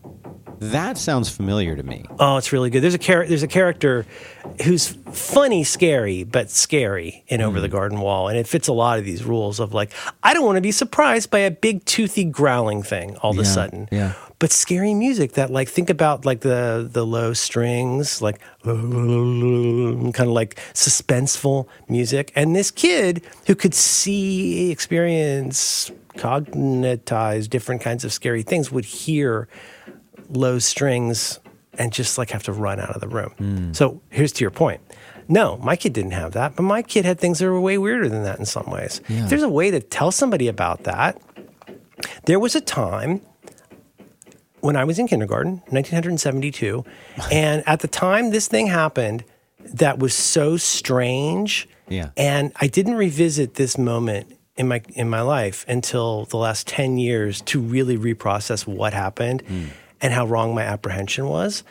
That 0.60 0.98
sounds 0.98 1.30
familiar 1.30 1.76
to 1.76 1.84
me. 1.84 2.06
Oh, 2.20 2.38
it's 2.38 2.52
really 2.54 2.70
good. 2.70 2.82
There's 2.82 2.94
a 2.94 3.00
char- 3.00 3.26
there's 3.26 3.44
a 3.44 3.48
character 3.48 4.06
who's 4.64 4.88
funny, 5.12 5.64
scary, 5.64 6.24
but 6.24 6.50
scary 6.50 7.24
in 7.28 7.42
Over 7.42 7.60
the 7.60 7.68
hmm. 7.68 7.74
Garden 7.74 8.00
Wall, 8.00 8.28
and 8.28 8.38
it 8.38 8.48
fits 8.48 8.68
a 8.68 8.74
lot 8.74 9.00
of 9.00 9.06
these 9.06 9.24
rules 9.24 9.60
of 9.60 9.74
like 9.74 9.92
I 10.22 10.34
don't 10.34 10.46
want 10.46 10.58
to 10.58 10.62
be 10.62 10.72
surprised 10.72 11.30
by 11.30 11.40
a 11.40 11.52
big 11.52 11.86
toothy 11.86 12.24
growling 12.24 12.84
thing 12.84 13.18
all 13.18 13.32
of 13.32 13.40
a 13.40 13.46
sudden. 13.46 13.88
yeah. 13.92 14.14
But 14.40 14.52
scary 14.52 14.94
music 14.94 15.34
that 15.34 15.52
like 15.52 15.70
think 15.70 15.90
about 15.90 16.26
like 16.26 16.42
the 16.42 16.88
the 16.92 17.06
low 17.06 17.34
strings, 17.34 18.22
like 18.22 18.40
kind 18.64 20.20
of 20.20 20.28
like 20.28 20.56
suspenseful 20.74 21.68
music, 21.88 22.32
and 22.36 22.56
this 22.56 22.70
kid 22.72 23.24
who 23.48 23.56
could 23.56 23.74
see, 23.74 24.70
experience, 24.72 25.92
cognitize 26.16 27.50
different 27.50 27.82
kinds 27.82 28.04
of 28.04 28.14
scary 28.14 28.44
things 28.44 28.72
would 28.72 28.86
hear 28.86 29.48
low 30.30 30.60
strings 30.60 31.40
and 31.78 31.92
just 31.92 32.18
like 32.18 32.32
have 32.32 32.44
to 32.44 32.54
run 32.54 32.80
out 32.80 32.92
of 32.92 33.02
the 33.02 33.08
room. 33.08 33.34
So 33.74 34.02
here's 34.10 34.32
to 34.34 34.44
your 34.44 34.52
point. 34.52 34.82
No, 35.28 35.58
my 35.58 35.76
kid 35.76 35.94
didn't 35.94 36.12
have 36.12 36.34
that, 36.34 36.56
but 36.56 36.64
my 36.64 36.82
kid 36.82 37.06
had 37.06 37.20
things 37.20 37.40
that 37.40 37.46
were 37.46 37.60
way 37.60 37.78
weirder 37.78 38.10
than 38.10 38.24
that 38.24 38.40
in 38.40 38.46
some 38.46 38.70
ways. 38.70 39.02
Yeah. 39.08 39.24
If 39.24 39.30
there's 39.30 39.44
a 39.44 39.50
way 39.50 39.72
to 39.72 39.80
tell 39.80 40.12
somebody 40.12 40.48
about 40.48 40.84
that, 40.84 41.20
there 42.26 42.40
was 42.40 42.56
a 42.56 42.62
time 42.62 43.22
when 44.60 44.76
I 44.76 44.84
was 44.84 45.00
in 45.00 45.08
kindergarten, 45.08 45.62
1972. 45.70 46.86
and 47.32 47.64
at 47.68 47.80
the 47.80 47.88
time 47.88 48.32
this 48.32 48.48
thing 48.48 48.68
happened, 48.68 49.24
that 49.60 50.00
was 50.00 50.14
so 50.14 50.58
strange. 50.58 51.68
Yeah. 51.88 52.10
And 52.18 52.52
I 52.58 52.68
didn't 52.68 52.96
revisit 52.96 53.56
this 53.56 53.78
moment 53.78 54.38
in 54.56 54.68
my 54.68 54.82
in 54.94 55.10
my 55.10 55.22
life 55.22 55.66
until 55.68 56.26
the 56.26 56.38
last 56.38 56.68
10 56.68 56.98
years 56.98 57.42
to 57.42 57.60
really 57.60 57.98
reprocess 57.98 58.68
what 58.68 58.94
happened 58.94 59.42
hmm. 59.42 59.66
And 60.04 60.14
how 60.14 60.28
wrong 60.28 60.54
my 60.54 60.62
apprehension 60.62 61.26
was. 61.28 61.64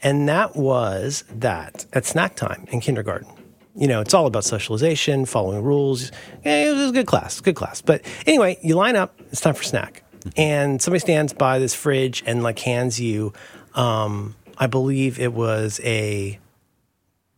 And 0.00 0.28
that 0.28 0.54
was 0.54 1.24
that 1.30 1.86
at 1.92 2.04
snack 2.06 2.36
time 2.36 2.66
in 2.70 2.80
kindergarten. 2.80 3.28
You 3.74 3.88
know, 3.88 4.00
it's 4.00 4.14
all 4.14 4.26
about 4.26 4.44
socialization, 4.44 5.24
following 5.24 5.62
rules. 5.62 6.12
Eh, 6.44 6.68
It 6.70 6.74
was 6.76 6.90
a 6.90 6.92
good 6.92 7.06
class, 7.06 7.40
good 7.40 7.56
class. 7.56 7.80
But 7.80 8.02
anyway, 8.26 8.58
you 8.62 8.74
line 8.76 8.94
up, 8.94 9.20
it's 9.32 9.40
time 9.40 9.54
for 9.54 9.62
snack. 9.64 10.02
And 10.36 10.80
somebody 10.82 11.00
stands 11.00 11.32
by 11.32 11.58
this 11.58 11.74
fridge 11.74 12.22
and 12.26 12.42
like 12.42 12.58
hands 12.60 13.00
you, 13.00 13.32
um, 13.74 14.34
I 14.58 14.66
believe 14.66 15.18
it 15.20 15.32
was 15.32 15.80
a 15.84 16.38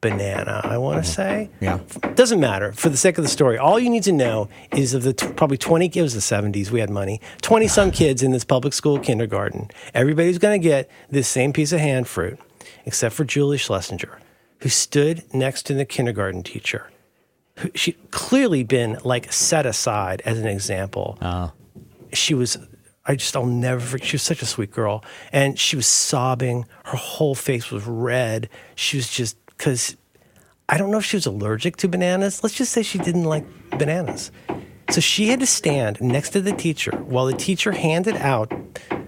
banana, 0.01 0.61
I 0.65 0.79
want 0.79 1.05
to 1.05 1.11
uh-huh. 1.11 1.47
say. 1.47 1.51
Yeah. 1.61 1.81
Doesn't 2.15 2.41
matter. 2.41 2.73
For 2.73 2.89
the 2.89 2.97
sake 2.97 3.19
of 3.19 3.25
the 3.25 3.31
story, 3.31 3.59
all 3.59 3.79
you 3.79 3.91
need 3.91 4.03
to 4.05 4.13
know 4.13 4.49
is 4.75 4.95
of 4.95 5.03
the 5.03 5.13
t- 5.13 5.29
probably 5.33 5.59
20, 5.59 5.87
it 5.87 6.03
was 6.03 6.15
the 6.15 6.21
70s, 6.21 6.71
we 6.71 6.81
had 6.81 6.91
money, 6.91 7.21
20 7.43 7.69
some 7.69 7.91
kids 8.01 8.23
in 8.23 8.33
this 8.33 8.45
public 8.45 8.73
school 8.73 8.99
kindergarten. 8.99 9.71
Everybody's 9.95 10.39
going 10.39 10.61
to 10.61 10.69
get 10.69 10.91
this 11.11 11.29
same 11.29 11.53
piece 11.53 11.73
of 11.73 11.81
hand 11.81 12.09
fruit, 12.09 12.39
except 12.87 13.15
for 13.15 13.25
Julie 13.25 13.59
Schlesinger, 13.59 14.19
who 14.61 14.69
stood 14.69 15.23
next 15.35 15.65
to 15.65 15.75
the 15.75 15.85
kindergarten 15.85 16.43
teacher. 16.43 16.91
Who, 17.59 17.71
she'd 17.75 18.11
clearly 18.11 18.63
been 18.65 18.99
like 19.05 19.31
set 19.33 19.67
aside 19.67 20.23
as 20.25 20.39
an 20.39 20.47
example 20.47 21.19
Oh. 21.21 21.53
she 22.13 22.33
was 22.33 22.57
I 23.05 23.17
just 23.17 23.37
I'll 23.37 23.45
never 23.45 23.81
forget 23.81 24.07
she 24.07 24.15
was 24.15 24.23
such 24.23 24.41
a 24.41 24.47
sweet 24.47 24.71
girl 24.71 25.05
and 25.31 25.59
she 25.59 25.77
was 25.77 25.87
sobbing 25.87 26.65
her 26.85 26.97
whole 26.97 27.35
face 27.35 27.71
was 27.71 27.87
red 27.87 28.49
she 28.77 28.97
was 28.97 29.11
just 29.11 29.37
cuz 29.61 29.97
I 30.69 30.77
don't 30.79 30.91
know 30.91 30.99
if 30.99 31.05
she 31.05 31.17
was 31.17 31.27
allergic 31.27 31.77
to 31.79 31.89
bananas 31.89 32.43
let's 32.43 32.57
just 32.57 32.73
say 32.73 32.83
she 32.83 32.99
didn't 32.99 33.25
like 33.25 33.45
bananas 33.79 34.33
so 34.91 35.01
she 35.01 35.29
had 35.29 35.39
to 35.39 35.47
stand 35.47 36.01
next 36.01 36.31
to 36.31 36.41
the 36.41 36.53
teacher 36.53 36.91
while 37.07 37.27
the 37.27 37.35
teacher 37.49 37.71
handed 37.71 38.17
out 38.17 38.53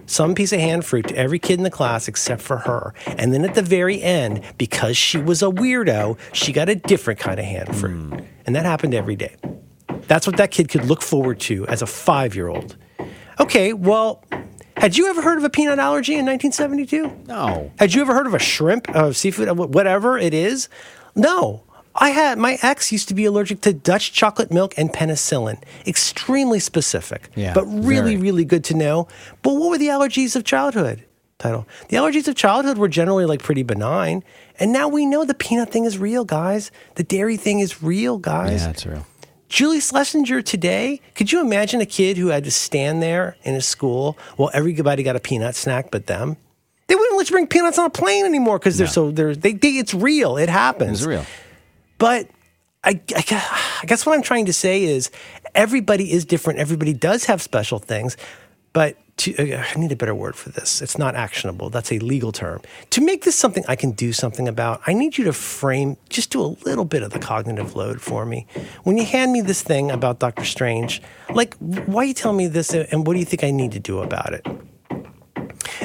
some 0.05 0.35
piece 0.35 0.53
of 0.53 0.59
hand 0.59 0.85
fruit 0.85 1.07
to 1.07 1.15
every 1.15 1.39
kid 1.39 1.57
in 1.57 1.63
the 1.63 1.71
class 1.71 2.07
except 2.07 2.41
for 2.41 2.57
her. 2.57 2.93
And 3.05 3.33
then 3.33 3.43
at 3.43 3.55
the 3.55 3.61
very 3.61 4.01
end, 4.01 4.41
because 4.57 4.95
she 4.97 5.17
was 5.17 5.41
a 5.41 5.47
weirdo, 5.47 6.17
she 6.33 6.51
got 6.51 6.69
a 6.69 6.75
different 6.75 7.19
kind 7.19 7.39
of 7.39 7.45
hand 7.45 7.75
fruit. 7.75 7.97
Hmm. 7.97 8.19
And 8.45 8.55
that 8.55 8.65
happened 8.65 8.93
every 8.93 9.15
day. 9.15 9.35
That's 10.07 10.27
what 10.27 10.37
that 10.37 10.51
kid 10.51 10.69
could 10.69 10.85
look 10.85 11.01
forward 11.01 11.39
to 11.41 11.65
as 11.67 11.81
a 11.81 11.85
five 11.85 12.35
year 12.35 12.47
old. 12.47 12.77
Okay, 13.39 13.73
well, 13.73 14.23
had 14.83 14.97
you 14.97 15.07
ever 15.07 15.21
heard 15.21 15.37
of 15.37 15.45
a 15.45 15.49
peanut 15.49 15.79
allergy 15.79 16.11
in 16.15 16.25
1972? 16.25 17.23
No. 17.25 17.71
Had 17.79 17.93
you 17.93 18.01
ever 18.01 18.13
heard 18.13 18.27
of 18.27 18.33
a 18.33 18.39
shrimp, 18.39 18.89
uh, 18.93 19.13
seafood, 19.13 19.47
uh, 19.47 19.53
whatever 19.55 20.17
it 20.17 20.33
is? 20.33 20.67
No. 21.15 21.63
I 21.95 22.09
had 22.09 22.37
my 22.37 22.57
ex 22.61 22.91
used 22.91 23.07
to 23.07 23.13
be 23.13 23.23
allergic 23.23 23.61
to 23.61 23.71
Dutch 23.71 24.11
chocolate 24.11 24.51
milk 24.51 24.73
and 24.75 24.91
penicillin. 24.91 25.63
Extremely 25.87 26.59
specific, 26.59 27.29
Yeah, 27.33 27.53
but 27.53 27.63
really, 27.63 28.15
very. 28.15 28.17
really 28.17 28.43
good 28.43 28.65
to 28.65 28.73
know. 28.73 29.07
But 29.41 29.53
what 29.53 29.69
were 29.69 29.77
the 29.77 29.87
allergies 29.87 30.35
of 30.35 30.43
childhood? 30.43 31.05
Title. 31.39 31.65
The 31.87 31.95
allergies 31.95 32.27
of 32.27 32.35
childhood 32.35 32.77
were 32.77 32.89
generally 32.89 33.25
like 33.25 33.41
pretty 33.41 33.63
benign, 33.63 34.21
and 34.59 34.73
now 34.73 34.89
we 34.89 35.05
know 35.05 35.23
the 35.23 35.33
peanut 35.33 35.71
thing 35.71 35.85
is 35.85 35.97
real, 35.97 36.25
guys. 36.25 36.71
The 36.95 37.03
dairy 37.03 37.37
thing 37.37 37.61
is 37.61 37.81
real, 37.81 38.17
guys. 38.17 38.61
Yeah, 38.61 38.67
that's 38.67 38.85
real. 38.85 39.05
Julie 39.53 39.81
Schlesinger 39.81 40.41
today, 40.41 40.99
could 41.13 41.31
you 41.31 41.39
imagine 41.39 41.79
a 41.79 41.85
kid 41.85 42.17
who 42.17 42.29
had 42.29 42.43
to 42.43 42.49
stand 42.49 43.03
there 43.03 43.37
in 43.43 43.53
a 43.53 43.61
school 43.61 44.17
while 44.35 44.49
everybody 44.51 45.03
got 45.03 45.15
a 45.15 45.19
peanut 45.19 45.55
snack 45.55 45.91
but 45.91 46.07
them? 46.07 46.37
They 46.87 46.95
wouldn't 46.95 47.15
let 47.19 47.29
you 47.29 47.35
bring 47.35 47.45
peanuts 47.45 47.77
on 47.77 47.85
a 47.85 47.91
plane 47.91 48.25
anymore 48.25 48.57
because 48.57 48.79
they're 48.79 48.87
so 48.87 49.11
they're 49.11 49.35
they, 49.35 49.53
they 49.53 49.73
it's 49.73 49.93
real. 49.93 50.37
It 50.37 50.49
happens. 50.49 51.01
It's 51.01 51.07
real. 51.07 51.23
But 51.99 52.29
I, 52.83 52.99
I, 53.15 53.79
I 53.83 53.85
guess 53.85 54.07
what 54.07 54.15
I'm 54.15 54.23
trying 54.23 54.47
to 54.47 54.53
say 54.53 54.85
is 54.85 55.11
everybody 55.53 56.11
is 56.11 56.25
different. 56.25 56.57
Everybody 56.57 56.93
does 56.93 57.25
have 57.25 57.39
special 57.39 57.77
things. 57.77 58.17
But 58.73 58.97
to, 59.17 59.53
uh, 59.53 59.63
I 59.63 59.79
need 59.79 59.91
a 59.91 59.95
better 59.95 60.15
word 60.15 60.35
for 60.35 60.49
this. 60.49 60.81
It's 60.81 60.97
not 60.97 61.15
actionable. 61.15 61.69
That's 61.69 61.91
a 61.91 61.99
legal 61.99 62.31
term. 62.31 62.61
To 62.91 63.01
make 63.01 63.23
this 63.23 63.35
something 63.35 63.63
I 63.67 63.75
can 63.75 63.91
do 63.91 64.11
something 64.13 64.47
about, 64.47 64.81
I 64.87 64.93
need 64.93 65.17
you 65.17 65.23
to 65.25 65.33
frame, 65.33 65.97
just 66.09 66.31
do 66.31 66.41
a 66.41 66.51
little 66.65 66.85
bit 66.85 67.03
of 67.03 67.11
the 67.11 67.19
cognitive 67.19 67.75
load 67.75 68.01
for 68.01 68.25
me. 68.25 68.47
When 68.83 68.97
you 68.97 69.05
hand 69.05 69.31
me 69.31 69.41
this 69.41 69.61
thing 69.61 69.91
about 69.91 70.19
Doctor 70.19 70.45
Strange, 70.45 71.01
like, 71.29 71.55
why 71.57 72.03
are 72.03 72.05
you 72.05 72.13
telling 72.13 72.37
me 72.37 72.47
this 72.47 72.73
and 72.73 73.05
what 73.05 73.13
do 73.13 73.19
you 73.19 73.25
think 73.25 73.43
I 73.43 73.51
need 73.51 73.71
to 73.73 73.79
do 73.79 73.99
about 73.99 74.33
it? 74.33 74.47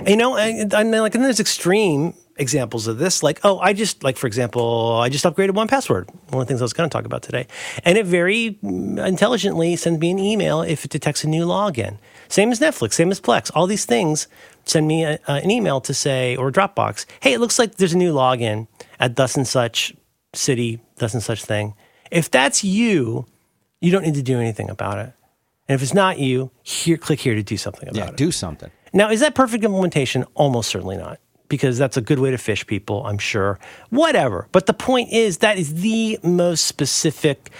You 0.07 0.17
know, 0.17 0.37
and, 0.37 0.73
and 0.73 0.91
like, 0.91 1.15
and 1.15 1.25
there's 1.25 1.41
extreme 1.41 2.15
examples 2.39 2.87
of 2.87 2.99
this. 2.99 3.23
Like, 3.23 3.41
oh, 3.45 3.59
I 3.59 3.73
just 3.73 4.03
like, 4.03 4.17
for 4.17 4.27
example, 4.27 4.97
I 4.97 5.09
just 5.09 5.25
upgraded 5.25 5.51
1Password. 5.51 6.09
One 6.31 6.41
of 6.43 6.47
the 6.47 6.47
things 6.47 6.63
I 6.63 6.65
was 6.65 6.73
going 6.73 6.89
to 6.89 6.93
talk 6.93 7.05
about 7.05 7.23
today, 7.23 7.47
and 7.85 7.99
it 7.99 8.07
very 8.07 8.59
mm, 8.63 9.07
intelligently 9.07 9.77
sends 9.77 10.01
me 10.01 10.11
an 10.11 10.19
email 10.19 10.63
if 10.63 10.85
it 10.85 10.91
detects 10.91 11.25
a 11.25 11.29
new 11.29 11.45
login. 11.45 11.99
Same 12.29 12.53
as 12.53 12.61
Netflix, 12.61 12.93
same 12.95 13.11
as 13.11 13.21
Plex. 13.21 13.51
All 13.55 13.67
these 13.67 13.85
things 13.85 14.29
send 14.65 14.87
me 14.87 15.05
a, 15.05 15.19
uh, 15.27 15.41
an 15.43 15.51
email 15.51 15.81
to 15.81 15.95
say, 15.95 16.37
or 16.37 16.51
Dropbox, 16.53 17.07
hey, 17.21 17.33
it 17.33 17.41
looks 17.41 17.59
like 17.59 17.77
there's 17.77 17.95
a 17.95 17.99
new 17.99 18.13
login 18.13 18.69
at 19.01 19.17
thus 19.17 19.37
and 19.37 19.47
such 19.47 19.95
city, 20.35 20.81
thus 20.97 21.15
and 21.15 21.23
such 21.23 21.45
thing. 21.45 21.75
If 22.11 22.31
that's 22.31 22.63
you, 22.63 23.27
you 23.81 23.91
don't 23.91 24.03
need 24.03 24.15
to 24.15 24.23
do 24.23 24.39
anything 24.39 24.71
about 24.71 24.99
it. 24.99 25.13
And 25.69 25.75
if 25.75 25.83
it's 25.83 25.95
not 25.95 26.19
you, 26.19 26.51
here, 26.63 26.97
click 26.97 27.21
here 27.21 27.35
to 27.35 27.43
do 27.43 27.57
something 27.57 27.89
about 27.89 27.97
it. 27.97 28.05
Yeah, 28.05 28.11
it. 28.11 28.17
do 28.17 28.31
something. 28.31 28.71
Now, 28.93 29.11
is 29.11 29.21
that 29.21 29.35
perfect 29.35 29.65
implementation? 29.65 30.25
Almost 30.35 30.71
certainly 30.71 30.97
not, 30.97 31.21
because 31.49 31.77
that's 31.77 31.97
a 31.97 32.01
good 32.01 32.19
way 32.19 32.31
to 32.31 32.39
fish 32.39 32.67
people, 32.67 33.07
I'm 33.07 33.19
sure. 33.19 33.59
Whatever. 33.91 34.49
But 34.53 34.67
the 34.67 34.73
point 34.73 35.13
is, 35.13 35.39
that 35.39 35.59
is 35.59 35.83
the 35.83 36.19
most 36.23 36.65
specific, 36.65 37.51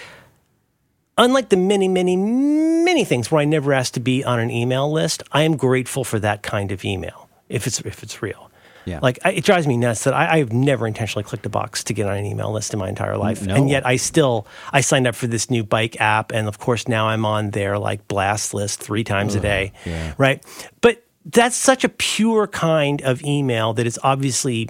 unlike 1.19 1.49
the 1.49 1.57
many, 1.57 1.87
many, 1.87 2.15
many 2.15 3.03
things 3.05 3.29
where 3.29 3.41
I 3.41 3.45
never 3.45 3.73
asked 3.73 3.93
to 3.93 3.99
be 3.99 4.23
on 4.23 4.39
an 4.39 4.49
email 4.49 4.91
list, 4.91 5.21
I 5.31 5.43
am 5.43 5.57
grateful 5.57 6.03
for 6.03 6.17
that 6.19 6.41
kind 6.41 6.71
of 6.71 6.83
email 6.83 7.29
if 7.49 7.67
it's, 7.67 7.79
if 7.81 8.01
it's 8.01 8.21
real. 8.21 8.49
Yeah. 8.85 8.99
Like 9.01 9.19
I, 9.23 9.33
it 9.33 9.43
drives 9.43 9.67
me 9.67 9.77
nuts 9.77 10.05
that 10.05 10.13
I, 10.13 10.39
I've 10.39 10.51
never 10.51 10.87
intentionally 10.87 11.23
clicked 11.23 11.45
a 11.45 11.49
box 11.49 11.83
to 11.83 11.93
get 11.93 12.07
on 12.07 12.17
an 12.17 12.25
email 12.25 12.51
list 12.51 12.73
in 12.73 12.79
my 12.79 12.89
entire 12.89 13.17
life, 13.17 13.45
no. 13.45 13.53
and 13.53 13.69
yet 13.69 13.85
I 13.85 13.97
still 13.97 14.47
I 14.73 14.81
signed 14.81 15.05
up 15.05 15.13
for 15.13 15.27
this 15.27 15.51
new 15.51 15.63
bike 15.63 15.99
app, 16.01 16.31
and 16.31 16.47
of 16.47 16.57
course 16.57 16.87
now 16.87 17.09
I'm 17.09 17.23
on 17.23 17.51
their 17.51 17.77
like 17.77 18.07
blast 18.07 18.53
list 18.53 18.79
three 18.79 19.03
times 19.03 19.35
a 19.35 19.41
day, 19.41 19.73
yeah. 19.85 20.13
right? 20.17 20.43
But 20.81 21.03
that's 21.25 21.55
such 21.55 21.83
a 21.83 21.89
pure 21.89 22.47
kind 22.47 23.01
of 23.03 23.21
email 23.21 23.73
that 23.73 23.85
is 23.85 23.99
obviously 24.01 24.69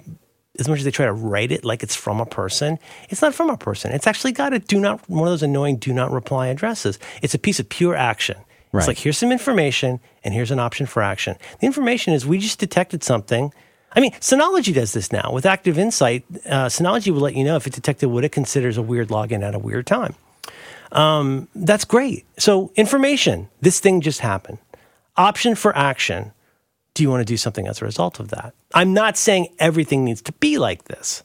as 0.58 0.68
much 0.68 0.78
as 0.78 0.84
they 0.84 0.90
try 0.90 1.06
to 1.06 1.12
write 1.12 1.52
it 1.52 1.64
like 1.64 1.82
it's 1.82 1.94
from 1.94 2.20
a 2.20 2.26
person, 2.26 2.78
it's 3.08 3.22
not 3.22 3.34
from 3.34 3.50
a 3.50 3.56
person. 3.56 3.92
It's 3.92 4.06
actually 4.06 4.32
got 4.32 4.52
a 4.52 4.58
do 4.58 4.80
not 4.80 5.08
one 5.08 5.28
of 5.28 5.32
those 5.32 5.42
annoying 5.42 5.76
do 5.76 5.92
not 5.92 6.10
reply 6.10 6.48
addresses. 6.48 6.98
It's 7.22 7.34
a 7.34 7.38
piece 7.38 7.60
of 7.60 7.68
pure 7.68 7.94
action. 7.94 8.36
Right. 8.72 8.80
It's 8.80 8.88
like 8.88 8.98
here's 8.98 9.18
some 9.18 9.32
information 9.32 10.00
and 10.22 10.34
here's 10.34 10.50
an 10.50 10.60
option 10.60 10.86
for 10.86 11.02
action. 11.02 11.36
The 11.60 11.66
information 11.66 12.14
is 12.14 12.26
we 12.26 12.38
just 12.38 12.58
detected 12.58 13.02
something. 13.02 13.52
I 13.92 14.00
mean, 14.00 14.12
Synology 14.12 14.72
does 14.72 14.92
this 14.92 15.10
now 15.10 15.30
with 15.32 15.44
Active 15.44 15.78
Insight. 15.78 16.24
Uh, 16.46 16.66
Synology 16.66 17.12
will 17.12 17.20
let 17.20 17.34
you 17.34 17.42
know 17.42 17.56
if 17.56 17.66
it 17.66 17.72
detected 17.72 18.08
what 18.08 18.24
it 18.24 18.30
considers 18.30 18.76
a 18.76 18.82
weird 18.82 19.08
login 19.08 19.42
at 19.42 19.54
a 19.54 19.58
weird 19.58 19.86
time. 19.86 20.14
Um, 20.92 21.48
that's 21.54 21.84
great. 21.84 22.24
So, 22.38 22.70
information. 22.76 23.48
This 23.60 23.80
thing 23.80 24.00
just 24.00 24.20
happened. 24.20 24.58
Option 25.16 25.54
for 25.54 25.76
action. 25.76 26.32
Do 26.94 27.02
you 27.02 27.10
want 27.10 27.20
to 27.20 27.24
do 27.24 27.36
something 27.36 27.68
as 27.68 27.80
a 27.80 27.84
result 27.84 28.20
of 28.20 28.28
that? 28.28 28.54
I'm 28.74 28.92
not 28.92 29.16
saying 29.16 29.48
everything 29.58 30.04
needs 30.04 30.22
to 30.22 30.32
be 30.32 30.58
like 30.58 30.84
this, 30.84 31.22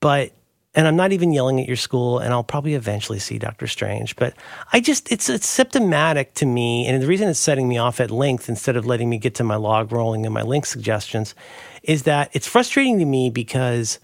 but 0.00 0.32
and 0.72 0.86
I'm 0.86 0.94
not 0.94 1.10
even 1.10 1.32
yelling 1.32 1.60
at 1.60 1.66
your 1.66 1.76
school, 1.76 2.20
and 2.20 2.32
I'll 2.32 2.44
probably 2.44 2.74
eventually 2.74 3.18
see 3.18 3.38
Doctor 3.38 3.66
Strange. 3.66 4.14
But 4.14 4.34
I 4.72 4.80
just 4.80 5.10
it's 5.10 5.28
it's 5.28 5.46
symptomatic 5.46 6.34
to 6.34 6.46
me, 6.46 6.86
and 6.86 7.02
the 7.02 7.06
reason 7.06 7.28
it's 7.28 7.40
setting 7.40 7.68
me 7.68 7.78
off 7.78 8.00
at 8.00 8.10
length 8.10 8.48
instead 8.48 8.76
of 8.76 8.86
letting 8.86 9.10
me 9.10 9.18
get 9.18 9.34
to 9.36 9.44
my 9.44 9.56
log 9.56 9.90
rolling 9.90 10.24
and 10.24 10.32
my 10.32 10.42
link 10.42 10.66
suggestions 10.66 11.34
is 11.82 12.04
that 12.04 12.30
it's 12.32 12.46
frustrating 12.46 12.98
to 12.98 13.04
me 13.04 13.30
because 13.30 13.98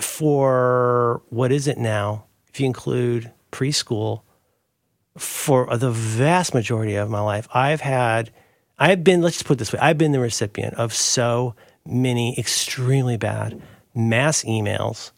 for 0.00 1.22
what 1.30 1.52
is 1.52 1.66
it 1.66 1.78
now? 1.78 2.24
If 2.48 2.60
you 2.60 2.66
include 2.66 3.32
preschool, 3.52 4.22
for 5.16 5.74
the 5.76 5.90
vast 5.90 6.54
majority 6.54 6.96
of 6.96 7.10
my 7.10 7.20
life, 7.20 7.48
I've 7.54 7.80
had, 7.80 8.30
I've 8.78 9.02
been, 9.02 9.22
let's 9.22 9.36
just 9.36 9.46
put 9.46 9.54
it 9.54 9.58
this 9.58 9.72
way, 9.72 9.78
I've 9.80 9.98
been 9.98 10.12
the 10.12 10.20
recipient 10.20 10.74
of 10.74 10.92
so 10.92 11.54
many 11.84 12.38
extremely 12.38 13.16
bad 13.16 13.60
mass 13.94 14.44
emails 14.44 15.12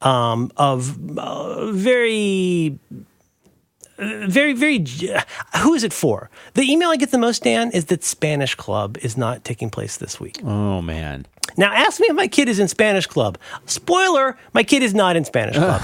um, 0.00 0.50
of 0.56 1.18
uh, 1.18 1.70
very, 1.72 2.78
very, 3.98 4.52
very, 4.52 4.84
who 5.58 5.74
is 5.74 5.84
it 5.84 5.92
for? 5.92 6.30
The 6.54 6.62
email 6.62 6.90
I 6.90 6.96
get 6.96 7.10
the 7.10 7.18
most, 7.18 7.44
Dan, 7.44 7.70
is 7.72 7.86
that 7.86 8.02
Spanish 8.02 8.54
Club 8.54 8.98
is 9.02 9.16
not 9.16 9.44
taking 9.44 9.70
place 9.70 9.98
this 9.98 10.18
week. 10.18 10.40
Oh 10.44 10.82
man. 10.82 11.26
Now, 11.56 11.72
ask 11.72 12.00
me 12.00 12.06
if 12.08 12.16
my 12.16 12.28
kid 12.28 12.48
is 12.48 12.58
in 12.58 12.68
Spanish 12.68 13.06
Club. 13.06 13.36
Spoiler: 13.66 14.38
my 14.54 14.62
kid 14.62 14.82
is 14.82 14.94
not 14.94 15.16
in 15.16 15.24
Spanish 15.24 15.56
Club. 15.58 15.82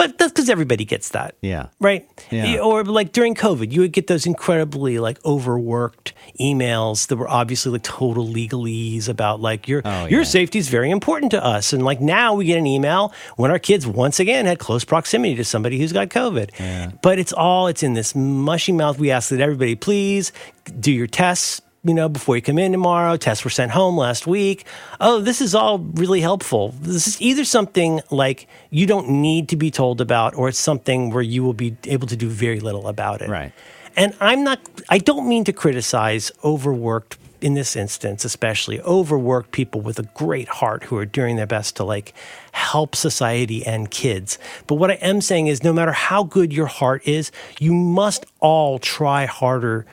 But 0.00 0.16
that's 0.16 0.32
because 0.32 0.48
everybody 0.48 0.86
gets 0.86 1.10
that. 1.10 1.34
Yeah. 1.42 1.66
Right. 1.78 2.08
Yeah. 2.30 2.60
Or 2.60 2.84
like 2.84 3.12
during 3.12 3.34
COVID, 3.34 3.70
you 3.70 3.82
would 3.82 3.92
get 3.92 4.06
those 4.06 4.24
incredibly 4.24 4.98
like 4.98 5.22
overworked 5.26 6.14
emails 6.40 7.08
that 7.08 7.16
were 7.16 7.28
obviously 7.28 7.72
like 7.72 7.82
total 7.82 8.26
legalese 8.26 9.08
about 9.08 9.40
like 9.40 9.68
your 9.68 9.82
Oh, 9.84 10.06
your 10.06 10.20
yeah. 10.20 10.26
safety 10.26 10.58
is 10.58 10.68
very 10.68 10.90
important 10.90 11.30
to 11.32 11.44
us. 11.44 11.72
And 11.74 11.84
like 11.84 12.00
now 12.00 12.32
we 12.34 12.46
get 12.46 12.56
an 12.56 12.66
email 12.66 13.12
when 13.36 13.50
our 13.50 13.58
kids 13.58 13.86
once 13.86 14.18
again 14.20 14.46
had 14.46 14.58
close 14.58 14.84
proximity 14.84 15.34
to 15.34 15.44
somebody 15.44 15.78
who's 15.78 15.92
got 15.92 16.08
COVID. 16.08 17.00
But 17.02 17.18
it's 17.18 17.32
all 17.32 17.66
it's 17.66 17.82
in 17.82 17.92
this 17.94 18.14
mushy 18.14 18.72
mouth. 18.72 18.98
We 18.98 19.10
ask 19.10 19.28
that 19.30 19.40
everybody 19.40 19.74
please 19.74 20.32
do 20.78 20.92
your 20.92 21.08
tests. 21.08 21.60
You 21.82 21.94
know, 21.94 22.10
before 22.10 22.36
you 22.36 22.42
come 22.42 22.58
in 22.58 22.72
tomorrow, 22.72 23.16
tests 23.16 23.42
were 23.42 23.50
sent 23.50 23.72
home 23.72 23.96
last 23.96 24.26
week. 24.26 24.66
Oh, 25.00 25.20
this 25.20 25.40
is 25.40 25.54
all 25.54 25.78
really 25.78 26.20
helpful. 26.20 26.74
This 26.80 27.08
is 27.08 27.22
either 27.22 27.42
something 27.44 28.02
like 28.10 28.46
you 28.68 28.86
don't 28.86 29.08
need 29.08 29.48
to 29.48 29.56
be 29.56 29.70
told 29.70 30.02
about, 30.02 30.34
or 30.34 30.50
it's 30.50 30.58
something 30.58 31.08
where 31.08 31.22
you 31.22 31.42
will 31.42 31.54
be 31.54 31.76
able 31.84 32.06
to 32.08 32.16
do 32.16 32.28
very 32.28 32.60
little 32.60 32.86
about 32.86 33.22
it. 33.22 33.30
Right. 33.30 33.52
And 33.96 34.14
I'm 34.20 34.44
not, 34.44 34.60
I 34.90 34.98
don't 34.98 35.26
mean 35.26 35.44
to 35.44 35.54
criticize 35.54 36.30
overworked, 36.44 37.16
in 37.40 37.54
this 37.54 37.74
instance, 37.74 38.26
especially 38.26 38.78
overworked 38.82 39.50
people 39.50 39.80
with 39.80 39.98
a 39.98 40.02
great 40.14 40.48
heart 40.48 40.84
who 40.84 40.98
are 40.98 41.06
doing 41.06 41.36
their 41.36 41.46
best 41.46 41.76
to 41.76 41.84
like 41.84 42.12
help 42.52 42.94
society 42.94 43.64
and 43.64 43.90
kids. 43.90 44.38
But 44.66 44.74
what 44.74 44.90
I 44.90 44.94
am 44.94 45.22
saying 45.22 45.46
is 45.46 45.64
no 45.64 45.72
matter 45.72 45.92
how 45.92 46.24
good 46.24 46.52
your 46.52 46.66
heart 46.66 47.08
is, 47.08 47.32
you 47.58 47.72
must 47.72 48.26
all 48.40 48.78
try 48.78 49.24
harder 49.24 49.86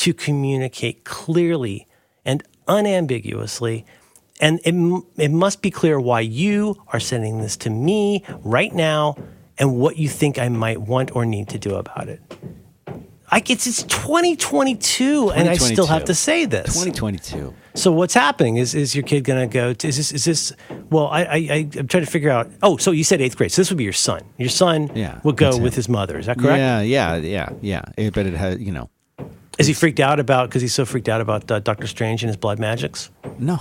to 0.00 0.14
communicate 0.14 1.04
clearly 1.04 1.86
and 2.24 2.42
unambiguously. 2.66 3.84
And 4.40 4.58
it, 4.64 4.74
it 5.18 5.30
must 5.30 5.60
be 5.60 5.70
clear 5.70 6.00
why 6.00 6.20
you 6.20 6.82
are 6.88 7.00
sending 7.00 7.40
this 7.42 7.56
to 7.58 7.70
me 7.70 8.24
right 8.42 8.72
now 8.74 9.16
and 9.58 9.76
what 9.76 9.98
you 9.98 10.08
think 10.08 10.38
I 10.38 10.48
might 10.48 10.80
want 10.80 11.14
or 11.14 11.26
need 11.26 11.48
to 11.50 11.58
do 11.58 11.74
about 11.74 12.08
it. 12.08 12.20
I, 13.32 13.42
it's, 13.46 13.66
it's 13.66 13.82
2022, 13.84 15.30
and 15.30 15.48
I 15.48 15.54
still 15.54 15.86
have 15.86 16.06
to 16.06 16.14
say 16.14 16.46
this. 16.46 16.66
2022. 16.72 17.54
So 17.74 17.92
what's 17.92 18.14
happening 18.14 18.56
is 18.56 18.74
is 18.74 18.96
your 18.96 19.04
kid 19.04 19.22
gonna 19.22 19.46
go? 19.46 19.72
To, 19.72 19.86
is 19.86 19.96
this 19.96 20.10
is 20.10 20.24
this? 20.24 20.52
Well, 20.90 21.06
I, 21.06 21.22
I 21.22 21.68
I'm 21.78 21.86
trying 21.86 22.04
to 22.04 22.10
figure 22.10 22.30
out. 22.30 22.50
Oh, 22.62 22.76
so 22.78 22.90
you 22.90 23.04
said 23.04 23.20
eighth 23.20 23.36
grade. 23.36 23.52
So 23.52 23.62
this 23.62 23.70
would 23.70 23.78
be 23.78 23.84
your 23.84 23.92
son. 23.92 24.22
Your 24.38 24.48
son 24.48 24.90
Yeah, 24.96 25.20
would 25.22 25.36
go 25.36 25.56
with 25.56 25.76
his 25.76 25.88
mother. 25.88 26.18
Is 26.18 26.26
that 26.26 26.38
correct? 26.38 26.58
Yeah, 26.58 26.80
yeah, 26.80 27.16
yeah, 27.16 27.50
yeah. 27.60 27.82
Eh, 27.96 28.10
But 28.12 28.26
it 28.26 28.34
has, 28.34 28.58
you 28.58 28.72
know, 28.72 28.90
Is 29.60 29.66
he 29.66 29.72
freaked 29.74 30.00
out 30.00 30.18
about 30.18 30.48
because 30.48 30.62
he's 30.62 30.74
so 30.74 30.84
freaked 30.84 31.08
out 31.08 31.20
about 31.20 31.50
uh, 31.50 31.60
Doctor 31.60 31.86
Strange 31.86 32.22
and 32.22 32.28
his 32.28 32.36
blood 32.36 32.58
magics? 32.58 33.10
no, 33.38 33.56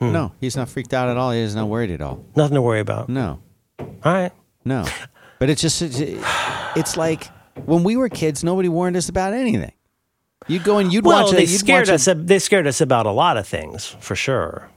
Hmm. 0.00 0.12
no. 0.12 0.32
He's 0.40 0.56
not 0.56 0.68
freaked 0.68 0.92
out 0.94 1.08
at 1.08 1.16
all. 1.16 1.30
He's 1.32 1.54
not 1.54 1.68
worried 1.68 1.90
at 1.90 2.00
all. 2.00 2.24
Nothing 2.36 2.54
to 2.56 2.62
worry 2.62 2.80
about. 2.80 3.08
No, 3.08 3.40
All 3.78 3.86
right. 4.04 4.32
no. 4.64 4.84
But 5.38 5.50
it's 5.50 5.62
just, 5.62 5.80
it's, 5.82 6.96
like 6.96 7.28
when 7.64 7.84
we 7.84 7.96
were 7.96 8.08
kids, 8.08 8.42
nobody 8.44 8.68
warned 8.68 8.96
us 8.96 9.08
about 9.08 9.32
anything. 9.32 9.72
You'd 10.46 10.64
go 10.64 10.78
and 10.78 10.92
you'd 10.92 11.04
Well, 11.04 11.24
watch. 11.24 11.32
a- 11.32 11.36
they 11.36 11.42
you'd 11.42 11.58
scared 11.58 11.88
a- 11.88 11.94
us. 11.94 12.08
ab- 12.08 12.26
they 12.26 12.38
scared 12.38 12.66
us 12.66 12.80
about 12.80 13.06
a 13.06 13.10
lot 13.10 13.36
of 13.36 13.46
things 13.46 13.96
for 14.00 14.14
sure. 14.16 14.68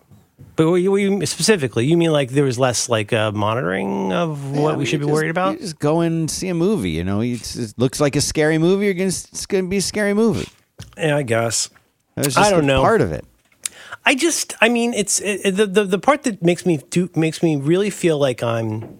But 0.55 0.69
what 0.69 0.75
you, 0.75 0.91
what 0.91 0.97
you- 1.01 1.25
specifically, 1.25 1.85
you 1.85 1.97
mean 1.97 2.11
like 2.11 2.29
there 2.31 2.43
was 2.43 2.59
less 2.59 2.89
like 2.89 3.13
uh, 3.13 3.31
monitoring 3.31 4.11
of 4.13 4.51
what 4.51 4.71
Yeah, 4.71 4.77
we 4.77 4.85
should 4.85 4.99
be 4.99 5.05
just- 5.05 5.13
worried 5.13 5.29
about? 5.31 5.53
You 5.53 5.59
just 5.59 5.79
go 5.79 6.01
and 6.01 6.29
see 6.29 6.49
a 6.49 6.53
movie. 6.53 6.91
You 6.91 7.03
know, 7.03 7.21
it 7.21 7.73
looks 7.77 7.99
like 7.99 8.15
a 8.15 8.21
scary 8.21 8.57
movie. 8.57 8.85
You're 8.85 8.93
gonna, 8.93 9.07
it's 9.07 9.45
going 9.45 9.65
to 9.65 9.69
be 9.69 9.77
a 9.77 9.81
scary 9.81 10.13
movie. 10.13 10.49
Yeah, 10.97 11.17
I 11.17 11.23
guess. 11.23 11.69
I 12.17 12.49
don't 12.51 12.65
know. 12.65 12.81
Part 12.81 13.01
of 13.01 13.11
it. 13.11 13.25
I 14.05 14.15
just, 14.15 14.55
I 14.61 14.69
mean, 14.69 14.93
it's 14.93 15.19
it, 15.21 15.41
it- 15.45 15.55
the, 15.57 15.65
the 15.67 15.83
the 15.85 15.99
part 15.99 16.23
that 16.23 16.41
makes 16.41 16.65
me 16.65 16.77
do 16.89 17.09
makes 17.15 17.41
me 17.43 17.55
really 17.55 17.89
feel 17.89 18.17
like 18.17 18.41
I'm. 18.43 18.97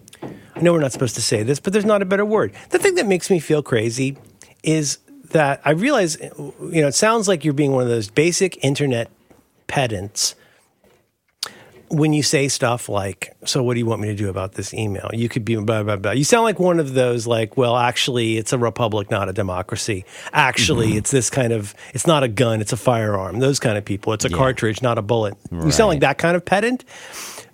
I 0.54 0.60
know 0.60 0.72
we're 0.72 0.80
not 0.80 0.92
supposed 0.92 1.14
to 1.16 1.22
say 1.22 1.42
this, 1.42 1.58
but 1.60 1.72
there's 1.72 1.84
not 1.84 2.02
a 2.02 2.04
better 2.04 2.24
word. 2.24 2.52
The 2.70 2.78
thing 2.78 2.94
that 2.96 3.06
makes 3.06 3.30
me 3.30 3.40
feel 3.40 3.62
crazy 3.62 4.16
is 4.62 4.98
that 5.30 5.60
I 5.64 5.70
realize, 5.70 6.16
you 6.20 6.82
know, 6.82 6.88
it 6.88 6.94
sounds 6.94 7.26
like 7.26 7.42
you're 7.44 7.54
being 7.54 7.72
one 7.72 7.82
of 7.82 7.88
those 7.88 8.10
basic 8.10 8.62
internet 8.64 9.10
pedants 9.66 10.34
when 11.92 12.14
you 12.14 12.22
say 12.22 12.48
stuff 12.48 12.88
like, 12.88 13.36
"So, 13.44 13.62
what 13.62 13.74
do 13.74 13.78
you 13.78 13.86
want 13.86 14.00
me 14.00 14.08
to 14.08 14.14
do 14.14 14.30
about 14.30 14.52
this 14.52 14.72
email?" 14.72 15.10
You 15.12 15.28
could 15.28 15.44
be 15.44 15.56
blah 15.56 15.82
blah 15.82 15.96
blah. 15.96 16.12
You 16.12 16.24
sound 16.24 16.44
like 16.44 16.58
one 16.58 16.80
of 16.80 16.94
those 16.94 17.26
like, 17.26 17.56
"Well, 17.56 17.76
actually, 17.76 18.38
it's 18.38 18.52
a 18.52 18.58
republic, 18.58 19.10
not 19.10 19.28
a 19.28 19.32
democracy. 19.32 20.06
Actually, 20.32 20.88
mm-hmm. 20.88 20.98
it's 20.98 21.10
this 21.10 21.28
kind 21.28 21.52
of. 21.52 21.74
It's 21.92 22.06
not 22.06 22.22
a 22.22 22.28
gun, 22.28 22.62
it's 22.62 22.72
a 22.72 22.78
firearm. 22.78 23.40
Those 23.40 23.60
kind 23.60 23.76
of 23.76 23.84
people. 23.84 24.14
It's 24.14 24.24
a 24.24 24.30
cartridge, 24.30 24.80
not 24.80 24.96
a 24.96 25.02
bullet." 25.02 25.36
You 25.52 25.70
sound 25.70 25.88
like 25.88 26.00
that 26.00 26.16
kind 26.16 26.34
of 26.34 26.44
pedant, 26.44 26.84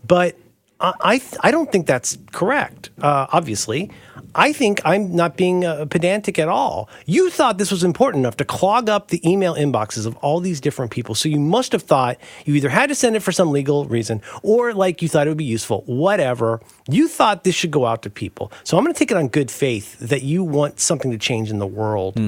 but 0.06 0.36
I 0.80 0.92
I, 1.00 1.18
th- 1.18 1.36
I 1.42 1.50
don't 1.50 1.70
think 1.72 1.86
that's 1.86 2.18
correct. 2.32 2.90
Uh, 3.00 3.26
obviously, 3.32 3.90
I 4.34 4.52
think 4.52 4.80
I'm 4.84 5.16
not 5.16 5.36
being 5.36 5.64
uh, 5.64 5.86
pedantic 5.86 6.38
at 6.38 6.48
all. 6.48 6.88
You 7.06 7.30
thought 7.30 7.58
this 7.58 7.70
was 7.70 7.82
important 7.82 8.20
enough 8.22 8.36
to 8.36 8.44
clog 8.44 8.88
up 8.88 9.08
the 9.08 9.26
email 9.28 9.54
inboxes 9.54 10.06
of 10.06 10.16
all 10.18 10.38
these 10.40 10.60
different 10.60 10.90
people, 10.92 11.14
so 11.14 11.28
you 11.28 11.40
must 11.40 11.72
have 11.72 11.82
thought 11.82 12.18
you 12.44 12.54
either 12.54 12.68
had 12.68 12.88
to 12.90 12.94
send 12.94 13.16
it 13.16 13.20
for 13.20 13.32
some 13.32 13.50
legal 13.50 13.86
reason 13.86 14.20
or 14.42 14.72
like 14.74 15.02
you 15.02 15.08
thought 15.08 15.26
it 15.26 15.30
would 15.30 15.38
be 15.38 15.44
useful. 15.44 15.82
Whatever. 15.86 16.60
You 16.88 17.08
thought 17.08 17.44
this 17.44 17.54
should 17.54 17.70
go 17.70 17.84
out 17.86 18.02
to 18.02 18.10
people, 18.10 18.52
so 18.64 18.76
I'm 18.76 18.84
going 18.84 18.94
to 18.94 18.98
take 18.98 19.10
it 19.10 19.16
on 19.16 19.28
good 19.28 19.50
faith 19.50 19.98
that 19.98 20.22
you 20.22 20.44
want 20.44 20.78
something 20.78 21.10
to 21.10 21.18
change 21.18 21.50
in 21.50 21.58
the 21.58 21.66
world 21.66 22.18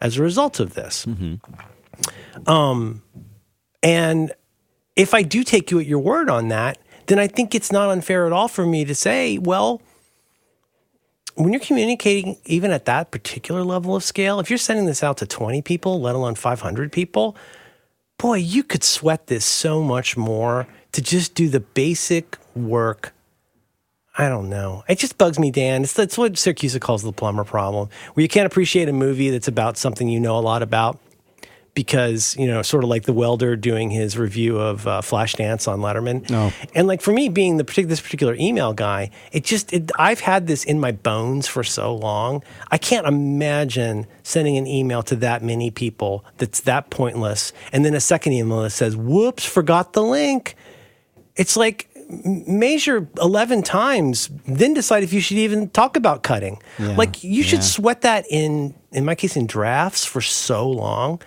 as 0.00 0.16
a 0.18 0.22
result 0.22 0.60
of 0.60 0.74
this. 0.74 1.06
And 3.82 4.32
if 4.96 5.14
I 5.14 5.22
do 5.22 5.44
take 5.44 5.70
you 5.70 5.78
at 5.78 5.86
your 5.86 6.00
word 6.00 6.28
on 6.28 6.48
that, 6.48 6.78
then 7.10 7.18
I 7.18 7.26
think 7.26 7.56
it's 7.56 7.72
not 7.72 7.88
unfair 7.88 8.24
at 8.24 8.32
all 8.32 8.46
for 8.46 8.64
me 8.64 8.84
to 8.84 8.94
say, 8.94 9.36
well, 9.36 9.82
when 11.34 11.52
you're 11.52 11.60
communicating, 11.60 12.36
even 12.44 12.70
at 12.70 12.84
that 12.84 13.10
particular 13.10 13.64
level 13.64 13.96
of 13.96 14.04
scale, 14.04 14.38
if 14.38 14.48
you're 14.48 14.58
sending 14.58 14.86
this 14.86 15.02
out 15.02 15.16
to 15.16 15.26
20 15.26 15.60
people, 15.62 16.00
let 16.00 16.14
alone 16.14 16.36
500 16.36 16.92
people, 16.92 17.36
boy, 18.16 18.36
you 18.36 18.62
could 18.62 18.84
sweat 18.84 19.26
this 19.26 19.44
so 19.44 19.82
much 19.82 20.16
more 20.16 20.68
to 20.92 21.02
just 21.02 21.34
do 21.34 21.48
the 21.48 21.58
basic 21.58 22.38
work. 22.54 23.12
I 24.16 24.28
don't 24.28 24.48
know. 24.48 24.84
It 24.88 24.98
just 24.98 25.18
bugs 25.18 25.36
me, 25.36 25.50
Dan. 25.50 25.82
It's, 25.82 25.92
that's 25.92 26.16
what 26.16 26.34
Siracusa 26.34 26.80
calls 26.80 27.02
the 27.02 27.12
plumber 27.12 27.44
problem, 27.44 27.88
where 28.14 28.22
you 28.22 28.28
can't 28.28 28.46
appreciate 28.46 28.88
a 28.88 28.92
movie 28.92 29.30
that's 29.30 29.48
about 29.48 29.76
something 29.76 30.08
you 30.08 30.20
know 30.20 30.38
a 30.38 30.40
lot 30.40 30.62
about 30.62 31.00
because 31.74 32.36
you 32.36 32.46
know, 32.46 32.62
sort 32.62 32.84
of 32.84 32.90
like 32.90 33.04
the 33.04 33.12
welder 33.12 33.56
doing 33.56 33.90
his 33.90 34.18
review 34.18 34.58
of 34.58 34.86
uh, 34.86 35.00
Flashdance 35.00 35.68
on 35.68 35.80
Letterman. 35.80 36.28
No. 36.28 36.52
And 36.74 36.86
like 36.88 37.00
for 37.00 37.12
me, 37.12 37.28
being 37.28 37.56
the 37.56 37.64
partic- 37.64 37.88
this 37.88 38.00
particular 38.00 38.34
email 38.38 38.72
guy, 38.72 39.10
it 39.32 39.44
just 39.44 39.72
it, 39.72 39.90
I've 39.98 40.20
had 40.20 40.46
this 40.46 40.64
in 40.64 40.80
my 40.80 40.92
bones 40.92 41.46
for 41.46 41.62
so 41.62 41.94
long. 41.94 42.42
I 42.70 42.78
can't 42.78 43.06
imagine 43.06 44.06
sending 44.22 44.56
an 44.56 44.66
email 44.66 45.02
to 45.04 45.16
that 45.16 45.42
many 45.42 45.70
people 45.70 46.24
that's 46.38 46.60
that 46.62 46.90
pointless, 46.90 47.52
and 47.72 47.84
then 47.84 47.94
a 47.94 48.00
second 48.00 48.32
email 48.32 48.62
that 48.62 48.70
says, 48.70 48.96
"Whoops, 48.96 49.44
forgot 49.44 49.92
the 49.92 50.02
link." 50.02 50.56
It's 51.36 51.56
like 51.56 51.86
measure 52.12 53.08
11 53.20 53.62
times 53.62 54.30
then 54.44 54.74
decide 54.74 55.04
if 55.04 55.12
you 55.12 55.20
should 55.20 55.36
even 55.38 55.70
talk 55.70 55.96
about 55.96 56.24
cutting 56.24 56.60
Yeah, 56.76 56.96
like 56.96 57.22
you 57.22 57.44
should 57.44 57.60
yeah. 57.60 57.64
sweat 57.64 58.00
that 58.00 58.24
in 58.28 58.74
in 58.90 59.04
my 59.04 59.14
case 59.14 59.36
in 59.36 59.46
drafts 59.46 60.04
for 60.04 60.20
so 60.20 60.68
long 60.68 61.20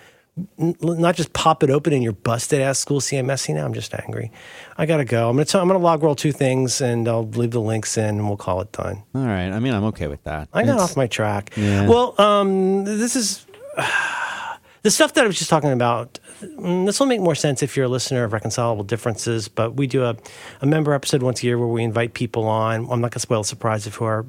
not 0.58 1.14
just 1.14 1.32
pop 1.32 1.62
it 1.62 1.70
open 1.70 1.92
in 1.92 2.02
your 2.02 2.12
busted 2.12 2.60
ass 2.60 2.78
school 2.80 3.00
CMS. 3.00 3.52
Now 3.54 3.64
I'm 3.64 3.74
just 3.74 3.94
angry. 3.94 4.32
I 4.76 4.86
gotta 4.86 5.04
go. 5.04 5.28
I'm 5.30 5.36
gonna 5.36 5.44
tell, 5.44 5.60
I'm 5.60 5.68
gonna 5.68 5.78
log 5.78 6.02
roll 6.02 6.14
two 6.16 6.32
things 6.32 6.80
and 6.80 7.06
I'll 7.08 7.28
leave 7.28 7.52
the 7.52 7.60
links 7.60 7.96
in 7.96 8.04
and 8.16 8.26
we'll 8.26 8.36
call 8.36 8.60
it 8.60 8.72
done. 8.72 9.02
All 9.14 9.24
right. 9.26 9.50
I 9.50 9.60
mean, 9.60 9.72
I'm 9.74 9.84
okay 9.84 10.08
with 10.08 10.24
that. 10.24 10.48
I 10.52 10.62
got 10.62 10.74
It's- 10.74 10.90
off 10.90 10.96
my 10.96 11.06
track. 11.06 11.52
Yeah. 11.56 11.86
Well, 11.88 12.20
um, 12.20 12.84
this 12.84 13.14
is 13.14 13.46
the 14.82 14.90
stuff 14.90 15.14
that 15.14 15.24
I 15.24 15.26
was 15.26 15.38
just 15.38 15.50
talking 15.50 15.70
about. 15.72 16.18
mm, 16.42 16.84
This 16.86 16.98
will 16.98 17.06
make 17.06 17.20
more 17.20 17.34
sense 17.36 17.62
if 17.62 17.76
you're 17.76 17.86
a 17.86 17.88
listener 17.88 18.24
of 18.24 18.32
Reconcilable 18.32 18.84
Differences, 18.84 19.46
but 19.48 19.76
we 19.76 19.86
do 19.86 20.04
a, 20.04 20.16
a 20.60 20.66
member 20.66 20.92
episode 20.94 21.22
once 21.22 21.42
a 21.42 21.46
year 21.46 21.58
where 21.58 21.68
we 21.68 21.82
invite 21.84 22.14
people 22.14 22.46
on. 22.48 22.88
I'm 22.90 23.00
not 23.00 23.12
gonna 23.12 23.20
spoil 23.20 23.42
the 23.42 23.48
surprise 23.48 23.86
of 23.86 23.94
who 23.94 24.04
are 24.04 24.26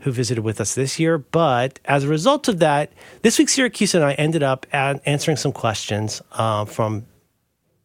who 0.00 0.12
visited 0.12 0.42
with 0.42 0.60
us 0.60 0.74
this 0.74 0.98
year. 0.98 1.18
But 1.18 1.80
as 1.84 2.04
a 2.04 2.08
result 2.08 2.48
of 2.48 2.58
that, 2.60 2.92
this 3.22 3.38
week 3.38 3.48
Siracusa 3.48 3.96
and 3.96 4.04
I 4.04 4.12
ended 4.12 4.42
up 4.42 4.66
answering 4.72 5.36
some 5.36 5.52
questions 5.52 6.22
uh, 6.32 6.64
from 6.64 7.06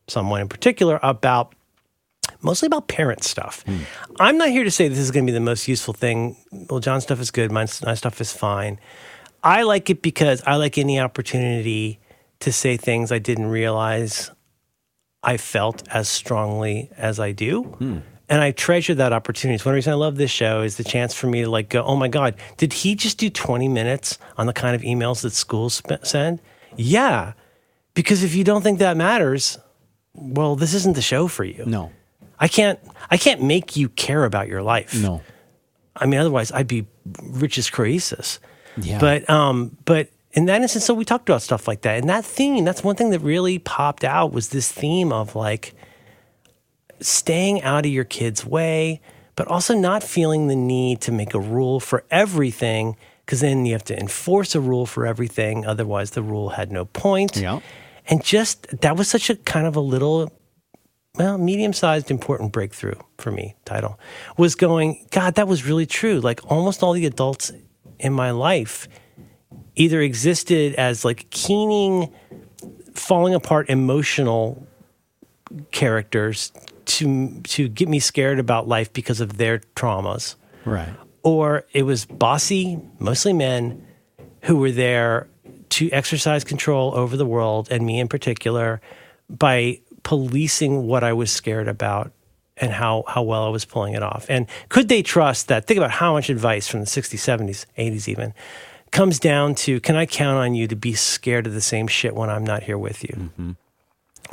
someone 0.08 0.42
in 0.42 0.50
particular 0.50 1.00
about 1.02 1.54
mostly 2.42 2.68
about 2.68 2.88
parent 2.88 3.24
stuff. 3.24 3.64
I'm 4.20 4.38
not 4.38 4.50
here 4.50 4.64
to 4.64 4.72
say 4.72 4.88
this 4.88 5.00
is 5.00 5.12
going 5.12 5.26
to 5.26 5.32
be 5.32 5.34
the 5.34 5.40
most 5.40 5.68
useful 5.68 5.94
thing. 5.94 6.36
Well, 6.70 6.80
John's 6.80 7.04
stuff 7.04 7.20
is 7.20 7.32
good, 7.32 7.52
my, 7.52 7.66
my 7.86 7.96
stuff 7.96 8.20
is 8.22 8.32
fine. 8.32 8.80
I 9.44 9.64
like 9.64 9.90
it 9.90 10.02
because 10.02 10.42
I 10.46 10.56
like 10.56 10.78
any 10.78 11.00
opportunity 11.00 12.00
to 12.42 12.52
say 12.52 12.78
things 12.78 13.12
I 13.12 13.20
didn't 13.20 13.48
realize 13.48 14.32
I 15.22 15.38
felt 15.38 15.88
as 15.90 16.10
strongly 16.10 16.90
as 16.98 17.20
I 17.20 17.32
do. 17.32 18.02
And 18.34 18.42
I 18.42 18.50
treasure 18.50 18.96
that 18.96 19.14
opportunity. 19.14 19.54
It's 19.54 19.64
one 19.64 19.76
reason 19.76 19.94
I 19.94 19.96
love 19.96 20.16
this 20.16 20.32
show 20.32 20.64
is 20.64 20.78
the 20.78 20.84
chance 20.84 21.14
for 21.14 21.28
me 21.28 21.44
to 21.44 21.50
like 21.52 21.70
go, 21.70 21.84
oh 21.84 21.96
my 21.96 22.08
God, 22.08 22.34
did 22.58 22.74
he 22.74 22.96
just 22.96 23.20
do 23.20 23.30
20 23.30 23.68
minutes 23.68 24.18
on 24.40 24.48
the 24.48 24.54
kind 24.54 24.76
of 24.76 24.82
emails 24.82 25.22
that 25.22 25.34
schools 25.34 25.76
sp- 25.86 26.02
send? 26.02 26.40
Yeah. 26.76 27.34
Because 27.94 28.24
if 28.24 28.34
you 28.34 28.44
don't 28.44 28.64
think 28.64 28.80
that 28.80 28.98
matters, 28.98 29.60
well, 30.16 30.56
this 30.56 30.74
isn't 30.74 30.96
the 30.96 31.02
show 31.04 31.28
for 31.28 31.44
you. 31.44 31.64
No. 31.68 31.92
I 32.40 32.48
can't 32.48 32.80
I 33.12 33.18
can't 33.18 33.44
make 33.44 33.76
you 33.76 33.88
care 33.90 34.26
about 34.26 34.48
your 34.48 34.64
life. 34.64 35.00
No. 35.00 35.22
I 35.96 36.08
mean, 36.08 36.20
otherwise 36.20 36.52
I'd 36.52 36.68
be 36.68 36.88
rich 37.22 37.60
as 37.60 37.70
Croesus. 37.70 38.40
Yeah. 38.78 38.98
But 38.98 39.30
um, 39.30 39.78
but 39.86 40.10
in 40.32 40.46
that 40.46 40.60
instance, 40.60 40.86
so 40.86 40.96
we 40.96 41.06
talked 41.06 41.30
about 41.30 41.44
stuff 41.44 41.68
like 41.68 41.84
that, 41.84 42.00
and 42.00 42.10
that 42.10 42.26
theme. 42.26 42.66
That's 42.66 42.84
one 42.84 42.96
thing 42.96 43.12
that 43.12 43.20
really 43.20 43.60
popped 43.60 44.04
out 44.04 44.34
was 44.34 44.50
this 44.50 44.72
theme 44.72 45.14
of 45.14 45.36
like 45.36 45.76
staying 47.04 47.62
out 47.62 47.86
of 47.86 47.92
your 47.92 48.04
kid's 48.04 48.46
way, 48.46 49.02
but 49.36 49.48
also 49.48 49.76
not 49.76 50.04
feeling 50.04 50.48
the 50.48 50.56
need 50.56 51.02
to 51.02 51.12
make 51.12 51.34
a 51.34 51.40
rule 51.40 51.80
for 51.80 52.04
everything, 52.10 52.96
because 53.26 53.42
then 53.42 53.66
you 53.66 53.74
have 53.74 53.84
to 53.86 54.00
enforce 54.00 54.56
a 54.56 54.60
rule 54.60 54.86
for 54.86 55.06
everything. 55.06 55.66
Otherwise, 55.66 56.12
the 56.12 56.22
rule 56.22 56.50
had 56.50 56.72
no 56.72 56.86
point. 56.86 57.38
Yeah. 57.38 57.60
And 58.08 58.24
just 58.24 58.82
that 58.82 58.98
was 58.98 59.08
such 59.08 59.30
a 59.30 59.36
kind 59.36 59.66
of 59.66 59.76
a 59.76 59.80
little, 59.80 60.32
well, 61.16 61.38
medium 61.38 61.74
sized 61.74 62.12
important 62.12 62.52
breakthrough 62.52 62.96
for 63.18 63.32
me. 63.32 63.56
Title 63.66 64.00
was 64.38 64.56
going, 64.56 65.08
God, 65.12 65.36
that 65.36 65.48
was 65.48 65.66
really 65.66 65.86
true. 65.86 66.20
Like 66.20 66.42
almost 66.52 66.84
all 66.84 66.94
the 66.94 67.06
adults 67.06 67.52
in 68.00 68.14
my 68.14 68.32
life 68.32 68.88
either 69.76 70.02
existed 70.02 70.76
as 70.76 71.06
like 71.06 71.30
keening, 71.30 72.14
falling 72.94 73.34
apart 73.34 73.70
emotional 73.70 74.68
characters 75.72 76.52
to 76.86 77.40
to 77.42 77.68
get 77.68 77.88
me 77.90 78.00
scared 78.00 78.40
about 78.40 78.68
life 78.68 78.92
because 78.94 79.22
of 79.22 79.38
their 79.38 79.60
traumas 79.76 80.36
Right. 80.66 80.94
or 81.24 81.66
it 81.74 81.84
was 81.84 82.06
bossy, 82.06 82.80
mostly 83.00 83.34
men, 83.34 83.86
who 84.44 84.58
were 84.58 84.72
there 84.72 85.28
to 85.70 85.90
exercise 85.92 86.44
control 86.44 86.94
over 86.96 87.18
the 87.18 87.26
world 87.26 87.68
and 87.72 87.86
me 87.86 88.00
in 88.00 88.08
particular 88.08 88.80
by 89.30 89.80
policing 90.04 90.86
what 90.88 91.04
I 91.04 91.14
was 91.14 91.32
scared 91.32 91.68
about 91.68 92.12
and 92.58 92.72
how, 92.72 93.04
how 93.08 93.24
well 93.24 93.46
I 93.46 93.50
was 93.50 93.66
pulling 93.66 93.94
it 93.94 94.04
off. 94.04 94.26
And 94.30 94.46
could 94.70 94.88
they 94.90 95.02
trust 95.02 95.48
that? 95.48 95.66
Think 95.66 95.78
about 95.80 95.90
how 95.92 96.14
much 96.14 96.30
advice 96.30 96.68
from 96.68 96.82
the 96.82 96.86
60s, 96.86 97.18
70s, 97.18 97.66
80s 97.78 98.08
even 98.08 98.34
comes 98.92 99.18
down 99.18 99.56
to 99.56 99.80
can 99.80 99.96
I 99.96 100.06
count 100.06 100.38
on 100.38 100.54
you 100.54 100.68
to 100.68 100.76
be 100.76 100.94
scared 100.94 101.48
of 101.48 101.54
the 101.54 101.62
same 101.62 101.88
shit 101.88 102.14
when 102.14 102.30
I'm 102.30 102.44
not 102.44 102.64
here 102.64 102.78
with 102.78 103.04
you? 103.04 103.16
Mm-hmm. 103.18 103.52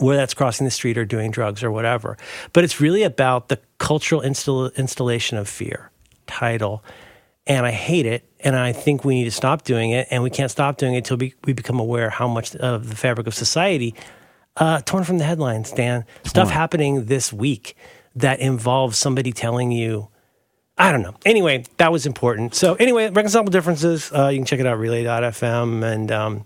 Whether 0.01 0.19
that's 0.19 0.35
crossing 0.35 0.65
the 0.65 0.71
street 0.71 0.99
or 0.99 1.05
doing 1.05 1.31
drugs 1.31 1.63
or 1.63 1.71
whatever. 1.71 2.17
But 2.53 2.65
it's 2.65 2.81
really 2.81 3.03
about 3.03 3.49
the 3.49 3.59
cultural 3.79 4.21
install- 4.21 4.69
installation 4.71 5.39
of 5.39 5.49
fear, 5.49 5.91
title. 6.27 6.83
And 7.47 7.67
I 7.67 7.71
hate 7.71 8.07
it. 8.07 8.29
And 8.41 8.57
I 8.57 8.73
think 8.73 9.05
we 9.05 9.15
need 9.15 9.25
to 9.25 9.31
stop 9.31 9.65
doing 9.65 9.91
it. 9.91 10.09
And 10.11 10.23
we 10.23 10.31
can't 10.31 10.51
stop 10.51 10.77
doing 10.77 10.95
it 10.95 10.99
until 10.99 11.17
we, 11.17 11.35
we 11.45 11.53
become 11.53 11.81
aware 11.81 12.11
how 12.11 12.29
much 12.29 12.55
of 12.57 12.89
the 12.89 12.97
fabric 12.97 13.27
of 13.27 13.35
society, 13.35 13.95
uh, 14.57 14.81
torn 14.83 15.05
from 15.05 15.19
the 15.19 15.25
headlines, 15.25 15.71
Dan, 15.73 16.05
stuff 16.25 16.51
happening 16.51 17.07
this 17.07 17.33
week 17.33 17.77
that 18.17 18.41
involves 18.41 18.99
somebody 18.99 19.33
telling 19.33 19.71
you, 19.71 20.09
I 20.77 20.93
don't 20.93 21.03
know. 21.03 21.15
Anyway, 21.27 21.65
that 21.77 21.93
was 21.93 22.07
important. 22.07 22.55
So, 22.55 22.75
anyway, 22.75 23.11
reconcilable 23.11 23.51
differences. 23.51 24.11
Uh, 24.13 24.29
you 24.29 24.39
can 24.39 24.47
check 24.47 24.61
it 24.61 24.67
out, 24.67 24.79
relay.fm. 24.79 25.85
And, 25.85 26.11
um, 26.11 26.45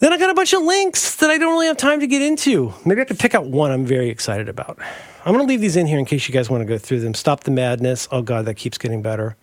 then 0.00 0.12
I 0.12 0.18
got 0.18 0.30
a 0.30 0.34
bunch 0.34 0.52
of 0.52 0.62
links 0.62 1.16
that 1.16 1.30
I 1.30 1.38
don't 1.38 1.52
really 1.52 1.66
have 1.66 1.76
time 1.76 2.00
to 2.00 2.06
get 2.06 2.22
into. 2.22 2.72
Maybe 2.84 3.00
I 3.00 3.04
could 3.04 3.18
pick 3.18 3.34
out 3.34 3.46
one 3.46 3.70
I'm 3.70 3.84
very 3.84 4.08
excited 4.08 4.48
about. 4.48 4.78
I'm 5.24 5.34
going 5.34 5.46
to 5.46 5.48
leave 5.48 5.60
these 5.60 5.76
in 5.76 5.86
here 5.86 5.98
in 5.98 6.04
case 6.04 6.28
you 6.28 6.32
guys 6.32 6.48
want 6.48 6.60
to 6.62 6.64
go 6.64 6.78
through 6.78 7.00
them. 7.00 7.14
Stop 7.14 7.44
the 7.44 7.50
madness. 7.50 8.08
Oh, 8.10 8.22
God, 8.22 8.44
that 8.46 8.54
keeps 8.54 8.78
getting 8.78 9.02
better. 9.02 9.36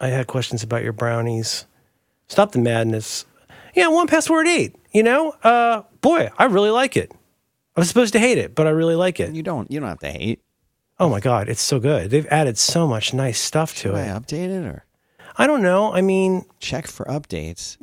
I 0.00 0.08
had 0.08 0.26
questions 0.26 0.62
about 0.62 0.82
your 0.82 0.92
brownies. 0.92 1.66
Stop 2.28 2.52
the 2.52 2.58
madness. 2.58 3.24
Yeah, 3.74 3.86
1Password 3.86 4.46
eight. 4.46 4.76
You 4.92 5.02
know, 5.02 5.30
uh, 5.42 5.82
boy, 6.02 6.30
I 6.36 6.44
really 6.44 6.70
like 6.70 6.96
it. 6.96 7.10
I 7.76 7.80
was 7.80 7.88
supposed 7.88 8.12
to 8.12 8.18
hate 8.18 8.36
it, 8.36 8.54
but 8.54 8.66
I 8.66 8.70
really 8.70 8.94
like 8.96 9.18
it. 9.20 9.32
You 9.34 9.42
don't. 9.42 9.70
You 9.70 9.80
don't 9.80 9.88
have 9.88 10.00
to 10.00 10.10
hate. 10.10 10.40
Oh 11.00 11.08
my 11.08 11.20
God, 11.20 11.48
it's 11.48 11.62
so 11.62 11.80
good. 11.80 12.10
They've 12.10 12.26
added 12.26 12.58
so 12.58 12.86
much 12.86 13.14
nice 13.14 13.40
stuff 13.40 13.74
to 13.76 13.94
I 13.94 14.02
it. 14.02 14.08
update 14.08 14.50
it 14.50 14.64
or 14.66 14.84
I 15.38 15.46
don't 15.46 15.62
know. 15.62 15.92
I 15.92 16.02
mean, 16.02 16.44
check 16.60 16.86
for 16.86 17.06
updates? 17.06 17.78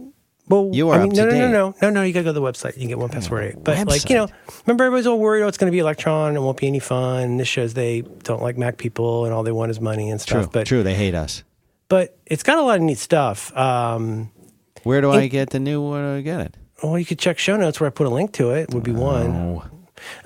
Well, 0.50 0.70
You 0.74 0.90
are 0.90 1.00
I 1.00 1.04
mean, 1.04 1.14
no, 1.14 1.26
no, 1.26 1.32
no, 1.32 1.48
no, 1.52 1.74
no, 1.82 1.90
no. 1.92 2.04
You 2.04 2.12
gotta 2.12 2.24
go 2.24 2.30
to 2.34 2.40
the 2.40 2.42
website. 2.42 2.74
You 2.78 2.88
can 2.88 2.90
get 2.90 2.98
1Password 2.98 3.50
eight. 3.52 3.64
But 3.64 3.88
like, 3.88 4.10
you 4.10 4.16
know, 4.16 4.28
remember 4.66 4.84
everybody's 4.84 5.06
all 5.08 5.20
worried. 5.20 5.44
Oh, 5.44 5.48
it's 5.48 5.58
going 5.60 5.72
to 5.72 5.72
be 5.72 5.80
Electron. 5.80 6.36
It 6.36 6.40
won't 6.42 6.58
be 6.58 6.68
any 6.68 6.80
fun. 6.80 7.38
This 7.38 7.48
shows 7.48 7.76
they 7.76 8.02
don't 8.02 8.42
like 8.42 8.58
Mac 8.58 8.78
people, 8.78 9.26
and 9.26 9.34
all 9.34 9.44
they 9.44 9.52
want 9.52 9.70
is 9.70 9.80
money 9.80 10.10
and 10.10 10.20
True. 10.20 10.42
stuff. 10.42 10.52
But 10.52 10.66
True. 10.68 10.82
They 10.84 10.96
hate 10.96 11.14
us. 11.16 11.44
but 11.88 12.18
it's 12.26 12.42
got 12.44 12.58
a 12.58 12.64
lot 12.64 12.78
of 12.78 12.82
neat 12.82 12.98
stuff. 12.98 13.56
Um, 13.56 14.32
Where 14.84 15.02
do 15.02 15.12
I 15.12 15.28
get 15.28 15.52
the 15.52 15.60
new? 15.60 15.88
Where 15.88 16.02
do 16.14 16.18
I 16.18 16.22
get 16.22 16.42
it? 16.42 16.58
well, 16.82 16.98
you 16.98 17.06
could 17.06 17.20
check 17.20 17.38
show 17.38 17.56
notes 17.58 17.80
where 17.80 17.88
I 17.88 17.92
put 17.92 18.08
a 18.08 18.10
link 18.10 18.32
to 18.34 18.52
it. 18.52 18.74
Would 18.74 18.84
be 18.84 18.92
one. 18.92 19.62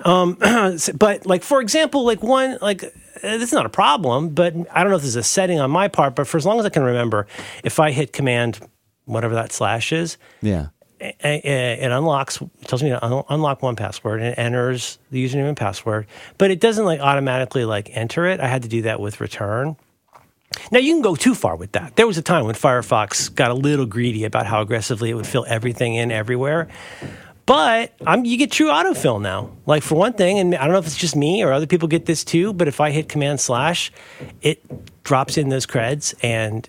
Oh, 0.04 0.78
but 0.94 1.26
like 1.26 1.42
for 1.42 1.60
example, 1.60 2.04
like 2.04 2.22
one 2.22 2.58
like 2.62 2.84
uh, 2.84 2.88
this 3.22 3.42
is 3.42 3.52
not 3.52 3.66
a 3.66 3.70
problem, 3.70 4.28
but 4.28 4.54
I 4.72 4.82
don't 4.82 4.90
know 4.90 4.96
if 4.96 5.02
there's 5.02 5.16
a 5.16 5.22
setting 5.24 5.58
on 5.58 5.70
my 5.72 5.88
part. 5.88 6.14
But 6.14 6.28
for 6.28 6.36
as 6.36 6.46
long 6.46 6.60
as 6.60 6.64
I 6.64 6.68
can 6.68 6.84
remember, 6.84 7.26
if 7.64 7.80
I 7.80 7.90
hit 7.90 8.12
Command 8.12 8.60
whatever 9.04 9.34
that 9.34 9.52
slash 9.52 9.92
is, 9.92 10.16
yeah. 10.42 10.68
it, 11.00 11.16
it 11.22 11.90
unlocks 11.90 12.40
it 12.40 12.68
tells 12.68 12.82
me 12.82 12.90
to 12.90 13.24
unlock 13.28 13.60
1Password 13.60 14.14
and 14.16 14.24
it 14.24 14.38
enters 14.38 14.98
the 15.10 15.24
username 15.24 15.48
and 15.48 15.56
password 15.56 16.06
but 16.38 16.50
it 16.50 16.60
doesn't 16.60 16.84
like 16.84 17.00
automatically 17.00 17.64
like 17.64 17.90
enter 17.92 18.26
it 18.26 18.40
i 18.40 18.46
had 18.46 18.62
to 18.62 18.68
do 18.68 18.82
that 18.82 19.00
with 19.00 19.20
return 19.20 19.76
now 20.70 20.78
you 20.78 20.94
can 20.94 21.02
go 21.02 21.16
too 21.16 21.34
far 21.34 21.56
with 21.56 21.72
that 21.72 21.96
there 21.96 22.06
was 22.06 22.16
a 22.16 22.22
time 22.22 22.46
when 22.46 22.54
firefox 22.54 23.34
got 23.34 23.50
a 23.50 23.54
little 23.54 23.86
greedy 23.86 24.24
about 24.24 24.46
how 24.46 24.60
aggressively 24.60 25.10
it 25.10 25.14
would 25.14 25.26
fill 25.26 25.44
everything 25.48 25.96
in 25.96 26.10
everywhere 26.10 26.68
but 27.46 27.92
I'm, 28.06 28.24
you 28.24 28.38
get 28.38 28.50
true 28.50 28.68
autofill 28.68 29.20
now. 29.20 29.50
Like 29.66 29.82
for 29.82 29.96
one 29.96 30.14
thing, 30.14 30.38
and 30.38 30.54
I 30.54 30.64
don't 30.64 30.72
know 30.72 30.78
if 30.78 30.86
it's 30.86 30.96
just 30.96 31.14
me 31.14 31.42
or 31.42 31.52
other 31.52 31.66
people 31.66 31.88
get 31.88 32.06
this 32.06 32.24
too, 32.24 32.52
but 32.52 32.68
if 32.68 32.80
I 32.80 32.90
hit 32.90 33.08
Command 33.08 33.40
slash, 33.40 33.92
it 34.40 34.64
drops 35.04 35.36
in 35.36 35.50
those 35.50 35.66
creds 35.66 36.14
and 36.22 36.68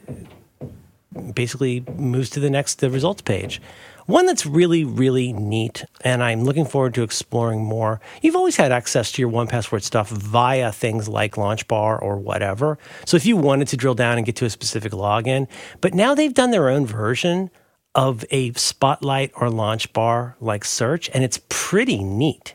basically 1.34 1.84
moves 1.98 2.30
to 2.32 2.40
the 2.40 2.50
next 2.50 2.76
the 2.76 2.90
results 2.90 3.22
page. 3.22 3.62
One 4.06 4.28
that's 4.28 4.46
really, 4.46 4.84
really 4.84 5.34
neat, 5.34 5.84
and 6.02 6.24
I'm 6.24 6.44
looking 6.44 6.66
forward 6.66 6.94
to 6.94 7.02
exploring 7.02 7.64
more. 7.64 8.00
You've 8.22 8.36
always 8.36 8.56
had 8.56 8.72
access 8.72 9.12
to 9.14 9.22
your 9.22 9.32
1Password 9.32 9.82
stuff 9.82 10.10
via 10.10 10.72
things 10.72 11.08
like 11.08 11.36
LaunchBar 11.36 12.02
or 12.02 12.18
whatever. 12.18 12.78
So 13.06 13.18
if 13.18 13.26
you 13.26 13.36
wanted 13.36 13.68
to 13.70 13.78
drill 13.78 13.96
down 13.96 14.18
and 14.18 14.26
get 14.26 14.36
to 14.38 14.46
a 14.46 14.50
specific 14.52 14.92
login, 14.92 15.48
but 15.82 15.96
now 15.96 16.14
they've 16.14 16.34
done 16.34 16.52
their 16.52 16.70
own 16.70 16.86
version 16.86 17.50
of 17.96 18.24
a 18.30 18.52
Spotlight 18.54 19.32
or 19.38 19.48
LaunchBar 19.48 20.36
like 20.40 20.66
search, 20.66 21.10
and 21.14 21.24
it's 21.24 21.40
pretty 21.50 22.04
neat. 22.04 22.54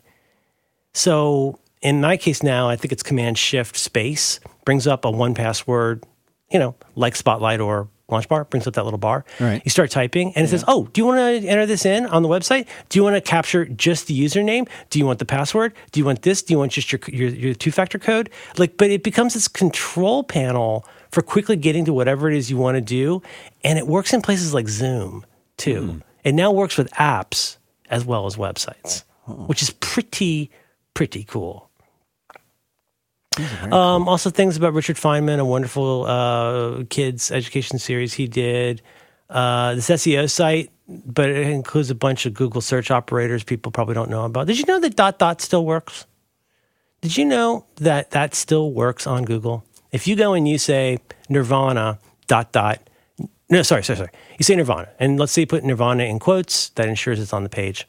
So 0.92 1.58
in 1.82 2.00
my 2.00 2.16
case 2.16 2.44
now, 2.44 2.68
I 2.68 2.76
think 2.76 2.92
it's 2.92 3.02
Command 3.02 3.38
Shift 3.38 3.76
Space 3.76 4.38
brings 4.64 4.86
up 4.86 5.04
a 5.04 5.08
1Password, 5.10 6.04
you 6.50 6.60
know, 6.60 6.76
like 6.94 7.16
Spotlight 7.16 7.58
or 7.60 7.88
LaunchBar 8.10 8.50
brings 8.50 8.66
up 8.66 8.74
that 8.74 8.84
little 8.84 8.98
bar. 8.98 9.24
Right. 9.38 9.62
You 9.64 9.70
start 9.70 9.90
typing, 9.90 10.32
and 10.34 10.44
it 10.44 10.48
says, 10.48 10.64
"Oh, 10.68 10.88
do 10.92 11.00
you 11.00 11.06
want 11.06 11.18
to 11.18 11.48
enter 11.48 11.66
this 11.66 11.84
in 11.84 12.06
on 12.06 12.22
the 12.22 12.28
website? 12.28 12.66
Do 12.88 12.98
you 12.98 13.04
want 13.04 13.16
to 13.16 13.20
capture 13.20 13.64
just 13.66 14.06
the 14.06 14.18
username? 14.18 14.68
Do 14.90 14.98
you 14.98 15.06
want 15.06 15.18
the 15.18 15.24
password? 15.24 15.74
Do 15.92 16.00
you 16.00 16.06
want 16.06 16.22
this? 16.22 16.42
Do 16.42 16.54
you 16.54 16.58
want 16.58 16.72
just 16.72 16.92
your 16.92 17.00
your, 17.08 17.28
your 17.30 17.54
two 17.54 17.70
factor 17.70 17.98
code? 17.98 18.30
Like, 18.58 18.76
but 18.76 18.90
it 18.90 19.02
becomes 19.02 19.34
this 19.34 19.48
control 19.48 20.22
panel 20.24 20.84
for 21.10 21.22
quickly 21.22 21.56
getting 21.56 21.84
to 21.86 21.92
whatever 21.92 22.30
it 22.30 22.36
is 22.36 22.50
you 22.50 22.56
want 22.56 22.76
to 22.76 22.80
do, 22.80 23.22
and 23.64 23.78
it 23.78 23.86
works 23.86 24.12
in 24.12 24.22
places 24.22 24.54
like 24.54 24.68
Zoom 24.68 25.24
too. 25.56 25.86
Hmm. 25.86 25.98
It 26.24 26.32
now 26.32 26.50
works 26.52 26.76
with 26.76 26.90
apps 26.92 27.56
as 27.88 28.04
well 28.04 28.26
as 28.26 28.36
websites, 28.36 29.04
oh. 29.26 29.32
which 29.46 29.62
is 29.62 29.70
pretty 29.70 30.50
pretty 30.94 31.24
cool. 31.24 31.69
Um, 33.38 34.08
also, 34.08 34.30
things 34.30 34.56
about 34.56 34.72
Richard 34.74 34.96
Feynman, 34.96 35.38
a 35.38 35.44
wonderful 35.44 36.04
uh, 36.04 36.82
kids 36.90 37.30
education 37.30 37.78
series 37.78 38.12
he 38.12 38.26
did. 38.26 38.82
Uh, 39.28 39.76
this 39.76 39.88
SEO 39.88 40.28
site, 40.28 40.70
but 40.88 41.28
it 41.30 41.46
includes 41.46 41.90
a 41.90 41.94
bunch 41.94 42.26
of 42.26 42.34
Google 42.34 42.60
search 42.60 42.90
operators 42.90 43.44
people 43.44 43.70
probably 43.70 43.94
don't 43.94 44.10
know 44.10 44.24
about. 44.24 44.48
Did 44.48 44.58
you 44.58 44.64
know 44.66 44.80
that 44.80 44.96
dot 44.96 45.20
dot 45.20 45.40
still 45.40 45.64
works? 45.64 46.06
Did 47.00 47.16
you 47.16 47.24
know 47.24 47.64
that 47.76 48.10
that 48.10 48.34
still 48.34 48.72
works 48.72 49.06
on 49.06 49.24
Google? 49.24 49.64
If 49.92 50.08
you 50.08 50.16
go 50.16 50.34
and 50.34 50.48
you 50.48 50.58
say 50.58 50.98
Nirvana 51.28 52.00
dot 52.26 52.50
dot, 52.50 52.80
no, 53.48 53.62
sorry, 53.62 53.84
sorry, 53.84 53.98
sorry. 53.98 54.10
You 54.38 54.42
say 54.42 54.56
Nirvana, 54.56 54.88
and 54.98 55.18
let's 55.20 55.30
say 55.32 55.42
you 55.42 55.46
put 55.46 55.62
Nirvana 55.62 56.04
in 56.04 56.18
quotes. 56.18 56.70
That 56.70 56.88
ensures 56.88 57.20
it's 57.20 57.32
on 57.32 57.44
the 57.44 57.48
page. 57.48 57.86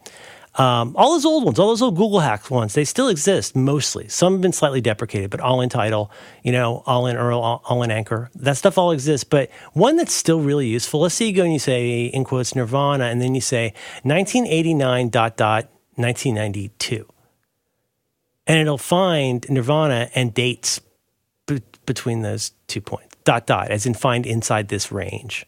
Um, 0.56 0.96
all 0.98 1.14
those 1.14 1.26
old 1.26 1.46
ones, 1.46 1.60
all 1.60 1.70
those 1.70 1.82
old 1.82 1.96
Google 1.96 2.20
hacks 2.20 2.52
ones, 2.52 2.74
they 2.74 2.84
still 2.84 3.08
exist 3.08 3.56
mostly. 3.56 4.10
Some 4.10 4.34
have 4.34 4.42
been 4.42 4.52
slightly 4.52 4.82
deprecated, 4.82 5.30
but 5.30 5.40
all 5.40 5.62
in 5.62 5.70
title, 5.70 6.12
you 6.44 6.52
know, 6.52 6.84
all 6.86 7.08
in 7.08 7.16
URL, 7.16 7.42
all, 7.42 7.62
all 7.66 7.84
in 7.84 7.92
Anchor, 7.92 8.30
that 8.36 8.58
stuff 8.58 8.78
all 8.78 8.92
exists. 8.92 9.24
But 9.24 9.50
one 9.72 9.96
that's 9.96 10.14
still 10.14 10.42
really 10.42 10.68
useful, 10.68 11.02
let's 11.02 11.16
say 11.16 11.28
you 11.28 11.34
go 11.34 11.44
and 11.44 11.54
you 11.54 11.60
say, 11.60 12.06
in 12.06 12.26
quotes, 12.26 12.54
Nirvana, 12.54 13.06
and 13.06 13.22
then 13.22 13.34
you 13.34 13.40
say 13.40 13.74
1989 14.04 15.10
dot 15.10 15.38
dot 15.38 15.70
1992. 15.96 17.08
And 18.46 18.60
it'll 18.60 18.78
find 18.78 19.46
Nirvana 19.50 20.10
and 20.16 20.34
dates 20.34 20.82
be- 21.48 21.62
between 21.86 22.24
those 22.24 22.52
two 22.68 22.82
points, 22.82 23.16
dot 23.24 23.48
dot, 23.48 23.72
as 23.72 23.86
in 23.86 23.94
find 23.94 24.26
inside 24.26 24.68
this 24.68 24.92
range. 24.92 25.46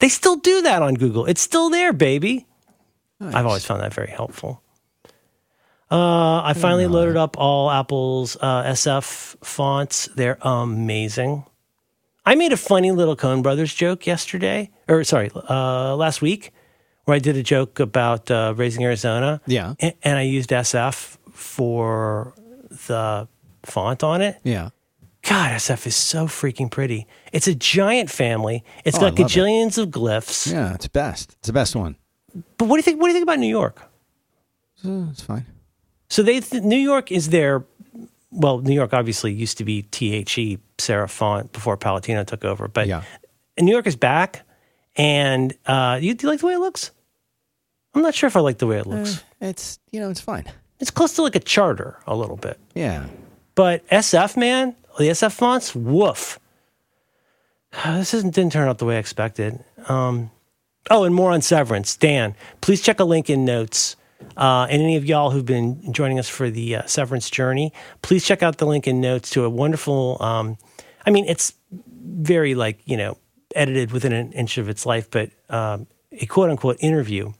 They 0.00 0.08
still 0.08 0.34
do 0.34 0.62
that 0.62 0.82
on 0.82 0.94
Google. 0.94 1.26
It's 1.26 1.40
still 1.40 1.70
there, 1.70 1.92
baby. 1.92 2.46
I've 3.22 3.46
always 3.46 3.64
found 3.64 3.82
that 3.82 3.94
very 3.94 4.10
helpful. 4.10 4.62
Uh, 5.90 6.40
I 6.42 6.54
finally 6.54 6.86
loaded 6.86 7.16
up 7.18 7.36
all 7.38 7.70
Apple's 7.70 8.36
uh, 8.40 8.62
SF 8.64 9.36
fonts. 9.44 10.08
They're 10.16 10.38
amazing. 10.40 11.44
I 12.24 12.34
made 12.34 12.52
a 12.52 12.56
funny 12.56 12.92
little 12.92 13.16
Coen 13.16 13.42
Brothers 13.42 13.74
joke 13.74 14.06
yesterday, 14.06 14.70
or 14.88 15.04
sorry, 15.04 15.30
uh, 15.34 15.94
last 15.96 16.22
week, 16.22 16.52
where 17.04 17.14
I 17.16 17.18
did 17.18 17.36
a 17.36 17.42
joke 17.42 17.78
about 17.78 18.30
uh, 18.30 18.54
raising 18.56 18.84
Arizona. 18.84 19.40
Yeah. 19.46 19.74
and, 19.80 19.92
and 20.02 20.18
I 20.18 20.22
used 20.22 20.50
SF 20.50 21.18
for 21.32 22.32
the 22.86 23.28
font 23.64 24.02
on 24.02 24.22
it. 24.22 24.38
Yeah. 24.44 24.70
God, 25.22 25.50
SF 25.52 25.86
is 25.86 25.94
so 25.96 26.26
freaking 26.26 26.70
pretty. 26.70 27.06
It's 27.32 27.46
a 27.48 27.54
giant 27.54 28.10
family. 28.10 28.64
It's 28.84 28.96
Oh, 28.96 29.00
got 29.00 29.18
love 29.18 29.20
it. 29.20 29.26
gajillions 29.32 29.76
of 29.78 29.90
glyphs. 29.90 30.50
Yeah, 30.50 30.74
it's 30.74 30.88
best. 30.88 31.34
It's 31.38 31.46
the 31.48 31.52
best 31.52 31.76
one. 31.76 31.96
But 32.58 32.66
what 32.66 32.76
do 32.76 32.78
you 32.78 32.82
think? 32.82 33.00
What 33.00 33.06
do 33.08 33.12
you 33.12 33.14
think 33.14 33.24
about 33.24 33.38
New 33.38 33.48
York? 33.48 33.80
Uh, 34.84 35.06
it's 35.10 35.22
fine. 35.22 35.46
So 36.08 36.22
they 36.22 36.40
th- 36.40 36.62
New 36.62 36.76
York 36.78 37.10
is 37.12 37.28
their 37.30 37.64
well, 38.30 38.58
New 38.60 38.74
York 38.74 38.92
obviously 38.94 39.32
used 39.32 39.58
to 39.58 39.64
be 39.64 39.82
THE 39.82 40.58
serif 40.78 41.10
font 41.10 41.52
before 41.52 41.76
Palatino 41.76 42.24
took 42.26 42.44
over, 42.44 42.66
but 42.68 42.86
Yeah. 42.86 43.02
New 43.60 43.70
York 43.72 43.86
is 43.86 43.96
back. 43.96 44.42
And 44.96 45.54
uh, 45.66 45.98
you, 46.00 46.14
do 46.14 46.26
you 46.26 46.30
like 46.30 46.40
the 46.40 46.46
way 46.46 46.54
it 46.54 46.58
looks? 46.58 46.90
I'm 47.94 48.00
not 48.02 48.14
sure 48.14 48.26
if 48.26 48.36
I 48.36 48.40
like 48.40 48.58
the 48.58 48.66
way 48.66 48.78
it 48.78 48.86
looks. 48.86 49.22
It's 49.40 49.78
you 49.90 50.00
know, 50.00 50.08
it's 50.10 50.20
fine. 50.20 50.44
It's 50.80 50.90
close 50.90 51.12
to 51.14 51.22
like 51.22 51.34
a 51.36 51.40
charter 51.40 51.98
a 52.06 52.16
little 52.16 52.36
bit, 52.36 52.58
Yeah. 52.74 53.06
but 53.54 53.86
SF 53.88 54.36
man, 54.36 54.74
the 54.98 55.04
SF 55.10 55.32
fonts, 55.32 55.74
woof. 55.74 56.38
This 57.86 58.12
isn't, 58.14 58.34
didn't 58.34 58.52
turn 58.52 58.68
out 58.68 58.78
the 58.78 58.84
way 58.84 58.96
I 58.96 58.98
expected. 58.98 59.62
Um, 59.88 60.30
oh, 60.90 61.04
and 61.04 61.14
more 61.14 61.30
on 61.30 61.42
Severance. 61.42 61.96
Dan, 61.96 62.34
please 62.60 62.80
check 62.80 63.00
a 63.00 63.04
link 63.04 63.30
in 63.30 63.44
notes. 63.44 63.96
Uh, 64.36 64.66
and 64.70 64.80
any 64.80 64.96
of 64.96 65.04
y'all 65.04 65.30
who've 65.30 65.44
been 65.44 65.92
joining 65.92 66.18
us 66.18 66.28
for 66.28 66.48
the 66.48 66.76
uh, 66.76 66.86
Severance 66.86 67.28
journey, 67.28 67.72
please 68.02 68.24
check 68.24 68.42
out 68.42 68.58
the 68.58 68.66
link 68.66 68.86
in 68.86 69.00
notes 69.00 69.30
to 69.30 69.44
a 69.44 69.50
wonderful. 69.50 70.16
Um, 70.22 70.56
I 71.04 71.10
mean, 71.10 71.24
it's 71.26 71.54
very 71.70 72.54
like 72.54 72.80
you 72.84 72.96
know 72.96 73.18
edited 73.54 73.92
within 73.92 74.12
an 74.12 74.32
inch 74.32 74.58
of 74.58 74.68
its 74.68 74.86
life, 74.86 75.10
but 75.10 75.30
um, 75.50 75.86
a 76.12 76.26
quote 76.26 76.50
unquote 76.50 76.76
interview 76.80 77.32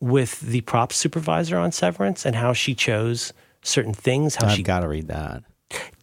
with 0.00 0.40
the 0.40 0.60
props 0.62 0.96
supervisor 0.96 1.56
on 1.56 1.72
Severance 1.72 2.26
and 2.26 2.36
how 2.36 2.52
she 2.52 2.74
chose 2.74 3.32
certain 3.62 3.94
things, 3.94 4.36
how 4.36 4.48
I've 4.48 4.56
she 4.56 4.62
got 4.62 4.80
to 4.80 4.88
read 4.88 5.08
that. 5.08 5.42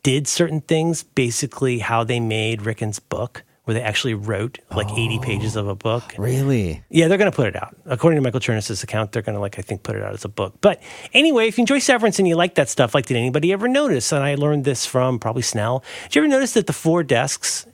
did 0.04 0.28
certain 0.28 0.62
things, 0.62 1.04
basically 1.04 1.80
how 1.80 2.04
they 2.04 2.20
made 2.20 2.64
Ricken's 2.64 3.00
book, 3.00 3.44
where 3.66 3.74
they 3.76 3.82
actually 3.82 4.14
wrote 4.14 4.60
like 4.76 4.90
80 4.92 5.20
pages 5.20 5.56
of 5.56 5.68
a 5.70 5.76
book. 5.76 6.16
Really? 6.18 6.84
Yeah, 6.90 7.08
they're 7.08 7.18
going 7.18 7.32
to 7.32 7.36
put 7.36 7.48
it 7.48 7.56
out. 7.56 7.76
According 7.86 8.18
to 8.18 8.22
Michael 8.22 8.42
Chernus's 8.42 8.84
account, 8.84 9.14
they're 9.14 9.22
going 9.22 9.36
to 9.36 9.40
like 9.40 9.58
I 9.58 9.62
think 9.62 9.84
put 9.84 9.96
it 9.96 10.04
out 10.04 10.14
as 10.14 10.26
a 10.26 10.30
book. 10.30 10.56
But 10.60 10.82
anyway, 11.14 11.48
if 11.48 11.58
you 11.58 11.62
enjoy 11.62 11.80
Severance 11.80 12.20
and 12.20 12.28
you 12.28 12.36
like 12.36 12.56
that 12.56 12.68
stuff, 12.70 12.94
like 12.94 13.06
did 13.06 13.16
anybody 13.18 13.54
ever 13.54 13.68
notice? 13.70 14.12
And 14.12 14.22
I 14.24 14.36
learned 14.36 14.66
this 14.66 14.86
from 14.86 15.18
probably 15.18 15.44
Snell. 15.44 15.84
Did 16.04 16.16
you 16.16 16.22
ever 16.24 16.28
notice 16.30 16.54
that 16.56 16.68
the 16.68 16.74
four 16.74 17.04
desks 17.04 17.66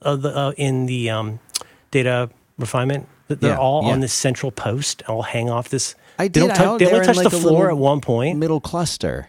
of 0.00 0.22
the 0.22 0.34
uh, 0.36 0.52
in 0.56 0.86
the 0.86 1.10
um, 1.10 1.40
data 1.90 2.30
refinement 2.58 3.06
that 3.28 3.40
they're 3.40 3.52
Yeah, 3.52 3.58
all 3.58 3.84
yeah. 3.84 3.92
on 3.92 4.00
this 4.00 4.12
central 4.14 4.50
post, 4.52 5.02
all 5.08 5.22
hang 5.22 5.50
off 5.50 5.68
this. 5.68 5.94
I 6.18 6.28
did. 6.28 6.42
They 6.42 6.54
don't 6.54 6.78
they 6.78 6.86
only 6.92 7.04
touch 7.04 7.16
like 7.16 7.30
the 7.30 7.38
floor 7.38 7.68
at 7.70 7.76
one 7.76 8.00
point, 8.00 8.38
Middle 8.38 8.60
cluster. 8.60 9.28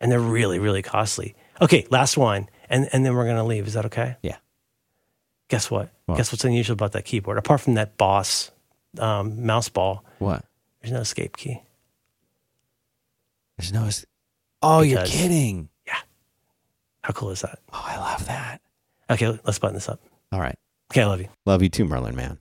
and 0.00 0.10
they're 0.12 0.20
really 0.20 0.58
really 0.60 0.82
costly. 0.82 1.34
Okay, 1.60 1.86
last 1.90 2.16
one, 2.16 2.48
and 2.68 2.88
and 2.92 3.04
then 3.04 3.14
we're 3.14 3.24
going 3.24 3.36
to 3.36 3.44
leave. 3.44 3.66
Is 3.66 3.74
that 3.74 3.86
okay? 3.86 4.16
Yeah. 4.22 4.36
Guess 5.52 5.70
what? 5.70 5.90
What? 6.06 6.16
Guess 6.16 6.32
what's 6.32 6.46
unusual 6.46 6.72
about 6.72 6.92
that 6.92 7.04
keyboard? 7.04 7.36
Apart 7.36 7.60
from 7.60 7.74
that 7.74 7.98
Boss 7.98 8.50
um, 8.98 9.44
mouse 9.44 9.68
ball, 9.68 10.02
What? 10.18 10.42
there's 10.80 10.92
no 10.94 11.00
escape 11.00 11.36
key. 11.36 11.60
There's 13.58 13.70
no. 13.70 13.84
es- 13.84 14.06
Oh, 14.62 14.80
you're 14.80 15.04
kidding! 15.04 15.68
Yeah. 15.86 15.98
How 17.02 17.12
cool 17.12 17.32
is 17.32 17.42
that? 17.42 17.58
Oh, 17.70 17.84
I 17.86 17.98
love 17.98 18.24
that. 18.28 18.62
Okay, 19.10 19.38
let's 19.44 19.58
button 19.58 19.74
this 19.74 19.90
up. 19.90 20.00
All 20.32 20.40
right. 20.40 20.56
Okay, 20.90 21.02
I 21.02 21.06
love 21.06 21.20
you. 21.20 21.28
Love 21.44 21.62
you 21.62 21.68
too, 21.68 21.84
Merlin 21.84 22.16
Mann. 22.16 22.38